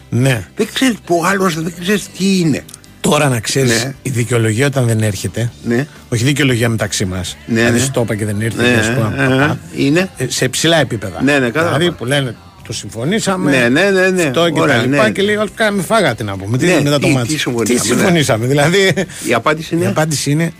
Ναι. 0.09 0.47
Δεν 0.55 0.67
ξέρεις 0.73 0.95
που 1.05 1.19
ο 1.23 1.25
άλλος 1.25 1.61
δεν 1.61 1.73
ξέρεις 1.79 2.07
τι 2.17 2.39
είναι. 2.39 2.63
Τώρα 3.01 3.29
να 3.29 3.39
ξέρεις 3.39 3.83
Ναι. 3.83 3.93
η 4.01 4.09
δικαιολογία 4.09 4.65
όταν 4.65 4.85
δεν 4.87 5.01
έρχεται. 5.01 5.51
Ναι. 5.63 5.87
Όχι 6.09 6.23
δικαιολογία 6.23 6.69
μεταξύ 6.69 7.05
μας. 7.05 7.37
Ναι, 7.45 7.55
δηλαδή 7.59 7.77
ναι. 7.79 7.83
στο 7.85 8.01
είπα 8.01 8.15
και 8.15 8.25
δεν 8.25 8.41
ήρθε. 8.41 8.61
Ναι, 8.61 8.67
και 8.73 8.79
ας 8.79 8.91
πούμε, 8.93 9.13
ε, 9.23 9.27
παπά. 9.27 9.59
είναι. 9.75 10.09
Ε, 10.17 10.25
σε 10.29 10.45
υψηλά 10.45 10.77
επίπεδα. 10.79 11.23
Ναι, 11.23 11.39
ναι, 11.39 11.45
κατάλαβα. 11.49 11.77
Δηλαδή 11.77 11.95
που 11.95 12.05
λένε 12.05 12.35
το 12.69 12.75
συμφωνήσαμε. 12.75 13.51
Ναι, 13.51 13.69
ναι, 13.69 13.89
ναι, 13.89 14.09
ναι. 14.09 14.23
Αυτό 14.23 14.49
και 14.49 14.59
Ωραία, 14.59 14.75
τα 14.75 14.85
λοιπά. 14.85 15.03
ναι. 15.03 15.11
Και 15.11 15.21
λέει, 15.21 15.35
όλοι 15.35 15.49
κάναμε 15.55 15.81
φάγατε 15.81 16.23
να 16.23 16.37
πούμε. 16.37 16.57
Τι 16.57 16.65
Ναι, 16.65 16.81
μετά 16.81 16.99
το 16.99 17.07
τι- 17.07 17.13
μάτι. 17.13 17.27
τι 17.33 17.37
συμφωνήσαμε, 17.39 17.89
ναι. 17.89 17.95
συμφωνήσαμε. 17.95 18.45
Δηλαδή. 18.45 18.93
Η 19.27 19.33
απάντηση 19.33 19.73
Η 19.75 19.77
είναι. 19.79 19.89
απάντηση 19.89 20.31
είναι. 20.31 20.51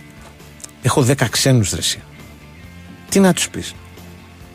Έχω 0.82 1.02
10 1.04 1.14
ξένους 1.30 1.70
δρεσί. 1.70 2.00
Τι 3.10 3.20
να 3.20 3.34
τους 3.34 3.50
πεις. 3.50 3.74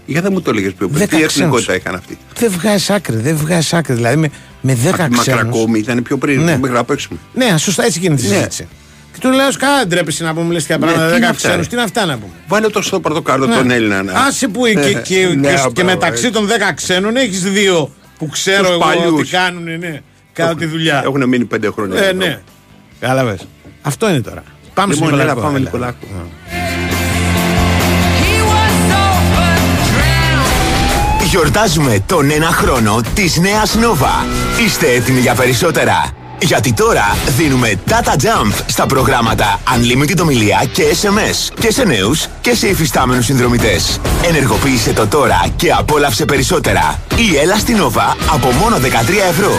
Για 0.07 0.21
δεν 0.23 0.33
μου 0.33 0.41
το 0.43 0.51
έλεγες 0.51 0.73
πιο 0.73 0.87
πριν. 0.89 0.99
Δέκα 0.99 1.17
Τι 1.17 1.23
εθνικότητα 1.23 1.61
ξένους. 1.67 1.81
είχαν 1.83 1.95
αυτοί. 1.95 2.19
Δεν 2.39 2.51
βγάζει 2.51 2.93
άκρη, 2.93 3.17
δεν 3.17 3.37
βγάζει 3.37 3.77
άκρη. 3.77 3.95
Δηλαδή 3.95 4.17
με, 4.17 4.31
με 4.61 4.75
10 4.85 4.89
Από 5.05 5.13
τη 5.13 5.19
ξένους. 5.19 5.41
Μακρακόμη 5.43 5.79
ήταν 5.79 6.03
πιο 6.03 6.17
πριν. 6.17 6.41
Ναι. 6.43 6.59
Μέχρι 6.59 6.77
να 6.77 6.85
παίξουμε. 6.85 7.19
Ναι, 7.35 7.59
σωστά 7.59 7.85
έτσι 7.85 7.99
γίνεται 7.99 8.23
η 8.23 8.29
Ναι. 8.29 8.35
συζήτηση. 8.35 8.69
Και 9.15 9.21
του 9.21 9.31
λέω, 9.31 9.49
Κάνα 9.59 9.87
ντρέπεσαι 9.87 10.25
να 10.25 10.35
πούμε 10.35 10.53
λες 10.53 10.65
και 10.67 10.73
Ναι, 10.73 10.79
πράγματα. 10.79 11.11
τι 11.11 11.17
είναι 11.17 11.27
10 11.27 11.31
αυτά, 11.31 11.49
ξένου, 11.49 11.57
ρε. 11.63 11.67
τι 11.69 11.75
είναι 11.75 11.85
αυτά 11.85 12.05
να 12.05 12.15
πούμε. 12.19 12.33
Βάλε 12.47 12.69
το 12.69 12.83
στο 12.83 13.01
πορτοκάλο 13.01 13.47
Ναι. 13.47 13.55
τον 13.57 13.71
Έλληνα. 13.71 14.03
να- 14.03 14.13
Άσε 14.13 14.49
που 14.49 14.63
και, 14.65 14.79
Ε, 14.81 14.93
και, 14.93 14.99
και, 15.01 15.27
ναι, 15.27 15.49
και 15.49 15.53
μπράβο, 15.53 15.85
μεταξύ 15.85 16.27
έτσι. 16.27 16.31
των 16.39 16.47
10 16.49 16.73
ξένων 16.75 17.17
έχεις 17.17 17.43
δύο 17.43 17.91
που 18.19 18.29
ξέρω 18.29 18.61
Τους 18.63 18.69
εγώ 18.71 18.79
παλιούς. 18.79 19.31
τι 19.31 19.37
κάνουν, 19.37 19.79
ναι. 19.79 20.01
Κάνουν 20.33 20.57
τη 20.57 20.67
δουλειά. 20.67 21.01
Έχουν 21.05 21.29
μείνει 21.29 21.45
πέντε 21.45 21.71
χρόνια. 21.71 22.01
Ε, 22.03 22.05
εδώ. 22.09 22.17
ναι. 22.17 22.41
Κατάλαβε. 23.01 23.39
Αυτό 23.83 24.09
είναι 24.11 24.21
τώρα. 24.21 24.43
Πάμε 24.75 24.95
στο 24.95 25.05
Λοιπόν, 25.05 25.21
έλα, 25.21 25.29
Νικολάκο. 25.35 25.53
πάμε 25.53 25.57
έλα. 25.59 25.65
Νικολάκο. 25.65 26.07
Γιορτάζουμε 31.31 31.99
τον 32.07 32.31
ένα 32.31 32.47
χρόνο 32.47 33.01
της 33.15 33.37
νέας 33.39 33.77
Nova. 33.79 34.27
Είστε 34.65 34.87
έτοιμοι 34.93 35.21
για 35.21 35.35
περισσότερα. 35.35 36.11
Γιατί 36.41 36.73
τώρα 36.73 37.17
δίνουμε 37.37 37.75
data 37.89 38.13
jump 38.13 38.53
στα 38.67 38.87
προγράμματα 38.87 39.61
Unlimited 39.77 40.19
ομιλία 40.21 40.65
και 40.73 40.85
SMS 41.03 41.55
και 41.61 41.73
σε 41.73 41.85
νέους 41.85 42.27
και 42.41 42.55
σε 42.55 42.69
υφιστάμενους 42.69 43.25
συνδρομητές. 43.25 44.01
Ενεργοποίησε 44.29 44.93
το 44.93 45.07
τώρα 45.07 45.47
και 45.57 45.73
απόλαυσε 45.73 46.25
περισσότερα. 46.25 47.01
Η 47.17 47.37
έλα 47.37 47.57
στην 47.59 47.79
Nova 47.79 48.17
από 48.33 48.51
μόνο 48.51 48.77
13 48.77 48.81
ευρώ. 49.31 49.53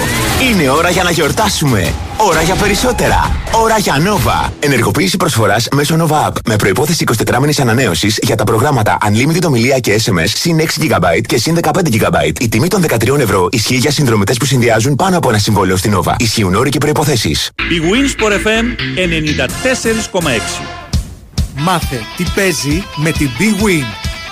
Είναι 0.49 0.69
ώρα 0.69 0.89
για 0.89 1.03
να 1.03 1.11
γιορτάσουμε. 1.11 1.93
Ώρα 2.17 2.41
για 2.41 2.55
περισσότερα. 2.55 3.41
Ώρα 3.51 3.77
για 3.77 3.93
Nova. 3.97 4.49
Ενεργοποίηση 4.59 5.17
προσφοράς 5.17 5.67
μέσω 5.73 5.95
Nova 5.99 6.27
App. 6.27 6.33
Με 6.45 6.55
προπόθεση 6.55 7.03
24 7.25 7.37
μήνε 7.39 7.53
ανανέωσης 7.59 8.19
για 8.21 8.35
τα 8.35 8.43
προγράμματα 8.43 8.97
Unlimited 9.07 9.43
ομιλία 9.45 9.79
και 9.79 10.01
SMS 10.05 10.27
συν 10.27 10.59
6 10.59 10.63
GB 10.63 11.21
και 11.27 11.37
συν 11.37 11.57
15 11.61 11.69
GB. 11.69 12.41
Η 12.41 12.49
τιμή 12.49 12.67
των 12.67 12.85
13 12.87 13.19
ευρώ 13.19 13.47
ισχύει 13.51 13.75
για 13.75 13.91
συνδρομητές 13.91 14.37
που 14.37 14.45
συνδυάζουν 14.45 14.95
πάνω 14.95 15.17
από 15.17 15.29
ένα 15.29 15.37
συμβόλαιο 15.37 15.77
στην 15.77 15.97
Nova. 15.97 16.13
Ισχύουν 16.17 16.55
όροι 16.55 16.69
και 16.69 16.77
προποθέσει. 16.77 17.29
Η 17.29 17.81
Winsport 17.91 18.31
FM 18.31 18.65
94,6. 20.21 20.65
Μάθε 21.55 22.01
τι 22.17 22.23
παίζει 22.35 22.83
με 22.95 23.11
την 23.11 23.29
Big 23.39 23.63
Win. 23.63 23.85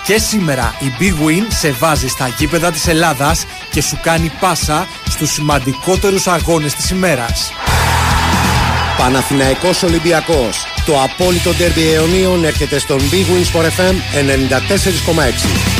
Και 0.06 0.18
σήμερα 0.18 0.74
η 0.80 0.92
Big 1.00 1.28
Win 1.28 1.46
σε 1.48 1.70
βάζει 1.70 2.08
στα 2.08 2.28
γήπεδα 2.38 2.70
της 2.70 2.86
Ελλάδας 2.86 3.44
και 3.70 3.82
σου 3.82 3.98
κάνει 4.02 4.32
πάσα 4.40 4.86
στους 5.08 5.30
σημαντικότερους 5.32 6.26
αγώνες 6.26 6.74
της 6.74 6.90
ημέρας. 6.90 7.52
Παναθηναϊκός 8.96 9.82
Ολυμπιακός. 9.82 10.66
Το 10.86 11.02
απόλυτο 11.02 11.54
ντέρμπι 11.54 11.92
αιωνίων 11.92 12.44
έρχεται 12.44 12.78
στον 12.78 12.98
Big 12.98 13.26
Win 13.26 13.60
Sport 13.60 13.64
FM 13.64 13.94
94,6. 14.12 15.74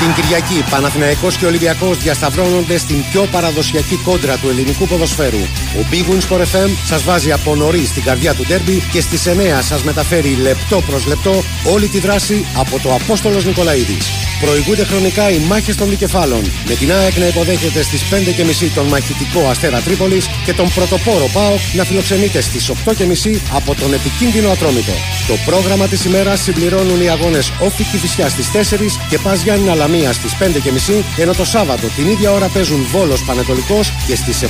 Την 0.00 0.14
Κυριακή, 0.14 0.64
Παναθηναϊκός 0.70 1.36
και 1.36 1.46
Ολυμπιακός 1.46 1.98
διασταυρώνονται 1.98 2.78
στην 2.78 3.04
πιο 3.10 3.26
παραδοσιακή 3.30 3.96
κόντρα 3.96 4.36
του 4.36 4.48
ελληνικού 4.48 4.86
ποδοσφαίρου. 4.86 5.42
Ο 5.78 5.86
Big 5.90 6.12
Win 6.12 6.28
Sport 6.28 6.40
FM 6.40 6.70
σας 6.84 7.02
βάζει 7.02 7.32
από 7.32 7.54
νωρίς 7.54 7.88
στην 7.88 8.02
καρδιά 8.02 8.34
του 8.34 8.44
ντέρμπι 8.46 8.82
και 8.92 9.00
στις 9.00 9.26
9 9.26 9.62
σας 9.62 9.82
μεταφέρει 9.82 10.34
λεπτό 10.34 10.82
προς 10.86 11.06
λεπτό 11.06 11.42
όλη 11.64 11.88
τη 11.88 11.98
δράση 11.98 12.46
από 12.56 12.78
το 12.78 12.94
Απόστολος 12.94 13.44
Νικολαίδης. 13.44 14.25
Προηγούνται 14.40 14.84
χρονικά 14.84 15.30
οι 15.30 15.38
μάχες 15.38 15.76
των 15.76 15.88
δικεφάλων. 15.88 16.42
Με 16.68 16.74
την 16.74 16.92
ΑΕΚ 16.92 17.16
να 17.18 17.26
υποδέχεται 17.26 17.82
στις 17.82 18.02
5.30 18.10 18.70
τον 18.74 18.86
μαχητικό 18.86 19.48
Αστέρα 19.48 19.80
Τρίπολης 19.80 20.26
και 20.44 20.52
τον 20.52 20.68
πρωτοπόρο 20.74 21.28
ΠΑΟΚ 21.32 21.60
να 21.72 21.84
φιλοξενείται 21.84 22.40
στις 22.40 22.70
8.30 22.70 23.40
από 23.52 23.74
τον 23.74 23.92
επικίνδυνο 23.92 24.50
Ατρόμητο. 24.50 24.92
Το 25.26 25.34
πρόγραμμα 25.46 25.86
της 25.86 26.04
ημέρας 26.04 26.40
συμπληρώνουν 26.40 27.00
οι 27.02 27.08
αγώνες 27.08 27.52
Όφη 27.60 27.84
Κηφισιά 27.84 28.28
στις 28.28 28.50
4 28.50 28.98
και 29.10 29.18
Πας 29.18 29.42
Γιάννη 29.42 29.68
Αλαμία 29.68 30.12
στις 30.12 30.36
5.30 30.38 31.04
ενώ 31.16 31.32
το 31.32 31.44
Σάββατο 31.44 31.86
την 31.86 32.06
ίδια 32.06 32.32
ώρα 32.32 32.48
παίζουν 32.48 32.86
Βόλος 32.90 33.24
Πανετολικός 33.24 33.92
και 34.06 34.16
στις 34.16 34.42
7.30 34.42 34.46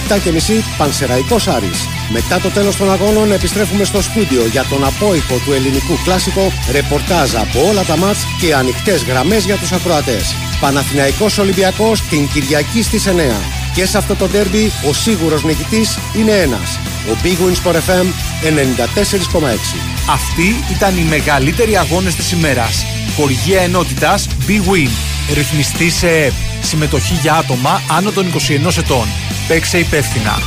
Πανσεραϊκός 0.78 1.48
Άρης. 1.48 1.88
Μετά 2.10 2.40
το 2.40 2.48
τέλος 2.48 2.76
των 2.76 2.90
αγώνων 2.90 3.32
επιστρέφουμε 3.32 3.84
στο 3.84 4.02
στούντιο 4.02 4.46
για 4.46 4.64
τον 4.68 4.84
απόϊχο 4.84 5.38
του 5.44 5.52
ελληνικού 5.52 5.98
κλάσικο, 6.04 6.52
ρεπορτάζ 6.70 7.34
από 7.34 7.68
όλα 7.68 7.82
τα 7.82 7.96
μάτς 7.96 8.26
και 8.40 8.54
ανοιχτές 8.54 9.02
γραμμές 9.02 9.44
για 9.44 9.56
τους 9.56 9.72
ακροατές. 9.72 10.34
Παναθηναϊκός 10.60 11.38
Ολυμπιακός 11.38 12.00
την 12.00 12.28
Κυριακή 12.28 12.82
στις 12.82 13.06
9. 13.06 13.40
Και 13.74 13.86
σε 13.86 13.98
αυτό 13.98 14.14
το 14.14 14.26
ντέρμπι 14.26 14.72
ο 14.88 14.92
σίγουρος 14.92 15.44
νικητής 15.44 15.98
είναι 16.16 16.32
ένας. 16.32 16.78
Ο 17.10 17.16
Big 17.22 17.26
Win 17.26 17.70
Sport 17.70 17.74
FM 17.74 18.06
94,6. 18.42 19.76
Αυτοί 20.10 20.64
ήταν 20.74 20.96
οι 20.96 21.02
μεγαλύτεροι 21.02 21.76
αγώνες 21.76 22.14
της 22.14 22.32
ημέρας. 22.32 22.86
Χοργία 23.16 23.60
ενότητας 23.60 24.28
Big 24.48 24.72
Win. 24.72 24.90
Ρυθμιστή 25.34 25.90
σε 25.90 26.08
ΕΠ. 26.08 26.32
Συμμετοχή 26.62 27.14
για 27.14 27.34
άτομα 27.34 27.82
άνω 27.90 28.10
των 28.10 28.26
21 28.26 28.78
ετών. 28.78 29.06
Παίξε 29.48 29.78
υπεύθυνα. 29.78 30.38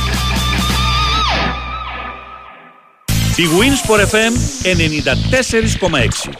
Η 3.40 3.42
Winsport 3.42 4.00
FM 4.00 4.32
94,6. 4.62 6.30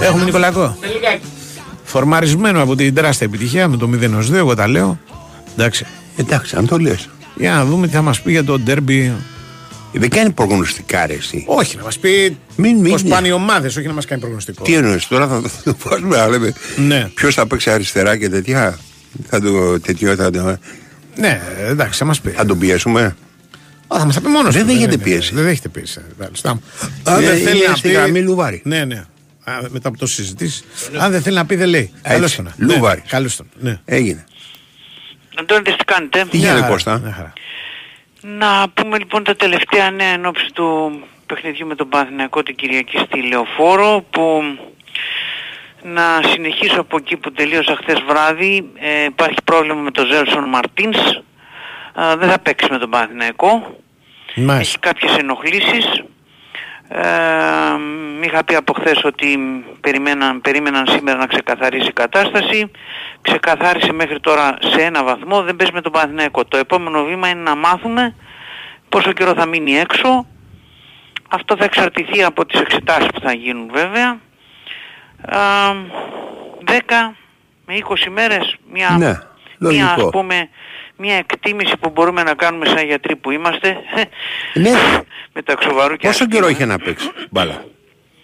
Έχουμε 0.00 0.24
Νικολακό. 0.24 0.76
Φορμαρισμένο 1.84 2.62
από 2.62 2.76
την 2.76 2.94
τεράστια 2.94 3.26
επιτυχία 3.26 3.68
με 3.68 3.76
το 3.76 3.88
0-2, 4.30 4.32
εγώ 4.32 4.54
τα 4.54 4.68
λέω. 4.68 4.98
Εντάξει. 5.56 5.86
Εντάξει, 6.16 6.56
αν 6.56 6.66
το 6.66 6.78
λες. 6.78 7.08
Για 7.36 7.52
να 7.52 7.64
δούμε 7.64 7.86
τι 7.86 7.92
θα 7.92 8.02
μας 8.02 8.20
πει 8.20 8.30
για 8.30 8.44
το 8.44 8.58
ντέρμπι. 8.58 9.12
Δεν 9.98 10.10
κάνει 10.10 10.30
προγνωστικά 10.30 11.06
ρε 11.06 11.14
εσύ. 11.14 11.44
Όχι, 11.46 11.76
να 11.76 11.82
μας 11.82 11.98
πει 11.98 12.36
Μην- 12.56 12.76
μην- 12.78 12.92
πώ 13.02 13.08
πάνε 13.08 13.28
οι 13.28 13.30
ομάδες, 13.30 13.76
όχι 13.76 13.86
να 13.86 13.92
μας 13.92 14.04
κάνει 14.04 14.20
προγνωστικό. 14.20 14.64
Τι 14.64 14.74
εννοείς 14.74 15.06
τώρα 15.08 15.26
θα 15.28 15.42
το 15.64 15.76
βάζουμε 15.84 16.16
να 16.16 16.28
λέμε. 16.28 16.52
Ναι. 16.76 17.10
Ποιος 17.14 17.34
θα 17.34 17.46
παίξει 17.46 17.70
αριστερά 17.70 18.16
και 18.16 18.28
τέτοια. 18.28 18.78
Θα 19.28 19.40
το 19.40 19.80
τέτοιο 19.80 20.14
θα 20.16 20.30
το, 20.30 20.56
Ναι, 21.16 21.40
εντάξει, 21.58 21.98
θα 21.98 22.04
μας 22.04 22.20
πει. 22.20 22.30
θα 22.30 22.44
τον 22.44 22.58
πιέσουμε. 22.58 23.16
Α, 23.88 23.96
θα 23.98 24.04
μας 24.04 24.14
τα 24.14 24.20
πει 24.20 24.28
μόνος 24.28 24.54
Δεν 24.54 24.66
δέχεται 24.66 24.96
πίεση. 24.96 25.34
Δεν 25.34 25.44
δέχεται 25.44 25.68
πίεση. 25.68 26.00
Μάλιστα. 26.20 26.50
Αν 27.02 27.22
Ε, 27.22 27.26
δεν 27.26 27.36
θέλει 27.38 27.56
είναι 27.58 27.68
να 27.68 27.76
στη 27.76 27.88
πει. 27.88 27.94
γραμμή 27.94 28.20
Λουβάρη. 28.20 28.60
Ναι, 28.64 28.84
ναι. 28.84 29.04
Α, 29.44 29.52
μετά 29.68 29.88
από 29.88 29.98
το 29.98 30.06
συζητήσεις. 30.06 30.62
Αν 30.98 31.10
δεν 31.10 31.22
θέλει 31.22 31.36
να 31.36 31.46
πει, 31.46 31.54
δεν 31.56 31.68
λέει. 31.68 31.90
Καλώς 32.02 32.34
τον. 32.36 32.52
Λουβάρης. 32.56 33.02
Καλώς 33.08 33.36
τον. 33.36 33.46
Ναι. 33.60 33.80
Έγινε. 33.84 34.24
Αντώνη, 35.40 35.62
τι 35.62 35.84
κάνετε; 35.84 36.18
Τι 36.18 36.24
Μια 36.24 36.46
γίνεται 36.46 36.54
χαρά, 36.60 36.66
Κώστα; 36.72 37.00
Μια 38.22 38.46
χαρά. 38.46 38.60
Να 38.60 38.68
πούμε 38.68 38.98
λοιπόν 38.98 39.24
τα 39.24 39.36
τελευταία 39.36 39.90
νέα 39.90 40.08
εν 40.08 40.26
ώψη 40.26 40.52
του 40.52 41.00
παιχνιδιού 41.26 41.66
με 41.66 41.74
τον 41.74 41.88
Παναθηναϊκό 41.88 42.42
την 42.42 42.54
Κυριακή 42.54 42.98
στη 42.98 43.22
Λεωφόρο 43.22 44.04
που 44.10 44.42
να 45.82 46.20
συνεχίσω 46.32 46.80
από 46.80 46.96
εκεί 46.96 47.16
που 47.16 47.32
τελείωσα 47.32 47.76
χθες 47.76 48.02
βράδυ. 48.08 48.70
Ε, 48.78 49.04
υπάρχει 49.04 49.38
πρόβλημα 49.44 49.80
με 49.80 49.90
τον 49.90 50.06
Ζέλσον 50.06 50.48
Μαρτίνς. 50.48 50.98
Α, 52.00 52.16
δεν 52.16 52.28
θα 52.30 52.38
παίξει 52.38 52.68
με 52.70 52.78
τον 52.78 52.90
Παναθηναϊκό. 52.90 53.76
Μάλιστα. 54.34 54.58
Έχει 54.58 54.78
κάποιες 54.78 55.16
ενοχλήσεις. 55.16 56.04
Ε, 56.90 56.98
μ, 57.78 58.22
είχα 58.22 58.44
πει 58.44 58.54
από 58.54 58.72
χθες 58.72 59.04
ότι 59.04 59.38
περίμεναν, 59.80 60.40
περίμεναν 60.40 60.86
σήμερα 60.86 61.18
να 61.18 61.26
ξεκαθαρίσει 61.26 61.88
η 61.88 61.92
κατάσταση. 61.92 62.70
Ξεκαθάρισε 63.22 63.92
μέχρι 63.92 64.20
τώρα 64.20 64.56
σε 64.60 64.82
ένα 64.82 65.04
βαθμό, 65.04 65.42
δεν 65.42 65.56
παίζει 65.56 65.72
με 65.72 65.80
τον 65.80 65.92
Παναθηναϊκό. 65.92 66.44
Το 66.44 66.56
επόμενο 66.56 67.04
βήμα 67.04 67.28
είναι 67.28 67.40
να 67.40 67.54
μάθουμε 67.56 68.14
πόσο 68.88 69.12
καιρό 69.12 69.34
θα 69.34 69.46
μείνει 69.46 69.78
έξω. 69.78 70.26
Αυτό 71.28 71.56
θα 71.56 71.64
εξαρτηθεί 71.64 72.22
από 72.24 72.46
τις 72.46 72.60
εξετάσεις 72.60 73.06
που 73.14 73.20
θα 73.20 73.32
γίνουν 73.32 73.70
βέβαια. 73.72 74.18
Α, 75.28 75.40
10 76.64 77.14
με 77.66 77.74
20 77.74 78.08
μέρες 78.10 78.56
μια, 78.72 78.88
Ναι, 78.98 79.06
μια 79.06 79.20
λογικό. 79.58 79.86
ας 79.86 80.08
πούμε 80.10 80.48
μια 80.98 81.14
εκτίμηση 81.14 81.76
που 81.76 81.90
μπορούμε 81.90 82.22
να 82.22 82.34
κάνουμε 82.34 82.66
σαν 82.66 82.84
γιατροί 82.86 83.16
που 83.16 83.30
είμαστε 83.30 83.76
Ναι. 84.54 84.70
με 85.34 85.42
τα 85.42 85.54
ξοβαρού 85.54 85.96
και 85.96 86.06
Πόσο 86.06 86.24
άσχημα. 86.24 86.40
καιρό 86.40 86.48
είχε 86.48 86.64
να 86.64 86.78
παίξει 86.78 87.10
μπάλα; 87.30 87.64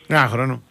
Ένα 0.07 0.29
χρόνο. 0.33 0.63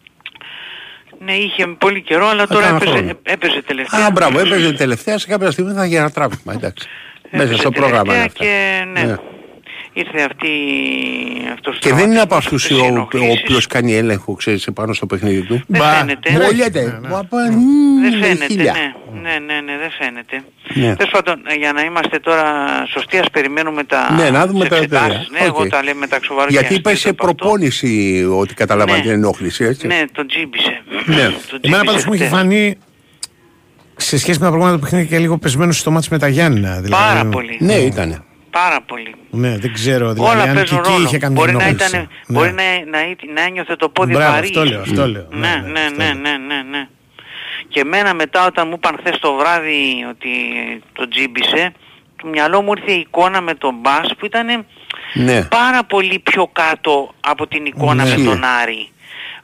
Ναι, 1.20 1.34
είχε 1.34 1.68
πολύ 1.68 2.02
καιρό, 2.02 2.28
αλλά 2.28 2.48
τώρα 2.48 2.66
κάνα 2.66 2.76
έπαιζε, 2.76 2.92
χρόνο. 2.98 3.12
έπαιζε 3.24 3.62
τελευταία. 3.62 4.06
Α, 4.06 4.12
μπράβο, 4.12 4.40
έπαιζε 4.40 4.74
τελευταία 4.74 5.18
σε 5.18 5.28
κάποια 5.28 5.52
στιγμή 5.52 5.74
θα 5.74 5.86
γίνει 5.86 5.98
ένα 6.00 6.12
τραύμα. 6.12 6.54
Εντάξει. 6.54 6.88
Μέσα 7.32 7.44
Έπαιζε 7.44 7.60
στο 7.60 7.70
πρόγραμμα 7.72 8.14
τελευταία 8.14 8.82
είναι 8.82 8.90
αυτά. 8.92 9.00
Και, 9.00 9.02
ναι, 9.06 9.12
Ναι. 9.12 9.18
Ήρθε 9.94 10.22
αυτή, 10.22 10.50
αυτός 11.54 11.78
Και 11.80 11.94
δεν 11.94 12.12
είναι 12.12 12.20
από 12.20 12.36
αυτού 12.36 12.56
αυτές 12.56 12.70
οι 12.78 12.80
ο, 12.82 12.84
ο 12.84 12.88
ενοχλήσεις. 12.88 13.42
οποίος 13.44 13.68
κάνει 13.68 13.94
έλεγχο, 13.96 14.34
ξέρεις, 14.34 14.68
πάνω 14.74 14.94
στο 14.94 15.06
παιχνίδι 15.06 15.42
του. 15.42 15.54
Δεν 15.68 15.82
Μπα, 15.82 15.94
φαίνεται. 15.94 16.32
ναι. 16.32 16.46
Βολιέται. 16.46 17.00
ναι. 17.02 17.10
Μα, 17.10 17.24
πα- 17.24 17.38
Δεν 18.02 18.18
μ, 18.18 18.22
φαίνεται, 18.24 18.46
χίλια. 18.46 18.72
ναι. 18.74 18.94
Ναι, 19.22 19.30
ναι, 19.30 19.62
ναι, 19.62 19.78
δεν 19.78 19.92
φαίνεται. 20.00 20.44
Ναι. 20.74 20.96
Τέλος 20.96 21.12
πάντων, 21.12 21.42
ε, 21.48 21.54
για 21.54 21.72
να 21.74 21.82
είμαστε 21.82 22.20
τώρα 22.20 22.44
σωστοί, 22.90 23.18
ας 23.18 23.30
περιμένουμε 23.32 23.84
τα 23.84 24.12
Ναι, 24.14 24.30
να 24.30 24.48
δούμε 24.48 24.60
τις 24.60 24.70
τα 24.70 24.76
εξετάσεις. 24.76 25.08
τέτοια. 25.14 25.28
Ναι, 25.32 25.40
Οκ. 25.40 25.56
εγώ 25.60 25.68
τα 25.68 25.84
λέω 25.84 25.96
με 25.96 26.08
τα 26.08 26.20
ξοβαρού 26.20 26.48
και 26.48 26.54
Γιατί 26.54 26.74
είπες 26.74 26.92
άσχετα 26.94 27.02
σε 27.02 27.10
από 27.10 27.26
αυτό. 27.26 27.36
προπόνηση 27.38 28.26
ότι 28.38 28.54
καταλάβανε 28.54 28.98
Ναι. 28.98 29.04
την 29.04 29.12
ενόχληση, 29.12 29.64
έτσι. 29.64 29.88
Ναι, 29.88 30.02
τον 30.12 30.28
τζίμπησε. 30.28 30.82
Ναι. 31.06 31.16
Τον 31.16 31.60
Εμένα 31.62 31.82
τζίμπησε 31.82 31.84
πάντω 31.86 32.02
μου 32.08 32.14
είχε 32.14 32.26
χτες. 32.26 32.38
φανεί 32.38 32.78
σε 33.96 34.18
σχέση 34.18 34.38
με 34.40 34.44
τα 34.46 34.50
προηγούμενα 34.52 34.76
του 34.78 34.84
παιχνίδια 34.84 35.08
και 35.10 35.20
λίγο 35.20 35.38
πεσμένο 35.38 35.72
στο 35.72 35.92
μάτι 35.92 36.08
με 36.12 36.18
τα 36.20 36.28
Γιάννηνα. 36.28 36.70
Δηλαδή, 36.82 36.90
Πάρα 37.04 37.26
πολύ. 37.26 37.58
Ναι, 37.60 37.74
ήτανε. 37.74 38.24
Πάρα 38.60 38.82
πολύ. 38.82 39.16
Ναι, 39.30 39.58
δεν 39.58 39.74
ξέρω. 39.74 40.14
Δηλαδή, 40.14 40.32
Όλα 40.32 40.42
αν 40.42 40.48
και 40.48 40.54
παίζουν 40.54 40.78
εκεί 40.78 40.90
ρόλο. 40.92 41.04
είχε 41.06 41.18
κάνει 41.18 41.34
Μπορεί, 41.34 41.52
να, 41.54 41.64
ενόχληση. 41.64 41.88
ήταν, 41.96 42.08
Ναι. 42.28 42.38
μπορεί 42.38 42.52
να, 42.52 42.64
να, 42.64 43.00
να 43.34 43.42
ένιωθε 43.42 43.76
το 43.76 43.90
πόδι 43.90 44.14
Μπράβο, 44.14 44.32
βαρύ. 44.32 44.46
αυτό 44.48 44.66
λέω, 44.66 44.82
αυτό 44.82 45.08
λέω. 45.08 45.28
Ναι, 45.32 45.38
ναι, 45.40 45.72
ναι, 45.72 45.80
αυτό 45.80 45.98
ναι, 45.98 46.06
λέω. 46.06 46.38
ναι, 46.38 46.62
ναι, 46.70 46.88
Και 47.68 47.80
εμένα 47.80 48.14
μετά 48.14 48.46
όταν 48.46 48.68
μου 48.68 48.74
είπαν 48.78 48.96
χθες 49.00 49.20
το 49.20 49.34
βράδυ 49.34 50.06
ότι 50.10 50.30
το 50.94 51.08
τζίμπησε, 51.08 51.72
το 52.22 52.28
μυαλό 52.28 52.62
μου 52.62 52.72
ήρθε 52.78 52.92
η 52.92 53.00
εικόνα 53.00 53.42
με 53.42 53.54
τον 53.54 53.76
Μπάς 53.82 54.14
που 54.18 54.26
ήταν 54.26 54.66
Ναι. 55.14 55.44
πάρα 55.44 55.84
πολύ 55.84 56.20
πιο 56.20 56.50
κάτω 56.54 57.14
από 57.20 57.48
την 57.48 57.66
εικόνα 57.66 58.04
Ναι. 58.04 58.18
με 58.18 58.24
τον 58.24 58.44
Άρη. 58.62 58.90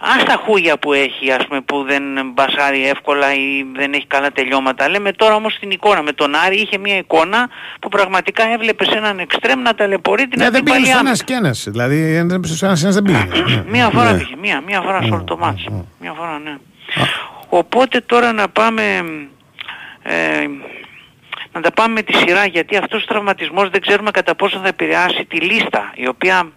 Ας 0.01 0.23
τα 0.23 0.41
χούγια 0.45 0.77
που 0.77 0.93
έχει 0.93 1.31
ας 1.31 1.47
πούμε 1.47 1.61
που 1.61 1.83
δεν 1.83 2.03
μπασάρει 2.33 2.87
εύκολα 2.87 3.33
ή 3.33 3.63
δεν 3.75 3.93
έχει 3.93 4.05
καλά 4.07 4.31
τελειώματα. 4.31 4.89
Λέμε 4.89 5.11
τώρα 5.11 5.35
όμως 5.35 5.57
την 5.59 5.71
εικόνα 5.71 6.01
με 6.01 6.11
τον 6.11 6.35
Άρη 6.45 6.55
είχε 6.61 6.77
μια 6.77 6.97
εικόνα 6.97 7.49
που 7.81 7.89
πραγματικά 7.89 8.43
έβλεπες 8.53 8.87
έναν 8.87 9.19
εξτρέμ 9.19 9.61
να 9.61 9.75
ταλαιπωρεί 9.75 10.27
την 10.27 10.41
Ναι, 10.43 10.49
δεν 10.49 10.63
πήγε 10.63 10.75
αντίπαλη 10.77 10.85
στο 10.85 10.97
άμυνα. 10.97 11.09
ένα 11.09 11.23
και 11.25 11.33
ένα. 11.33 11.55
Δηλαδή, 11.87 12.17
αν 12.17 12.27
δεν 12.29 12.39
πήγε 12.39 12.55
στο 12.55 12.65
ένα 12.65 12.75
και 12.75 12.85
ένα, 12.85 12.93
δεν 12.93 13.03
πήγε. 13.03 13.55
Ναι. 13.55 13.63
Μία 13.67 13.89
φορά 13.89 14.11
Ναι. 14.11 14.17
πήγε, 14.17 14.35
μία, 14.41 14.61
μία 14.65 14.81
φορά 14.81 15.01
σε 15.01 15.09
όλο 15.13 15.23
το 15.23 15.37
μάτς. 15.37 15.65
Μία 15.99 16.13
φορά, 16.13 16.39
ναι. 16.43 16.57
Οπότε 17.49 18.01
τώρα 18.01 18.31
να 18.33 18.49
πάμε, 18.49 18.83
ε, 20.03 20.45
να 21.51 21.61
τα 21.61 21.71
πάμε 21.71 21.93
με 21.93 22.01
τη 22.01 22.13
σειρά 22.13 22.45
γιατί 22.45 22.77
αυτός 22.77 23.03
ο 23.03 23.05
τραυματισμός 23.05 23.69
δεν 23.69 23.81
ξέρουμε 23.81 24.11
κατά 24.11 24.35
πόσο 24.35 24.59
θα 24.59 24.67
επηρεάσει 24.67 25.25
τη 25.29 25.39
λίστα 25.39 25.91
η 25.95 26.07
οποία 26.07 26.51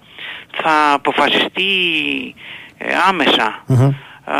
θα 0.62 0.92
αποφασιστεί 0.92 1.64
ε, 2.82 2.94
άμεσα. 3.08 3.64
Α, 4.24 4.34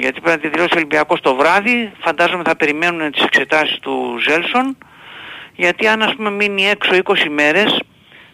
γιατί 0.00 0.20
πρέπει 0.20 0.36
να 0.36 0.38
τη 0.38 0.48
δηλώσει 0.48 0.70
ο 0.72 0.76
Ολυμπιακός 0.76 1.20
το 1.20 1.34
βράδυ, 1.34 1.92
φαντάζομαι 2.00 2.42
θα 2.46 2.56
περιμένουν 2.56 3.10
τις 3.12 3.22
εξετάσεις 3.22 3.78
του 3.78 4.16
Ζέλσον 4.28 4.76
γιατί 5.56 5.86
αν 5.86 6.02
ας 6.02 6.14
πούμε 6.16 6.30
μείνει 6.30 6.64
έξω 6.68 6.90
20 7.04 7.28
μέρες 7.30 7.80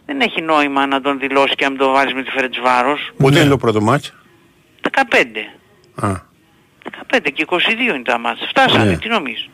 δεν 0.06 0.20
έχει 0.20 0.40
νόημα 0.42 0.86
να 0.86 1.00
τον 1.00 1.18
δηλώσει 1.18 1.54
και 1.54 1.64
να 1.64 1.70
μην 1.70 1.78
τον 1.78 1.92
βάλεις 1.92 2.14
με 2.14 2.22
τη 2.22 2.30
Φερετσβάρος. 2.30 3.10
Πότε 3.16 3.40
είναι 3.40 3.48
το 3.48 3.56
πρώτο 3.56 3.80
μάτς; 3.80 4.14
15. 4.80 5.50
Α, 5.94 6.08
15 7.10 7.30
και 7.32 7.42
22 7.42 7.94
είναι 7.94 8.02
τα 8.04 8.18
μάτια. 8.18 8.46
Φτάσανε, 8.48 8.90
Ναι. 8.90 8.96
τι 8.98 9.08
νομίζεις; 9.08 9.48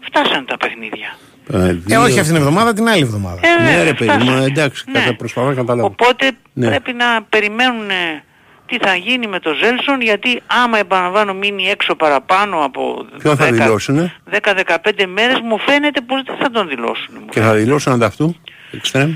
Φτάσανε 0.00 0.44
τα 0.44 0.56
παιχνίδια. 0.56 1.16
ε, 1.52 1.68
Ε, 1.68 1.72
δύο- 1.72 2.00
όχι 2.02 2.18
αυτήν 2.18 2.24
την 2.34 2.36
εβδομάδα, 2.36 2.72
την 2.72 2.88
άλλη 2.88 3.02
εβδομάδα. 3.02 3.40
Ε, 3.42 3.62
Ναι 3.62 3.68
βέβαια, 3.68 3.84
ρε 3.84 3.94
παιδί 3.94 4.10
μου, 4.10 4.20
φτάσανε. 4.20 4.44
εντάξει, 4.44 4.84
Ναι. 4.86 4.98
κατα, 4.98 5.14
προσπαθώ 5.14 5.46
να 5.48 5.54
καταλάβω. 5.54 5.86
Οπότε 5.86 6.30
Ναι. 6.52 6.66
πρέπει 6.68 6.92
να 6.92 7.22
περιμένουν 7.28 7.90
ε, 7.90 8.24
τι 8.66 8.76
θα 8.78 8.94
γίνει 8.94 9.26
με 9.26 9.38
το 9.40 9.52
Ζέλσον 9.54 10.00
γιατί 10.00 10.42
άμα 10.46 10.78
επαναλαμβάνω 10.78 11.34
μείνει 11.34 11.68
έξω 11.68 11.94
παραπάνω 11.94 12.64
από 12.64 13.06
Ποιον 13.18 13.36
θα 13.36 13.48
10 13.48 13.52
δηλώσουνε; 13.52 14.14
10-15 14.30 15.04
μέρες 15.06 15.40
μου 15.40 15.58
φαίνεται 15.58 16.00
πως 16.00 16.22
δεν 16.22 16.36
θα 16.36 16.50
τον 16.50 16.68
δηλώσουν. 16.68 17.14
Μου 17.20 17.26
και 17.30 17.40
θα 17.40 17.54
δηλώσουν 17.54 17.92
ανταυτού. 17.92 18.36
Εξτρέμ; 18.72 19.14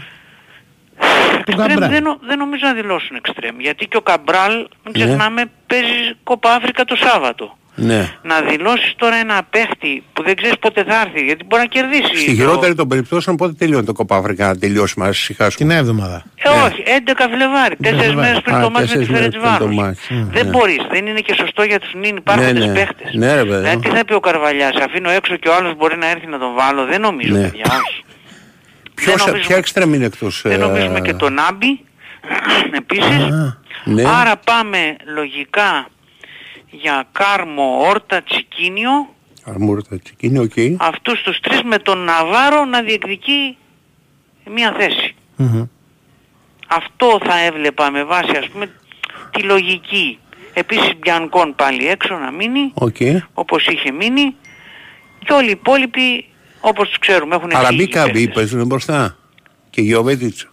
Εξτρέμ 1.47 1.67
Καμπράλ. 1.69 1.91
δεν, 1.91 2.03
νο- 2.03 2.19
δεν 2.23 2.39
νομίζω 2.39 2.67
να 2.67 2.73
δηλώσουν 2.73 3.17
εξτρέμ 3.17 3.61
γιατί 3.61 3.87
και 3.87 3.97
ο 3.97 4.01
Καμπράλ, 4.01 4.53
μην 4.55 4.69
Ναι. 4.97 5.05
ξεχνάμε, 5.05 5.45
παίζει 5.67 6.15
κόπα 6.25 6.53
Αφρικα 6.55 6.85
το 6.85 6.97
Σάββατο. 6.97 7.59
Ναι. 7.81 8.13
Να 8.23 8.41
δηλώσεις 8.41 8.95
τώρα 8.97 9.17
ένα 9.17 9.43
παίχτη 9.51 10.03
που 10.13 10.23
δεν 10.23 10.37
ξέρεις 10.37 10.59
πότε 10.59 10.85
θα 10.85 11.01
έρθει 11.01 11.21
γιατί 11.25 11.45
μπορεί 11.45 11.63
να 11.63 11.69
κερδίσει. 11.69 12.17
Στη 12.17 12.27
το- 12.27 12.33
χειρότερη 12.35 12.75
των 12.75 12.89
περιπτώσεων 12.89 13.37
πότε 13.37 13.53
τελειώνει 13.53 13.85
το 13.87 13.93
Κόπα 13.93 14.17
Αφρικα 14.17 14.47
να 14.47 14.57
τελειώσουμε, 14.59 15.05
να 15.05 15.11
ησυχάσουμε. 15.11 15.55
Την 15.57 15.71
άλλη 15.71 15.79
εβδομάδα. 15.79 16.25
Ε, 16.35 16.49
όχι, 16.49 16.83
11 16.87 17.29
Φλεβάρι, 17.35 17.77
4 17.77 17.89
Φλεβάρι. 17.89 18.15
μέρες 18.17 18.41
πριν 18.41 18.55
Α, 18.57 18.61
το 18.61 18.71
μάτς 18.71 18.81
με 18.81 18.87
τη 18.87 19.07
τέσσερις 19.07 19.09
μέρες 19.09 19.29
πριν 19.29 19.43
το 19.43 19.49
Φερετσβάρος. 19.49 19.75
μάτς. 19.75 20.01
Δεν 20.37 20.45
Ναι. 20.45 20.51
μπορείς, 20.51 20.83
δεν 20.91 21.07
είναι 21.07 21.21
και 21.21 21.35
σωστό 21.35 21.63
για 21.63 21.79
τους 21.81 21.93
νυν 21.95 22.17
υπάρχοντες 22.17 22.53
Ναι, 22.53 22.67
ναι. 22.67 22.73
παίχτες. 22.73 23.11
Ναι, 23.15 23.35
ρε 23.35 23.45
παιδί 23.45 23.57
Δηλαδή 23.57 23.77
μου. 23.77 23.81
τι 23.83 23.89
θα 23.89 24.05
πει 24.05 24.13
ο 24.15 24.21
Καρβαλιάλ, 24.21 24.77
αφήνω 24.87 25.11
έξω 25.11 25.37
και 25.37 25.49
ο 25.49 25.55
άλλος 25.55 25.75
μπορεί 25.77 25.97
να 25.97 26.11
έρθει 26.11 26.27
να 26.27 26.39
τον 26.39 26.55
βάλω, 26.55 26.85
δεν 26.85 27.01
νομίζω 27.01 27.35
Ναι. 27.35 27.43
παιδιά, 27.43 27.65
όχι. 27.85 28.05
Ποιος, 28.95 29.07
δεν 29.07 29.17
νομίζουμε- 29.19 29.47
ποια 29.47 29.57
εξτρέμ 29.57 29.95
είναι 29.95 30.05
εκτός. 30.05 30.41
Δεν 30.45 30.53
ε, 30.61 30.65
νομίζουμε 30.67 31.01
και 31.01 31.13
τον 31.15 31.39
Άμπι, 31.49 31.81
επίσης. 32.83 33.29
ναι. 33.85 34.03
Άρα 34.21 34.37
πάμε 34.45 34.97
λογικά 35.15 35.89
για 36.71 37.09
Κάρμο, 37.13 37.77
Όρτα, 37.89 38.23
Τσικίνιο, 38.23 39.15
Αρμούρτα 39.45 39.99
τσικίνη, 39.99 40.39
οκ. 40.39 40.53
αυτούς 40.79 41.23
τους 41.23 41.41
τρεις 41.41 41.63
με 41.63 41.79
τον 41.79 41.99
Ναβάρο 41.99 42.65
να 42.65 42.83
διεκδικεί 42.83 43.57
μία 44.55 44.75
θέση. 44.79 45.15
Αυτό 46.69 47.19
θα 47.25 47.39
έβλεπα 47.41 47.91
με 47.91 48.05
βάση 48.05 48.37
ας 48.37 48.49
πούμε 48.49 48.71
τη 49.31 49.43
λογική. 49.43 50.19
Επίσης 50.55 50.93
Μπιανκόν 50.99 51.55
πάλι 51.55 51.89
έξω 51.89 52.15
να 52.15 52.31
μείνει, 52.31 52.71
Οκ. 52.75 52.97
όπως 53.35 53.67
είχε 53.67 53.91
μείνει 53.93 54.35
και 55.19 55.33
όλοι 55.33 55.47
οι 55.49 55.51
υπόλοιποι 55.51 56.25
όπως 56.61 56.89
τους 56.89 56.99
ξέρουμε 56.99 57.35
έχουν 57.35 57.49
φύγει 57.51 57.63
Ελ 57.63 57.65
Αραμπί, 57.67 57.96
Ελ 57.96 58.05
Κααμπί, 58.05 58.13
παίχτες. 58.13 58.35
παίζουν 58.35 58.67
μπροστά. 58.67 59.17
Και 59.71 59.81
Γιόβετιτς. 59.81 60.49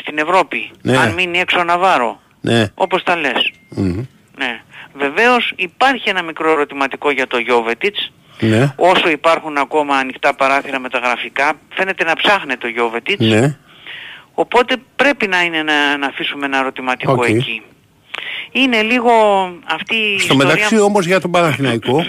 στην 0.00 0.18
Ευρώπη. 0.18 0.70
Ναι. 0.82 0.96
Αν 0.96 1.12
μείνει 1.12 1.38
έξω 1.38 1.58
ο 1.58 1.64
Ναβάρο, 1.64 2.20
Ναι. 2.40 2.68
όπως 2.74 3.02
τα 3.02 3.16
λες. 3.16 3.52
Μμμ. 3.68 4.04
Ναι. 4.38 4.62
Βεβαίως 4.94 5.52
υπάρχει 5.56 6.08
ένα 6.08 6.22
μικρό 6.22 6.50
ερωτηματικό 6.50 7.10
για 7.10 7.26
το 7.26 7.38
Γιόβετιτς. 7.38 8.12
Ναι. 8.40 8.72
Όσο 8.76 9.08
υπάρχουν 9.10 9.56
ακόμα 9.56 9.96
ανοιχτά 9.96 10.34
παράθυρα 10.34 10.78
μεταγραφικά, 10.78 11.52
φαίνεται 11.74 12.04
να 12.04 12.14
ψάχνεται 12.14 12.66
ο 12.66 12.70
Γιόβετιτς. 12.70 13.26
Ναι. 13.26 13.56
Οπότε 14.34 14.76
πρέπει 14.96 15.26
να, 15.26 15.42
είναι 15.42 15.62
να, 15.62 15.96
να 15.96 16.06
αφήσουμε 16.06 16.46
ένα 16.46 16.58
ερωτηματικό 16.58 17.12
Οκ. 17.12 17.28
εκεί. 17.28 17.62
Είναι 18.52 18.82
λίγο 18.82 19.12
αυτή 19.64 19.94
η 19.96 20.18
Στο 20.18 20.32
ιστορία 20.32 20.46
μεταξύ 20.54 20.78
όμως 20.80 21.06
για 21.06 21.20
τον 21.20 21.30
Παναθηναϊκό. 21.30 22.04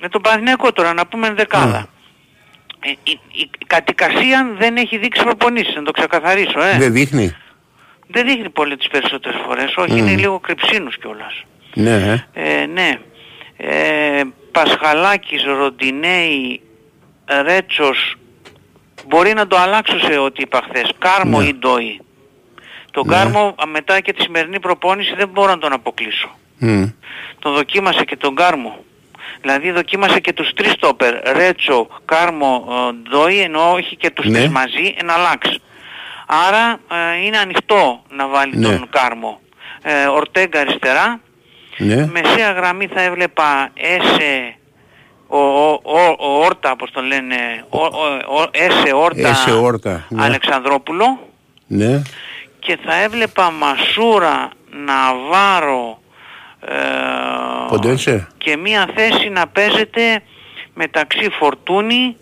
με 0.00 0.08
τον 0.08 0.22
Παναθηναϊκό 0.22 0.72
τώρα, 0.72 0.92
να 0.94 1.06
πούμε 1.06 1.32
δεκάδα. 1.32 1.88
Ε, 2.80 2.90
η, 2.90 2.98
η, 3.02 3.20
η 3.32 3.64
κατοικασία 3.66 4.54
δεν 4.58 4.76
έχει 4.76 4.98
δείξει 4.98 5.22
προπονήσεις, 5.22 5.74
να 5.74 5.82
το 5.82 5.90
ξεκαθαρίσω. 5.90 6.60
Ε. 6.60 6.78
Δεν 6.78 6.92
δείχνει. 6.92 7.36
Δεν 8.06 8.26
δείχνει 8.26 8.50
πολύ 8.50 8.76
τις 8.76 8.88
περισσότερες 8.88 9.40
φορές, 9.46 9.74
όχι 9.76 9.98
είναι 9.98 10.14
λίγο 10.16 10.38
κρυψίνους 10.38 10.98
κιόλας. 10.98 11.44
Ναι. 11.74 12.24
ε. 12.32 12.60
Ε, 12.62 12.66
ναι. 12.66 12.90
Ε, 13.56 14.22
Πασχαλάκης, 14.52 15.44
Ροντινέη, 15.44 16.60
Ρέτσος, 17.42 18.14
μπορεί 19.06 19.32
να 19.32 19.46
το 19.46 19.56
αλλάξω 19.56 19.98
σε 19.98 20.18
ό,τι 20.18 20.42
είπα 20.42 20.62
χθες. 20.68 20.90
Κάρμο 20.98 21.40
Ναι. 21.40 21.46
ή 21.46 21.54
Ντόι. 21.54 22.00
Τον 22.90 23.06
Ναι. 23.06 23.14
Κάρμο 23.16 23.54
α, 23.62 23.66
μετά 23.66 24.00
και 24.00 24.12
τη 24.12 24.22
σημερινή 24.22 24.60
προπόνηση 24.60 25.14
δεν 25.16 25.28
μπορώ 25.28 25.50
να 25.50 25.58
τον 25.58 25.72
αποκλείσω. 25.72 26.28
Μμ. 26.58 26.84
Τον 27.38 27.54
δοκίμασε 27.54 28.04
και 28.04 28.16
τον 28.16 28.34
Κάρμο. 28.34 28.84
Δηλαδή 29.40 29.70
δοκίμασε 29.70 30.20
και 30.20 30.32
τους 30.32 30.52
τρεις 30.54 30.72
στόπερ, 30.72 31.14
Ρέτσο, 31.36 31.88
Κάρμο, 32.04 32.66
ε, 32.70 33.08
Ντόι, 33.08 33.40
ενώ 33.40 33.72
όχι 33.72 33.96
και 33.96 34.10
τους 34.10 34.26
Ναι. 34.26 34.38
τρεις 34.38 34.48
μαζί, 34.48 34.94
εν 35.00 35.10
αλλάξ. 35.10 35.58
Άρα 36.26 36.80
ε, 37.12 37.24
είναι 37.24 37.38
ανοιχτό 37.38 38.02
να 38.10 38.26
βάλει 38.28 38.56
Ναι. 38.56 38.68
τον 38.68 38.88
Κάρμο. 38.90 39.40
Ε, 39.82 40.06
Ορτέγκα 40.06 40.60
αριστερά, 40.60 41.20
Ναι. 41.78 42.06
Μεσαία 42.06 42.52
γραμμή 42.52 42.86
θα 42.86 43.00
έβλεπα 43.02 43.68
Έσε, 43.74 44.54
ο, 45.26 45.38
ο, 45.38 45.78
ο, 45.82 46.16
ο 46.18 46.44
Όρτα 46.44 46.70
όπως 46.70 46.90
το 46.90 47.00
λένε, 47.00 47.36
ο, 47.68 47.78
ο, 47.78 47.88
ο, 48.40 48.46
Έσε 48.50 48.92
Όρτα, 48.94 49.28
Έσε 49.28 49.50
Όρτα, 49.52 50.06
ναι. 50.08 50.24
Αλεξανδρόπουλο 50.24 51.18
Ναι. 51.66 52.02
και 52.58 52.78
θα 52.84 52.94
έβλεπα 53.02 53.50
Μασούρα, 53.50 54.48
Ναβάρο 54.86 56.00
ε, 56.60 56.74
Ποντένσε. 57.68 58.26
και 58.38 58.56
μία 58.56 58.88
θέση 58.94 59.28
να 59.28 59.46
παίζεται 59.46 60.22
μεταξύ 60.74 61.30
Φορτούνη, 61.38 62.16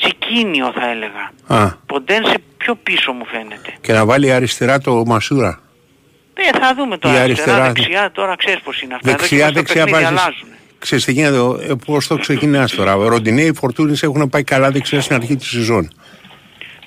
Τσικίνιο 0.00 0.72
θα 0.74 0.90
έλεγα. 0.90 1.30
Α. 1.62 1.72
Ποντένσε 1.86 2.34
πιο 2.56 2.74
πίσω 2.74 3.12
μου 3.12 3.24
φαίνεται. 3.26 3.72
Και 3.80 3.92
να 3.92 4.04
βάλει 4.06 4.32
αριστερά 4.32 4.78
το 4.80 5.02
Μασούρα. 5.06 5.60
Ε, 6.40 6.58
θα 6.58 6.74
δούμε 6.76 6.98
τώρα 6.98 7.14
Η 7.14 7.18
αριστερά, 7.18 7.52
αριστερά- 7.64 7.72
δεξιά, 7.74 8.10
τώρα 8.12 8.36
ξέρεις 8.36 8.60
πως 8.60 8.82
είναι 8.82 8.94
αυτά. 8.94 9.10
Δεξιά, 9.10 9.38
Εδώ 9.38 9.48
και 9.48 9.54
δεξιά 9.54 9.82
στο 9.82 9.90
παιχνίδι 9.90 10.14
βάζεις. 10.14 10.20
αλλάζουν. 10.26 10.48
Ξέρεις 10.78 11.04
τι 11.04 11.12
γίνεται, 11.12 11.36
ε, 11.72 11.74
πώς 11.86 12.06
το 12.06 12.16
ξεκινάς 12.16 12.72
τώρα. 12.74 12.96
Ο 12.96 13.08
Ροντινέι, 13.08 13.42
ο 13.42 13.52
Φορτούνης 13.54 14.02
έχουν 14.02 14.28
πάει 14.28 14.44
καλά 14.44 14.70
δεξιά 14.70 15.00
στην 15.00 15.16
αρχή 15.16 15.36
της 15.36 15.48
σεζόν. 15.48 15.92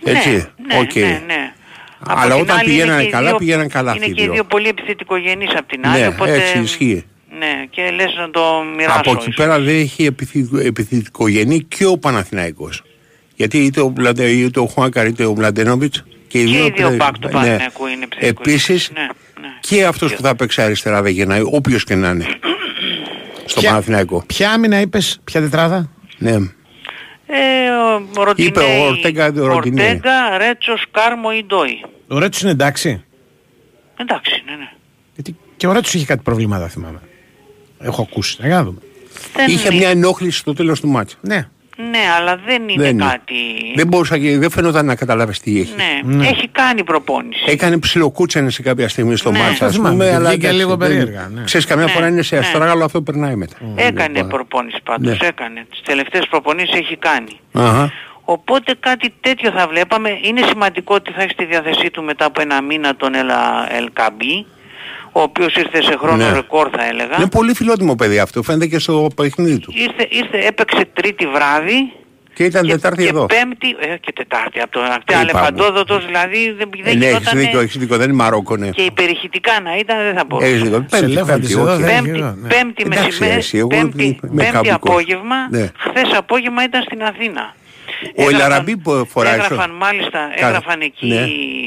Έτσι; 0.04 0.30
Ναι, 0.30 0.78
Οκ. 0.80 0.96
ναι, 0.96 1.22
ναι. 1.28 1.54
Από 2.00 2.20
Αλλά 2.20 2.34
την 2.34 2.42
όταν 2.44 2.58
άλλη 2.58 2.66
πηγαίνανε 2.70 2.94
είναι 2.94 3.02
και 3.02 3.08
οι 3.08 3.12
καλά, 3.12 3.28
δύο- 3.28 3.38
πηγαίναν 3.38 3.70
καλά 3.70 3.92
Είναι 3.92 4.00
αυτοί 4.00 4.12
οι 4.12 4.14
και 4.16 4.22
οι 4.22 4.24
δύο. 4.26 4.34
δύο 4.34 4.44
πολύ 4.44 4.68
επιθετικογενείς 4.68 5.50
από 5.56 5.68
την 5.68 5.88
άλλη, 5.88 6.02
Ναι, 6.02 6.08
οπότε... 6.08 6.34
έτσι 6.34 6.60
ισχύει. 6.60 7.06
Ναι, 7.40 7.66
και 7.70 7.82
λες 7.96 8.14
να 8.18 8.30
το 8.30 8.42
μοιράσω. 8.78 9.00
Από 9.00 9.12
εκεί 9.12 9.22
ίσως. 9.22 9.36
πέρα 9.36 9.60
δεν 9.60 9.80
έχει 9.80 10.06
επιθυ- 10.06 10.54
επιθετικογενή 10.66 11.60
και 11.64 11.86
ο 11.86 11.98
Παναθηναϊκός. 11.98 12.84
Γιατί 13.36 13.58
είτε 13.58 13.82
ο, 13.82 13.94
Βλαντε, 13.96 14.30
είτε 14.30 14.60
ο 14.60 14.66
Χουάνκαρ 14.66 15.08
είτε 15.08 15.26
ο 15.26 15.34
Βλαντενόβιτς 15.34 16.04
και 16.28 16.40
οι 16.42 16.46
Και 16.46 16.52
δύο, 16.52 16.66
οι 16.66 16.70
δύο 16.76 16.88
παι- 16.88 16.98
μπακ 16.98 17.14
του 17.14 17.28
ναι. 17.28 17.32
Παναθηναϊκού 17.32 17.86
είναι 17.88 18.04
επιθετικογενείς. 18.04 18.64
Επίσης 18.70 18.92
Ναι, 18.94 19.02
ναι. 19.02 19.08
Και 19.62 19.86
αυτός 19.86 20.16
που 20.16 20.22
θα 20.22 20.36
παίξει 20.36 20.62
αριστερά 20.62 21.02
δεν 21.02 21.12
γεννάει, 21.14 21.42
όποιος 21.46 21.84
και 21.84 21.96
να 21.96 22.10
είναι. 22.10 22.26
Στο 23.46 23.60
Ποια- 23.60 23.70
Παναθηναϊκό. 23.70 24.24
Ποια 24.26 24.52
άμυνα 24.52 24.80
είπες, 24.80 25.20
ποια 25.24 25.42
τετράδα; 25.42 25.90
Ναι. 26.18 26.32
Ε, 27.34 27.70
ο 28.18 28.24
Ροντινέη, 28.24 28.48
Είπε 28.50 28.60
ο 28.60 28.86
Ορτέγκα, 28.86 29.26
ο 29.26 29.46
Ροντινέη. 29.46 29.86
Ορτέγκα, 29.86 30.38
Ρέτσος, 30.38 30.86
Κάρμο 30.92 31.30
ή 31.38 31.44
Ντόι. 31.46 31.84
Ο 32.08 32.18
Ρέτσος 32.20 32.42
είναι 32.42 32.52
εντάξει. 32.52 33.04
Εντάξει, 33.98 34.44
ναι, 34.46 34.52
ναι. 34.56 34.70
Γιατί 35.14 35.36
και 35.58 35.68
ο 35.68 35.72
Ρέτσος 35.72 35.94
είχε 35.94 36.06
κάτι 36.06 36.22
προβλήματα 36.24 36.68
θυμάμαι. 36.68 37.00
Έχω 37.80 38.02
ακούσει. 38.02 38.38
Να 38.40 38.48
για 38.48 38.56
να 38.56 38.64
δούμε. 38.64 38.80
Δεν 39.36 39.50
Είχε 39.50 39.68
είναι- 39.68 39.78
μια 39.78 39.90
ενόχληση 39.90 40.38
στο 40.38 40.54
τέλος 40.54 40.80
του 40.80 40.88
μάτσα. 40.88 41.16
Ναι. 41.22 41.48
Ναι, 41.78 42.00
αλλά 42.18 42.40
δεν 42.46 42.70
είναι 42.70 42.84
Δεν 42.84 42.92
είναι. 42.92 43.04
κάτι... 43.06 43.34
Δεν 43.76 43.88
μπορούσα 43.88 44.18
και 44.18 44.38
δεν 44.38 44.50
φαινόταν 44.50 44.86
να 44.86 44.96
καταλάβεις 44.96 45.40
τι 45.40 45.60
έχει. 45.60 45.74
Ναι, 46.04 46.28
έχει 46.28 46.48
κάνει 46.48 46.84
προπόνηση. 46.84 47.44
Έκανε 47.48 47.78
ψιλοκούτσανε 47.78 48.50
σε 48.50 48.62
κάποια 48.62 48.90
στιγμή 48.90 49.16
στο 49.16 49.32
Ναι. 49.32 49.40
μάτσα, 49.40 49.66
ας 49.66 49.72
Το 49.72 49.78
θυμάμαι, 49.78 49.92
πούμε, 49.96 50.06
και 50.10 50.16
αλλά 50.16 50.30
βγήκε 50.30 50.46
εντάξει, 50.48 50.64
λίγο 50.66 50.76
δεν- 50.78 50.88
περίεργα, 50.90 51.30
ναι. 51.34 51.44
Ξέρεις, 51.44 51.66
καμιά 51.66 51.86
Ναι, 51.86 51.92
φορά 51.92 52.08
είναι 52.08 52.22
σε 52.22 52.36
ναι. 52.36 52.42
αστράγαλο, 52.42 52.84
αυτό 52.86 53.02
περνάει 53.02 53.36
μετά. 53.36 53.56
Έκανε 53.76 54.14
Λοιπόν. 54.14 54.30
προπόνηση 54.30 54.78
πάντως, 54.84 55.20
Ναι. 55.20 55.28
έκανε. 55.28 55.66
Τις 55.70 55.82
τελευταίες 55.84 56.28
προπονήσεις 56.30 56.76
έχει 56.76 56.98
κάνει. 56.98 57.40
Αχα. 57.54 57.92
Οπότε 58.24 58.76
κάτι 58.80 59.14
τέτοιο 59.22 59.52
θα 59.52 59.68
βλέπαμε. 59.68 60.10
Είναι 60.22 60.42
σημαντικό 60.48 60.96
ότι 60.96 61.12
θα 61.12 61.22
έχεις 61.22 61.32
στη 61.34 61.46
διάθεσή 61.46 61.90
του 61.92 62.04
μετά 62.04 62.26
από 62.26 62.42
ένα 62.42 62.62
μήνα 62.62 62.96
τον 62.96 63.16
Ελα, 63.16 63.68
Ελκαμπή, 63.76 64.46
ο 65.12 65.22
οποίος 65.22 65.56
ήρθε 65.56 65.82
σε 65.82 65.96
χρόνο 65.98 66.16
Ναι. 66.16 66.32
ρεκόρ 66.34 66.68
θα 66.78 66.86
έλεγα. 66.86 67.16
Είναι 67.18 67.30
πολύ 67.30 67.54
φιλότιμο 67.56 67.96
παιδί 67.96 68.20
αυτό, 68.20 68.44
φαίνεται 68.44 68.66
και 68.68 68.80
στο 68.80 69.08
παιχνίδι 69.16 69.60
του. 69.60 69.74
Ήρθε, 69.76 70.08
ήρθε, 70.10 70.38
έπαιξε 70.48 70.86
τρίτη 70.94 71.28
βράδυ 71.28 71.92
Και 72.34 72.44
ήταν 72.44 72.66
και, 72.66 72.72
Τετάρτη 72.72 73.04
και 73.04 73.10
εδώ. 73.10 73.26
πέμπτη, 73.26 73.68
ε, 73.80 73.98
και 73.98 74.12
τετάρτη 74.16 74.60
από 74.60 74.72
τον 74.72 74.84
αυτή 74.84 75.04
είπαμε. 75.14 75.20
αλεφαντόδοτος 75.22 76.06
δηλαδή 76.06 76.52
δεν, 76.58 76.70
Ε, 76.74 76.82
δεν 76.84 76.98
ναι, 76.98 77.06
έχεις 77.06 77.18
γινότανε 77.18 77.42
δίκιο, 77.42 77.60
έχεις 77.60 77.78
δίκιο, 77.78 77.98
δεν 77.98 78.08
είναι 78.08 78.16
Μαρόκο, 78.24 78.58
ναι. 78.58 78.70
και 78.70 78.82
υπερηχητικά 78.82 79.52
να 79.64 79.76
ήταν 79.78 79.98
δεν 80.04 80.16
θα 80.16 80.24
μπορούσε. 80.28 80.48
Έχεις 80.50 80.62
δίκιο. 80.62 80.78
Σε 80.78 80.86
Πέμπτη, 81.00 81.06
ελέφαντες 81.12 81.48
πέμπτη, 81.50 81.62
εδώ 81.62 81.74
όχι. 81.74 81.82
δεν 81.82 81.90
έχει 81.90 82.02
Πέμπτη, 82.04 82.20
εδώ, 82.20 82.36
ναι. 82.42 82.48
πέμπτη 82.48 82.84
Εντάξει, 82.86 83.06
μεσημέρι, 83.08 83.36
εσύ, 83.38 83.58
εγώ 83.58 83.68
πέμπτη, 83.68 84.04
είμαι 84.04 84.18
πέμπτη 84.44 84.52
καμπικός. 84.52 84.78
απόγευμα, 84.92 85.36
Ναι. 85.50 85.70
χθες 85.78 86.14
απόγευμα 86.18 86.64
ήταν 86.64 86.82
στην 86.82 87.04
Αθήνα. 87.04 87.56
Ο 88.16 88.30
Ελαραμπή 88.30 88.78
που 88.78 89.08
φοράει 89.12 89.34
στο- 89.40 89.44
Έγραφαν 89.44 89.72
μάλιστα, 89.76 90.20
Κα- 90.40 90.48
έγραφαν 90.48 90.82
εκεί 90.82 91.08
ναι, 91.08 91.16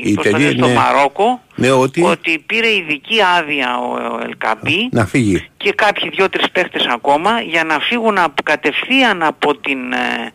οι 0.02 0.14
πώς 0.14 0.24
το 0.24 0.28
εταιρείες, 0.28 0.54
λένε, 0.54 0.66
στο 0.66 0.66
ναι. 0.66 0.74
Μαρόκο 0.80 1.40
Ναι, 1.54 1.70
ότι 1.70 2.42
πήρε 2.46 2.68
ειδική 2.74 3.16
άδεια 3.38 3.78
ο, 3.78 4.14
ο 4.14 4.20
Ελκαμπή 4.24 4.88
να 4.90 5.06
φύγει. 5.06 5.48
και 5.56 5.72
κάποιοι 5.72 6.08
δυο-τρεις 6.08 6.50
παίχτες 6.50 6.86
ακόμα 6.86 7.40
για 7.40 7.64
να 7.64 7.78
φύγουν 7.78 8.18
από, 8.18 8.42
κατευθείαν 8.42 9.22
από 9.22 9.56
την 9.56 9.92
ε, 9.92 10.32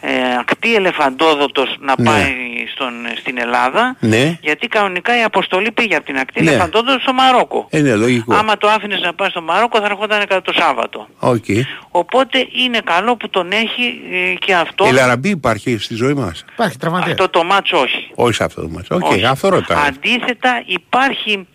ε, 0.00 0.34
Ακτή 0.40 0.74
Ελεφαντοστού 0.74 1.76
να 1.80 1.94
Ναι. 1.98 2.04
πάει 2.10 2.32
στον, 2.74 2.92
στην 3.18 3.38
Ελλάδα 3.38 3.96
Ναι. 4.00 4.38
γιατί 4.40 4.66
κανονικά 4.68 5.18
η 5.18 5.22
αποστολή 5.22 5.72
πήγε 5.72 5.96
από 5.96 6.04
την 6.04 6.16
Ακτή 6.18 6.42
Ναι. 6.42 6.50
Ελεφαντοστού 6.50 7.02
στο 7.02 7.12
Μαρόκο. 7.12 7.66
Ε, 7.70 7.80
ναι, 7.80 7.94
λογικό. 7.94 8.34
Άμα 8.34 8.56
το 8.56 8.68
άφηνες 8.68 9.00
να 9.00 9.14
πάει 9.14 9.28
στο 9.28 9.42
Μαρόκο 9.42 9.78
θα 9.78 9.84
έρχονταν 9.84 10.18
κατά 10.20 10.42
το 10.42 10.52
Σάββατο. 10.56 11.06
Οκ. 11.18 11.44
Οπότε 11.90 12.46
είναι 12.64 12.80
καλό 12.84 13.16
που 13.16 13.28
τον 13.30 13.50
έχει 13.52 14.00
ε, 14.12 14.34
και 14.34 14.54
αυτό. 14.54 14.84
Ελ 14.84 14.97
Αραμπί 14.97 15.36
υπάρχει 15.42 15.78
στη 15.78 15.94
ζωή 15.94 16.14
μας; 16.14 16.44
Υπάρχει 16.52 16.76
τραυματίας. 16.78 17.10
Αυτό 17.10 17.28
το 17.28 17.44
ματς 17.44 17.76
όχι. 17.78 18.10
Όχι 18.14 18.34
σε 18.34 18.44
αυτό 18.44 18.60
το 18.62 18.68
μάτσο. 18.68 18.94
Οκ, 18.94 19.04
Όχι. 19.04 19.24
αυτό 19.26 19.48
ρωτάω. 19.48 19.78
Αντίθετα 19.86 20.62
υπάρχει 20.66 21.46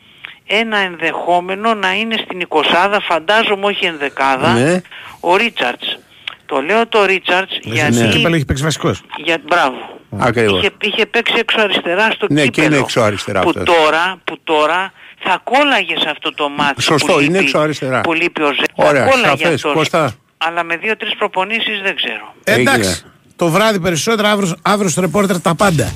ένα 0.48 0.78
ενδεχόμενο 0.78 1.74
να 1.74 1.94
είναι 1.94 2.16
στην 2.26 2.40
εικοσάδα, 2.40 3.00
φαντάζομαι 3.02 3.66
όχι 3.66 3.86
ενδεκάδα, 3.86 4.54
Ναι. 4.54 4.82
ο 5.20 5.36
Ρίτσαρτς. 5.36 6.00
Το 6.46 6.62
λέω 6.62 6.88
το 6.88 7.06
Ρίτσαρτς 7.06 7.60
γιατί... 7.64 7.94
Στο 7.94 8.08
κύπελο 8.08 8.36
έχει 8.36 8.46
παίξει 8.46 8.64
βασικός. 8.64 9.02
Για, 9.24 9.38
μπράβο. 9.48 10.00
Ακριβώς. 10.20 10.60
Είχε, 10.60 10.70
είχε 10.82 11.06
παίξει 11.06 11.34
έξω 11.38 11.62
αριστερά 11.62 12.12
στο 12.12 12.28
Ναι, 12.30 12.42
και 12.42 12.48
κύπελο. 12.50 12.68
είναι 12.76 12.84
έξω 12.84 13.02
αριστερά 13.02 13.42
που 13.42 13.50
αυτός. 13.50 13.66
τώρα, 13.66 14.18
που 14.24 14.38
τώρα 14.44 14.92
θα 15.20 15.42
κόλλαγε 15.44 15.96
σε 16.00 16.10
αυτό 16.10 16.34
το 16.34 16.50
μάτσο 16.50 16.82
Σωστό, 16.82 17.14
που 17.14 17.20
είναι 17.20 17.28
λείπει- 17.28 17.42
έξω 17.42 17.58
αριστερά. 17.60 18.02
Που 18.02 18.14
λείπει 18.14 18.42
ο 18.42 18.54
Ζε. 18.54 18.64
Ωραία, 18.76 19.04
θα 19.06 19.10
κόλλαγε 19.12 19.30
σαφές. 19.44 19.54
αυτός. 19.54 19.74
Κώστα. 19.74 20.14
Αλλά 20.38 20.64
με 20.64 20.76
δύο-τρεις 20.78 21.16
προπονήσεις 21.16 21.82
δεν 21.84 21.96
ξέρω. 21.96 22.34
Εντάξει. 22.44 23.04
Το 23.38 23.50
βράδυ 23.50 23.80
περισσότερα, 23.80 24.32
αύριο, 24.32 24.56
αύριο 24.62 24.90
στο 24.90 25.02
ρεπόρτερ 25.02 25.42
τα 25.42 25.56
πάντα. 25.56 25.92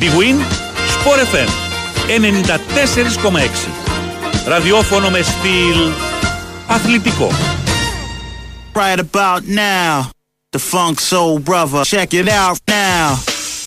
Big 0.00 0.12
Win, 0.18 0.38
Sport 0.94 1.18
FM 1.34 1.48
94,6. 2.06 3.68
Ραδιόφωνο 4.46 5.10
με 5.10 5.22
στυλ 5.22 5.92
αθλητικό. 6.66 7.30
Right 8.74 9.00
about 9.00 9.42
now, 9.48 10.10
the 10.56 10.62
Funk 10.72 10.96
Soul 11.10 11.38
Brother. 11.48 11.84
Check 11.84 12.14
it 12.20 12.28
out 12.28 12.58
now, 12.68 13.06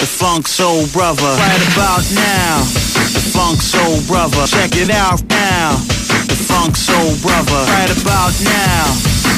the 0.03 0.09
Funk 0.19 0.43
Soul 0.47 0.81
Brother. 0.97 1.31
Right 1.47 1.63
about 1.71 2.03
now, 2.27 2.53
the 3.15 3.23
Funk 3.35 3.59
Soul 3.73 3.95
Brother. 4.11 4.43
Check 4.55 4.71
it 4.83 4.91
out 5.05 5.19
now, 5.45 5.69
the 6.31 6.37
Funk 6.49 6.73
Soul 6.87 7.11
Brother. 7.25 7.61
Right 7.77 7.93
about 7.99 8.33
now, 8.57 8.83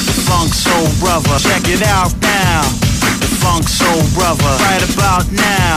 the 0.08 0.16
Funk 0.28 0.50
Soul 0.64 0.86
Brother. 1.02 1.34
Check 1.48 1.64
it 1.74 1.82
out 1.96 2.12
now, 2.36 2.58
the 2.82 2.85
Funk 3.46 3.68
Soul 3.68 4.02
Brother. 4.12 4.52
Right 4.66 4.82
about 4.92 5.30
now, 5.30 5.76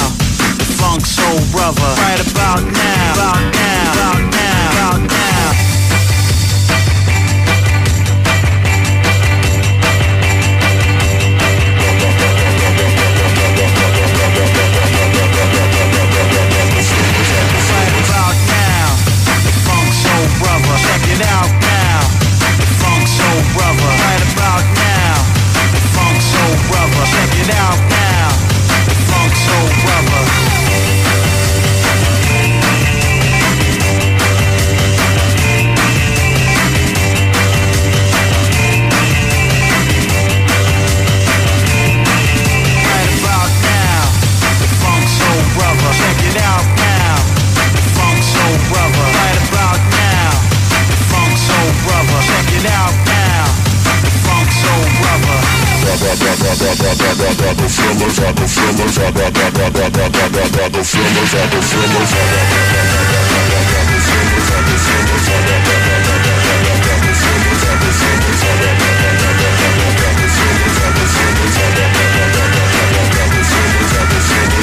the 0.57 0.65
Funk 0.81 1.05
Soul 1.05 1.37
Brother. 1.51 1.85
Right 2.01 2.19
about 2.31 2.63
now, 2.65 3.13
about 3.13 3.53
now, 3.53 3.93
about 3.93 4.33
now, 4.33 4.71
about 4.73 5.01
now. 5.07 5.68
Now, 27.49 27.88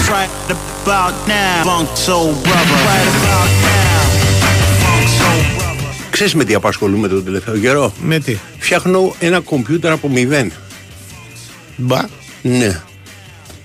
Right 0.08 0.30
about 0.50 1.14
now, 1.26 1.62
Funk 1.64 1.88
Soul 1.96 2.32
Brother. 2.44 2.78
Right 2.90 3.08
about 3.14 3.50
now, 3.66 4.00
Funk 4.82 5.06
Soul 5.18 5.40
Brother. 5.58 6.10
Ξέρεις 6.10 6.34
με 6.34 6.44
τι 6.44 6.54
απασχολούμαι 6.54 7.08
τον 7.08 7.24
τελευταίο 7.24 7.56
καιρό; 7.58 7.92
Με 8.00 8.18
τι; 8.18 8.36
Φτιάχνω 8.58 9.14
ένα 9.18 9.40
κομπιούτερ 9.40 9.92
από 9.92 10.08
μηδέν. 10.08 10.52
Μπα. 11.76 12.00
Ναι. 12.42 12.82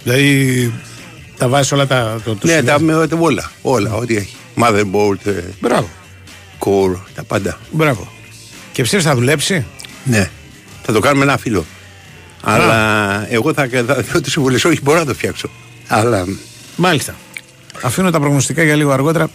Δηλαδή 0.04 0.74
τα 1.38 1.48
βάζεις 1.48 1.72
όλα 1.72 1.88
τα. 1.88 2.22
Το, 2.24 2.36
το 2.36 2.48
ναι, 2.48 2.54
συνδυασμό. 2.54 3.08
τα 3.08 3.16
με 3.18 3.24
όλα. 3.24 3.52
Όλα, 3.62 3.94
ό,τι 3.94 4.16
έχει. 4.16 4.36
Motherboard, 4.56 5.26
ε, 5.26 5.32
Μπράβο. 5.60 5.90
core, 6.60 7.00
τα 7.16 7.24
πάντα. 7.24 7.58
Μπράβο. 7.72 8.12
Και 8.72 8.82
πιστεύει 8.82 9.04
θα 9.04 9.16
δουλέψει; 9.16 9.66
Ναι. 10.04 10.30
Θα 10.84 10.94
το 10.94 11.00
κάνουμε 11.00 11.24
ένα 11.24 11.38
φίλο. 11.38 11.66
Αλλά 12.42 13.26
εγώ 13.30 13.54
θα, 13.54 13.68
θα 13.86 14.02
δω 14.14 14.22
τι 14.22 14.30
συμβουλέ. 14.32 14.56
Όχι, 14.56 14.80
μπορώ 14.84 15.00
να 15.00 15.06
το 15.06 15.14
φτιάξω. 15.14 15.50
Αλλά 15.88 16.26
Μάλιστα. 16.76 17.16
Αφήνω 17.82 18.10
τα 18.10 18.20
προγνωστικά 18.20 18.64
για 18.64 18.76
λίγο 18.76 18.92
αργότερα. 18.92 19.30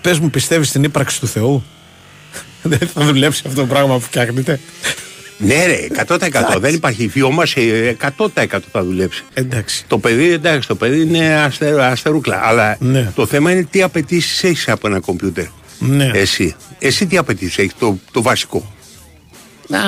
Πες 0.00 0.18
μου, 0.18 0.30
πιστεύεις 0.30 0.68
στην 0.68 0.82
ύπαρξη 0.82 1.20
του 1.20 1.26
Θεού; 1.26 1.64
Δεν 2.62 2.88
θα 2.94 3.04
δουλέψει 3.04 3.42
αυτό 3.46 3.60
το 3.60 3.66
πράγμα 3.66 3.94
που 3.94 4.00
φτιάχνετε. 4.00 4.60
Ναι, 5.38 5.66
ρε, 5.66 5.86
100%. 6.06 6.58
δεν 6.60 6.74
υπάρχει 6.74 7.06
βιομάση. 7.06 7.96
100% 8.18 8.44
θα 8.72 8.84
δουλέψει. 8.84 9.24
Εντάξει. 9.34 9.84
Το 9.86 9.98
παιδί, 9.98 10.30
εντάξει, 10.32 10.68
το 10.68 10.74
παιδί 10.74 11.00
είναι 11.00 11.34
αστερ, 11.34 11.80
αστερούκλα. 11.80 12.40
Αλλά 12.44 12.76
Ναι. 12.80 13.12
το 13.14 13.26
θέμα 13.26 13.50
είναι 13.50 13.66
τι 13.70 13.82
απαιτήσεις 13.82 14.44
έχεις 14.44 14.68
από 14.68 14.86
ένα 14.88 15.00
κομπιούτερ. 15.00 15.44
Ναι. 15.78 16.10
Εσύ. 16.14 16.54
Εσύ 16.78 17.06
τι 17.06 17.16
απαιτήσεις 17.16 17.58
έχεις, 17.58 17.72
το, 17.78 17.98
το 18.12 18.22
βασικό. 18.22 18.72
Να 19.68 19.78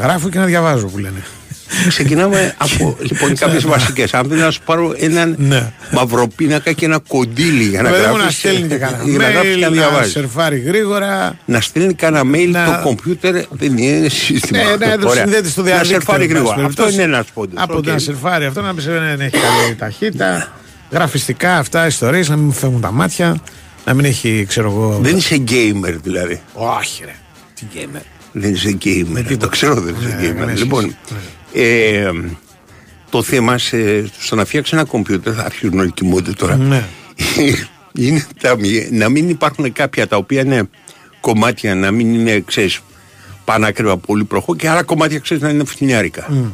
γράφω 0.00 0.28
και 0.28 0.38
να 0.38 0.44
διαβάζω 0.44 0.86
που 0.86 0.98
λένε. 0.98 1.24
Ξεκινάμε 1.88 2.54
από 2.58 2.96
λοιπόν 3.08 3.34
κάποιες 3.36 3.64
βασικές. 3.66 4.14
Αν 4.14 4.28
δεν 4.28 4.38
να 4.38 4.50
σου 4.50 4.60
πάρω 4.64 4.94
έναν 4.98 5.34
Ναι. 5.38 5.72
μαυροπίνακα 5.92 6.72
και 6.72 6.84
ένα 6.84 6.98
κοντήλι 7.08 7.64
για 7.64 7.82
να 7.82 7.90
Βέβαια 7.90 8.08
μου 8.10 8.16
γράφεις. 8.16 8.44
να 8.44 8.50
στέλνει 8.50 8.68
και 8.68 8.76
κανένα 8.76 9.02
Για 9.04 9.18
να 9.18 9.30
γράφεις 9.30 9.54
και 9.54 9.60
να 9.60 9.66
mail, 9.66 9.70
να 9.70 9.76
διαβάζεις. 9.76 10.12
σερφάρει 10.12 10.58
γρήγορα. 10.58 11.38
Να 11.44 11.60
στέλνει 11.60 11.94
κανένα 11.94 12.30
mail 12.36 12.48
Να- 12.50 12.64
το 12.64 12.80
κομπιούτερ 12.82 13.34
δεν 13.50 13.78
είναι 13.78 14.08
σύστημα. 14.08 14.58
Ναι, 14.62 14.86
ναι, 14.86 14.96
το 14.96 15.08
Ωραία. 15.08 15.22
συνδέεται 15.22 15.48
στο 15.48 15.60
Να 15.60 15.66
διαδίκτυο. 15.66 15.94
σερφάρει 15.94 16.22
εν 16.22 16.28
πάση 16.28 16.38
γρήγορα. 16.40 16.54
Αυτό 16.54 16.66
περιπτώσει. 16.66 16.94
είναι 16.94 17.02
ένας 17.02 17.26
πόντος. 17.34 17.62
Από 17.62 17.82
το 17.82 17.90
να 17.92 17.98
σερφάρει 17.98 18.44
αυτό 18.44 18.60
να 18.60 18.74
πει 18.74 18.82
δεν 18.82 19.20
έχει 19.20 19.30
καλή 19.30 19.74
ταχύτητα. 19.78 20.52
Γραφιστικά 20.90 21.58
αυτά, 21.58 21.86
ιστορίες, 21.86 22.28
να 22.28 22.36
μην 22.36 22.44
μου 22.44 22.52
φεύγουν 22.52 22.80
τα 22.80 22.92
μάτια. 22.92 23.36
Να 23.84 23.94
μην 23.94 24.04
έχει, 24.04 24.44
ξέρω 24.48 24.70
εγώ. 24.70 24.98
Δεν 25.02 25.16
είσαι 25.16 25.42
gamer 25.50 25.94
δηλαδή. 26.02 26.40
Όχι, 26.52 27.02
ρε. 27.04 27.14
Τι 27.54 27.64
gamer. 27.74 28.00
Δεν 28.32 28.52
είσαι 28.52 28.78
gamer. 28.84 29.36
Το 29.38 29.48
ξέρω 29.48 29.74
δεν 29.74 29.94
είσαι 30.00 30.16
Ναι, 30.20 30.42
gamer. 30.42 30.46
ναι, 30.46 30.52
Λοιπόν, 30.54 30.96
ε, 31.54 32.10
το 33.10 33.22
θέμα 33.22 33.58
σε, 33.58 34.06
στο 34.18 34.34
να 34.36 34.44
φτιάξει 34.44 34.74
ένα 34.74 34.84
κομπιούτερ, 34.84 35.32
θα 35.36 35.44
αρχίσουν 35.44 35.78
όλοι 35.78 35.92
κοιμούνται 35.92 36.32
τώρα. 36.32 36.56
Ναι. 36.56 36.84
είναι 37.98 38.26
τα, 38.40 38.56
μη- 38.58 38.90
να 38.90 39.08
μην 39.08 39.28
υπάρχουν 39.28 39.72
κάποια 39.72 40.06
τα 40.08 40.16
οποία 40.16 40.40
είναι 40.40 40.68
κομμάτια, 41.20 41.74
να 41.74 41.90
μην 41.90 42.14
είναι, 42.14 42.40
ξέρεις, 42.40 42.80
πανάκριβα 43.44 43.96
πολύ 43.96 44.24
προχώ 44.24 44.56
και 44.56 44.68
άλλα 44.68 44.82
κομμάτια, 44.82 45.18
ξέρεις, 45.18 45.42
να 45.42 45.48
είναι 45.48 45.64
φθηνιάρικα. 45.64 46.52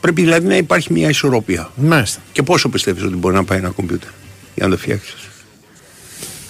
Πρέπει 0.00 0.22
δηλαδή 0.22 0.46
να 0.46 0.56
υπάρχει 0.56 0.92
μια 0.92 1.08
ισορροπία. 1.08 1.70
Μάλιστα. 1.76 2.20
Και 2.32 2.42
πόσο 2.42 2.68
πιστεύεις 2.68 3.02
ότι 3.02 3.16
μπορεί 3.16 3.34
να 3.34 3.44
πάει 3.44 3.58
ένα 3.58 3.68
κομπιούτερ 3.70 4.08
για 4.54 4.64
να 4.66 4.70
το 4.70 4.78
φτιάξεις; 4.78 5.28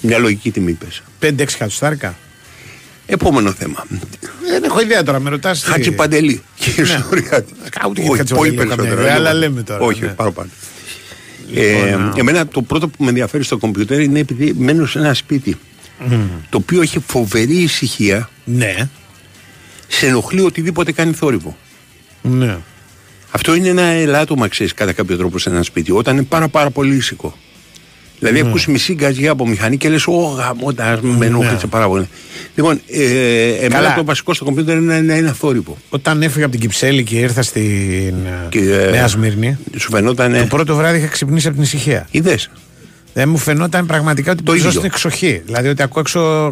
Μια 0.00 0.18
λογική 0.18 0.50
τιμή 0.50 0.72
πες. 0.72 1.02
5-6 1.20 1.40
εκατοστάρικα. 1.40 2.14
Επόμενο 3.06 3.52
θέμα. 3.52 3.86
Δεν 4.50 4.64
έχω 4.64 4.80
ιδέα 4.80 5.02
τώρα, 5.02 5.20
με 5.20 5.30
ρωτάς. 5.30 5.62
Χατζη 5.62 5.92
Παντελή. 5.92 6.42
Και 6.54 6.70
η 6.70 6.82
ιστορία 6.82 7.42
του. 7.42 7.52
Ούτε 7.88 8.00
Όχι, 8.00 8.16
Χατζη 8.16 8.34
πολύ 8.34 8.52
Παντελή 8.52 8.70
έχω 8.72 8.76
καμιά 8.76 8.76
περισσότερο. 8.76 9.00
ιδέα, 9.00 9.14
αλλά 9.14 9.32
Λοιπόν, 9.32 9.48
λέμε 9.50 9.62
τώρα, 9.62 9.80
Όχι, 9.80 10.00
ναι. 10.00 10.08
παραπάνω. 10.08 10.48
Λοιπόν, 11.50 11.88
Ε, 11.88 11.96
να- 11.96 12.12
εμένα 12.16 12.46
το 12.46 12.62
πρώτο 12.62 12.88
που 12.88 13.02
με 13.04 13.08
ενδιαφέρει 13.08 13.44
στο 13.44 13.58
κομπιούτερ 13.58 14.00
είναι 14.00 14.18
επειδή 14.18 14.54
μένω 14.58 14.86
σε 14.86 14.98
ένα 14.98 15.14
σπίτι 15.14 15.56
το 16.50 16.56
οποίο 16.56 16.80
έχει 16.82 16.98
φοβερή 17.06 17.56
ησυχία. 17.56 18.30
Ναι. 18.44 18.88
Σε 19.88 20.06
ενοχλεί 20.06 20.40
οτιδήποτε 20.40 20.92
κάνει 20.92 21.12
θόρυβο. 21.12 21.56
Ναι. 22.22 22.56
Αυτό 23.30 23.54
είναι 23.54 23.68
ένα 23.68 23.82
ελάττωμα, 23.82 24.48
ξέρεις, 24.48 24.74
κατά 24.74 24.92
κάποιο 24.92 25.16
τρόπο 25.16 25.38
σε 25.38 25.50
ένα 25.50 25.62
σπίτι. 25.62 25.92
Όταν 25.92 26.16
είναι 26.16 26.24
πάρα, 26.24 26.48
πάρα 26.48 26.70
πολύ 26.70 26.94
ήσυχο. 26.96 27.38
Δηλαδή, 28.18 28.42
Ναι. 28.42 28.48
ακούς 28.48 28.66
μισή 28.66 28.94
γκαζιά 28.94 29.30
από 29.30 29.48
μηχανή 29.48 29.76
και 29.76 29.88
λες: 29.88 30.06
Ω 30.06 30.12
γαμώτα, 30.12 30.98
με 31.02 31.26
ενόχλησε 31.26 31.66
πάρα 31.66 31.88
πολύ. 31.88 32.08
Λοιπόν, 32.54 32.80
ε, 32.90 33.48
εμένα 33.54 33.68
Καλά. 33.74 33.94
το 33.94 34.04
βασικό 34.04 34.34
στο 34.34 34.44
κομπιούτερ 34.44 34.76
είναι 34.76 35.00
να 35.00 35.16
είναι 35.16 35.32
θόρυβο. 35.32 35.76
Όταν 35.88 36.22
έφυγα 36.22 36.42
από 36.44 36.52
την 36.52 36.60
Κυψέλη 36.60 37.02
και 37.02 37.16
ήρθα 37.18 37.42
στην 37.42 38.14
Και, 38.48 38.58
ε, 38.58 38.82
ε, 38.86 38.90
Νέα 38.90 39.08
Σμύρνη, 39.08 39.58
Σου 39.76 39.90
φαινόταν. 39.90 40.32
το 40.38 40.44
πρώτο 40.46 40.74
βράδυ 40.76 40.98
είχα 40.98 41.06
ξυπνήσει 41.06 41.46
από 41.46 41.54
την 41.56 41.64
ησυχία. 41.64 42.06
Είδες; 42.10 42.50
Δεν 43.12 43.28
μου 43.28 43.36
φαινόταν 43.38 43.86
πραγματικά 43.86 44.32
ότι 44.32 44.42
Το 44.42 44.52
ζω 44.52 44.58
ίδιο. 44.58 44.70
στην 44.70 44.84
εξοχή. 44.84 45.42
Δηλαδή 45.46 45.68
ότι 45.68 45.82
ακούω 45.82 46.00
έξω, 46.00 46.48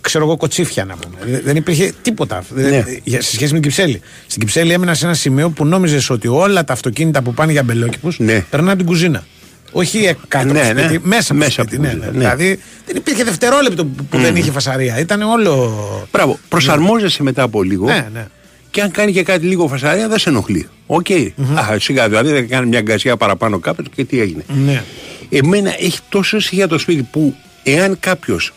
ξέρω 0.00 0.24
εγώ, 0.24 0.36
κοτσίφια 0.36 0.84
να 0.84 0.94
πούμε. 0.96 1.16
Δεν- 1.30 1.40
Δεν 1.44 1.56
υπήρχε 1.56 1.92
τίποτα 2.02 2.42
Δεν- 2.48 2.70
Ναι. 2.70 2.84
για- 3.04 3.22
σε 3.22 3.30
σχέση 3.32 3.52
με 3.52 3.60
την 3.60 3.62
Κυψέλη. 3.70 4.00
Στην 4.26 4.40
Κυψέλη 4.40 4.72
έμεινα 4.72 4.94
σε 4.94 5.04
ένα 5.04 5.14
σημείο 5.14 5.50
που 5.50 5.64
νόμιζες 5.66 6.10
ότι 6.10 6.28
όλα 6.28 6.64
τα 6.64 6.72
αυτοκίνητα 6.72 7.22
που 7.22 7.34
πάνε 7.34 7.52
για 7.52 7.62
Αμπελόκηπους 7.62 8.18
Ναι. 8.18 8.44
περνάνε 8.50 8.70
από 8.72 8.78
την 8.80 8.88
κουζίνα. 8.88 9.24
Όχι 9.72 10.16
κάτω 10.28 10.52
Ναι, 10.52 10.60
από 10.60 10.68
το 10.68 10.74
ναι. 10.74 10.88
σπίτι, 10.88 11.08
μέσα, 11.08 11.32
από 11.32 11.40
το 11.40 11.46
Μέσα 11.46 11.60
από 11.62 11.70
σπίτι. 11.70 11.70
την 11.70 11.80
ναι, 11.80 11.88
κουζίνα, 11.88 12.04
ναι. 12.06 12.10
ναι. 12.12 12.18
Δηλαδή 12.18 12.60
δεν 12.86 12.96
υπήρχε 12.96 13.24
δευτερόλεπτο 13.24 13.84
που, 13.84 14.04
που 14.04 14.18
δεν 14.18 14.36
είχε 14.36 14.50
φασαρία. 14.50 14.98
Ήταν 14.98 15.22
όλο. 15.22 16.08
Μπράβο. 16.12 16.38
Προσαρμόζεσαι 16.48 17.22
μετά 17.22 17.42
από 17.42 17.62
λίγο. 17.62 17.86
Ναι, 17.86 18.08
ναι. 18.12 18.26
Και 18.70 18.80
αν 18.82 18.90
κάνει 18.90 19.12
και 19.12 19.22
κάτι 19.22 19.46
λίγο 19.46 19.68
φασαρία 19.68 20.08
δεν 20.08 20.18
σε 20.18 20.28
ενοχλεί. 20.28 20.68
Οκ. 20.86 21.06
Α, 21.54 21.78
σιγά 21.78 22.08
δηλαδή 22.08 22.30
δεν 22.32 22.48
κάνει 22.48 22.66
μια 22.68 22.80
γκαζιά 22.80 23.16
παραπάνω 23.16 23.58
κάποιο 23.58 23.84
και 23.94 24.04
τι 24.04 24.20
έγινε. 24.20 24.44
Ναι. 24.64 24.82
Εμένα 25.30 25.74
έχει 25.78 25.98
τόσο 26.08 26.36
ησυχία 26.36 26.68
το 26.68 26.78
σπίτι 26.78 27.02
που 27.02 27.34
εάν 27.62 27.96
κάποιος 28.00 28.52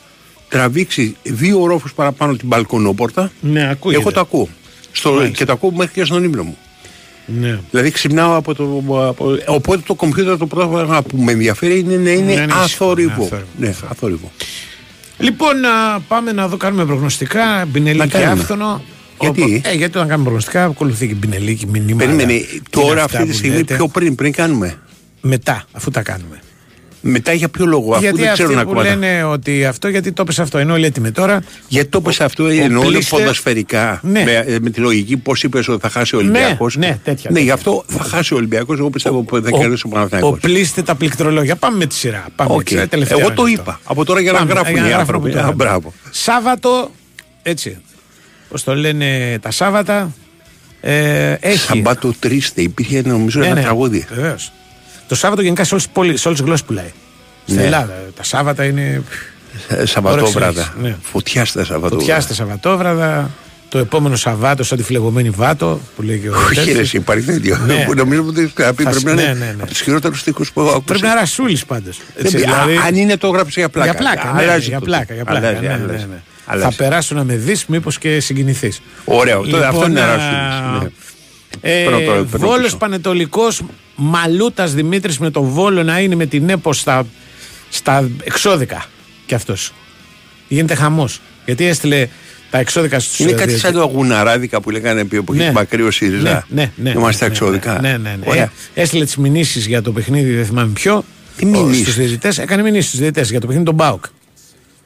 τραβήξει 0.50 1.16
δύο 1.24 1.62
ορόφους 1.61 1.90
παραπάνω 1.96 2.36
την 2.36 2.48
μπαλκονόπορτα, 2.48 3.32
Ναι, 3.42 3.70
ακούγεται. 3.70 4.02
εγώ 4.02 4.12
το 4.12 4.20
ακούω. 4.20 4.50
Στο, 4.92 5.28
και 5.28 5.46
το 5.46 5.52
ακούω 5.52 5.72
μέχρι 5.72 5.94
και 5.94 6.04
στον 6.06 6.24
ύπνο 6.24 6.44
μου. 6.44 6.58
Ναι. 7.26 7.60
Δηλαδή 7.72 7.91
ξυπνάω 7.91 8.35
από 8.35 8.56
το. 8.56 8.84
Από, 9.07 9.38
οπότε 9.48 9.81
το 9.88 9.93
κομπιούτερ 9.93 10.38
το 10.38 10.45
πρώτο 10.48 10.68
πράγμα 10.68 11.02
που 11.02 11.18
με 11.18 11.31
ενδιαφέρει 11.31 11.80
είναι 11.80 11.95
να 11.95 12.10
είναι, 12.11 12.23
Να 12.23 12.31
είναι 12.31 12.41
ήσυχο, 12.43 12.60
αθόρυβο. 12.64 13.11
ναι, 13.11 13.23
αθόρυβο. 13.23 13.48
Ναι, 13.57 13.73
αθόρυβο. 13.89 14.31
Λοιπόν, 15.18 15.60
να 15.60 15.99
πάμε 16.07 16.31
να 16.31 16.48
δω, 16.48 16.57
κάνουμε 16.57 16.85
προγνωστικά. 16.85 17.65
Μπινελί 17.68 17.98
Να 17.98 18.06
και 18.06 18.18
κάνουμε. 18.18 18.41
άφθονο. 18.41 18.81
Γιατί; 19.19 19.41
Οπο- 19.43 19.53
Ε, 19.69 19.73
γιατί 19.73 19.84
όταν 19.98 20.02
κάνουμε 20.07 20.23
προγνωστικά, 20.23 20.64
ακολουθεί 20.64 21.07
και 21.07 21.14
μπινελί 21.14 21.56
και 21.56 21.65
μηνύματα. 21.72 21.98
Περίμενε, 22.06 22.34
Τι 22.34 22.34
είναι 22.52 22.61
τώρα 22.69 23.03
αυτά 23.03 23.18
αυτή 23.18 23.23
τη 23.30 23.31
που 23.31 23.38
στιγμή 23.38 23.57
λέτε; 23.57 23.76
πιο 23.76 23.88
πριν, 23.88 24.15
πριν 24.15 24.31
κάνουμε; 24.31 24.77
Μετά, 25.22 25.64
αφού 25.72 25.89
τα 25.91 26.02
κάνουμε. 26.02 26.39
Μετά 27.03 27.34
για 27.34 27.49
ποιο 27.49 27.65
λόγο, 27.65 27.91
αφού 27.94 28.02
γιατί 28.02 28.18
δεν 28.19 28.30
αυτοί 28.30 28.44
ξέρουν 28.44 28.64
που 28.64 28.69
ακόμα. 28.69 28.84
λένε 28.84 29.23
ότι 29.23 29.65
αυτό, 29.65 29.88
γιατί 29.88 30.11
το 30.11 30.23
πες 30.23 30.40
αυτό, 30.40 30.57
ενώ 30.57 30.73
όλοι 30.73 30.86
έτοιμοι 30.86 31.11
τώρα. 31.11 31.41
Γιατί 31.68 31.90
το 31.90 32.02
πες 32.02 32.22
αυτό, 32.22 32.45
εννοώ 32.48 32.82
είναι 32.84 32.91
πλήστε- 32.91 33.19
ποδοσφαιρικά. 33.19 33.99
Ναι. 34.03 34.23
Με, 34.23 34.32
ε, 34.48 34.60
με 34.61 34.69
τη 34.69 34.80
λογική 34.80 35.18
πώς 35.18 35.44
είπες 35.44 35.68
ότι 35.68 35.82
θα 35.82 35.90
χάσει 35.90 36.15
ο 36.15 36.18
Ολυμπιακός. 36.18 36.76
ναι, 36.76 36.86
τέτοια, 36.86 37.02
Ναι, 37.03 37.14
τέτοια. 37.28 37.41
γι' 37.41 37.52
αυτό 37.52 37.84
θα 37.88 38.03
χάσει 38.03 38.34
ο 38.34 38.38
Ολυμπιακός. 38.38 38.80
Εγώ 38.80 38.90
πιστεύω 38.90 39.26
ότι 39.32 39.49
θα 39.49 39.56
Ο- 39.56 39.60
κερδίσει 39.60 39.84
ο 39.86 39.90
Παναθηναϊκός. 39.90 40.32
Οπλίστε 40.32 40.82
τα 40.82 40.95
πληκτρολόγια. 40.95 41.56
Πάμε 41.56 41.78
με 41.78 41.86
τη 41.86 41.95
σειρά. 41.95 42.26
Πάμε 42.36 42.49
με 42.49 42.56
Οκ. 42.56 42.64
τη 42.64 42.69
σειρά. 42.69 42.88
Τελευταία 42.88 43.18
Εγώ 43.18 43.28
είναι 43.28 43.36
το 43.36 43.44
αυτό. 43.44 43.61
είπα. 43.61 43.80
Από 43.84 44.06
τώρα 44.06 44.19
για 44.22 44.32
να 44.32 44.38
Πάμε, 44.38 44.52
γράφουν 44.52 44.72
για 44.73 44.82
να 44.82 44.88
οι 44.88 44.91
γράφουμε 44.91 45.18
άνθρωποι. 45.18 45.30
από 45.30 45.38
τώρα. 45.40 45.48
Α, 45.48 45.53
μπράβο. 45.72 45.94
Σάββατο, 46.11 46.91
έτσι. 47.44 47.78
Πώς 48.49 48.61
το 48.61 48.76
λένε 48.76 49.40
τα 49.41 49.52
Σάββατα. 49.52 50.14
Ε, 50.82 51.34
έχει. 51.40 51.57
Sabato 51.57 52.14
triste, 52.19 52.61
υπήρχε 52.61 53.02
νομίζω 53.06 53.40
Ναι, 53.40 53.45
ένα 53.45 53.56
ναι, 53.56 53.61
τραγούδι. 53.61 54.06
βεβαίως. 54.15 54.52
Το 55.12 55.18
Σάββατο 55.18 55.42
γενικά 55.42 55.64
σε 55.64 55.76
όλες 55.76 56.22
τις 56.22 56.40
γλώσσες 56.42 56.64
πουλάει. 56.64 56.92
Στην 57.44 57.56
Ναι. 57.60 57.64
Ελλάδα. 57.66 57.94
Τα 58.16 58.24
Σάββατα 58.24 58.64
είναι. 58.66 59.04
Ε, 59.68 59.86
Σαββατόβραδα. 59.86 60.48
Όρεξη, 60.62 60.72
ναι. 60.82 60.96
Φωτιά 61.12 61.46
στα 61.46 61.64
Σαββατόβραδα. 61.66 62.00
Φωτιά 62.00 62.20
στα 62.22 62.34
Σαββατόβραδα. 62.34 63.30
Το 63.70 63.78
επόμενο 63.78 64.16
Σαββάτο, 64.16 64.64
σαν 64.64 64.78
τη 64.78 64.84
φλεγωμένη 64.84 65.30
Βάτο 65.30 65.80
που 65.96 66.02
λέει 66.02 66.18
και 66.20 66.30
ο 66.30 66.36
Όχι, 66.38 66.56
τέτοιος. 66.56 66.76
ρε, 66.76 66.82
εσύ, 66.82 66.98
υπάρχει 66.98 67.26
τέτοιο. 67.26 67.58
Ναι. 67.66 67.84
Που 67.88 67.94
Νομίζω 67.94 68.26
ότι 68.28 68.52
θα 68.56 68.74
πει 68.74 68.84
Θα 68.84 68.90
πρέπει 68.90 69.00
σ- 69.00 69.06
να 69.06 69.14
ναι, 69.14 69.22
είναι 69.22 69.32
ναι, 69.34 69.46
ναι. 69.46 69.56
από 69.60 69.68
τους 69.68 69.80
χειρότερους 69.82 70.24
τείχου 70.24 70.44
που 70.54 70.60
έχω 70.62 70.70
ακούσει. 70.70 70.84
Πρέπει 70.86 71.02
να 71.06 71.14
ρασούλη 71.14 71.60
πάντως. 71.68 72.00
Δεν 72.18 72.32
πει- 72.32 72.48
α, 72.50 72.86
Αν 72.88 72.96
είναι 72.96 73.18
το 73.18 73.30
γράψει 73.30 73.60
για 73.60 73.70
πλάκα. 73.70 73.92
Για 73.92 74.00
πλάκα, 74.00 74.32
ναι, 74.34 74.42
Αλλάζει 74.42 74.68
για 74.70 74.80
το 74.80 74.86
πλάκα. 74.86 75.06
τι. 75.06 75.14
Για 75.14 75.26
πλάκα 75.26 75.48
Αλλάζει, 75.48 75.62
ναι, 75.68 75.68
ναι, 75.76 75.84
αλλάζει. 75.84 76.06
ναι. 76.10 76.22
Αλλάζει. 76.46 76.70
Θα 76.70 76.84
περάσω 76.84 77.16
να 77.16 77.24
με 77.24 77.36
δεις, 77.36 77.66
μήπως 77.66 77.98
και 77.98 78.20
συγκινηθείς. 78.20 78.82
Ωραίο. 79.06 79.48
Τότε 79.48 79.66
αυτό 79.66 79.86
είναι 79.86 80.00
ρασούλης, 80.00 80.82
ναι. 80.84 80.90
Ε, 81.61 81.84
Παίρνω 81.84 81.99
το- 81.99 82.26
παίρνω 82.32 82.48
Βόλος 82.48 82.64
πίσω. 82.64 82.78
Πανετολικός 82.78 83.61
Μαλούτας 83.95 84.73
Δημήτρης 84.73 85.19
με 85.19 85.30
το 85.30 85.41
Βόλο 85.44 85.84
να 85.84 85.99
είναι 85.99 86.15
με 86.15 86.26
την 86.26 86.49
ΕΠΟ 86.49 86.73
στα, 86.73 87.06
στα 87.69 88.10
εξώδικα 88.23 88.86
κι 89.26 89.34
αυτός. 89.34 89.73
Γίνεται 90.48 90.76
χαμός. 90.76 91.22
Γιατί 91.45 91.65
έστειλε 91.65 92.07
τα 92.52 92.57
εξώδικα 92.57 92.99
στους 92.99 93.19
Είναι 93.19 93.32
ε, 93.32 93.34
κάτι 93.34 93.48
διε- 93.49 93.60
σαν 93.60 93.73
το 93.73 93.82
αγουναράδικα 93.82 94.61
που 94.61 94.69
λέγανε 94.69 95.02
επί 95.02 95.18
εποχή 95.18 95.40
Ναι. 95.40 95.48
του 95.48 95.53
Μακρύο 95.53 95.91
ΣΥΡΙΖΑ. 95.91 96.45
Ναι, 96.49 96.61
ναι, 96.64 96.72
ναι. 96.76 96.90
Είμαστε 96.99 97.26
ναι, 97.26 97.32
εξώδικα. 97.32 97.80
Ναι, 97.82 97.90
ναι, 97.90 97.98
ναι. 97.98 98.18
Ωραία. 98.26 98.52
Ε, 98.73 98.82
έστειλε 98.82 99.06
τις 99.06 99.18
μηνύσεις 99.18 99.65
για 99.68 99.82
το 99.82 99.91
παιχνίδι, 99.91 100.36
δεν 100.36 100.45
θυμάμαι 100.45 100.72
ποιο. 100.73 101.03
Τι 101.38 101.45
μηνύσεις; 101.45 101.82
Στους 101.82 101.95
διαιτητές. 101.95 102.38
Έκανε 102.38 102.61
μηνύσεις 102.61 102.86
στους 102.88 102.99
διαιτητές 102.99 103.30
για 103.30 103.40
το 103.40 103.45
παιχνίδι 103.48 103.65
τον 103.68 103.76
Μπάουκ. 103.76 104.06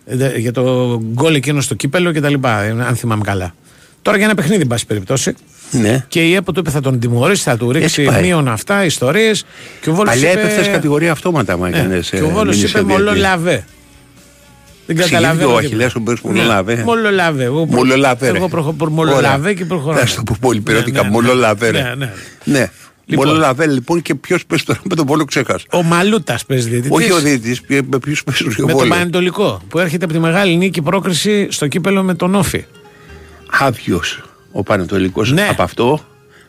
Ε, 0.05 0.15
δε- 0.15 0.37
Για 0.37 0.51
το 0.51 0.97
γκολ 1.13 1.35
εκείνο 1.35 1.61
στο 1.61 1.75
κύπελο 1.75 2.11
και 2.11 2.21
τα 2.21 2.29
λοιπά, 2.29 2.61
ε, 2.61 2.69
αν 2.69 2.95
θυμάμαι 2.95 3.23
καλά. 3.23 3.55
Τώρα 4.01 4.17
για 4.17 4.25
ένα 4.25 4.35
παιχνίδι, 4.35 4.61
εν 4.61 4.67
πάση 4.67 4.85
περιπτώσει. 4.85 5.33
Ναι. 5.71 6.05
Και 6.07 6.23
η 6.27 6.33
ΕΠΟ 6.35 6.51
του 6.51 6.59
είπε 6.59 6.69
θα 6.69 6.81
τον 6.81 6.99
τιμωρήσει, 6.99 7.43
θα 7.43 7.57
του 7.57 7.71
ρίξει 7.71 8.03
πάει. 8.03 8.21
μείον 8.21 8.47
αυτά, 8.47 8.85
ιστορίες. 8.85 9.45
Και 9.81 9.89
ο 9.89 9.93
Βόλος 9.93 10.13
Παλιά 10.13 10.31
είπε... 10.31 10.39
έπεφτε 10.41 10.71
κατηγορία 10.71 11.11
αυτόματα, 11.11 11.57
μα 11.57 11.69
Ναι, 11.69 11.77
έκανες, 11.77 12.09
Και 12.09 12.17
ε, 12.17 12.21
ο 12.21 12.29
Βόλος 12.29 12.55
μήνυση 12.55 12.59
είπε 12.59 12.67
σε 12.67 12.83
διαιτητή. 12.83 13.03
μολολαβέ. 13.03 13.65
Δεν 14.87 14.95
Εξηγήθηκε 14.97 15.15
καταλαβαίνω. 15.15 15.55
ο 15.55 15.59
τι- 15.59 15.65
Αχιλέας 15.65 15.95
ο 15.95 15.99
Μπέρς 15.99 16.21
Ναι, 16.23 16.31
μολολαβέ. 16.31 16.81
Μολολαβέ. 16.85 17.43
Εγώ 17.43 17.65
προ- 17.65 17.77
Μολολαβέ, 17.83 18.31
ρε. 18.31 18.37
Εγώ 18.37 18.47
προχω- 18.49 18.73
προ- 18.73 18.89
μολολαβέ 18.91 19.37
Ωραία. 19.39 19.53
και 19.53 19.65
προχωράω. 19.65 19.99
Θα 19.99 20.05
στο 20.05 20.23
πω 20.23 20.35
πολύ 20.39 20.59
πυροτικά. 20.61 21.01
Ναι, 21.01 21.07
ναι, 21.07 21.13
Μολολαβέ. 21.13 21.69
ρε. 21.69 21.81
ναι, 21.81 21.93
ναι. 21.95 22.11
Ναι. 22.43 22.69
Λοιπόν. 23.05 23.27
Μολολαβέ 23.27 23.67
λοιπόν 23.67 24.01
και 24.01 24.15
ποιος 24.15 24.45
παίζει 24.45 24.63
τώρα 24.63 24.79
με 24.89 24.95
τον 24.95 25.05
Πόλο 25.05 25.25
ξέχασα. 25.25 25.65
Ο 25.71 25.83
Μαλούτας 25.83 26.45
παίζει 26.45 26.69
διαιτητής. 26.69 26.91
Όχι 26.97 27.11
ο 27.11 27.19
διαιτητής, 27.19 27.61
με 27.89 27.99
ποιους 27.99 28.23
παίζουν 28.23 28.47
πιο 28.49 28.65
Με 28.65 28.71
τον 28.71 28.79
πολύ. 28.79 28.89
Πανετολικό 28.91 29.61
που 29.69 29.79
έρχεται 29.79 30.05
από 30.05 30.13
τη 30.13 30.19
μεγάλη 30.19 30.55
νίκη 30.55 30.81
πρόκριση 30.81 31.47
στο 31.51 31.67
κύπελο 31.67 32.03
με 32.03 32.13
τον 32.13 32.35
ΟΦΗ. 32.35 32.65
Άδειος 33.59 34.23
ο 34.57 34.63
Παναιτωλικός 34.63 35.31
Ναι. 35.31 35.47
από 35.49 35.63
αυτό 35.63 35.99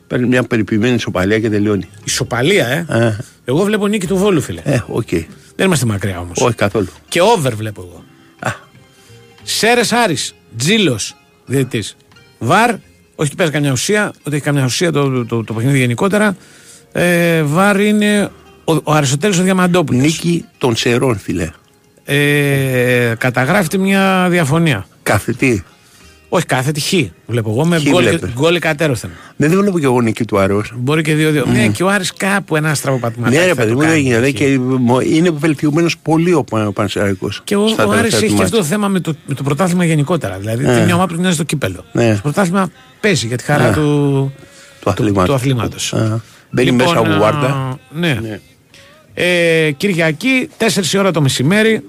παίρνει 0.06 0.26
μια 0.26 0.42
περιποιημένη 0.42 0.94
ισοπαλία 0.94 1.40
και 1.40 1.50
τελειώνει. 1.50 1.88
Ισοπαλία, 2.04 2.66
ε. 2.66 2.86
Ε, 2.88 3.16
Εγώ 3.44 3.62
βλέπω 3.64 3.86
νίκη 3.86 4.06
του 4.06 4.16
Βόλου, 4.16 4.40
φίλε. 4.40 4.60
ε, 4.64 4.80
οκ. 4.86 5.08
Δεν 5.56 5.66
είμαστε 5.66 5.86
μακριά 5.86 6.18
όμως. 6.20 6.40
Όχι 6.40 6.54
καθόλου. 6.54 6.88
Και 7.08 7.20
over 7.20 7.54
βλέπω 7.54 7.80
εγώ. 7.90 8.04
Α. 8.38 8.50
Σέρες 9.42 9.92
Άρης, 9.92 10.34
Τζίλος, 10.56 11.16
διαιτητής. 11.46 11.96
VAR, 12.38 12.70
όχι 12.70 12.80
ότι 13.16 13.34
παίζει 13.34 13.52
καμιά 13.52 13.72
ουσία, 13.72 14.12
ότι 14.22 14.36
έχει 14.36 14.44
καμιά 14.44 14.64
ουσία 14.64 14.92
το, 14.92 15.10
το, 15.10 15.24
το, 15.24 15.44
το 15.44 15.52
παιχνίδι 15.54 15.78
γενικότερα. 15.78 16.36
Ε, 16.92 17.42
VAR 17.42 17.80
είναι 17.80 18.30
ο, 18.64 18.72
ο 18.72 18.92
Αριστοτέλης 18.92 19.38
ο 19.38 19.42
Διαμαντόπουλος. 19.42 20.02
Νίκη 20.02 20.44
των 20.58 20.76
Σερών, 20.76 21.18
φίλε. 21.18 21.50
Ε, 22.04 23.14
καταγράφεται 23.18 23.78
μια 23.78 24.26
διαφωνία. 24.30 24.86
Κάθε 25.02 25.32
τι. 25.32 25.62
Όχι 26.28 26.46
κάθετη, 26.46 26.80
χ. 26.80 26.92
Βλέπω 27.26 27.50
εγώ 27.50 27.64
με 27.66 27.78
Χ 27.78 27.82
γκολ, 27.88 28.02
βλέπεις. 28.04 28.32
γκολ 28.32 28.58
κατέρωθεν. 28.58 29.10
Δεν 29.36 29.50
βλέπω 29.50 29.78
και 29.78 29.84
εγώ 29.84 30.00
νίκη 30.00 30.24
του 30.24 30.38
Αρός. 30.38 30.72
Μπορεί 30.76 31.02
και 31.02 31.14
δύο-δύο. 31.14 31.44
Ναι, 31.52 31.68
και 31.68 31.82
ο 31.82 31.88
Άρης 31.88 32.12
κάπου 32.12 32.56
ένα 32.56 32.74
στραβοπατηματάκι. 32.74 33.36
Ναι, 33.38 33.42
ρε 33.44 33.48
θα 33.48 33.54
παιδί 33.54 33.68
το 33.68 33.74
μου, 33.74 33.80
δεν 33.80 33.88
κάνει 33.88 34.00
γίνεται. 34.00 34.26
εκεί. 34.26 34.44
Και 34.44 34.58
μο- 34.58 35.00
είναι 35.00 35.30
βελτιωμένος 35.30 35.98
πολύ 35.98 36.32
ο, 36.32 36.44
Πα- 36.44 36.66
ο 36.66 36.72
Πανσεραϊκός 36.72 37.40
Και 37.44 37.56
ο, 37.56 37.68
στα 37.68 37.84
ο 37.84 37.90
Άρης 37.90 37.96
τελευταία 38.00 38.20
έχει 38.20 38.28
του 38.30 38.36
και 38.36 38.42
αυτό 38.42 38.56
το 38.56 38.62
μάτια. 38.62 38.76
θέμα 38.76 38.88
με 38.88 39.00
το, 39.00 39.14
με 39.26 39.34
το 39.34 39.42
πρωτάθλημα 39.42 39.84
γενικότερα. 39.84 40.38
Δηλαδή, 40.38 40.64
Ναι. 40.64 40.74
την 40.74 40.84
μια 40.84 40.94
ομάδα 40.94 41.14
του 41.14 41.20
μοιάζει 41.20 41.36
το 41.36 41.42
κύπελο. 41.44 41.84
Ναι. 41.92 42.14
Το 42.14 42.20
πρωτάθλημα 42.22 42.70
παίζει 43.00 43.26
για 43.26 43.36
τη 43.36 43.44
χαρά 43.44 43.68
Ναι. 43.68 43.72
του, 43.74 44.32
Του 44.80 44.90
αθλήματος. 44.90 45.28
του 45.28 45.34
αθλήματος. 45.34 45.92
Α, 45.92 46.20
Μπαίνει 46.50 46.70
Λοιπόν, 46.70 46.86
μέσα 46.86 47.00
ο 47.00 47.12
α, 47.12 47.16
Βουάρντα. 47.16 47.78
Ναι. 47.90 48.18
Ε, 49.14 49.70
Κυριακή, 49.76 50.48
4 50.58 50.92
η 50.92 50.98
ώρα 50.98 51.10
το 51.10 51.20
μεσημέρι, 51.20 51.82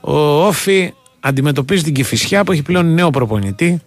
ο 0.00 0.46
Όφη 0.46 0.92
αντιμετωπίζει 1.20 1.82
την 1.82 1.94
Κηφισιά 1.94 2.44
που 2.44 2.52
έχει 2.52 2.62
πλέον 2.62 2.94
νέο 2.94 3.10
προπονητή, 3.10 3.82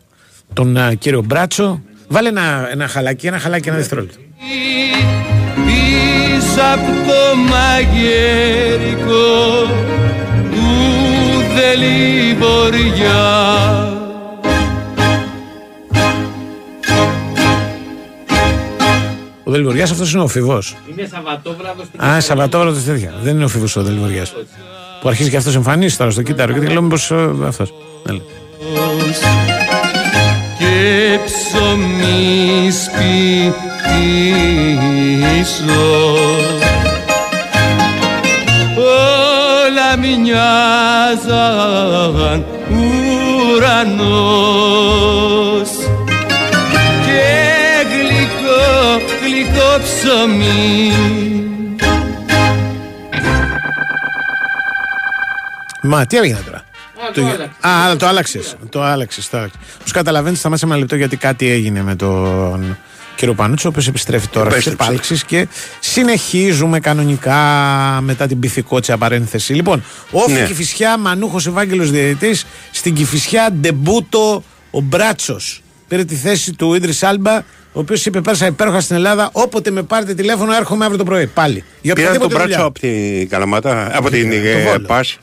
τον 0.53 0.77
α, 0.77 0.93
κύριο 0.93 1.21
Μπράτσο. 1.21 1.81
Βάλε 2.07 2.29
ένα, 2.29 2.67
ένα 2.71 2.87
χαλάκι, 2.87 3.27
ένα 3.27 3.39
χαλάκι, 3.39 3.67
ένα 3.67 3.77
δευτερόλεπτο. 3.77 4.17
Πίσω 5.65 6.61
απ' 6.73 7.07
το 7.07 7.35
μαγειρικό 7.49 9.23
του 10.51 10.67
Δελιβοριά 11.55 13.21
Ο 19.43 19.51
Δελβοριάς 19.51 19.91
αυτός 19.91 20.13
είναι 20.13 20.21
ο 20.21 20.27
Φιβός. 20.27 20.75
Είναι 20.91 21.07
Σαββατόβραδος 21.11 21.85
στην 21.85 22.01
Α, 22.03 22.19
Σαββατόβραδος 22.19 22.83
τέτοια. 22.83 23.13
Δεν 23.21 23.35
είναι 23.35 23.43
ο 23.43 23.47
Φίβο 23.47 23.81
ο 23.81 23.83
Δελβοριά. 23.83 24.25
Που 25.03 25.09
αρχίζει 25.09 25.29
και 25.29 25.37
αυτός 25.37 25.55
εμφανίσει 25.55 25.97
τώρα 25.97 26.11
στο 26.11 26.21
κύτταρο 26.21 26.53
και 26.53 26.67
λέω 26.67 26.81
μήπω 26.81 26.95
αυτός. 27.47 27.73
και 30.57 31.19
ψωμί 31.25 32.71
σπιτίσω 32.71 33.03
όλα 38.77 39.97
μοιάζαν 39.97 41.45
ουρανός. 43.55 44.21
Και 47.05 47.25
γλυκό, 47.91 48.65
γλυκό 49.23 49.69
ψωμί 49.83 51.42
Μα 55.85 56.05
τι 56.05 56.17
έγινε 56.17 56.39
τώρα; 56.45 56.63
Το, 57.13 57.25
α, 57.67 57.95
το 57.95 58.07
άλλαξες. 58.07 58.55
Το 58.69 58.83
άλλαξες. 58.83 59.29
Όπω 59.33 59.49
καταλαβαίνετε, 59.91 60.49
θα 60.49 60.57
ένα 60.63 60.77
λεπτό 60.77 60.95
γιατί 60.95 61.17
κάτι 61.17 61.49
έγινε 61.49 61.83
με 61.83 61.95
τον 61.95 62.77
κύριο 63.15 63.33
Πανούτσο, 63.33 63.67
ο 63.67 63.71
οποίος 63.71 63.87
επιστρέφει 63.87 64.27
τώρα 64.27 64.49
στις 64.49 64.65
Επέστρεψε. 64.65 64.91
επάλξεις 64.91 65.23
και 65.23 65.47
συνεχίζουμε 65.79 66.79
κανονικά 66.79 67.37
μετά 68.01 68.27
την 68.27 68.39
πυθικότσια 68.39 68.97
παρένθεση. 68.97 69.53
Λοιπόν, 69.53 69.83
όφη 70.11 70.31
Ναι. 70.31 70.45
Κηφισιά, 70.45 70.97
Μανούχος 70.97 71.47
Ευάγγελος 71.47 71.91
Διαιτητής, 71.91 72.45
στην 72.71 72.93
Κηφισιά 72.93 73.49
ντεμπούτο 73.51 74.43
ο 74.71 74.79
Μπράτσος. 74.81 75.61
Πήρε 75.87 76.03
τη 76.05 76.15
θέση 76.15 76.53
του 76.53 76.73
Ίντρις 76.73 77.03
Άλμπα, 77.03 77.37
ο 77.71 77.79
οποίος 77.79 78.05
είπε: 78.05 78.21
Πέρασα 78.21 78.45
υπέροχα 78.45 78.79
στην 78.81 78.95
Ελλάδα. 78.95 79.29
Όποτε 79.31 79.71
με 79.71 79.83
πάρετε 79.83 80.13
τηλέφωνο, 80.13 80.53
έρχομαι 80.53 80.83
αύριο 80.83 80.99
το 80.99 81.05
πρωί. 81.05 81.27
Πάλι. 81.27 81.63
Για 81.81 81.95
Πήρα 81.95 82.07
τον 82.13 82.15
οποιαδήποτε 82.15 82.33
μπράτσο 82.33 82.53
δουλειά. 82.53 82.65
από 82.65 83.19
την 83.19 83.29
Καλαμάτα, 83.29 83.97
από 83.97 84.09
την 84.09 84.29
το 84.29 84.35
ε, 84.35 84.63
Βόλο. 84.63 84.85
Πας. 84.87 85.17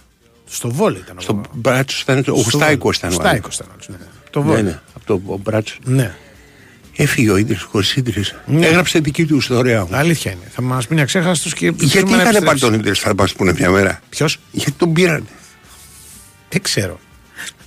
Στο 0.51 0.71
βόλο 0.71 0.97
ήταν. 0.97 1.17
ο- 1.19 1.21
Στο 1.21 1.41
μπράτσο 1.55 1.99
ήταν 2.03 2.19
ο 2.19 2.23
στο 2.23 2.33
Βόλο. 2.33 2.45
Γουστάικο 2.45 2.91
ήταν. 2.97 3.11
ο 3.11 3.15
άλλος. 3.15 3.27
Στάικος 3.29 3.55
ήταν. 3.55 3.67
όλος, 3.73 3.89
ναι. 3.89 3.97
Το 4.31 4.41
Ναι, 4.41 4.47
βόλο. 4.47 4.63
ναι, 4.63 4.81
από 4.95 5.05
το 5.07 5.33
ο 5.33 5.37
μπράτσο. 5.37 5.75
Ναι. 5.85 6.15
Έφυγε 6.97 7.31
ο 7.31 7.37
Ίντρις 7.37 7.63
χωρίς 7.63 7.97
Ίντρις. 7.97 8.35
Ναι. 8.47 8.67
Έγραψε 8.67 8.99
δική 8.99 9.27
του 9.27 9.37
ιστορία. 9.37 9.87
Αλήθεια 9.91 10.31
είναι. 10.33 10.41
Θα 10.55 10.63
μας 10.63 10.87
μείνει 10.89 11.03
αξέχαστος 11.03 11.55
και. 11.55 11.65
Γιατί 11.67 11.85
ελπίζουμε 11.85 12.11
να 12.17 12.23
είχαν 12.23 12.25
πάρει 12.25 12.37
επιστρέψει. 12.37 12.65
τον 12.65 12.75
Ίντρις 12.75 12.99
θα 13.01 13.15
μας 13.15 13.33
πούνε 13.33 13.53
μια 13.53 13.71
μέρα; 13.71 14.01
Ποιος; 14.09 14.39
Γιατί 14.51 14.73
τον 14.73 14.93
πήραν. 14.93 15.27
Δεν 16.49 16.63
ξέρω. 16.63 17.01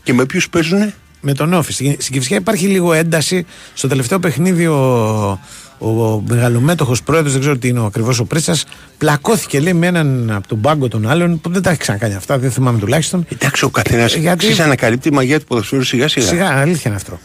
Και 0.04 0.14
με 0.14 0.26
ποιους 0.26 0.50
παίζουνε; 0.50 0.94
Με 1.22 1.34
τον 1.34 1.54
Όφη. 1.54 1.74
Στην 1.74 1.96
στην 2.00 2.14
Κυφσιά 2.14 2.38
υπάρχει 2.38 2.68
λίγο 2.68 2.94
ένταση. 2.94 3.46
Στο 3.74 3.88
τελευταίο 3.88 4.20
παιχνίδι 4.20 4.68
ο, 4.68 5.40
ο, 5.84 6.04
ο 6.14 6.24
μεγαλομέτωχος 6.28 7.04
πρόεδρος, 7.04 7.32
δεν 7.32 7.42
ξέρω 7.42 7.58
τι 7.58 7.68
είναι 7.68 7.80
ο 7.80 7.86
ακριβώς 7.86 8.20
ο 8.20 8.26
Πρίτσα, 8.26 8.58
πλακώθηκε 8.98 9.60
λέει 9.60 9.74
με 9.74 9.88
έναν 9.88 10.32
από 10.32 10.48
τον 10.48 10.62
πάγκο 10.62 10.88
των 10.88 11.10
άλλων 11.10 11.42
που 11.42 11.50
δεν 11.50 11.62
τα 11.62 11.70
έχει 11.70 11.80
ξανακάνει 11.80 12.14
αυτά, 12.16 12.38
δεν 12.38 12.52
θυμάμαι 12.52 12.80
τουλάχιστον. 12.80 13.26
Εντάξει, 13.34 13.66
ο 13.66 13.70
καθένας 13.70 14.16
Ε, 14.16 14.20
γιατί- 14.20 14.38
ξέρει 14.48 14.62
ανακαλύπτει 14.62 15.08
η 15.08 15.12
μαγεία 15.12 15.40
του 15.40 15.46
ποδοσφαίρου 15.46 15.84
σιγά 15.84 16.08
σιγά. 16.08 16.26
Σιγά, 16.28 16.48
αλήθεια 16.50 16.82
είναι 16.86 16.96
αυτό. 16.96 17.20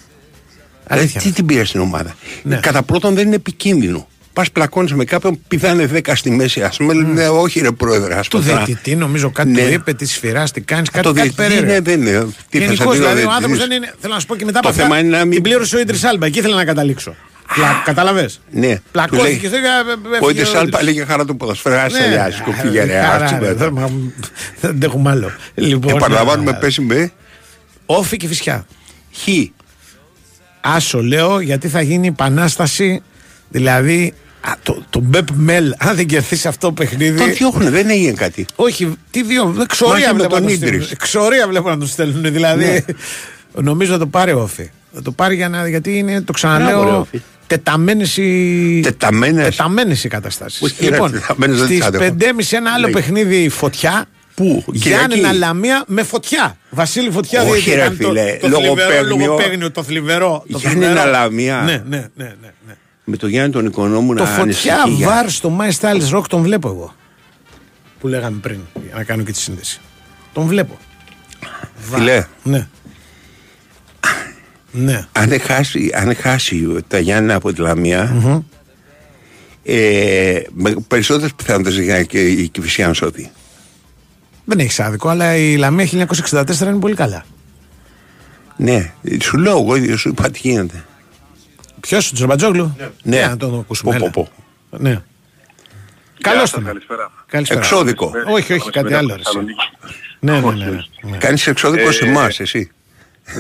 Δηλαδή, 0.87 1.03
Αλήθεια. 1.03 1.21
τι 1.21 1.33
την 1.33 1.47
πήρε 1.47 1.65
στην 1.65 1.81
ομάδα; 1.81 2.15
Ναι. 2.43 2.57
Κατά 2.57 2.83
πρώτον 2.83 3.15
δεν 3.15 3.27
είναι 3.27 3.35
επικίνδυνο. 3.35 4.09
Πας 4.33 4.51
πλακώνεις 4.51 4.93
με 4.93 5.05
κάποιον, 5.05 5.39
πηδάνε 5.49 5.87
10 5.87 6.15
στη 6.15 6.31
μέση. 6.31 6.63
Α 6.63 6.73
πούμε, 6.77 6.93
λένε, 6.95 7.29
όχι 7.29 7.61
ρε 7.61 7.71
πρόεδρε, 7.71 8.15
ας 8.19 8.27
Mm. 8.27 8.31
Του 8.31 8.39
πούμε. 8.39 8.51
τώρα. 8.51 8.65
διαιτητή, 8.65 8.97
νομίζω 8.97 9.31
κάτι 9.31 9.51
Ναι. 9.51 9.63
του 9.67 9.73
είπε, 9.73 9.93
τη 9.93 10.07
σφυρά, 10.07 10.49
τι 10.49 10.61
κάνεις, 10.61 10.91
κάτι, 10.91 11.05
Το 11.07 11.13
κάτι 11.13 11.29
διαιτητή 11.29 11.43
περίεργο. 11.43 11.71
είναι, 11.73 11.81
δεν 11.81 12.01
είναι. 12.01 12.27
Τι 12.51 12.59
θα 12.59 12.65
Γενικώς 12.65 12.77
σας 12.77 12.87
λέω, 12.87 12.95
δηλαδή 12.95 13.07
ο 13.09 13.13
διαιτητής. 13.15 13.35
άνθρωπος 13.35 13.59
δεν 13.59 13.71
είναι. 13.71 13.95
Θέλω 14.01 14.15
να 14.15 14.21
σου 14.21 14.27
πω 14.27 14.37
και 14.37 14.45
μετά 14.45 14.61
Το 14.61 14.69
από 14.69 14.77
θέμα 14.79 14.95
αυτά. 14.95 15.07
είναι 15.07 15.17
να 15.17 15.23
μην- 15.25 15.33
Την 15.33 15.43
πλήρωσε 15.43 15.77
ο 15.77 15.81
Ίντρι 15.81 15.99
Άλμπα, 16.03 16.27
εκεί 16.27 16.39
ήθελα 16.39 16.55
να 16.55 16.65
καταλήξω. 16.65 17.15
Κατάλαβες; 17.85 18.41
Ναι. 18.51 18.75
Του 18.77 18.83
Πλακώθηκε. 18.93 19.23
λέει- 19.29 19.39
στο- 19.39 19.57
έφυγε 19.57 20.19
Ο 20.25 20.31
Ίντρις 20.31 20.49
Άλπα 20.55 20.63
Ίντρις. 20.81 20.83
λέγε 20.83 21.05
χαρά 21.05 21.25
του 21.25 21.37
ποδοσφαίρου. 21.37 21.77
Α 21.77 21.83
Ναι, 21.91 21.99
τελειάσει. 21.99 22.43
Φύγε 22.63 22.85
ρε. 22.85 23.01
χαρά, 23.01 23.25
άσου 23.25 23.35
ρε, 23.35 23.41
μετά. 23.41 23.55
δεν 23.55 23.69
μα- 23.73 23.91
Δεν 24.61 24.71
αντέχουμε 24.71 25.11
άλλο. 25.11 25.31
Λοιπόν, 25.55 25.97
Επαναλαμβάνουμε, 25.97 26.51
ε, 26.51 26.55
πέσει 26.61 26.81
με 26.81 27.11
Όφη 27.87 28.17
και 28.17 28.27
φυσικά. 28.29 28.67
χ. 29.15 29.27
Άσο 30.61 31.03
λέω 31.03 31.41
γιατί 31.41 31.69
θα 31.69 31.81
γίνει 31.83 32.07
επανάσταση. 32.07 33.03
Δηλαδή 33.49 34.15
α, 34.41 34.53
το, 34.63 34.83
το 34.91 35.01
Μπεπ 35.01 35.29
Μέλ, 35.35 35.75
αν 35.79 35.97
δεν 35.97 36.07
κερδίσει 36.07 36.49
αυτό 36.49 36.67
το 36.67 36.73
παιχνίδι. 36.73 37.19
Τον 37.19 37.33
διώχνουνε, 37.35 37.71
δεν 37.71 37.91
έγινε 37.91 38.13
κάτι. 38.13 38.47
Όχι, 38.57 38.93
τι 39.11 39.23
δύο. 39.23 39.57
Εξορία 39.63 39.95
Μάχη 39.95 40.07
με 40.07 40.13
βλέπω, 40.13 40.29
τον 40.35 40.41
να 40.43 40.47
το 40.49 40.53
Ίντρις. 40.53 40.69
στέλνουν. 40.69 40.89
Εξορία 40.93 41.49
βλέπω 41.49 41.69
να 41.69 41.79
το 41.79 41.87
στέλνουν. 41.87 42.33
Δηλαδή. 42.33 42.65
Ναι. 42.65 43.63
Νομίζω 43.63 43.93
να 43.93 43.99
το 43.99 44.07
πάρει 44.07 44.33
ο 44.33 44.41
Όφη. 44.41 44.71
Θα 44.95 45.03
το 45.03 45.11
πάρει 45.11 45.35
για 45.35 45.49
να, 45.49 45.69
γιατί 45.69 45.99
είναι, 45.99 46.21
το 46.23 46.33
Μπράβο, 46.41 46.59
ρε, 46.59 46.65
ξαναλέω, 46.65 47.07
Όφη. 47.49 47.57
τεταμένες 47.57 48.17
οι, 48.17 48.81
Τεταμένες; 48.83 49.45
τεταμένες 49.57 50.05
οι 50.05 50.09
καταστάσεις. 50.09 50.63
Όχι, 50.63 50.89
ρε, 50.89 50.97
τεταμένες 51.11 51.59
δεν 51.59 51.67
τις 51.67 51.77
στις 51.77 51.87
άντεχω. 51.87 52.05
5.30 52.05 52.53
ένα 52.57 52.73
άλλο 52.73 52.85
Λέει. 52.85 52.93
παιχνίδι 52.93 53.49
φωτιά. 53.49 54.05
Πού, 54.35 54.65
Γιάννενα 54.73 55.15
Κυριακή; 55.15 55.37
Λαμία 55.39 55.85
με 55.87 56.03
φωτιά. 56.03 56.57
Βασίλη 56.71 57.11
Φωτιά 57.11 57.43
Όχι, 57.43 57.71
διαιτητή. 57.71 57.75
ρε, 57.75 57.81
Ήταν 57.85 57.97
το- 57.99 58.07
φίλε, 58.09 58.39
το, 58.41 58.47
θλιβερό 58.49 58.61
λογοπαίγνιο. 58.61 59.17
λογοπαίγνιο, 59.27 59.71
το 59.71 59.83
θλιβερό. 59.83 60.45
Το 60.53 60.59
Γιάννενα 60.59 60.93
θλιβερό. 60.93 61.11
Λαμία. 61.11 61.63
Ναι, 61.65 61.73
ναι, 61.89 61.97
ναι. 61.97 62.25
ναι, 62.25 62.35
ναι. 62.67 62.75
Με 63.05 63.17
τον 63.17 63.29
Γιάννη 63.29 63.53
τον 63.53 63.67
Οικονόμου 63.67 64.15
Το 64.15 64.23
να 64.23 64.29
φωτιά 64.29 64.43
ανησυχεί 64.43 64.91
για- 64.95 65.07
βάρ 65.09 65.31
στο 65.31 65.59
My 65.61 65.71
Styles 65.81 66.17
Rock 66.19 66.25
τον 66.29 66.43
βλέπω 66.43 66.69
εγώ. 66.69 66.95
Που 68.01 68.09
λέγαμε 68.09 68.39
πριν, 68.43 68.59
για 68.87 68.95
να 68.97 69.05
κάνω 69.05 69.23
και 69.23 69.33
τη 69.33 69.39
σύνδεση. 69.39 69.81
Τον 70.33 70.47
βλέπω. 70.47 70.77
Φιλέ, 71.77 72.25
Ναι. 72.43 72.69
Ναι. 74.71 75.07
αν 75.13 75.41
χάσει, 75.41 75.91
αν 75.95 76.15
χάσει 76.15 76.67
τα 76.89 76.99
Γιάννη 76.99 77.33
από 77.33 77.53
τη 77.53 77.61
λαμια 77.61 78.15
ε, 79.65 80.41
με 80.53 80.75
περισσότερες 80.89 81.35
πιθανότητες 81.35 81.79
για 81.79 82.03
και 82.03 82.21
η 82.29 82.49
Κηφισιά 82.49 82.93
σώτη. 82.93 83.31
Δεν 84.45 84.59
έχεις 84.59 84.81
άδικο, 84.81 85.09
αλλά 85.09 85.37
η 85.37 85.57
Λαμία 85.57 86.07
1964 86.31 86.61
είναι 86.61 86.79
πολύ 86.79 86.95
καλά. 86.95 87.25
Ναι, 88.57 88.93
σου 89.23 89.37
λέω 89.39 89.59
εγώ, 89.59 89.77
ίδιος 89.77 90.01
σου 90.01 90.09
είπα 90.09 90.31
τι 90.31 90.39
γίνεται. 90.43 90.85
Ποιος, 91.81 92.09
του 92.09 92.15
Τζορμπατζόγλου; 92.15 92.77
Ναι. 93.03 93.21
να 93.27 93.37
τον 93.37 93.59
ακούσουμε. 93.59 93.91
Πω, 93.91 93.97
έλα. 93.97 94.11
πω, 94.11 94.29
Ναι. 94.71 95.03
Καλώς 96.21 96.51
τον. 96.51 96.65
Καλησπέρα. 96.65 97.11
Καλησπέρα. 97.27 97.61
Εξώδικο. 97.61 98.13
Όχι, 98.27 98.53
όχι, 98.53 98.71
κάτι 98.71 98.95
άλλο. 98.95 99.15
ρε, 99.15 99.21
εσύ. 99.27 99.39
Ναι, 100.21 100.33
ναι, 100.41 100.51
ναι. 100.51 100.65
ναι, 100.65 100.81
ναι. 101.03 101.17
Κάνεις 101.17 101.47
εξώδικο 101.47 101.93
σε 101.93 102.05
Ε, 102.05 102.09
εμάς, 102.09 102.41
εσύ. 102.41 102.71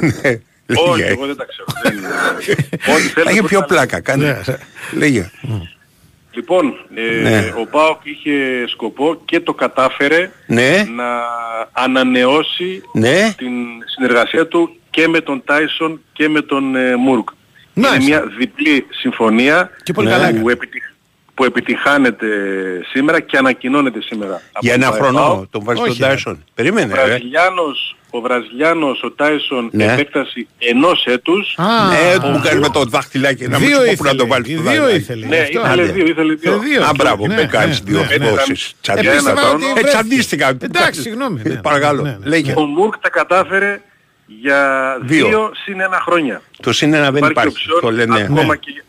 Ναι, 0.70 0.77
Όχι, 0.81 1.01
λέγε. 1.01 1.11
εγώ 1.12 1.27
δεν 1.27 1.36
τα 1.36 1.45
ξέρω. 1.45 1.66
Δεν 1.82 1.97
είναι. 1.97 2.07
Ό,τι 2.95 3.03
Θα 3.03 3.11
θέλετε 3.12 3.31
είχε 3.32 3.40
το 3.40 3.47
πιο 3.47 3.59
κάνετε. 3.61 3.74
πλάκα, 3.74 4.01
κάνε. 4.01 4.43
Ναι. 4.47 4.57
Λέγε. 4.99 5.31
Λοιπόν, 6.31 6.74
ε, 6.95 7.20
Ναι. 7.28 7.53
ο 7.61 7.66
ΠΑΟΚ 7.66 8.01
είχε 8.05 8.66
σκοπό 8.69 9.20
και 9.24 9.40
το 9.40 9.55
κατάφερε 9.55 10.31
Ναι, 10.47 10.85
να 10.97 11.05
ανανεώσει 11.73 12.82
ναι. 12.93 13.32
την 13.36 13.53
συνεργασία 13.97 14.47
του 14.47 14.77
και 14.90 15.09
με 15.09 15.20
τον 15.20 15.43
Τάισον 15.45 16.01
και 16.12 16.28
με 16.28 16.43
τον 16.43 16.77
ε, 16.77 16.97
Μουρκ. 16.97 17.28
Μάλιστα. 17.74 17.97
Είναι 17.97 18.05
μια 18.05 18.23
διπλή 18.39 18.86
συμφωνία 18.90 19.70
Και 19.82 19.93
πολύ 19.93 20.07
που, 20.09 20.12
καλά 20.15 20.28
έκανε. 20.28 20.53
επιτυχ- 20.53 20.93
που 21.35 21.45
επιτυχάνεται 21.45 22.27
σήμερα 22.93 23.20
και 23.20 23.36
ανακοινώνεται 23.36 24.01
σήμερα. 24.03 24.35
από 24.35 24.59
Για 24.61 24.73
τον 24.73 24.82
ένα 24.82 24.90
ΠΑΟΚ. 24.90 25.03
χρόνο 25.03 25.47
τον 25.51 25.65
βάζεις 25.65 25.82
Όχι, 25.82 25.93
στον 25.93 26.07
ρε. 26.07 26.12
Τάισον. 26.12 26.32
Ο 26.35 26.51
Περίμενε, 26.55 26.95
ρε. 26.95 27.05
Βραζιλιάνος, 27.05 27.97
ο 28.10 28.20
Βραζιλιάνος, 28.20 29.02
ο 29.02 29.10
Τάισον 29.12 29.68
Ναι. 29.72 29.85
επέκταση 29.93 30.47
ενός 30.59 31.05
έτους. 31.06 31.55
Α, 31.56 31.64
Ναι, 31.89 32.28
μου 32.28 32.40
κάνει 32.44 32.60
με 32.60 32.68
το 32.68 32.85
δάχτυλάκι 32.85 33.48
να 33.48 33.59
μην 33.59 33.68
δύο 33.68 33.76
σου 33.80 33.85
πω 33.86 33.93
που 33.97 34.02
να 34.05 34.10
ήθελε. 34.10 34.22
το 34.22 34.26
βάλει 34.26 34.44
οι 34.52 34.55
στο 34.56 34.62
Δύο 34.62 34.72
δάχτυλο. 34.80 34.97
ήθελε. 34.98 35.26
Ναι, 35.26 35.36
γι' 35.36 35.43
αυτό. 35.43 35.59
ήθελε 35.60 35.82
Άντε. 35.82 35.93
δύο, 35.93 36.06
ήθελε 36.06 36.35
δύο. 36.35 36.52
Ήθελε 36.55 36.68
δύο. 36.68 36.85
Α, 36.85 36.90
μπράβο, 36.97 37.26
Ναι, 37.26 37.35
που 37.35 37.40
ναι, 37.40 37.47
κάνεις 37.47 37.80
δύο 37.80 37.98
ναι, 38.10 38.16
ναι. 38.24 38.30
δόσεις. 38.30 38.74
Ε, 38.89 39.01
Για 39.01 39.10
ένα 39.10 39.12
πίστευα 39.12 39.40
χρόνο. 39.40 39.55
ότι 39.55 39.64
Ε, 39.64 39.68
βρέθηκε. 39.72 39.86
τσαντίστηκα. 39.90 40.48
Εντάξει, 40.60 41.01
συγγνώμη. 41.01 41.40
Ε, 41.44 41.48
ναι, 41.48 41.55
Παρακαλώ, 41.55 42.02
ναι, 42.02 42.10
ναι. 42.20 42.28
λέγε. 42.28 42.52
Ο 42.56 42.64
Μουρκ 42.64 42.98
τα 42.98 43.10
κατάφερε 43.10 43.80
για 44.26 44.60
Δύο. 45.02 45.26
δύο, 45.28 45.51
συν 45.64 45.80
ένα 45.80 46.01
χρόνια. 46.05 46.43
Το 46.62 46.72
συν 46.72 46.94
ένα 46.94 47.05
δεν 47.10 47.16
Υπάρχει 47.16 47.30
υπάρχει. 47.30 47.48
οψιόν 47.48 47.80
Το 47.80 47.90
λένε. 47.90 48.20
ακόμα 48.22 48.43
Ναι. 48.43 48.56
και... 48.56 48.82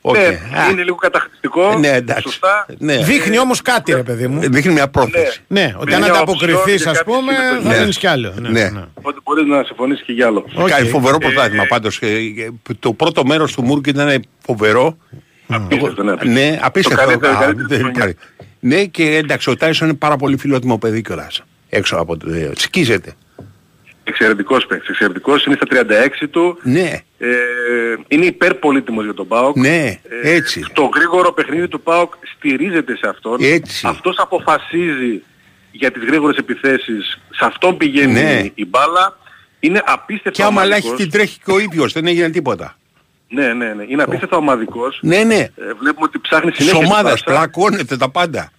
Οκ. 0.00 0.16
Ναι, 0.16 0.22
Α, 0.60 0.70
είναι 0.70 0.82
λίγο 0.82 0.96
καταχρηστικό, 0.96 1.78
Ναι, 1.78 1.88
εντάξει. 1.88 2.22
σωστά. 2.22 2.66
Ναι. 2.78 2.96
Δείχνει 2.96 3.38
όμως 3.38 3.62
κάτι, 3.62 3.92
ρε 3.92 4.02
παιδί 4.02 4.26
μου. 4.26 4.40
Δείχνει 4.50 4.72
μια 4.72 4.88
πρόθεση. 4.88 5.40
Ναι, 5.46 5.74
ότι 5.78 5.88
Με 5.90 5.94
αν 5.96 6.02
μια 6.02 6.10
ανταποκριθείς, 6.12 6.56
οψιόν 6.56 6.74
ας 6.74 6.98
και 6.98 7.04
κάποιες 7.04 7.16
πούμε, 7.16 7.32
θα 7.34 7.40
συμμετοχές. 7.48 7.78
δίνει 7.78 7.92
κι 7.92 8.06
άλλο. 8.06 8.34
Ναι, 8.40 8.48
Ναι. 8.48 8.68
ναι. 8.68 8.84
Οπότε 8.94 9.18
μπορείς 9.24 9.44
να 9.46 9.62
συμφωνήσεις 9.64 10.04
και 10.06 10.12
για 10.12 10.26
άλλο. 10.26 10.44
Οκ. 10.54 10.68
Κάνει 10.68 10.88
φοβερό 10.88 11.16
Ε, 11.20 11.24
πρωτάθλημα 11.24 11.64
πάντως. 11.68 11.98
Ε, 12.02 12.06
ε, 12.06 12.50
Το 12.78 12.92
πρώτο 12.92 13.24
μέρος 13.24 13.52
του 13.52 13.62
Μουργκ 13.62 13.86
ήταν 13.86 14.22
φοβερό. 14.44 14.96
Απίστευτο, 15.48 16.02
ναι. 16.02 16.14
Ναι, 16.24 16.58
απίστευτο. 16.62 17.02
Το 17.04 17.08
καλύτερο, 17.08 17.32
Α, 17.36 17.40
καλύτερη 17.40 17.66
δεν 17.68 17.78
χρονιάς. 17.78 17.96
υπάρχει. 17.96 18.16
Ναι, 18.60 18.84
και 18.84 19.16
εντάξει, 19.16 19.50
ο 19.50 19.56
Τάισον 19.56 19.88
είναι 19.88 19.96
πάρα 19.96 20.16
πολύ 20.16 20.36
φιλότιμο 20.36 20.78
παιδί 20.78 21.02
κιόλας. 21.02 21.42
Έξω 21.68 21.96
από 21.96 22.16
το. 22.16 22.30
ε, 22.32 22.50
Σκίζεται. 22.56 23.12
Εξαιρετικός 24.10 24.66
παίκτης, 24.66 24.88
εξαιρετικός, 24.88 25.44
είναι 25.44 25.54
στα 25.56 25.66
36 25.66 26.28
του. 26.28 26.58
Ναι, 26.62 26.90
Ε, 27.18 27.28
είναι 28.08 28.24
υπερπολίτημος 28.24 29.04
για 29.04 29.14
τον 29.14 29.26
ΠΑΟΚ. 29.28 29.56
ναι, 29.56 29.86
Ε, 30.22 30.34
έτσι. 30.34 30.64
Το 30.72 30.90
γρήγορο 30.94 31.32
παιχνίδι 31.32 31.68
του 31.68 31.80
ΠΑΟΚ 31.80 32.12
στηρίζεται 32.36 32.96
σε 32.96 33.08
αυτόν. 33.08 33.36
Έτσι. 33.40 33.86
Αυτός 33.86 34.16
αποφασίζει 34.18 35.22
για 35.72 35.90
τις 35.90 36.04
γρήγορες 36.04 36.36
επιθέσεις. 36.36 37.18
Σε 37.30 37.44
αυτόν 37.44 37.76
πηγαίνει 37.76 38.12
Ναι. 38.12 38.44
η 38.54 38.66
μπάλα. 38.66 39.18
Είναι 39.60 39.82
απίστευτα 39.86 40.30
Και 40.30 40.42
άμα 40.42 40.62
ομαδικός. 40.62 40.90
λάχι 40.90 41.02
την 41.02 41.10
τρέχει 41.10 41.38
και 41.44 41.50
ο 41.52 41.58
ίδιος, 41.58 41.92
δεν 41.92 42.06
έγινε 42.06 42.30
τίποτα. 42.30 42.76
Ναι, 43.28 43.52
ναι, 43.52 43.72
ναι. 43.74 43.84
Είναι 43.88 44.02
απίστευτα 44.02 44.36
ομαδικός. 44.36 44.98
Ναι, 45.02 45.22
ναι. 45.22 45.34
Ε, 45.38 45.48
βλέπουμε 45.78 46.04
ότι 46.06 46.18
ψάχνει 46.18 46.50
Της 46.50 46.58
συνέχεια 46.64 46.80
την 46.82 46.92
ομάδας 46.92 47.22
πάσα. 47.22 47.24
πλακώνεται 47.38 47.96
τα 47.96 48.10
πάντα. 48.10 48.50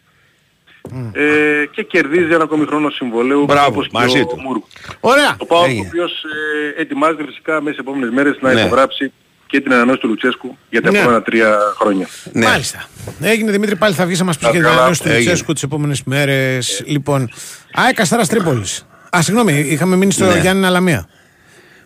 Ε, 1.13 1.65
και 1.71 1.83
κερδίζει 1.83 2.33
ένα 2.33 2.43
ακόμη 2.43 2.65
χρόνο 2.65 2.89
συμβολέου 2.89 3.43
Μπράβο, 3.43 3.67
όπως 3.69 3.83
και 3.85 3.97
μαζί 3.97 4.19
ο 4.19 4.25
του. 4.25 4.39
Μούρκ. 4.41 4.63
Ωραία. 4.99 5.35
Ο 5.37 5.45
Πάοκ 5.45 5.63
ο 5.63 5.65
Έγινε. 5.69 5.87
οποίος 5.87 6.11
ε, 6.77 6.81
ετοιμάζεται 6.81 7.23
φυσικά 7.25 7.51
μέσα 7.61 7.73
στις 7.73 7.77
επόμενες 7.77 8.09
μέρες 8.13 8.37
να 8.41 8.53
Ναι. 8.53 8.61
υπογράψει 8.61 9.11
και 9.47 9.61
την 9.61 9.73
ανανέωση 9.73 9.99
του 9.99 10.07
Λουτσέσκου 10.07 10.57
για 10.69 10.81
τα 10.81 10.91
Ναι. 10.91 10.97
επόμενα 10.99 11.21
τρία 11.21 11.57
χρόνια. 11.79 12.07
Ναι. 12.31 12.45
Μάλιστα. 12.45 12.83
Έγινε 13.21 13.51
Δημήτρη, 13.51 13.75
πάλι 13.75 13.93
θα 13.93 14.05
βγεις 14.05 14.19
να 14.19 14.25
μας 14.25 14.35
πεις 14.37 14.45
Να 14.45 14.51
για 14.51 14.59
την 14.59 14.67
καλά. 14.67 14.77
ανανέωση 14.79 15.01
του 15.01 15.07
Έγινε. 15.07 15.23
Λουτσέσκου 15.23 15.53
τις 15.53 15.63
επόμενες 15.63 16.03
μέρες. 16.03 16.83
Λοιπόν. 16.85 17.29
ΑΕΚ 17.73 17.99
Αστέρα 17.99 18.25
Τρίπολης. 18.25 18.85
Α, 19.17 19.21
συγγνώμη, 19.21 19.53
είχαμε 19.59 19.95
μείνει 19.95 20.11
στο 20.11 20.25
Ναι. 20.25 20.39
Γιάννη 20.39 20.65
Αλαμία. 20.65 21.09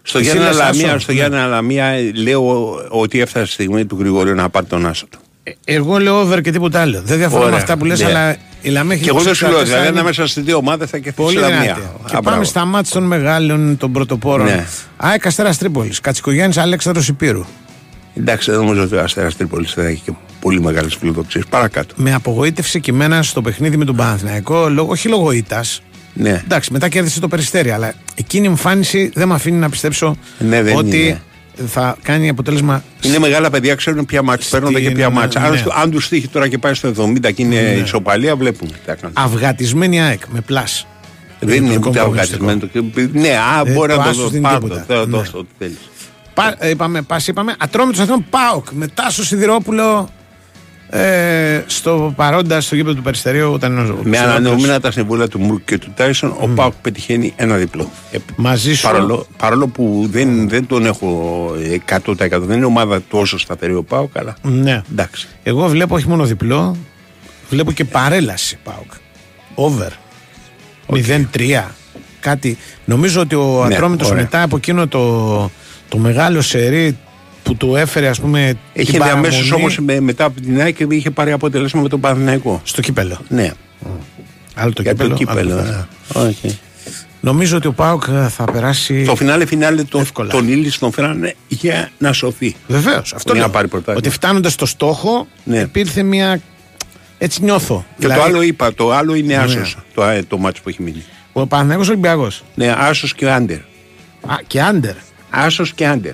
Στο 0.01 0.17
Εσύ 0.19 0.27
Γιάννη 0.31 0.43
λες 0.47 0.59
Αλαμία, 0.59 0.87
Άσο. 0.89 0.99
στο 0.99 1.11
Ναι. 1.11 1.17
Γιάννη 1.17 1.37
Αλαμία 1.37 1.93
λέω 2.15 2.73
ότι 2.89 3.19
έφτασε 3.21 3.45
η 3.45 3.47
στιγμή 3.47 3.85
του 3.85 3.97
Γρηγορίου 3.99 4.35
να 4.35 4.49
πάρει 4.49 4.65
τον 4.65 4.85
Άσο 4.85 5.05
του. 5.09 5.19
Εγώ 5.65 5.97
λέω 5.99 6.19
over 6.19 6.41
και 6.41 6.51
τίποτα 6.51 6.81
άλλο. 6.81 7.01
Δεν 7.05 7.17
διαφωνώ 7.17 7.39
με 7.39 7.45
Ωραία. 7.45 7.57
αυτά 7.57 7.77
που 7.77 7.85
λες, 7.85 7.99
Ναι. 7.99 8.05
αλλά 8.05 8.35
η 8.61 8.69
Λαμία 8.69 8.93
έχει 8.95 9.03
Και 9.03 9.09
εγώ 9.09 9.19
δεν 9.21 9.33
σου 9.35 9.47
λέω, 9.47 9.59
24 9.59 9.63
δηλαδή 9.63 9.87
είναι 9.87 9.97
ανάμεσα 9.99 10.27
στις 10.27 10.43
δύο 10.43 10.57
ομάδες 10.57 10.89
θα 10.89 10.97
κερδίσει 10.97 11.15
Πολύ 11.23 11.37
η 11.37 11.39
δυνατή. 11.39 11.55
Λαμία. 11.67 11.73
Και 12.05 12.15
Α, 12.15 12.21
πάμε 12.21 12.21
μπράβο. 12.21 12.43
στα 12.43 12.65
μάτια 12.65 12.91
των 12.93 13.03
μεγάλων, 13.03 13.77
των 13.77 13.91
πρωτοπόρων. 13.91 14.45
Ναι. 14.45 14.65
ΑΕΚ 14.97 15.25
Αστέρας 15.25 15.57
Τρίπολης, 15.57 15.99
Κατσικογιάννης 15.99 16.57
Αλέξανδρος 16.57 17.07
Υπήρου. 17.07 17.45
Εντάξει, 18.17 18.51
δεν 18.51 18.59
νομίζω 18.59 18.83
ότι 18.83 18.95
ο 18.95 19.01
Αστέρας 19.03 19.35
Τρίπολης 19.37 19.71
θα 19.73 19.85
έχει 19.85 20.01
και 20.05 20.11
πολύ 20.39 20.61
μεγάλες 20.61 20.95
φιλοδοξίες. 20.95 21.43
Παρακάτω. 21.49 21.93
Με 21.97 22.13
απογοήτευσε 22.13 22.79
και 22.79 22.91
εμένα 22.91 23.23
στο 23.23 23.41
παιχνίδι 23.41 23.77
με 23.77 23.85
τον 23.85 23.95
Παναθηναϊκό, 23.95 24.69
λόγω, 24.69 24.91
όχι 24.91 25.07
λόγω 25.07 25.31
ήττας. 25.31 25.81
Ναι. 26.13 26.41
Εντάξει, 26.43 26.71
μετά 26.71 26.89
κέρδισε 26.89 27.19
το 27.19 27.27
περιστέρι, 27.27 27.71
αλλά 27.71 27.93
εκείνη 28.15 28.45
η 28.45 28.49
εμφάνιση 28.49 29.11
δεν 29.13 29.27
με 29.27 29.33
αφήνει 29.33 29.57
να 29.57 29.69
πιστέψω 29.69 30.17
Ναι, 30.39 30.61
δεν 30.63 30.75
ότι 30.75 31.01
είναι. 31.05 31.21
Θα 31.67 31.97
κάνει 32.01 32.29
αποτέλεσμα. 32.29 32.83
Είναι 33.01 33.19
μεγάλα 33.19 33.49
παιδιά, 33.49 33.75
ξέρουν 33.75 34.05
ποια 34.05 34.21
μάτς 34.21 34.49
παίρνονται 34.49 34.81
και 34.81 34.91
ποια 34.91 35.07
ναι, 35.07 35.13
μάτς. 35.13 35.35
ναι. 35.35 35.47
Αν, 35.47 35.57
σου- 35.57 35.73
αν 35.73 35.91
τους 35.91 36.07
τύχει 36.09 36.27
τώρα 36.27 36.47
και 36.47 36.57
πάει 36.57 36.73
στο 36.73 36.87
70 36.97 37.19
και 37.33 37.41
είναι 37.41 37.55
ισοπαλία, 37.83 38.35
βλέπουμε 38.35 38.71
τι 38.71 38.77
θα 38.85 38.95
κάνουν. 38.95 39.15
Αυγατισμένη 39.19 40.01
ΑΕΚ 40.01 40.21
με 40.29 40.41
plus. 40.41 40.87
Δεν 41.39 41.63
είναι 41.65 41.73
το 41.79 41.89
ούτε 41.89 41.99
κόμμα 41.99 42.11
αυγατισμένο. 42.11 42.59
το- 42.59 42.69
Ναι, 43.11 43.29
α, 43.29 43.61
Ε, 43.65 43.71
μπορεί 43.71 43.91
το 43.91 43.97
να 43.97 44.03
το 44.03 44.09
άσος 44.09 44.23
δω. 44.23 44.29
δεν 44.29 44.39
είναι 44.39 44.47
Πάρ' 44.49 44.59
το, 44.59 44.63
τίποτα. 44.67 44.83
θέλω 44.87 44.99
να 44.99 45.05
Ναι. 45.05 45.17
δώσω 45.17 45.37
ό,τι 45.37 45.49
θέλεις. 45.57 45.77
Πα, 46.33 46.55
ε, 46.59 46.69
είπαμε, 46.69 47.01
πας 47.01 47.27
είπαμε, 47.27 47.55
Ατρόμητος 47.59 47.99
Αθηνών 48.01 48.25
ΠΑΟΚ 48.29 48.65
με 48.71 48.87
Τάσο 48.87 49.23
Σιδηρόπουλο 49.23 50.09
ε, 50.89 51.63
στο 51.65 52.13
παρόντα 52.15 52.61
στο 52.61 52.75
γήπεδο 52.75 52.95
του 52.95 53.01
Περιστερίου 53.01 53.51
όταν 53.53 53.71
είναι 53.71 53.81
ο 53.81 53.83
Με 53.83 53.89
Σιδηρόπουλος. 53.93 54.21
ανανεωμένα 54.21 54.79
τα 54.79 54.91
συμβόλαια 54.91 55.27
του 55.27 55.39
Μουργκ 55.39 55.65
και 55.65 55.77
του 55.77 55.91
Τάισον, 55.95 56.35
ο 56.39 56.47
ΠΑΟΚ 56.47 56.73
πετυχαίνει 56.81 57.33
ένα 57.35 57.55
διπλό. 57.55 57.89
Ε, 58.11 58.17
Μαζί 58.35 58.73
σου. 58.75 58.81
Παρόλο, 58.87 59.27
παρόλο 59.37 59.67
που 59.67 60.07
δεν, 60.11 60.49
δεν 60.49 60.67
τον 60.67 60.85
έχω 60.85 61.51
100%, 61.89 62.05
δεν 62.41 62.57
είναι 62.57 62.65
ομάδα 62.65 63.01
τόσο 63.09 63.37
σταθερή 63.39 63.73
ο 63.73 63.83
ΠΑΟΚ, 63.83 64.17
αλλά 64.17 64.35
Ναι. 64.41 64.81
εντάξει. 64.91 65.27
Εγώ 65.43 65.67
βλέπω 65.67 65.95
όχι 65.95 66.07
μόνο 66.07 66.23
διπλό, 66.25 66.77
βλέπω 67.49 67.71
και 67.71 67.85
παρέλαση 67.85 68.57
ΠΑΟΚ. 68.63 68.91
Over. 69.55 69.89
0-3. 70.87 71.63
Κάτι. 72.19 72.57
Νομίζω 72.85 73.21
ότι 73.21 73.35
ο 73.35 73.65
Ναι, 73.67 73.73
Ατρόμητος 73.75 74.09
ωραία. 74.09 74.21
μετά 74.21 74.41
από 74.41 74.55
εκείνο 74.57 74.87
το, 74.87 75.51
το 75.89 75.97
μεγάλο 75.97 76.41
σερί 76.41 76.97
που 77.45 77.55
του 77.55 77.75
έφερε 77.75 78.07
ας 78.07 78.19
πούμε 78.19 78.53
Έχει 78.73 78.91
την 78.91 79.03
διαμέσω 79.03 79.37
παραμονή 79.37 79.61
όμως 79.61 79.77
με, 79.79 79.99
μετά 79.99 80.25
από 80.25 80.41
την 80.41 80.61
ΑΕΚ 80.61 80.75
και 80.75 80.85
είχε 80.89 81.11
πάρει 81.11 81.31
αποτέλεσμα 81.31 81.81
με 81.81 81.89
τον 81.89 81.99
Παναθηναϊκό. 81.99 82.61
στο 82.63 82.81
κύπελο. 82.81 83.19
Ναι, 83.27 83.51
Άλλο 84.55 84.73
το 84.73 84.81
για 84.81 84.91
κύπελο. 84.91 85.09
το 85.09 85.15
κύπελο. 85.15 85.39
άλλο 85.39 85.49
το 85.49 85.57
ε. 85.57 85.61
δεύτερο. 85.63 86.27
Όχι. 86.27 86.59
Νομίζω 87.21 87.57
ότι 87.57 87.67
ο 87.67 87.71
ΠΑΟΚ 87.73 88.03
θα 88.29 88.43
περάσει. 88.51 89.03
Το 89.05 89.15
φινάλε 89.15 89.45
φινάλε 89.45 89.83
το, 89.83 89.99
Εύκολα. 89.99 90.29
τον 90.31 90.47
Ήλι 90.47 90.71
τον 90.71 90.91
φέρανε 90.91 91.35
για 91.47 91.89
να 91.97 92.13
σωθεί. 92.13 92.55
Βεβαίως. 92.67 93.13
Αυτό 93.13 93.31
Για 93.31 93.41
να 93.41 93.45
λέω. 93.47 93.55
πάρει 93.55 93.67
πρωτάθλημα. 93.67 93.97
Ότι 93.99 94.09
φτάνοντας 94.09 94.51
στο 94.53 94.65
στόχο 94.65 95.27
Ναι. 95.43 95.57
υπήρθε 95.59 96.03
μια. 96.03 96.41
Έτσι 97.17 97.43
νιώθω. 97.43 97.85
Και 97.89 97.95
Δηλαδή, 98.07 98.19
το 98.19 98.25
άλλο 98.25 98.41
είπα, 98.41 98.73
το 98.73 98.91
άλλο 98.91 99.15
είναι 99.15 99.35
Ναι. 99.35 99.41
άσος, 99.43 99.77
το, 99.93 100.03
ε, 100.03 100.23
το 100.27 100.37
μάτσο 100.37 100.61
που 100.61 100.69
έχει 100.69 100.81
μείνει. 100.81 101.03
Ο 101.33 101.47
Παναγιώτο 101.47 101.89
Ολυμπιακός. 101.91 102.43
Ναι, 102.55 102.75
άσος 102.77 103.13
και 103.13 103.29
άντερ. 103.31 103.57
Α, 104.27 104.35
και 104.47 104.61
άντερ. 104.61 104.93
Άσος 105.29 105.73
και 105.73 105.87
άντερ. 105.87 106.13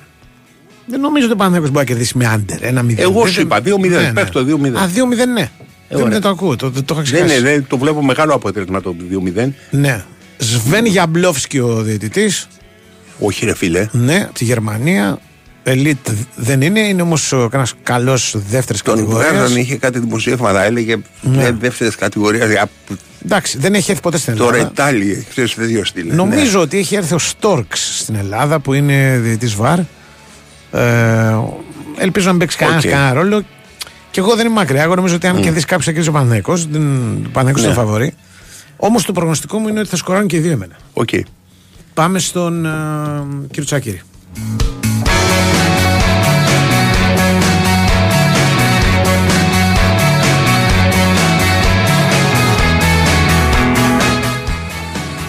Δεν 0.92 1.00
νομίζω 1.00 1.26
ότι 1.26 1.34
ο 1.34 1.38
Παναγιώτο 1.38 1.68
μπορεί 1.72 1.78
να 1.78 1.84
κερδίσει 1.84 2.18
με 2.18 2.26
άντερ. 2.28 2.64
Ένα 2.64 2.82
μηδέν. 2.84 3.04
Εγώ 3.04 3.24
Δεν- 3.24 3.32
σου 3.32 3.42
είπα, 3.42 3.60
2-0, 3.62 4.12
πες 4.14 4.30
το 4.30 4.46
2-0. 4.46 4.78
Α, 4.80 4.88
2-0 4.88 5.26
ναι. 5.34 5.50
δεν, 5.90 6.00
ωραία. 6.00 6.08
δεν 6.10 6.22
το 6.22 6.30
ακούω. 6.30 6.56
Το, 6.56 6.72
το, 6.72 6.84
το 6.84 6.94
είχα 6.94 7.02
Δεν 7.02 7.04
ξεχάσει. 7.04 7.40
είναι, 7.40 7.50
δεν, 7.50 7.66
το 7.68 7.78
βλέπω 7.78 8.04
μεγάλο 8.04 8.34
αποτέλεσμα 8.34 8.82
το 8.82 8.96
2-0. 9.38 9.50
Ναι. 9.72 10.04
Σβέν 10.38 10.86
Γιαμπλόφσκι 10.86 11.60
ο 11.60 11.82
διαιτητής. 11.82 12.48
Όχι 13.20 13.46
ρε 13.46 13.56
φίλε. 13.56 13.88
Ναι, 13.92 14.22
από 14.24 14.34
τη 14.34 14.44
Γερμανία. 14.44 15.20
Ελίτ 15.64 16.08
δεν 16.36 16.62
είναι, 16.62 16.80
είναι 16.80 17.02
όμως 17.02 17.30
κανένας 17.30 17.74
καλός 17.84 18.36
δεύτερης 18.50 18.82
Τον 18.82 18.96
κατηγορίας. 18.96 19.32
Βράδον 19.32 19.56
είχε 19.58 19.76
κάτι 19.76 20.00
δημοσίευματα, 20.00 20.64
έλεγε 20.64 20.98
Ναι. 21.22 21.36
ναι. 21.44 21.52
δεύτερης 21.52 21.96
κατηγορίας. 21.96 22.50
Εντάξει, 23.26 23.58
δεν 23.58 23.74
έχει 23.74 23.90
έρθει 23.92 24.02
ποτέ 24.04 24.18
στην 24.18 24.36
Το 24.36 24.44
Ελλάδα. 24.44 24.64
ρετάλι, 24.64 25.26
ξέρεις 25.30 25.56
δύο 25.58 25.86
στυλ. 25.86 26.16
Νομίζω 26.16 26.62
ότι 26.62 26.78
έχει 26.78 26.96
έρθει 26.96 27.14
ο 27.14 27.18
Στόρξ 27.20 28.00
στην 28.00 28.16
Ελλάδα 28.16 28.60
που 28.60 28.74
είναι 28.74 29.20
διαιτητής 29.22 29.56
ΒΑΡ. 29.56 29.80
Ε, 30.72 31.38
ελπίζω 31.98 32.26
να 32.26 32.32
μην 32.32 32.40
παίξει 32.40 32.58
κανένας 32.58 32.84
Οκ. 32.84 32.90
κανένα 32.92 33.14
ρόλο. 33.14 33.42
Και 34.12 34.20
εγώ 34.20 34.36
δεν 34.36 34.46
είμαι 34.46 34.56
μακριά. 34.56 34.84
Εγώ 34.84 34.96
νομίζω 34.96 35.16
ότι 35.16 35.28
αν 35.28 35.42
κερδίσει 35.42 35.66
κάποιος 35.66 35.86
θα 35.86 35.92
κερδίσει 35.92 36.10
ο 36.10 36.12
Παναθυναϊκό. 36.12 36.54
Ο 36.54 37.30
Παναθυναϊκό 37.32 37.60
Ναι. 37.60 37.66
είναι 37.66 37.74
φαβορή. 37.76 38.14
Όμως 38.78 39.06
το 39.06 39.12
προγνωστικό 39.12 39.58
μου 39.60 39.68
είναι 39.68 39.80
ότι 39.80 39.90
θα 39.90 39.96
σκοράρουν 39.96 40.28
και 40.28 40.36
οι 40.36 40.40
δύο 40.40 40.52
εμένα. 40.52 40.76
Οκ. 40.94 41.10
Πάμε 41.94 42.20
στον 42.20 42.66
ε, 42.66 42.70
κύριο 43.48 43.64
Τσακύρη. 43.66 44.02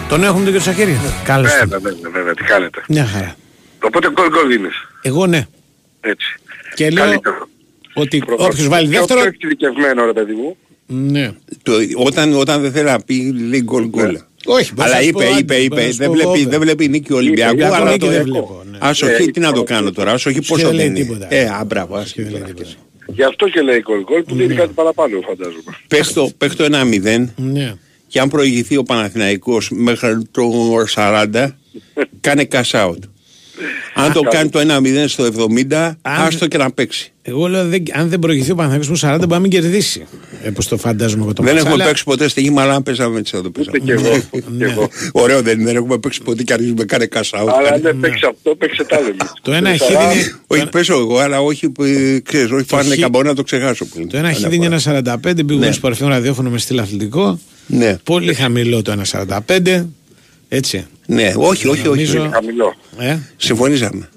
Τον 0.08 0.22
έχουμε 0.22 0.34
τον 0.34 0.44
κύριο 0.44 0.60
Τσακύρη. 0.60 0.98
Καλώ. 1.24 1.48
Βέβαια, 1.60 1.78
βέβαια, 1.78 2.10
βέβαια, 2.12 2.34
τι 2.34 2.42
κάνετε; 2.44 2.82
Μια 2.88 3.06
χαρά. 3.06 3.34
Οπότε 3.82 4.10
γκολ 4.10 4.28
γκολ 4.30 4.48
δίνεις. 4.48 4.74
Εγώ 5.02 5.26
ναι. 5.26 5.46
Έτσι. 6.00 6.26
Και 6.74 6.90
λέω 6.90 7.04
Καλύτερο. 7.04 7.48
ότι 7.94 8.22
όποιος 8.36 8.68
βάλει 8.68 8.88
Και 8.88 8.96
δεύτερο. 8.98 9.18
όποιο 9.20 9.30
εξειδικευμένο 9.32 10.04
ρε 10.04 10.12
παιδί 10.12 10.32
μου. 10.32 10.56
Ναι. 10.86 11.32
Το, 11.62 11.72
όταν, 11.96 12.32
όταν 12.34 12.60
δεν 12.62 12.72
θέλει 12.72 12.84
να 12.84 13.00
πει 13.00 13.32
λέει 13.48 13.60
γκολ 13.62 13.88
γκολ. 13.88 14.18
Όχι, 14.46 14.72
μπορώ 14.74 14.88
να 14.88 14.94
Αλλά 14.94 15.02
σου 15.02 15.08
είπε, 15.08 15.24
πω, 15.24 15.36
είπε, 15.38 15.54
άντε, 15.54 15.62
είπε, 15.62 15.74
μπορώ 15.74 15.86
να 15.86 15.90
σου 15.92 15.96
δεν 15.98 16.06
πω 16.06 16.12
βλέπει, 16.12 16.28
over. 16.28 16.48
δεν 16.50 16.60
βλέπει 16.60 16.88
νίκη 16.88 17.12
Ολυμπιακού, 17.12 17.54
Είπε, 17.56 17.64
αλλά 17.66 17.84
νίκη 17.90 17.98
το 17.98 18.06
δεν 18.06 18.22
βλέπω, 18.22 18.62
ναι. 18.70 18.78
Ας 18.80 19.02
όχι, 19.02 19.22
Ε, 19.22 19.26
τι 19.26 19.40
να 19.40 19.52
το 19.52 19.62
κάνω 19.62 19.92
τώρα, 19.92 20.12
ας 20.12 20.26
όχι 20.26 20.38
Και 20.40 20.46
πώς 20.48 20.60
το 20.60 20.66
δεν 20.66 20.76
λέει 20.76 20.86
δίνει. 20.88 20.98
τίποτα. 21.00 21.26
Ε, 21.34 21.44
α, 21.44 21.64
μπράβο, 21.66 21.96
ας 21.96 22.12
Και 22.12 22.22
δεν 22.22 22.32
λέει 22.32 22.42
τίποτα. 22.42 22.68
Γι' 23.06 23.22
αυτό 23.22 23.48
και 23.48 23.60
λέει 23.60 23.80
γκολ 23.80 24.02
γκολ 24.04 24.22
που 24.22 24.34
Ναι. 24.34 24.42
δίνει 24.42 24.54
κάτι 24.54 24.72
παραπάνω 24.72 25.20
φαντάζομαι. 25.20 25.76
Πες 25.88 26.12
το, 26.12 26.30
πες 26.38 26.56
το 26.56 26.64
1-0 26.64 27.28
Ναι. 27.36 27.74
και 28.08 28.20
αν 28.20 28.28
προηγηθεί 28.28 28.76
ο 28.76 28.82
Παναθηναϊκός 28.82 29.70
μέχρι 29.70 30.22
το 30.30 30.42
40, 30.94 31.56
κάνε 32.20 32.48
cash 32.52 32.70
out. 32.88 32.96
Αν 33.94 34.12
το 34.12 34.20
κάνει 34.20 34.48
το 34.48 34.58
1-0 34.60 35.04
στο 35.08 35.24
70, 35.24 35.96
Αν- 36.02 36.26
άστο 36.26 36.46
και 36.46 36.58
να 36.58 36.70
παίξει. 36.72 37.12
Εγώ 37.22 37.46
λέω 37.48 37.68
δεν, 37.68 37.82
αν 37.92 38.08
δεν 38.08 38.18
προηγηθεί 38.18 38.50
ο 38.50 38.54
Παναθηναϊκός 38.54 38.88
μου 39.02 39.08
40 39.10 39.16
μπορεί 39.18 39.30
να 39.30 39.38
μην 39.38 39.50
κερδίσει. 39.50 40.06
Ε, 40.42 40.48
Όπω 40.48 40.64
το 40.68 40.76
φαντάζομαι 40.76 41.22
εγώ 41.22 41.32
το 41.32 41.42
Δεν 41.42 41.52
μάτς. 41.52 41.64
έχουμε 41.66 41.74
Αλλά- 41.82 41.84
παίξει 41.90 42.04
ποτέ 42.04 42.28
στη 42.28 42.40
γήμα, 42.40 42.62
αλλά 42.62 42.74
αν 42.74 42.82
παίζαμε 42.82 43.18
έτσι 43.18 43.36
θα 43.36 43.42
το 43.42 43.50
Ούτε 43.58 43.70
παίζαμε. 43.70 43.98
κι 44.00 44.06
εγώ. 44.06 44.22
ούτε 44.34 44.56
κι 44.56 44.72
εγώ. 44.72 44.88
Ωραίο 45.12 45.42
δεν 45.42 45.54
είναι, 45.58 45.64
δεν 45.64 45.76
έχουμε 45.76 45.98
παίξει 45.98 46.22
ποτέ 46.22 46.42
και 46.42 46.52
αρχίζουμε 46.52 46.84
κάνε 46.84 47.08
cash 47.14 47.18
out. 47.20 47.24
Αλλά 47.40 47.52
Κάνε- 47.52 47.68
αν 47.74 47.80
δεν 47.80 48.00
παίξει 48.00 48.26
αυτό, 48.30 48.54
παίξε 48.54 48.84
τα 48.84 48.96
άλλα. 48.96 49.14
Το 49.42 49.52
ένα 49.52 49.70
έχει 49.70 49.84
Σαρά- 49.92 50.12
δίνει. 50.12 50.24
Όχι, 50.46 50.66
πέσω 50.68 50.98
εγώ, 50.98 51.18
αλλά 51.18 51.40
όχι, 51.40 51.68
που, 51.68 51.82
ε, 51.82 52.20
ξέρεις, 52.24 52.50
όχι 52.50 52.64
φάνε 52.68 52.94
χ- 52.94 53.00
καμπόνα 53.00 53.28
να 53.28 53.34
το 53.34 53.42
ξεχάσω 53.42 53.84
πλέον. 53.84 54.08
Το 54.08 54.16
ένα 54.16 54.28
έχει 54.28 54.44
Άλλη 54.44 54.56
δίνει 54.58 54.76
φορά. 54.76 54.92
ένα 54.94 55.02
45, 55.22 55.44
πήγαινε 55.46 55.66
Ναι. 55.66 55.72
στο 55.72 55.80
παρελθόν 55.80 56.08
ραδιόφωνο 56.08 56.50
μες 56.50 56.62
στυλ 56.62 56.78
αθλητικό. 56.78 57.38
Ναι, 57.66 57.96
Πολύ 58.04 58.34
χαμηλό 58.34 58.82
το 58.82 58.92
1,45. 58.92 59.86
Έτσι. 60.48 60.86
Ναι, 61.06 61.32
όχι, 61.36 61.68
όχι, 61.68 61.88
όχι. 61.88 62.04
Νομίζω- 62.12 62.30
Χαμηλό. 62.32 62.74
Ε, 62.98 63.16
Συμφωνήσαμε. 63.36 64.08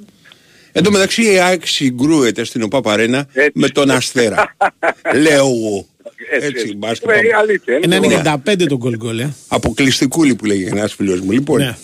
Εν 0.71 0.83
τω 0.83 0.91
μεταξύ 0.91 1.31
η 1.33 1.39
ΑΕΚ 1.39 1.65
συγκρούεται 1.67 2.43
στην 2.43 2.61
ΟΠΑ 2.63 2.81
Παρένα 2.81 3.27
Έτσι. 3.33 3.51
με 3.53 3.67
τον 3.69 3.89
Αστέρα. 3.91 4.55
Λέω 5.21 5.45
εγώ. 5.45 5.85
Έτσι, 6.31 6.47
Έτσι, 6.47 6.61
έτσι. 6.61 6.75
μπάσκετ. 6.75 7.09
Ε, 7.09 7.13
η 7.27 7.31
αλήθεια. 7.31 7.79
είναι. 7.83 7.95
ένα 7.95 8.41
95 8.45 8.65
το 8.67 8.77
γκολ 8.77 8.95
γκολ, 8.97 9.19
ε. 9.19 9.33
Αποκλειστικούλη 9.47 10.35
που 10.35 10.45
λέγει 10.45 10.65
ένας 10.65 10.93
φίλος 10.93 11.19
μου. 11.19 11.31
Λοιπόν, 11.31 11.57
Ναι. 11.59 11.75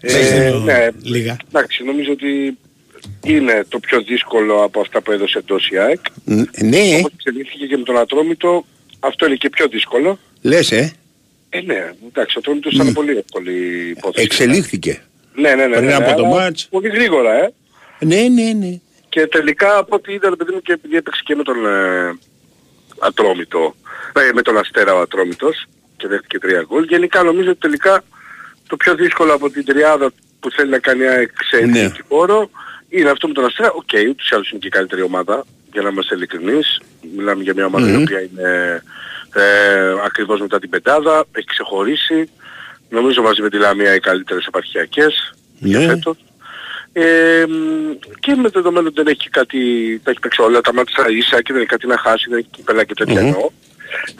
Ε, 0.00 0.50
ναι, 0.64 0.88
Λίγα. 1.02 1.36
εντάξει, 1.48 1.84
νομίζω 1.84 2.12
ότι 2.12 2.58
είναι 3.26 3.64
το 3.68 3.78
πιο 3.78 4.02
δύσκολο 4.02 4.62
από 4.62 4.80
αυτά 4.80 5.00
που 5.02 5.12
έδωσε 5.12 5.38
εντός 5.38 5.68
η 5.68 5.78
ΑΕΚ. 5.78 6.00
ν- 6.24 6.48
ναι, 6.62 6.96
Όπως 6.98 7.10
εξελίχθηκε 7.14 7.66
και 7.66 7.76
με 7.76 7.82
τον 7.82 7.98
Ατρόμητο, 7.98 8.64
αυτό 9.00 9.26
είναι 9.26 9.34
και 9.36 9.50
πιο 9.50 9.68
δύσκολο. 9.68 10.18
λες 10.42 10.72
ε, 10.72 10.92
Ε, 11.50 11.60
ναι, 11.60 11.90
εντάξει, 12.08 12.36
ο 12.36 12.40
Ατρόμητος 12.40 12.72
ήταν 12.72 12.92
πολύ 12.92 13.16
εύκολη 13.16 13.88
υπόθεση. 13.96 14.24
εξελίχθηκε. 14.24 15.02
Ναι, 15.34 15.54
ναι, 15.54 15.66
ναι. 15.66 15.76
πριν 15.76 15.88
ναι, 15.88 15.94
από 15.94 16.10
ναι, 16.10 16.14
το 16.16 16.24
αλλά 16.24 16.34
ματς. 16.34 16.68
Πολύ 16.70 16.88
γρήγορα, 16.88 17.32
ε. 17.32 17.52
Ναι, 17.98 18.20
ναι, 18.28 18.52
ναι. 18.52 18.78
Και 19.08 19.26
τελικά 19.26 19.78
από 19.78 19.94
ό,τι 19.96 20.12
είδα, 20.12 20.28
ρε 20.28 20.36
παιδί 20.36 20.52
μου, 20.52 20.60
και 20.62 20.72
επειδή 20.72 20.96
έπαιξε 20.96 21.22
και 21.24 21.34
με 21.34 21.42
τον 21.42 21.66
ε, 21.66 22.18
Ατρόμητο, 22.98 23.74
ε, 24.12 24.32
με 24.34 24.42
τον 24.42 24.58
Αστέρα 24.58 24.94
ο 24.94 25.00
Ατρόμητος 25.00 25.66
και 25.96 26.08
δέχτηκε 26.08 26.38
τρία 26.38 26.64
γκολ, 26.68 26.84
γενικά 26.84 27.22
νομίζω 27.22 27.50
ότι 27.50 27.58
τελικά 27.60 28.04
το 28.66 28.76
πιο 28.76 28.94
δύσκολο 28.94 29.32
από 29.34 29.50
την 29.50 29.64
τριάδα 29.64 30.10
που 30.40 30.50
θέλει 30.50 30.70
να 30.70 30.78
κάνει 30.78 31.06
ΑΕΚ 31.06 31.30
σε 31.50 31.64
Ναι. 31.64 31.78
εθνική 31.78 32.00
χώρο 32.08 32.50
είναι 32.88 33.10
αυτό 33.10 33.28
με 33.28 33.34
τον 33.34 33.44
Αστέρα. 33.44 33.70
Οκ, 33.72 33.88
ούτως 34.08 34.28
ή 34.30 34.34
άλλως 34.34 34.50
είναι 34.50 34.60
και 34.60 34.66
η 34.66 34.70
καλύτερη 34.70 35.02
ομάδα, 35.02 35.44
για 35.72 35.82
να 35.82 35.88
είμαστε 35.88 36.14
ειλικρινείς. 36.14 36.80
Μιλάμε 37.16 37.42
για 37.42 37.54
μια 37.54 37.66
ομάδα 37.66 37.90
η 37.90 37.94
οποία 38.02 38.20
είναι 38.20 38.82
ε, 39.34 39.92
ακριβώς 40.04 40.40
μετά 40.40 40.58
την 40.58 40.70
πεντάδα, 40.70 41.24
έχει 41.32 41.46
ξεχωρίσει. 41.46 42.30
Νομίζω 42.88 43.22
μαζί 43.22 43.42
με 43.42 43.50
τη 43.50 43.58
Λαμία 43.58 43.94
οι 43.94 44.00
καλύτερες 44.00 44.46
επαρχιακές 44.46 45.34
για 45.58 45.78
Ναι. 45.78 45.86
φέτος. 45.86 46.16
Ε, 46.92 47.44
μ, 47.48 47.52
και 48.20 48.34
με 48.34 48.42
το 48.50 48.60
δεδομένο 48.60 48.86
ότι 48.88 49.02
δεν 49.02 49.06
έχει 49.06 49.28
κάτι, 49.28 49.58
τα 50.04 50.10
έχει 50.10 50.20
παίξει 50.20 50.42
όλα 50.42 50.60
τα 50.60 50.72
μάτια 50.74 51.04
ίσα 51.08 51.42
και 51.42 51.52
δεν 51.52 51.60
έχει 51.62 51.70
κάτι 51.70 51.86
να 51.86 51.98
χάσει, 51.98 52.26
δεν 52.28 52.38
έχει 52.38 52.48
κύπελα 52.50 52.84
και 52.84 52.94
τέτοια 52.94 53.20
Μμμ. 53.20 53.26
εννοώ. 53.26 53.50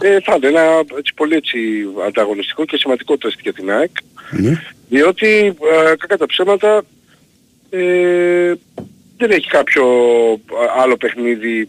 Ε, 0.00 0.20
θα 0.20 0.34
είναι 0.36 0.46
ένα 0.46 0.62
έτσι, 0.98 1.14
πολύ 1.14 1.34
έτσι, 1.34 1.58
ανταγωνιστικό 2.06 2.64
και 2.64 2.76
σημαντικό 2.76 3.16
τεστ 3.16 3.38
για 3.42 3.52
την 3.52 3.70
ΑΕΚ. 3.72 3.90
ναι. 4.30 4.62
Διότι 4.88 5.56
ε, 5.90 5.96
κακά 5.96 6.16
τα 6.16 6.26
ψέματα 6.26 6.82
ε, 7.70 8.52
δεν 9.16 9.30
έχει 9.30 9.48
κάποιο 9.48 9.84
α, 10.32 10.82
άλλο 10.82 10.96
παιχνίδι 10.96 11.68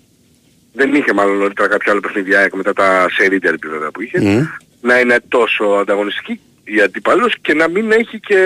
δεν 0.73 0.95
είχε 0.95 1.13
μάλλον 1.13 1.37
νωρίτερα 1.37 1.67
κάποιο 1.67 1.91
άλλο 1.91 2.01
παιχνίδι 2.01 2.31
η 2.31 2.35
ΑΕΚ 2.35 2.53
μετά 2.53 2.73
τα 2.73 3.07
σερή 3.09 3.39
derby 3.43 3.67
βέβαια 3.69 3.91
που 3.91 4.01
είχε, 4.01 4.19
Μμ. 4.21 4.45
να 4.81 4.99
είναι 4.99 5.19
τόσο 5.27 5.63
ανταγωνιστική 5.63 6.39
η 6.63 6.81
αντίπαλος 6.81 7.35
και 7.41 7.53
να 7.53 7.69
μην 7.69 7.91
έχει 7.91 8.19
και 8.19 8.37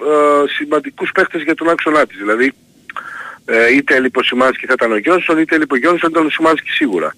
ε, 0.00 0.48
σημαντικούς 0.56 1.12
παίχτες 1.12 1.42
για 1.42 1.54
τον 1.54 1.68
άξονά 1.68 2.06
της. 2.06 2.18
Δηλαδή 2.18 2.52
ε, 3.44 3.74
είτε 3.74 4.00
λιποσημάνσκι 4.00 4.66
θα 4.66 4.72
ήταν 4.72 4.92
ο 4.92 4.96
Γιόνσον, 4.96 5.38
είτε 5.38 5.58
λιπογιόνσον 5.58 6.00
θα 6.00 6.08
ήταν 6.10 6.26
ο 6.26 6.30
Σιμάνσκι 6.30 6.70
σίγουρα. 6.70 7.14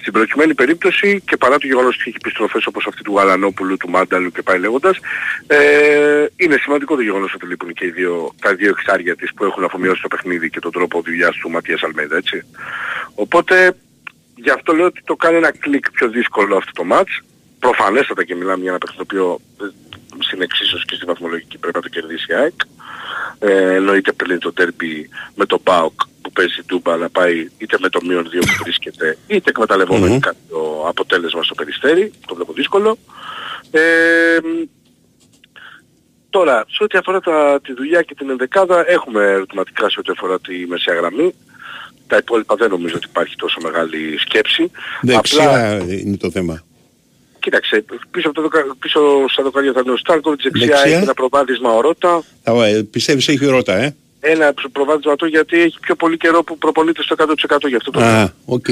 Στην 0.00 0.12
προκειμένη 0.12 0.54
περίπτωση 0.54 1.22
και 1.26 1.36
παρά 1.36 1.58
το 1.58 1.66
γεγονός 1.66 1.94
ότι 1.94 2.04
έχει 2.06 2.16
επιστροφές 2.16 2.66
όπως 2.66 2.86
αυτή 2.86 3.02
του 3.02 3.14
Γαλανόπουλου, 3.16 3.76
του 3.76 3.90
Μάνταλου 3.90 4.30
και 4.30 4.42
πάει 4.42 4.58
λέγοντας, 4.58 4.98
ε, 5.46 6.26
είναι 6.36 6.56
σημαντικό 6.56 6.94
το 6.96 7.02
γεγονός 7.02 7.34
ότι 7.34 7.46
λείπουν 7.46 7.72
και 7.72 7.86
οι 7.86 7.90
δύο, 7.90 8.34
τα 8.40 8.54
δύο 8.54 8.68
εξάρια 8.68 9.16
της 9.16 9.34
που 9.34 9.44
έχουν 9.44 9.64
αφομοιώσει 9.64 10.02
το 10.02 10.08
παιχνίδι 10.08 10.50
και 10.50 10.60
τον 10.60 10.72
τρόπο 10.72 11.00
δουλειάς 11.00 11.36
του 11.36 11.50
Ματίας 11.50 11.82
Αλμέδα, 11.82 12.16
έτσι. 12.16 12.44
Οπότε 13.14 13.76
γι' 14.34 14.50
αυτό 14.50 14.72
λέω 14.72 14.86
ότι 14.86 15.02
το 15.04 15.16
κάνει 15.16 15.36
ένα 15.36 15.52
κλικ 15.52 15.90
πιο 15.90 16.08
δύσκολο 16.08 16.56
αυτό 16.56 16.72
το 16.72 16.84
μάτς. 16.84 17.22
Προφανέστατα 17.58 18.24
και 18.24 18.34
μιλάμε 18.34 18.62
για 18.62 18.70
ένα 18.70 18.78
παιχνίδι 18.78 19.06
το 19.06 19.14
οποίο 19.14 19.40
ε, 19.66 19.70
στην 20.18 20.42
εξίσωση 20.42 20.84
και 20.84 20.94
στη 20.94 21.04
βαθμολογική 21.04 21.58
πρέπει 21.58 21.76
να 21.76 21.82
το 21.82 21.88
κερδίσει 21.88 22.32
η 22.32 22.34
ΑΕΚ. 22.34 22.54
Ε, 23.38 23.74
εννοείται 23.74 24.12
πριν 24.12 24.38
το 24.38 24.52
τέρπι 24.52 25.08
με 25.34 25.46
τον 25.46 25.62
ΠΑΟΚ 25.62 26.00
που 26.22 26.32
παίζει 26.32 26.62
τούμπα 26.66 26.96
να 26.96 27.08
πάει 27.08 27.48
είτε 27.58 27.76
με 27.80 27.88
το 27.88 28.00
μείον 28.06 28.26
2 28.26 28.30
που 28.30 28.62
βρίσκεται 28.62 29.18
είτε 29.26 29.50
εκμεταλλευόμενο 29.50 30.12
Μμμ. 30.12 30.18
κάποιο 30.18 30.84
αποτέλεσμα 30.86 31.42
στο 31.42 31.54
περιστέρι, 31.54 32.12
το 32.26 32.34
βλέπω 32.34 32.52
δύσκολο. 32.52 32.98
Ε, 33.70 34.38
τώρα, 36.30 36.64
σε 36.68 36.82
ό,τι 36.82 36.98
αφορά 36.98 37.20
τα, 37.20 37.60
τη 37.62 37.72
δουλειά 37.72 38.02
και 38.02 38.14
την 38.14 38.30
ενδεκάδα 38.30 38.90
έχουμε 38.90 39.22
ερωτηματικά 39.22 39.90
σε 39.90 39.96
ό,τι 39.98 40.10
αφορά 40.10 40.40
τη 40.40 40.66
μεσαία 40.66 40.94
γραμμή. 40.94 41.34
Τα 42.14 42.20
υπόλοιπα 42.20 42.54
δεν 42.54 42.70
νομίζω 42.70 42.94
ότι 42.96 43.06
υπάρχει 43.10 43.36
τόσο 43.36 43.58
μεγάλη 43.62 44.18
σκέψη. 44.18 44.70
Δεξιά 45.02 45.82
είναι 45.88 46.16
το 46.16 46.30
θέμα. 46.30 46.64
Κοίταξε, 47.38 47.84
πίσω, 48.10 48.26
από 48.28 48.34
το, 48.36 48.42
δοκα- 48.42 48.76
πίσω 48.78 49.00
στα 49.28 49.42
δοκάρια 49.42 49.72
θα 49.72 49.80
είναι 49.84 49.92
ο 49.92 49.96
Στάνκοβιτς, 49.96 50.42
δεξιά, 50.42 50.66
Δεξιά. 50.66 50.90
έχει 50.94 51.02
ένα 51.02 51.14
προβάδισμα 51.14 51.70
ο 51.72 51.80
Ρότα. 51.80 52.22
Θα, 52.42 52.66
ε, 52.66 52.82
πιστεύεις 52.82 53.28
έχει 53.28 53.46
Ρότα, 53.46 53.74
ε; 53.76 53.94
Ένα 54.20 54.54
προβάδισμα 54.72 55.16
το 55.16 55.26
γιατί 55.26 55.60
έχει 55.60 55.78
πιο 55.80 55.94
πολύ 55.94 56.16
καιρό 56.16 56.42
που 56.44 56.58
προπονείται 56.58 57.02
στο 57.02 57.14
100% 57.18 57.68
γι' 57.68 57.76
αυτό 57.76 57.90
το 57.90 58.00
Α, 58.00 58.32
οκ. 58.44 58.66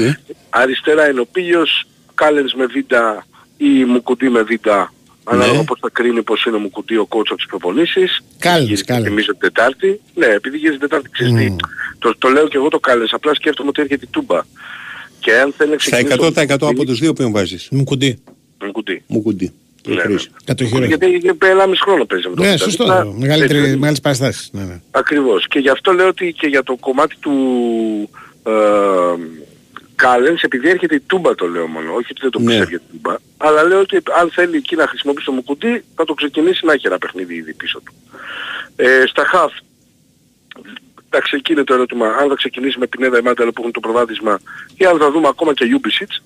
Αριστερά 0.49 1.09
είναι 1.09 1.19
ο 1.19 1.25
Πήλιος, 1.25 1.83
Κάλενς 2.13 2.53
με 2.53 2.65
Βίντα 2.65 3.25
ή 3.57 3.85
Μουκουντή 3.85 4.29
με 4.29 4.41
Βίντα. 4.41 4.92
Ανάλογα 5.23 5.57
Ναι. 5.57 5.63
πώς 5.65 5.79
θα 5.81 5.89
κρίνει 5.93 6.23
πως 6.23 6.45
είναι 6.45 6.55
ο 6.55 6.59
Μουκουντή 6.59 6.97
ο 6.97 7.05
κότσο 7.05 7.33
από 7.33 7.41
τις 7.41 7.49
προπονήσεις. 7.51 8.23
Κάλενς, 8.39 8.63
Γύρισε, 8.65 8.83
Κάλενς. 8.83 9.07
Θυμίζω 9.07 9.31
την 9.31 9.39
Τετάρτη. 9.39 9.99
Ναι, 10.15 10.25
επειδή 10.25 10.57
γύρισε 10.57 10.79
την 10.79 10.87
Τετάρτη 10.89 11.09
ξέρεις 11.09 11.33
τι. 11.33 11.55
Το, 11.99 12.15
το 12.17 12.27
λέω 12.29 12.47
και 12.47 12.57
εγώ 12.57 12.67
το 12.67 12.79
Κάλενς, 12.79 13.13
απλά 13.13 13.33
σκέφτομαι 13.33 13.69
ότι 13.69 13.81
έρχεται 13.81 14.05
η 14.05 14.09
Τούμπα. 14.11 14.41
Και 15.19 15.31
αν 15.37 15.53
θέλει 15.57 15.71
να 15.71 15.77
Στα 15.79 16.03
ξεκινήσει... 16.03 16.33
100% 16.61 16.67
από 16.69 16.85
τους 16.85 16.99
δύο 16.99 17.13
ποιον 17.13 17.31
βάζεις; 17.31 17.67
Μου 17.71 17.83
κουντί. 17.83 18.19
Μουκουντή. 18.65 19.03
Μου 19.07 19.21
κουντί. 19.21 19.53
Ναι, 19.87 20.03
ναι. 20.03 20.15
Κατοχυρό. 20.45 20.85
Γιατί 20.85 21.05
είχε 21.05 21.33
1,5 21.39 21.73
χρόνο 21.83 22.05
παίζει 22.05 22.27
με 22.29 22.35
τον 22.35 22.45
Ναι, 22.45 22.51
Βιταλίτα. 22.51 22.83
σωστό. 22.85 23.13
Μεγαλύτερη, 23.17 23.59
Έτσι, 23.59 23.75
μεγάλες 23.77 23.99
παραστάσεις. 23.99 24.49
Ναι, 24.51 24.63
ναι. 24.63 24.81
Ακριβώς. 24.91 25.47
Και 25.47 25.59
γι' 25.59 25.69
αυτό 25.69 25.91
λέω 25.91 26.07
ότι 26.07 26.33
και 26.37 26.47
για 26.47 26.63
το 26.63 26.75
κομμάτι 26.79 27.15
του 27.19 27.33
ε, 28.43 28.51
Κάλενς, 29.95 30.41
επειδή 30.41 30.69
έρχεται 30.69 30.95
η 30.95 30.99
Τούμπα 30.99 31.35
το 31.35 31.47
λέω 31.47 31.67
μόνο, 31.67 31.93
όχι 31.93 32.07
ότι 32.11 32.21
δεν 32.21 32.29
το 32.31 32.39
Ναι. 32.39 32.45
πιστεύει 32.45 32.69
για 32.69 32.79
την 32.79 32.87
Τούμπα, 32.91 33.15
αλλά 33.37 33.63
λέω 33.63 33.79
ότι 33.79 34.01
αν 34.19 34.29
θέλει 34.31 34.57
εκεί 34.57 34.75
να 34.75 34.87
χρησιμοποιήσει 34.87 35.25
το 35.25 35.31
Μουκουντή, 35.31 35.83
θα 35.95 36.05
το 36.05 36.13
ξεκινήσει 36.13 36.65
να 36.65 36.73
έχει 36.73 36.87
ένα 36.87 36.97
παιχνίδι 36.97 37.35
ήδη 37.35 37.53
πίσω 37.53 37.79
του. 37.85 37.93
Ε, 38.75 39.03
στα 39.07 39.25
χαφ, 39.25 39.51
εντάξει 41.09 41.35
εκεί 41.35 41.51
είναι 41.51 41.63
το 41.63 41.73
ερώτημα, 41.73 42.07
αν 42.07 42.29
θα 42.29 42.35
ξεκινήσει 42.35 42.79
με 42.79 42.87
Πινέδα 42.87 43.17
ή 43.17 43.21
Μάνταλο 43.21 43.51
που 43.51 43.59
έχουν 43.61 43.71
το 43.73 43.79
προβάδισμα 43.79 44.39
ή 44.77 44.85
αν 44.85 44.97
θα 44.97 45.11
δούμε 45.11 45.27
ακόμα 45.27 45.53
και 45.53 45.65
Ιούμπισιτς. 45.65 46.23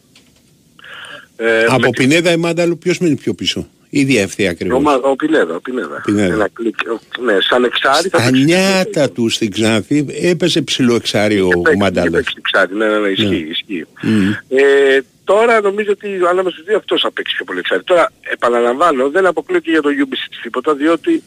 Ε, 1.37 1.63
Από 1.63 1.79
με- 1.79 1.89
Πινέδα 1.89 2.31
ή 2.31 2.37
Μάνταλου 2.37 2.77
ποιος 2.77 2.99
μένει 2.99 3.15
πιο 3.15 3.33
πίσω; 3.33 3.67
Ήδη 3.89 4.17
ευθεία 4.17 4.47
ο, 4.47 4.51
ακριβώς; 4.51 4.83
Μα- 4.83 4.93
ο 5.03 5.15
Πινέδα, 5.15 5.55
ο 5.55 5.59
Πινέδα. 5.61 6.01
Πινέδα. 6.05 6.33
Ένα 6.33 6.49
κλικ, 6.53 6.75
ο- 6.91 7.21
ναι, 7.23 7.37
σαν 7.39 7.63
εξάρι 7.63 8.09
θα 8.09 8.17
Τα 8.17 8.23
παίξει- 8.23 8.43
νιάτα 8.43 9.09
του 9.11 9.29
στην 9.29 9.51
Ξάνθη 9.51 10.05
έπεσε 10.21 10.61
ψηλό 10.61 10.95
εξάρι 10.95 11.39
ο 11.41 11.47
παίξει- 11.47 11.67
είχε 11.67 11.77
Μαντάλας. 11.77 12.11
παίξει 12.11 12.33
εξάρι, 12.37 12.75
ναι, 12.75 12.87
ναι, 12.87 12.97
ναι, 12.99 13.07
ισχύει, 13.07 13.25
Ναι. 13.27 13.35
ισχύει. 13.35 13.85
Μμ. 14.01 14.29
Ε, 14.47 14.99
τώρα 15.23 15.61
νομίζω 15.61 15.91
ότι 15.91 16.07
ανάμεσα 16.29 16.49
στους 16.55 16.63
δύο 16.65 16.77
αυτός 16.77 17.01
θα 17.01 17.11
παίξει 17.11 17.35
πιο 17.35 17.45
πολύ 17.45 17.59
εξάρι. 17.59 17.83
Τώρα 17.83 18.11
επαναλαμβάνω, 18.21 19.09
δεν 19.09 19.25
αποκλείω 19.25 19.59
και 19.59 19.71
για 19.71 19.81
το 19.81 19.89
Ubisoft 19.89 20.35
τίποτα, 20.43 20.73
διότι 20.73 21.23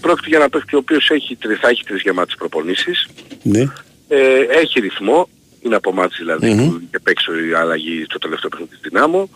πρόκειται 0.00 0.28
για 0.28 0.38
ένα 0.38 0.48
παίκτη 0.48 0.74
ο 0.74 0.78
οποίος 0.78 1.10
έχει, 1.10 1.36
τρι- 1.36 1.58
θα 1.60 1.68
έχει 1.68 1.84
τρεις 1.84 2.00
γεμάτες 2.02 2.34
προπονήσεις, 2.38 3.06
Ναι. 3.42 3.60
ε, 4.08 4.40
έχει 4.62 4.80
ρυθμό, 4.80 5.28
είναι 5.62 5.76
από 5.76 5.92
μάτς 5.92 6.16
δηλαδή 6.16 6.54
Μμμ. 6.54 6.68
που 6.68 6.80
είχε 6.86 6.98
παίξει 7.02 7.30
η 7.50 7.52
αλλαγή 7.52 8.04
στο 8.04 8.18
τελευταίο 8.18 8.48
παιχνίδι 8.50 8.70
της 8.70 8.80
Δυνάμω 8.90 9.30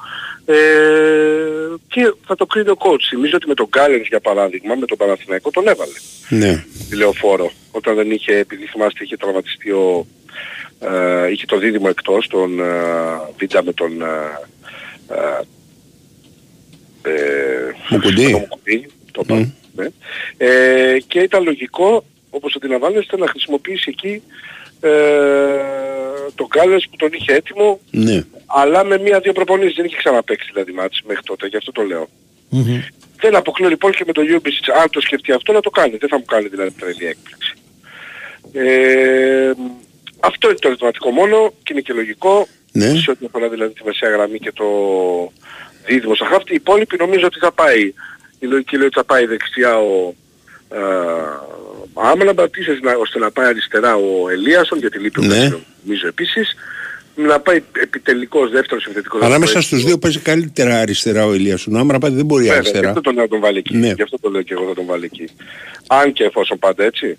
ε, 0.46 0.54
και 1.88 2.12
θα 2.26 2.34
το 2.36 2.46
κρίνει 2.46 2.68
ο 2.68 2.76
coach. 2.78 3.02
Θυμίζω 3.08 3.36
ότι 3.36 3.48
με 3.48 3.54
τον 3.54 3.66
Γκάλενς 3.68 4.08
για 4.08 4.20
παράδειγμα, 4.20 4.74
με 4.74 4.86
τον 4.86 4.96
Παναθηναϊκό 4.96 5.50
τον 5.50 5.68
έβαλε 5.68 5.92
Ναι. 6.28 6.64
τηλεοφόρο 6.88 7.50
όταν 7.70 7.94
δεν 7.94 8.10
είχε, 8.10 8.36
επειδή 8.38 8.66
θυμάστε 8.66 9.04
είχε 9.04 9.16
τραυματιστεί 9.16 9.70
ο, 9.70 10.06
ε, 10.80 11.30
είχε 11.30 11.46
το 11.46 11.58
δίδυμο 11.58 11.86
εκτός, 11.90 12.26
τον 12.26 12.60
ε, 12.60 12.64
Βίντα 13.36 13.64
με 13.64 13.72
τον 13.72 14.02
ε, 14.02 14.06
ε, 15.08 15.40
ε, 17.10 17.74
Μουκουντή. 17.90 18.30
τον 18.30 18.40
Μουκουντή, 18.40 18.86
το 19.12 19.20
είπα, 19.24 19.34
Μμ. 19.34 19.50
ναι. 19.74 19.86
ε, 20.36 20.98
και 21.06 21.20
ήταν 21.20 21.44
λογικό, 21.44 22.04
όπως 22.30 22.54
αντιλαμβάνεστε, 22.56 23.16
να 23.16 23.26
χρησιμοποιήσει 23.28 23.94
εκεί 23.98 24.22
ε, 24.84 26.30
τον 26.34 26.46
Γκάλες 26.46 26.86
που 26.90 26.96
τον 26.96 27.10
είχε 27.12 27.32
έτοιμο, 27.32 27.80
Ναι. 27.90 28.24
αλλά 28.46 28.84
με 28.84 28.98
μία-δύο 28.98 29.32
προπονήσεις, 29.32 29.74
δεν 29.74 29.84
είχε 29.84 29.96
ξαναπαίξει 29.96 30.50
δηλαδή 30.52 30.72
μάτς 30.72 31.02
μέχρι 31.06 31.22
τότε, 31.22 31.46
γι' 31.46 31.56
αυτό 31.56 31.72
το 31.72 31.82
λέω. 31.82 32.08
Μμμ. 32.48 32.80
Δεν 33.20 33.36
αποκλείω 33.36 33.68
λοιπόν 33.68 33.92
και 33.92 34.04
με 34.06 34.12
το 34.12 34.22
Ubisoft, 34.28 34.80
αν 34.82 34.90
το 34.90 35.00
σκεφτεί 35.00 35.32
αυτό, 35.32 35.52
να 35.52 35.60
το 35.60 35.70
κάνει. 35.70 35.96
Δεν 35.96 36.08
θα 36.08 36.18
μου 36.18 36.24
κάνει 36.24 36.48
δηλαδή 36.48 36.70
τρελή 36.70 37.06
έκπληξη. 37.06 37.54
Ε, 38.52 39.52
αυτό 40.20 40.48
είναι 40.48 40.58
το 40.58 40.68
ερωτηματικό 40.68 41.10
μόνο 41.10 41.52
και 41.62 41.72
είναι 41.72 41.80
και 41.80 41.92
λογικό. 41.92 42.46
Ναι. 42.72 42.94
Σε 42.94 43.10
ό,τι 43.10 43.26
αφορά 43.26 43.48
δηλαδή 43.48 43.72
τη 43.74 43.84
μεσαία 43.84 44.10
γραμμή 44.10 44.38
και 44.38 44.52
το 44.52 44.64
δίδυμο 45.86 46.14
στα 46.14 46.26
χάφτη. 46.26 46.52
Οι 46.52 46.54
υπόλοιποι 46.54 46.96
νομίζω 46.96 47.26
ότι 47.26 47.38
θα 47.38 47.52
πάει. 47.52 47.92
Η 48.38 48.46
λογική 48.46 48.76
λέει 48.76 48.86
ότι 48.86 48.94
θα 48.94 49.04
πάει 49.04 49.26
δεξιά 49.26 49.78
ο 49.78 50.14
ε, 50.68 50.78
Άμραμπατ, 51.94 52.56
ίσως 52.56 52.80
να, 52.80 52.92
ώστε 52.96 53.18
να 53.18 53.30
πάει 53.30 53.46
αριστερά 53.46 53.94
ο 53.96 54.28
Ελίασον, 54.30 54.78
γιατί 54.78 54.98
λείπει 54.98 55.20
ο 55.20 55.22
Ναι. 55.22 55.40
Πέτρο, 55.40 55.60
νομίζω 55.84 56.06
επίσης. 56.06 56.54
Να 57.16 57.40
πάει 57.40 57.62
επιτελικός 57.82 58.50
δεύτερος 58.50 58.84
επιθετικός. 58.84 59.22
Ανάμεσα 59.22 59.60
στους 59.60 59.84
δύο 59.84 59.98
παίζει 59.98 60.18
καλύτερα 60.18 60.78
αριστερά 60.78 61.26
ο 61.26 61.34
Ηλίας. 61.34 61.66
Ο 61.66 61.78
Άμραμπατ 61.78 62.12
δεν 62.12 62.24
μπορεί 62.24 62.42
Βέβαια, 62.42 62.58
γι' 62.60 62.66
αριστερά. 62.68 62.88
αυτό 62.88 63.00
τον 63.00 63.14
να 63.14 63.28
τον 63.28 63.40
βάλει 63.40 63.58
εκεί. 63.58 63.76
Ναι. 63.76 63.92
Γι' 63.96 64.02
αυτό 64.02 64.18
το 64.18 64.30
λέω 64.30 64.42
και 64.42 64.52
εγώ 64.52 64.68
θα 64.68 64.74
τον 64.74 64.84
βάλει 64.86 65.04
εκεί. 65.04 65.24
Αν 65.86 66.12
και 66.12 66.24
εφόσον 66.24 66.58
πάντα 66.58 66.84
έτσι. 66.84 67.18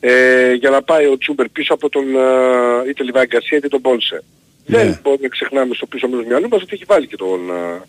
Ε, 0.00 0.52
για 0.52 0.70
να 0.70 0.82
πάει 0.82 1.06
ο 1.06 1.18
Τσούμπερ 1.18 1.48
πίσω 1.48 1.74
από 1.74 1.88
τον 1.88 2.02
ε, 2.16 2.88
είτε 2.88 3.02
Λιβάη 3.02 3.26
Γκαρσία 3.26 3.56
είτε 3.58 3.68
τον 3.68 3.80
Πόλσε. 3.80 4.22
Ναι. 4.66 4.78
Δεν 4.78 4.98
μπορούμε 5.02 5.22
να 5.22 5.28
ξεχνάμε 5.28 5.74
στο 5.74 5.86
πίσω 5.86 6.08
μέρος 6.08 6.22
του 6.22 6.28
μυαλού 6.30 6.48
μας 6.48 6.62
ότι 6.62 6.70
έχει 6.74 6.84
βάλει 6.86 7.06
και 7.06 7.16
τον 7.16 7.50
ε, 7.50 7.80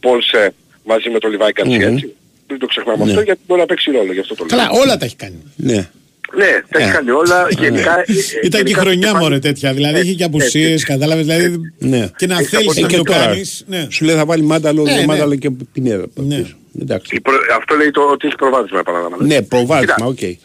Πόλσε 0.00 0.54
μαζί 0.84 1.10
με 1.10 1.18
τον 1.18 1.30
Λιβάη 1.30 1.50
Γκαρσία 1.52 1.88
Μμμ. 1.88 1.94
έτσι. 1.96 2.14
Μην 2.50 2.58
το 2.58 2.66
ξεχνάμε 2.66 3.04
Ναι. 3.04 3.10
αυτό 3.10 3.22
γιατί 3.22 3.40
μπορεί 3.46 3.60
να 3.60 3.66
παίξει 3.66 3.90
ρόλο 3.90 4.12
γι' 4.12 4.20
αυτό 4.20 4.34
το 4.34 4.44
λέω. 4.44 4.56
Καλά, 4.58 4.70
όλα 4.80 4.96
τα 4.96 5.04
έχει 5.04 5.16
κάνει. 5.16 5.42
Ναι. 5.56 5.88
Ναι, 6.36 6.62
τα 6.70 6.78
έχει 6.78 6.88
Ε. 6.88 6.92
κάνει 6.92 7.10
όλα. 7.10 7.46
Γενικά, 7.58 7.98
ε, 7.98 8.04
ε, 8.06 8.14
Ήταν 8.42 8.50
και 8.50 8.56
γενικά 8.56 8.80
χρονιά 8.80 9.08
υπάρχει- 9.08 9.16
μωρέ 9.24 9.38
τέτοια. 9.38 9.72
Δηλαδή 9.72 10.00
είχε 10.00 10.12
και 10.12 10.24
απουσίες, 10.24 10.84
κατάλαβες. 10.84 11.26
Δηλαδή 11.26 11.72
Ναι. 11.78 12.08
και 12.16 12.26
να 12.26 12.34
Έχει 12.34 12.44
θέλεις 12.44 12.70
από 12.70 12.80
να 12.80 12.86
και 12.88 12.96
το 12.96 13.02
τώρα. 13.02 13.24
κάνεις. 13.24 13.64
Ναι. 13.66 13.86
Σου 13.90 14.04
λέει 14.04 14.14
θα 14.16 14.24
βάλει 14.24 14.42
μάνταλο, 14.42 14.82
Ναι, 14.82 14.94
ναι. 14.94 15.04
μάνταλο 15.06 15.34
και 15.34 15.50
πινέδα. 15.72 16.04
Ναι. 16.14 16.42
Εντάξει. 16.80 17.16
η 17.16 17.20
προ- 17.20 17.40
Αυτό 17.58 17.74
λέει 17.74 17.90
το, 17.90 18.00
ότι 18.02 18.26
έχει 18.26 18.36
προβάδισμα 18.36 18.78
επαναλαμβάνω. 18.78 19.26
Ναι, 19.26 19.42
προβάδισμα, 19.42 19.94
Κοίτα, 19.94 20.06
οκ. 20.06 20.22
ε, 20.22 20.36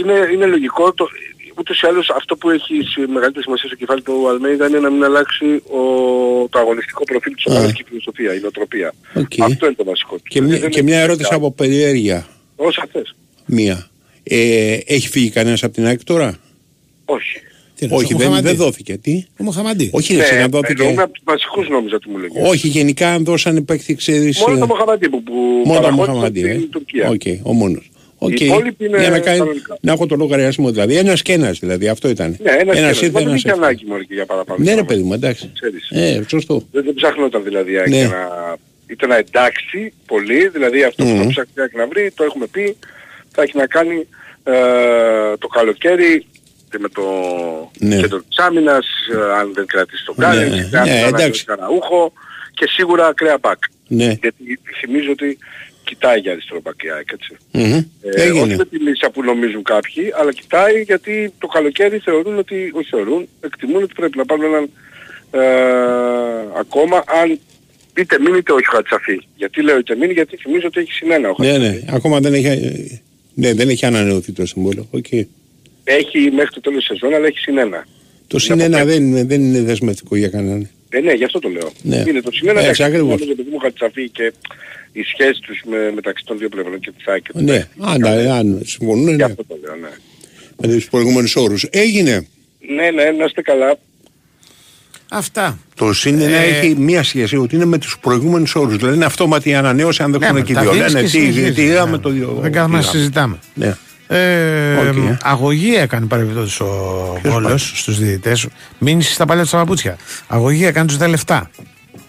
είναι, 0.00 0.12
είναι 0.34 0.46
λογικό 0.46 0.92
το, 0.94 1.08
ούτως 1.58 1.80
ή 1.80 1.86
άλλως 1.86 2.10
αυτό 2.10 2.36
που 2.36 2.50
έχει 2.50 2.74
σε 2.82 3.00
μεγαλύτερη 3.12 3.42
σημασία 3.44 3.66
στο 3.68 3.76
κεφάλι 3.76 4.02
του 4.02 4.28
Αλμέιδα 4.28 4.66
είναι 4.68 4.78
να 4.78 4.90
μην 4.90 5.04
αλλάξει 5.04 5.44
ο, 5.54 5.82
το 6.48 6.58
αγωνιστικό 6.58 7.04
προφίλ 7.04 7.34
της 7.34 7.44
ομάδας 7.46 7.72
και 7.72 7.82
η 7.84 7.88
φιλοσοφία, 7.88 8.36
η 8.36 8.40
νοοτροπία. 8.40 8.94
Οκ. 9.14 9.32
Αυτό 9.40 9.66
είναι 9.66 9.74
το 9.74 9.84
βασικό. 9.84 10.16
Και, 10.28 10.40
μια, 10.40 10.58
Δεν 10.58 10.70
και 10.70 10.78
είναι 10.78 10.82
μια 10.90 10.94
φυσικά. 10.96 11.12
ερώτηση 11.12 11.34
από 11.34 11.52
περιέργεια. 11.52 12.26
Όσα 12.56 12.88
θες. 12.92 13.14
Μία. 13.46 13.86
Ε, 14.22 14.78
έχει 14.86 15.08
φύγει 15.08 15.30
κανένας 15.30 15.62
από 15.62 15.72
την 15.74 15.86
ΑΕΚ 15.86 16.04
τώρα; 16.04 16.36
Όχι. 17.04 17.38
Τι 17.74 17.84
εννοείς, 17.84 18.02
Όχι, 18.04 18.14
ο 18.14 18.16
δεν, 18.16 18.26
Μοχαμαντί. 18.26 18.48
δεν 18.48 18.56
δόθηκε. 18.64 18.96
Τι; 18.96 19.24
Ο 19.40 19.44
Μοχαμαντί. 19.44 19.90
Όχι, 19.92 20.16
ρε, 20.16 20.32
Ναι, 20.34 20.40
να 20.40 20.48
δόθηκε. 20.48 20.82
εννοούμε 20.82 21.02
από 21.02 21.12
τους 21.12 21.22
βασικούς 21.24 21.68
νόμιζα 21.68 21.94
ότι 21.96 22.08
μου 22.10 22.18
λέγε. 22.18 22.40
Όχι, 22.48 22.68
γενικά 22.68 23.08
αν 23.12 23.24
δώσανε 23.24 23.60
παίκτη, 23.60 23.94
ξέρεις... 23.94 24.38
Μόνο 24.40 24.56
ε, 24.56 24.58
το 24.58 24.66
Μοχαμαντί 24.66 25.08
που, 25.08 25.22
που 25.22 25.32
Μόνο 25.32 25.62
το 25.64 25.70
παραχώρησε 25.80 26.10
Μοχαμαντί. 26.10 26.40
στην 26.40 26.50
ε. 26.62 26.66
Τουρκία. 26.66 27.08
Οκ, 27.08 27.20
ο 27.42 27.52
μόνος. 27.52 27.90
Οκ. 28.18 28.40
Οι 28.40 28.44
υπόλοιποι 28.44 28.84
είναι 28.84 28.98
Για 28.98 29.10
να, 29.10 29.18
κάνει, 29.20 29.38
κανονικά. 29.38 29.78
να 29.80 29.92
έχω 29.92 30.06
το 30.06 30.16
λογαριασμό 30.16 30.70
δηλαδή. 30.70 30.96
Ένας 30.96 31.22
και 31.22 31.32
ένας 31.32 31.58
δηλαδή. 31.58 31.88
Αυτό 31.88 32.08
ήταν. 32.08 32.36
Ναι, 32.42 32.50
ένας, 32.50 32.76
ένας, 32.76 33.00
ήρθε, 33.00 33.10
Μα 33.12 33.18
δεν 33.18 33.28
ένας 33.28 33.38
είχε 33.38 33.48
έφυγε. 33.48 33.64
ανάγκη 33.64 33.84
μόνο 33.86 34.02
και 34.02 34.14
για 34.14 34.26
παραπάνω. 34.26 34.58
Ναι, 34.58 34.64
ρε 34.64 34.70
πράγματα. 34.74 34.94
παιδί 34.94 35.06
μου, 35.06 35.12
εντάξει. 35.14 35.50
Ξέρεις. 35.54 35.88
Ε, 35.90 36.24
σωστό. 36.28 36.62
Δεν, 36.72 36.84
δεν 36.84 36.94
ψάχνονταν 36.94 37.42
δηλαδή 37.42 37.72
Ναι. 37.72 37.96
για 37.96 38.08
να... 38.08 38.56
Ήταν 38.90 39.10
εντάξει 39.10 39.92
πολύ, 40.06 40.48
δηλαδή 40.48 40.82
αυτό 40.82 41.04
που 41.04 41.10
Μμμ. 41.10 41.30
θα 41.34 41.46
ψάχνει 41.54 41.78
να 41.80 41.86
βρει, 41.86 42.12
το 42.14 42.24
έχουμε 42.24 42.46
πει, 42.46 42.76
θα 43.30 43.42
έχει 43.42 43.56
να 43.56 43.66
κάνει 43.66 44.06
ε, 44.44 44.52
το 45.38 45.46
καλοκαίρι 45.46 46.26
και 46.70 46.78
με 46.78 46.88
το 46.88 47.02
Ναι. 47.78 47.96
κέντρο 48.00 48.22
της 48.28 48.38
άμυνας, 48.38 48.86
ε, 49.12 49.32
αν 49.40 49.52
δεν 49.54 49.66
κρατήσει 49.66 50.04
τον 50.04 50.14
Ναι, 50.18 50.24
Κάλενς, 50.24 50.48
ναι, 50.48 50.78
αν 50.78 50.84
δεν 50.84 51.06
εντάξει. 51.06 51.46
τον 51.46 51.56
Καραούχο 51.56 52.12
και 52.54 52.66
σίγουρα 52.68 53.06
ακραία 53.06 53.38
μπακ. 53.40 53.58
Ναι. 53.88 54.04
Γιατί 54.20 54.60
θυμίζω 54.80 55.10
ότι 55.12 55.38
κοιτάει 55.88 56.18
για 56.20 56.32
αριστερό 56.32 56.60
μπακ 56.64 56.82
η 56.82 56.90
ΑΕΚ, 56.90 57.08
έτσι. 57.12 57.30
Μμμ. 57.52 57.72
Ε, 58.02 58.28
όχι 58.28 58.38
Έγινε. 58.38 58.56
με 58.56 58.64
τη 58.64 58.78
λύσσα 58.78 59.10
που 59.10 59.22
νομίζουν 59.30 59.62
κάποιοι, 59.62 60.02
αλλά 60.18 60.32
κοιτάει 60.32 60.80
γιατί 60.90 61.32
το 61.38 61.46
καλοκαίρι 61.46 61.98
θεωρούν 61.98 62.38
ότι, 62.38 62.56
όχι 62.78 62.88
θεωρούν, 62.94 63.28
εκτιμούν 63.40 63.82
ότι 63.82 63.94
πρέπει 64.00 64.16
να 64.18 64.24
πάρουν 64.24 64.44
έναν 64.44 64.64
ε, 65.30 65.40
ακόμα, 66.58 66.96
αν 67.22 67.38
είτε 67.98 68.18
μείνει 68.20 68.38
είτε 68.38 68.52
όχι 68.52 68.66
ο 68.68 68.70
Χατσαφή. 68.76 69.20
Γιατί 69.36 69.62
λέω 69.62 69.78
είτε 69.78 69.96
μείνει, 69.96 70.12
γιατί 70.12 70.36
θυμίζω 70.36 70.66
ότι 70.66 70.80
έχει 70.80 70.92
συν 70.92 71.10
ένα 71.10 71.28
ο 71.28 71.34
Ναι, 71.38 71.46
Χατσαφή. 71.50 71.74
ναι. 71.84 71.96
Ακόμα 71.96 72.20
δεν 72.20 72.34
έχει, 72.34 73.02
ναι, 73.34 73.54
δεν 73.54 73.68
έχει 73.68 73.86
ανανεωθεί 73.86 74.32
το 74.32 74.46
συμβόλαιο. 74.46 74.86
Οκ. 74.90 75.06
Έχει 75.84 76.30
μέχρι 76.30 76.50
το 76.54 76.60
τέλος 76.60 76.78
της 76.78 76.86
σεζόν, 76.86 77.14
αλλά 77.14 77.26
έχει 77.26 77.38
συν 77.38 77.59
ένα. 77.59 77.86
Το 78.26 78.38
συν 78.38 78.61
ένα 78.61 78.84
δεν, 78.84 79.02
είναι- 79.06 79.24
δεν 79.24 79.40
είναι 79.40 79.62
δεσμευτικό 79.62 80.16
για 80.16 80.28
κανέναν. 80.28 80.68
Ε, 80.88 81.00
ναι, 81.00 81.12
γι' 81.12 81.24
αυτό 81.24 81.38
το 81.38 81.48
λέω. 81.48 81.72
Ναι. 81.82 82.04
Είναι 82.08 82.20
το 82.20 82.30
συν 82.32 82.44
ένα, 82.44 82.60
Έτσι, 82.60 82.82
ακριβώς. 82.82 83.08
νομίζω 83.20 83.30
ότι 83.32 83.46
μου 83.50 83.58
Χατσαφή 83.58 84.08
και 84.10 84.32
οι 84.92 85.02
σχέσεις 85.02 85.38
τους 85.40 85.62
με, 85.70 85.92
μεταξύ 85.94 86.24
των 86.24 86.38
δύο 86.38 86.48
πλευρών 86.48 86.80
και 86.80 86.90
της 86.96 87.06
ΑΕΚ 87.06 87.22
και 87.22 87.32
του 87.32 87.42
Ναι, 87.42 87.52
παίκτη. 87.52 88.08
αν, 88.08 88.30
αν 88.30 88.60
συμφωνούν, 88.64 89.08
Γι' 89.08 89.16
ναι. 89.16 89.24
αυτό 89.24 89.44
το 89.44 89.56
λέω, 89.64 89.74
ναι. 89.74 89.88
Με 90.56 90.74
τους 90.74 90.88
προηγούμενους 90.88 91.36
όρους. 91.36 91.66
Έγινε. 91.70 92.26
Ναι, 92.74 92.90
ναι, 92.90 93.10
να 93.10 93.24
είστε 93.24 93.42
καλά. 93.42 93.78
Αυτά. 95.10 95.58
Το 95.74 95.92
συν 95.92 96.14
ένα 96.14 96.36
Ε, 96.36 96.58
έχει 96.58 96.74
μία 96.78 97.02
σχέση 97.02 97.36
ότι 97.36 97.54
είναι 97.54 97.64
με 97.64 97.78
τους 97.78 97.98
προηγούμενους 98.00 98.54
όρους. 98.54 98.76
Δηλαδή 98.76 98.96
είναι 98.96 99.04
αυτόματη 99.04 99.48
η 99.50 99.54
ανανέωση 99.54 100.02
αν 100.02 100.10
δεν 100.10 100.20
Ναι, 100.20 100.26
έχουν 100.26 100.38
με 100.38 100.44
και 100.44 100.52
τα 100.54 100.60
δύο. 100.60 100.72
δίνεις 100.72 100.86
Λένε 100.92 101.00
και 101.00 101.04
τι, 101.04 101.10
συνεχίζεις, 101.18 101.54
τι 101.54 101.60
ναι. 101.62 101.66
είδαμε 101.68 101.98
το 101.98 102.08
δύο. 102.08 102.38
Δεν 102.40 102.52
κάνουμε 102.52 102.76
να 102.76 102.82
τι 102.82 102.88
είδαμε. 102.88 102.98
συζητάμε. 102.98 103.38
Ναι. 103.54 103.76
Ε, 104.10 104.76
Οκ, 104.76 104.96
ε. 104.96 105.16
Αγωγή 105.22 105.74
έκανε 105.76 106.06
παρεμπιπτόντως 106.06 106.60
ο 106.60 106.68
Βόλος 107.24 107.72
στους 107.74 107.98
διαιτητές. 107.98 108.46
Μείνεις 108.78 109.12
στα 109.14 109.24
παλιά 109.26 109.44
του 109.44 109.50
τα 109.50 109.56
παπούτσια. 109.56 109.96
Αγωγή 110.26 110.64
έκανε 110.64 110.86
τους 110.86 110.96
τα 110.96 111.08
λεφτά. 111.08 111.50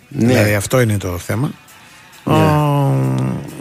Ναι. 0.08 0.28
Δηλαδή 0.28 0.54
αυτό 0.54 0.80
είναι 0.82 0.98
το 0.98 1.18
θέμα. 1.18 1.52
Ο... 2.24 2.34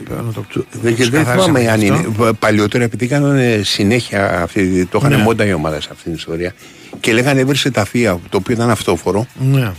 πρέπει 0.05 0.23
να 0.25 0.33
το 0.33 0.45
Δεν, 0.53 0.65
δεν 0.83 0.95
ξεκαθαρίσαμε 0.95 1.59
θυμάμαι 1.59 1.61
και 1.61 1.87
αν 1.87 1.93
αυτό. 1.97 2.07
είναι. 2.09 2.15
Πα- 2.17 2.35
Παλιότερα 2.35 2.85
επειδή 2.85 3.07
κάνανε 3.07 3.61
συνέχεια 3.65 4.43
αυτή, 4.43 4.87
το 4.91 4.99
είχαν 5.03 5.17
Ναι. 5.17 5.23
μόντα 5.23 5.47
οι 5.47 5.53
ομάδες 5.53 5.89
αυτή 5.93 6.03
την 6.03 6.13
ιστορία 6.13 6.55
και 7.01 7.13
λέγανε 7.13 7.41
έβρισε 7.41 7.71
τα 7.71 7.85
θεία 7.85 8.19
το 8.29 8.37
οποίο 8.37 8.55
ήταν 8.55 8.71
αυτόφορο. 8.71 9.27
Ναι. 9.41 9.71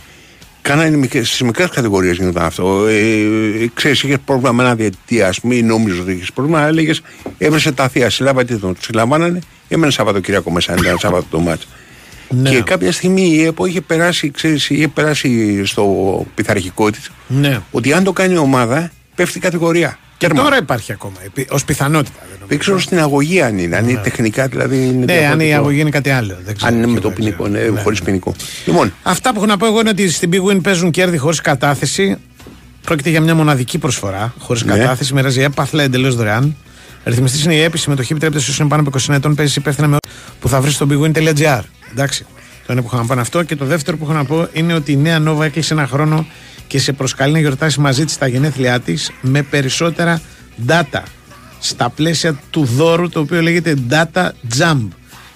Κάνανε 0.62 0.96
μικρές, 0.96 1.28
στις 1.28 1.40
μικρές 1.42 1.68
κατηγορίες 1.68 2.16
γινόταν 2.16 2.44
αυτό. 2.44 2.86
Ε, 2.86 2.98
ε, 2.98 3.70
ξέρεις, 3.74 4.02
είχες 4.02 4.16
πρόβλημα 4.24 4.52
με 4.52 4.62
ένα 4.62 4.74
διαιτητή, 4.74 5.22
ας 5.22 5.40
πούμε, 5.40 5.54
ή 5.54 5.62
νόμιζες 5.62 5.98
ότι 5.98 6.12
είχες 6.12 6.32
πρόβλημα, 6.32 6.58
αλλά 6.58 6.68
έλεγες 6.68 7.02
έβρισε 7.38 7.72
τα 7.72 7.88
θεία, 7.88 8.10
συλλάβα 8.10 8.44
τι 8.44 8.56
τον, 8.56 8.74
τους 8.74 8.84
συλλαμβάνανε, 8.84 9.38
έμενε 9.68 9.92
Σαββατοκύριακο 9.92 10.50
μέσα, 10.50 10.72
αν 10.72 10.78
ήταν 10.78 10.98
Σάββατο 10.98 11.26
το 11.30 11.40
μάτς. 11.40 11.66
Ναι. 12.28 12.50
Και 12.50 12.62
κάποια 12.62 12.92
στιγμή 12.92 13.22
η 13.22 13.44
ΕΠΟ 13.44 13.66
είχε 13.66 13.80
περάσει, 13.80 14.30
ξέρεις, 14.30 14.70
είχε 14.70 14.88
περάσει 14.88 15.64
στο 15.64 16.26
πειθαρχικό 16.34 16.90
της 16.90 17.10
Ναι. 17.26 17.60
ότι 17.70 17.92
αν 17.92 18.04
το 18.04 18.12
κάνει 18.12 18.34
η 18.34 18.36
ομάδα, 18.36 18.90
πέφτει 19.14 19.38
η 19.38 19.40
κατηγορία. 19.40 19.98
Και 20.18 20.26
Τέρμα. 20.26 20.42
τώρα 20.42 20.56
υπάρχει 20.58 20.92
ακόμα, 20.92 21.14
ως 21.50 21.64
πιθανότητα. 21.64 22.14
δεν 22.18 22.28
νομίζω. 22.28 22.46
Δεν 22.48 22.58
ξέρω 22.58 22.78
στην 22.80 22.98
αγωγή 22.98 23.42
αν 23.42 23.58
είναι, 23.58 23.76
αν 23.76 23.88
είναι 23.88 24.00
τεχνικά 24.00 24.46
δηλαδή. 24.46 24.76
Είναι 24.76 24.86
Ναι, 24.88 24.96
αν 24.96 25.00
η 25.04 25.04
διαφορετικό. 25.14 25.56
αγωγή 25.58 25.80
είναι 25.80 25.90
κάτι 25.90 26.10
άλλο. 26.10 26.36
Δεν 26.44 26.56
ξέρω 26.56 26.72
Αν 26.72 26.76
είναι 26.78 26.86
με 26.86 26.92
ποιο 26.92 27.00
το 27.02 27.08
δεν 27.08 27.16
ποινικό, 27.16 27.42
ξέρω. 27.44 27.58
ναι, 27.64 27.68
Ναι. 27.70 27.80
χωρί 27.80 27.96
ποινικό. 28.04 28.34
Λοιπόν, 28.64 28.92
Αυτά 29.02 29.30
που 29.30 29.36
έχω 29.36 29.46
να 29.46 29.56
πω 29.56 29.66
εγώ 29.66 29.80
είναι 29.80 29.88
ότι 29.88 30.10
στην 30.10 30.30
Big 30.32 30.50
Win 30.52 30.62
παίζουν 30.62 30.90
κέρδη 30.90 31.16
χωρίς 31.16 31.40
κατάθεση. 31.40 32.16
Πρόκειται 32.82 33.10
για 33.10 33.20
μια 33.20 33.34
μοναδική 33.34 33.78
προσφορά 33.78 34.34
χωρίς 34.38 34.64
Ναι. 34.64 34.76
κατάθεση. 34.76 35.14
Μοιράζει 35.14 35.40
έπαθλα 35.42 35.82
εντελώς 35.82 36.14
δωρεάν. 36.14 36.56
Ρυθμιστής 37.04 37.44
είναι 37.44 37.54
η 37.54 37.60
ΕΠΗ. 37.62 37.78
Συμμετοχή 37.78 38.12
επιτρέπεται 38.12 38.40
σε 38.40 38.46
όσους 38.46 38.60
είναι 38.60 38.68
πάνω 38.68 38.80
από 38.82 38.90
20 38.90 39.12
ετών. 39.14 39.34
Παίζει 39.34 39.58
υπεύθυνα 39.58 39.86
με 39.86 39.96
όρους 40.04 40.20
που 40.40 40.48
θα 40.48 40.60
βρεις 40.60 40.74
στο 40.74 40.86
bigwin.gr. 40.90 41.60
Εντάξει. 41.90 42.26
Το 42.66 42.72
ένα 42.72 42.80
που 42.80 42.86
έχω 42.86 42.96
να 42.96 43.04
πω 43.06 43.12
είναι 43.12 43.22
αυτό. 43.22 43.42
Και 43.42 43.56
το 43.56 43.64
δεύτερο 43.64 43.96
που 43.96 44.04
έχω 44.04 44.12
να 44.12 44.24
πω 44.24 44.48
είναι 44.52 44.74
ότι 44.74 44.92
η 44.92 44.96
νέα 44.96 45.22
Nova 45.28 45.40
έκλεισε 45.44 45.72
ένα 45.74 45.86
χρόνο 45.86 46.26
και 46.70 46.78
σε 46.78 46.92
προσκαλεί 46.92 47.32
να 47.32 47.38
γιορτάσει 47.38 47.80
μαζί 47.80 48.04
της 48.04 48.18
τα 48.18 48.26
γενέθλιά 48.26 48.80
της 48.80 49.10
με 49.20 49.42
περισσότερα 49.42 50.20
data. 50.68 51.02
Στα 51.60 51.88
πλαίσια 51.90 52.40
του 52.50 52.64
δώρου 52.64 53.08
το 53.08 53.20
οποίο 53.20 53.42
λέγεται 53.42 53.74
Data 53.90 54.28
Jump. 54.58 54.88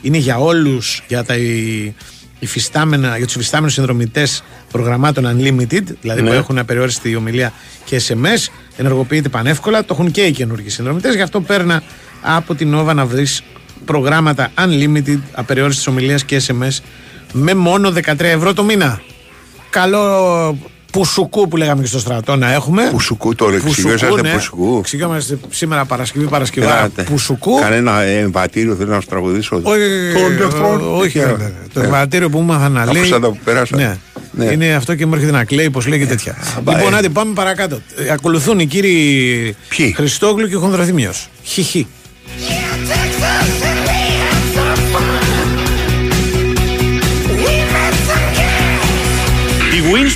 Είναι 0.03 0.17
για 0.19 0.39
όλους, 0.39 1.03
για 1.09 1.25
τα 1.25 1.37
υ- 1.37 1.93
υφιστάμενα, 2.39 3.17
για 3.17 3.27
τους 3.27 3.35
υφιστάμενους 3.35 3.73
συνδρομητές 3.75 4.43
προγραμμάτων 4.71 5.25
Unlimited, 5.27 5.83
δηλαδή 6.01 6.23
Ναι. 6.23 6.29
που 6.29 6.35
έχουν 6.35 6.59
απεριόριστη 6.59 7.15
ομιλία 7.17 7.53
και 7.85 7.97
SMS, 8.09 8.49
ενεργοποιείται 8.77 9.29
πανεύκολα, 9.29 9.81
το 9.85 9.89
έχουν 9.99 10.11
και 10.11 10.23
οι 10.23 10.31
καινούργιοι 10.33 10.69
συνδρομητές, 10.69 11.15
γι' 11.15 11.23
αυτό 11.23 11.41
παίρνα 11.41 11.83
από 12.23 12.55
την 12.55 12.75
Nova 12.77 12.95
να 12.95 13.07
βρεις 13.07 13.43
προγράμματα 13.85 14.51
Unlimited, 14.59 15.19
απεριόριστης 15.33 15.87
ομιλίας 15.87 16.25
και 16.25 16.43
SMS 16.49 16.79
με 17.33 17.55
μόνο 17.55 17.91
13 17.91 18.21
ευρώ 18.21 18.55
το 18.55 18.65
μήνα. 18.65 19.01
Καλό 19.71 20.59
πουσουκού 20.95 21.49
που 21.49 21.57
λέγαμε 21.57 21.83
και 21.83 21.89
στο 21.89 21.99
στρατό 21.99 22.37
να 22.37 22.53
έχουμε. 22.53 22.89
Πουσουκού 22.91 23.35
τώρα, 23.35 23.57
εξηγήσατε 23.57 24.21
ναι. 24.21 24.33
πουσουκού. 24.33 24.77
Εξηγόμαστε 24.79 25.39
σήμερα 25.51 25.85
Παρασκευή, 25.85 26.25
Παρασκευή. 26.25 26.67
Ελάτε. 26.67 27.03
Πουσουκού. 27.03 27.61
Κανένα 27.61 28.03
εμβατήριο 28.03 28.75
θέλω 28.75 28.91
να 28.91 29.01
σου 29.01 29.07
τραγουδήσω. 29.09 29.61
Όχι, 29.63 29.81
Τον 30.15 30.37
τεφρόν. 30.37 30.99
όχι, 30.99 31.19
Ε, 31.19 31.25
ναι, 31.27 31.33
ναι. 31.33 31.51
Το 31.73 31.81
ε. 31.81 31.85
εμβατήριο 31.85 32.31
που 32.31 32.39
μου 32.39 32.53
έμαθα 32.53 32.69
να 32.69 32.85
λέει. 32.85 33.03
Άκουσα 33.03 33.21
τα 33.21 33.29
που 33.29 33.39
πέρασα. 33.45 33.77
Ναι. 33.77 33.97
Ναι. 34.31 34.45
Είναι 34.45 34.75
αυτό 34.75 34.95
και 34.95 35.07
μου 35.07 35.15
έρχεται 35.15 35.33
να 35.33 35.45
κλαίει, 35.45 35.71
πώ 35.71 35.81
λέει 35.87 35.99
και 35.99 36.07
τέτοια. 36.07 36.37
μπα, 36.63 36.77
λοιπόν, 36.77 36.95
ε. 36.95 36.97
άντε 36.97 37.09
πάμε 37.09 37.33
παρακάτω. 37.33 37.81
Ε, 37.97 38.11
Ακολουθούν 38.11 38.59
οι 38.59 38.67
κύριοι 38.67 39.57
Ποιοι; 39.69 39.93
Χριστόγλου 39.97 40.49
και 40.49 40.57
ο 40.57 40.61
Χονδροθυμίος. 40.61 41.29
Χιχι. 41.43 41.87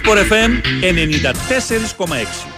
Sport 0.09 0.25
FM 0.25 0.51
94,6. 0.81 2.49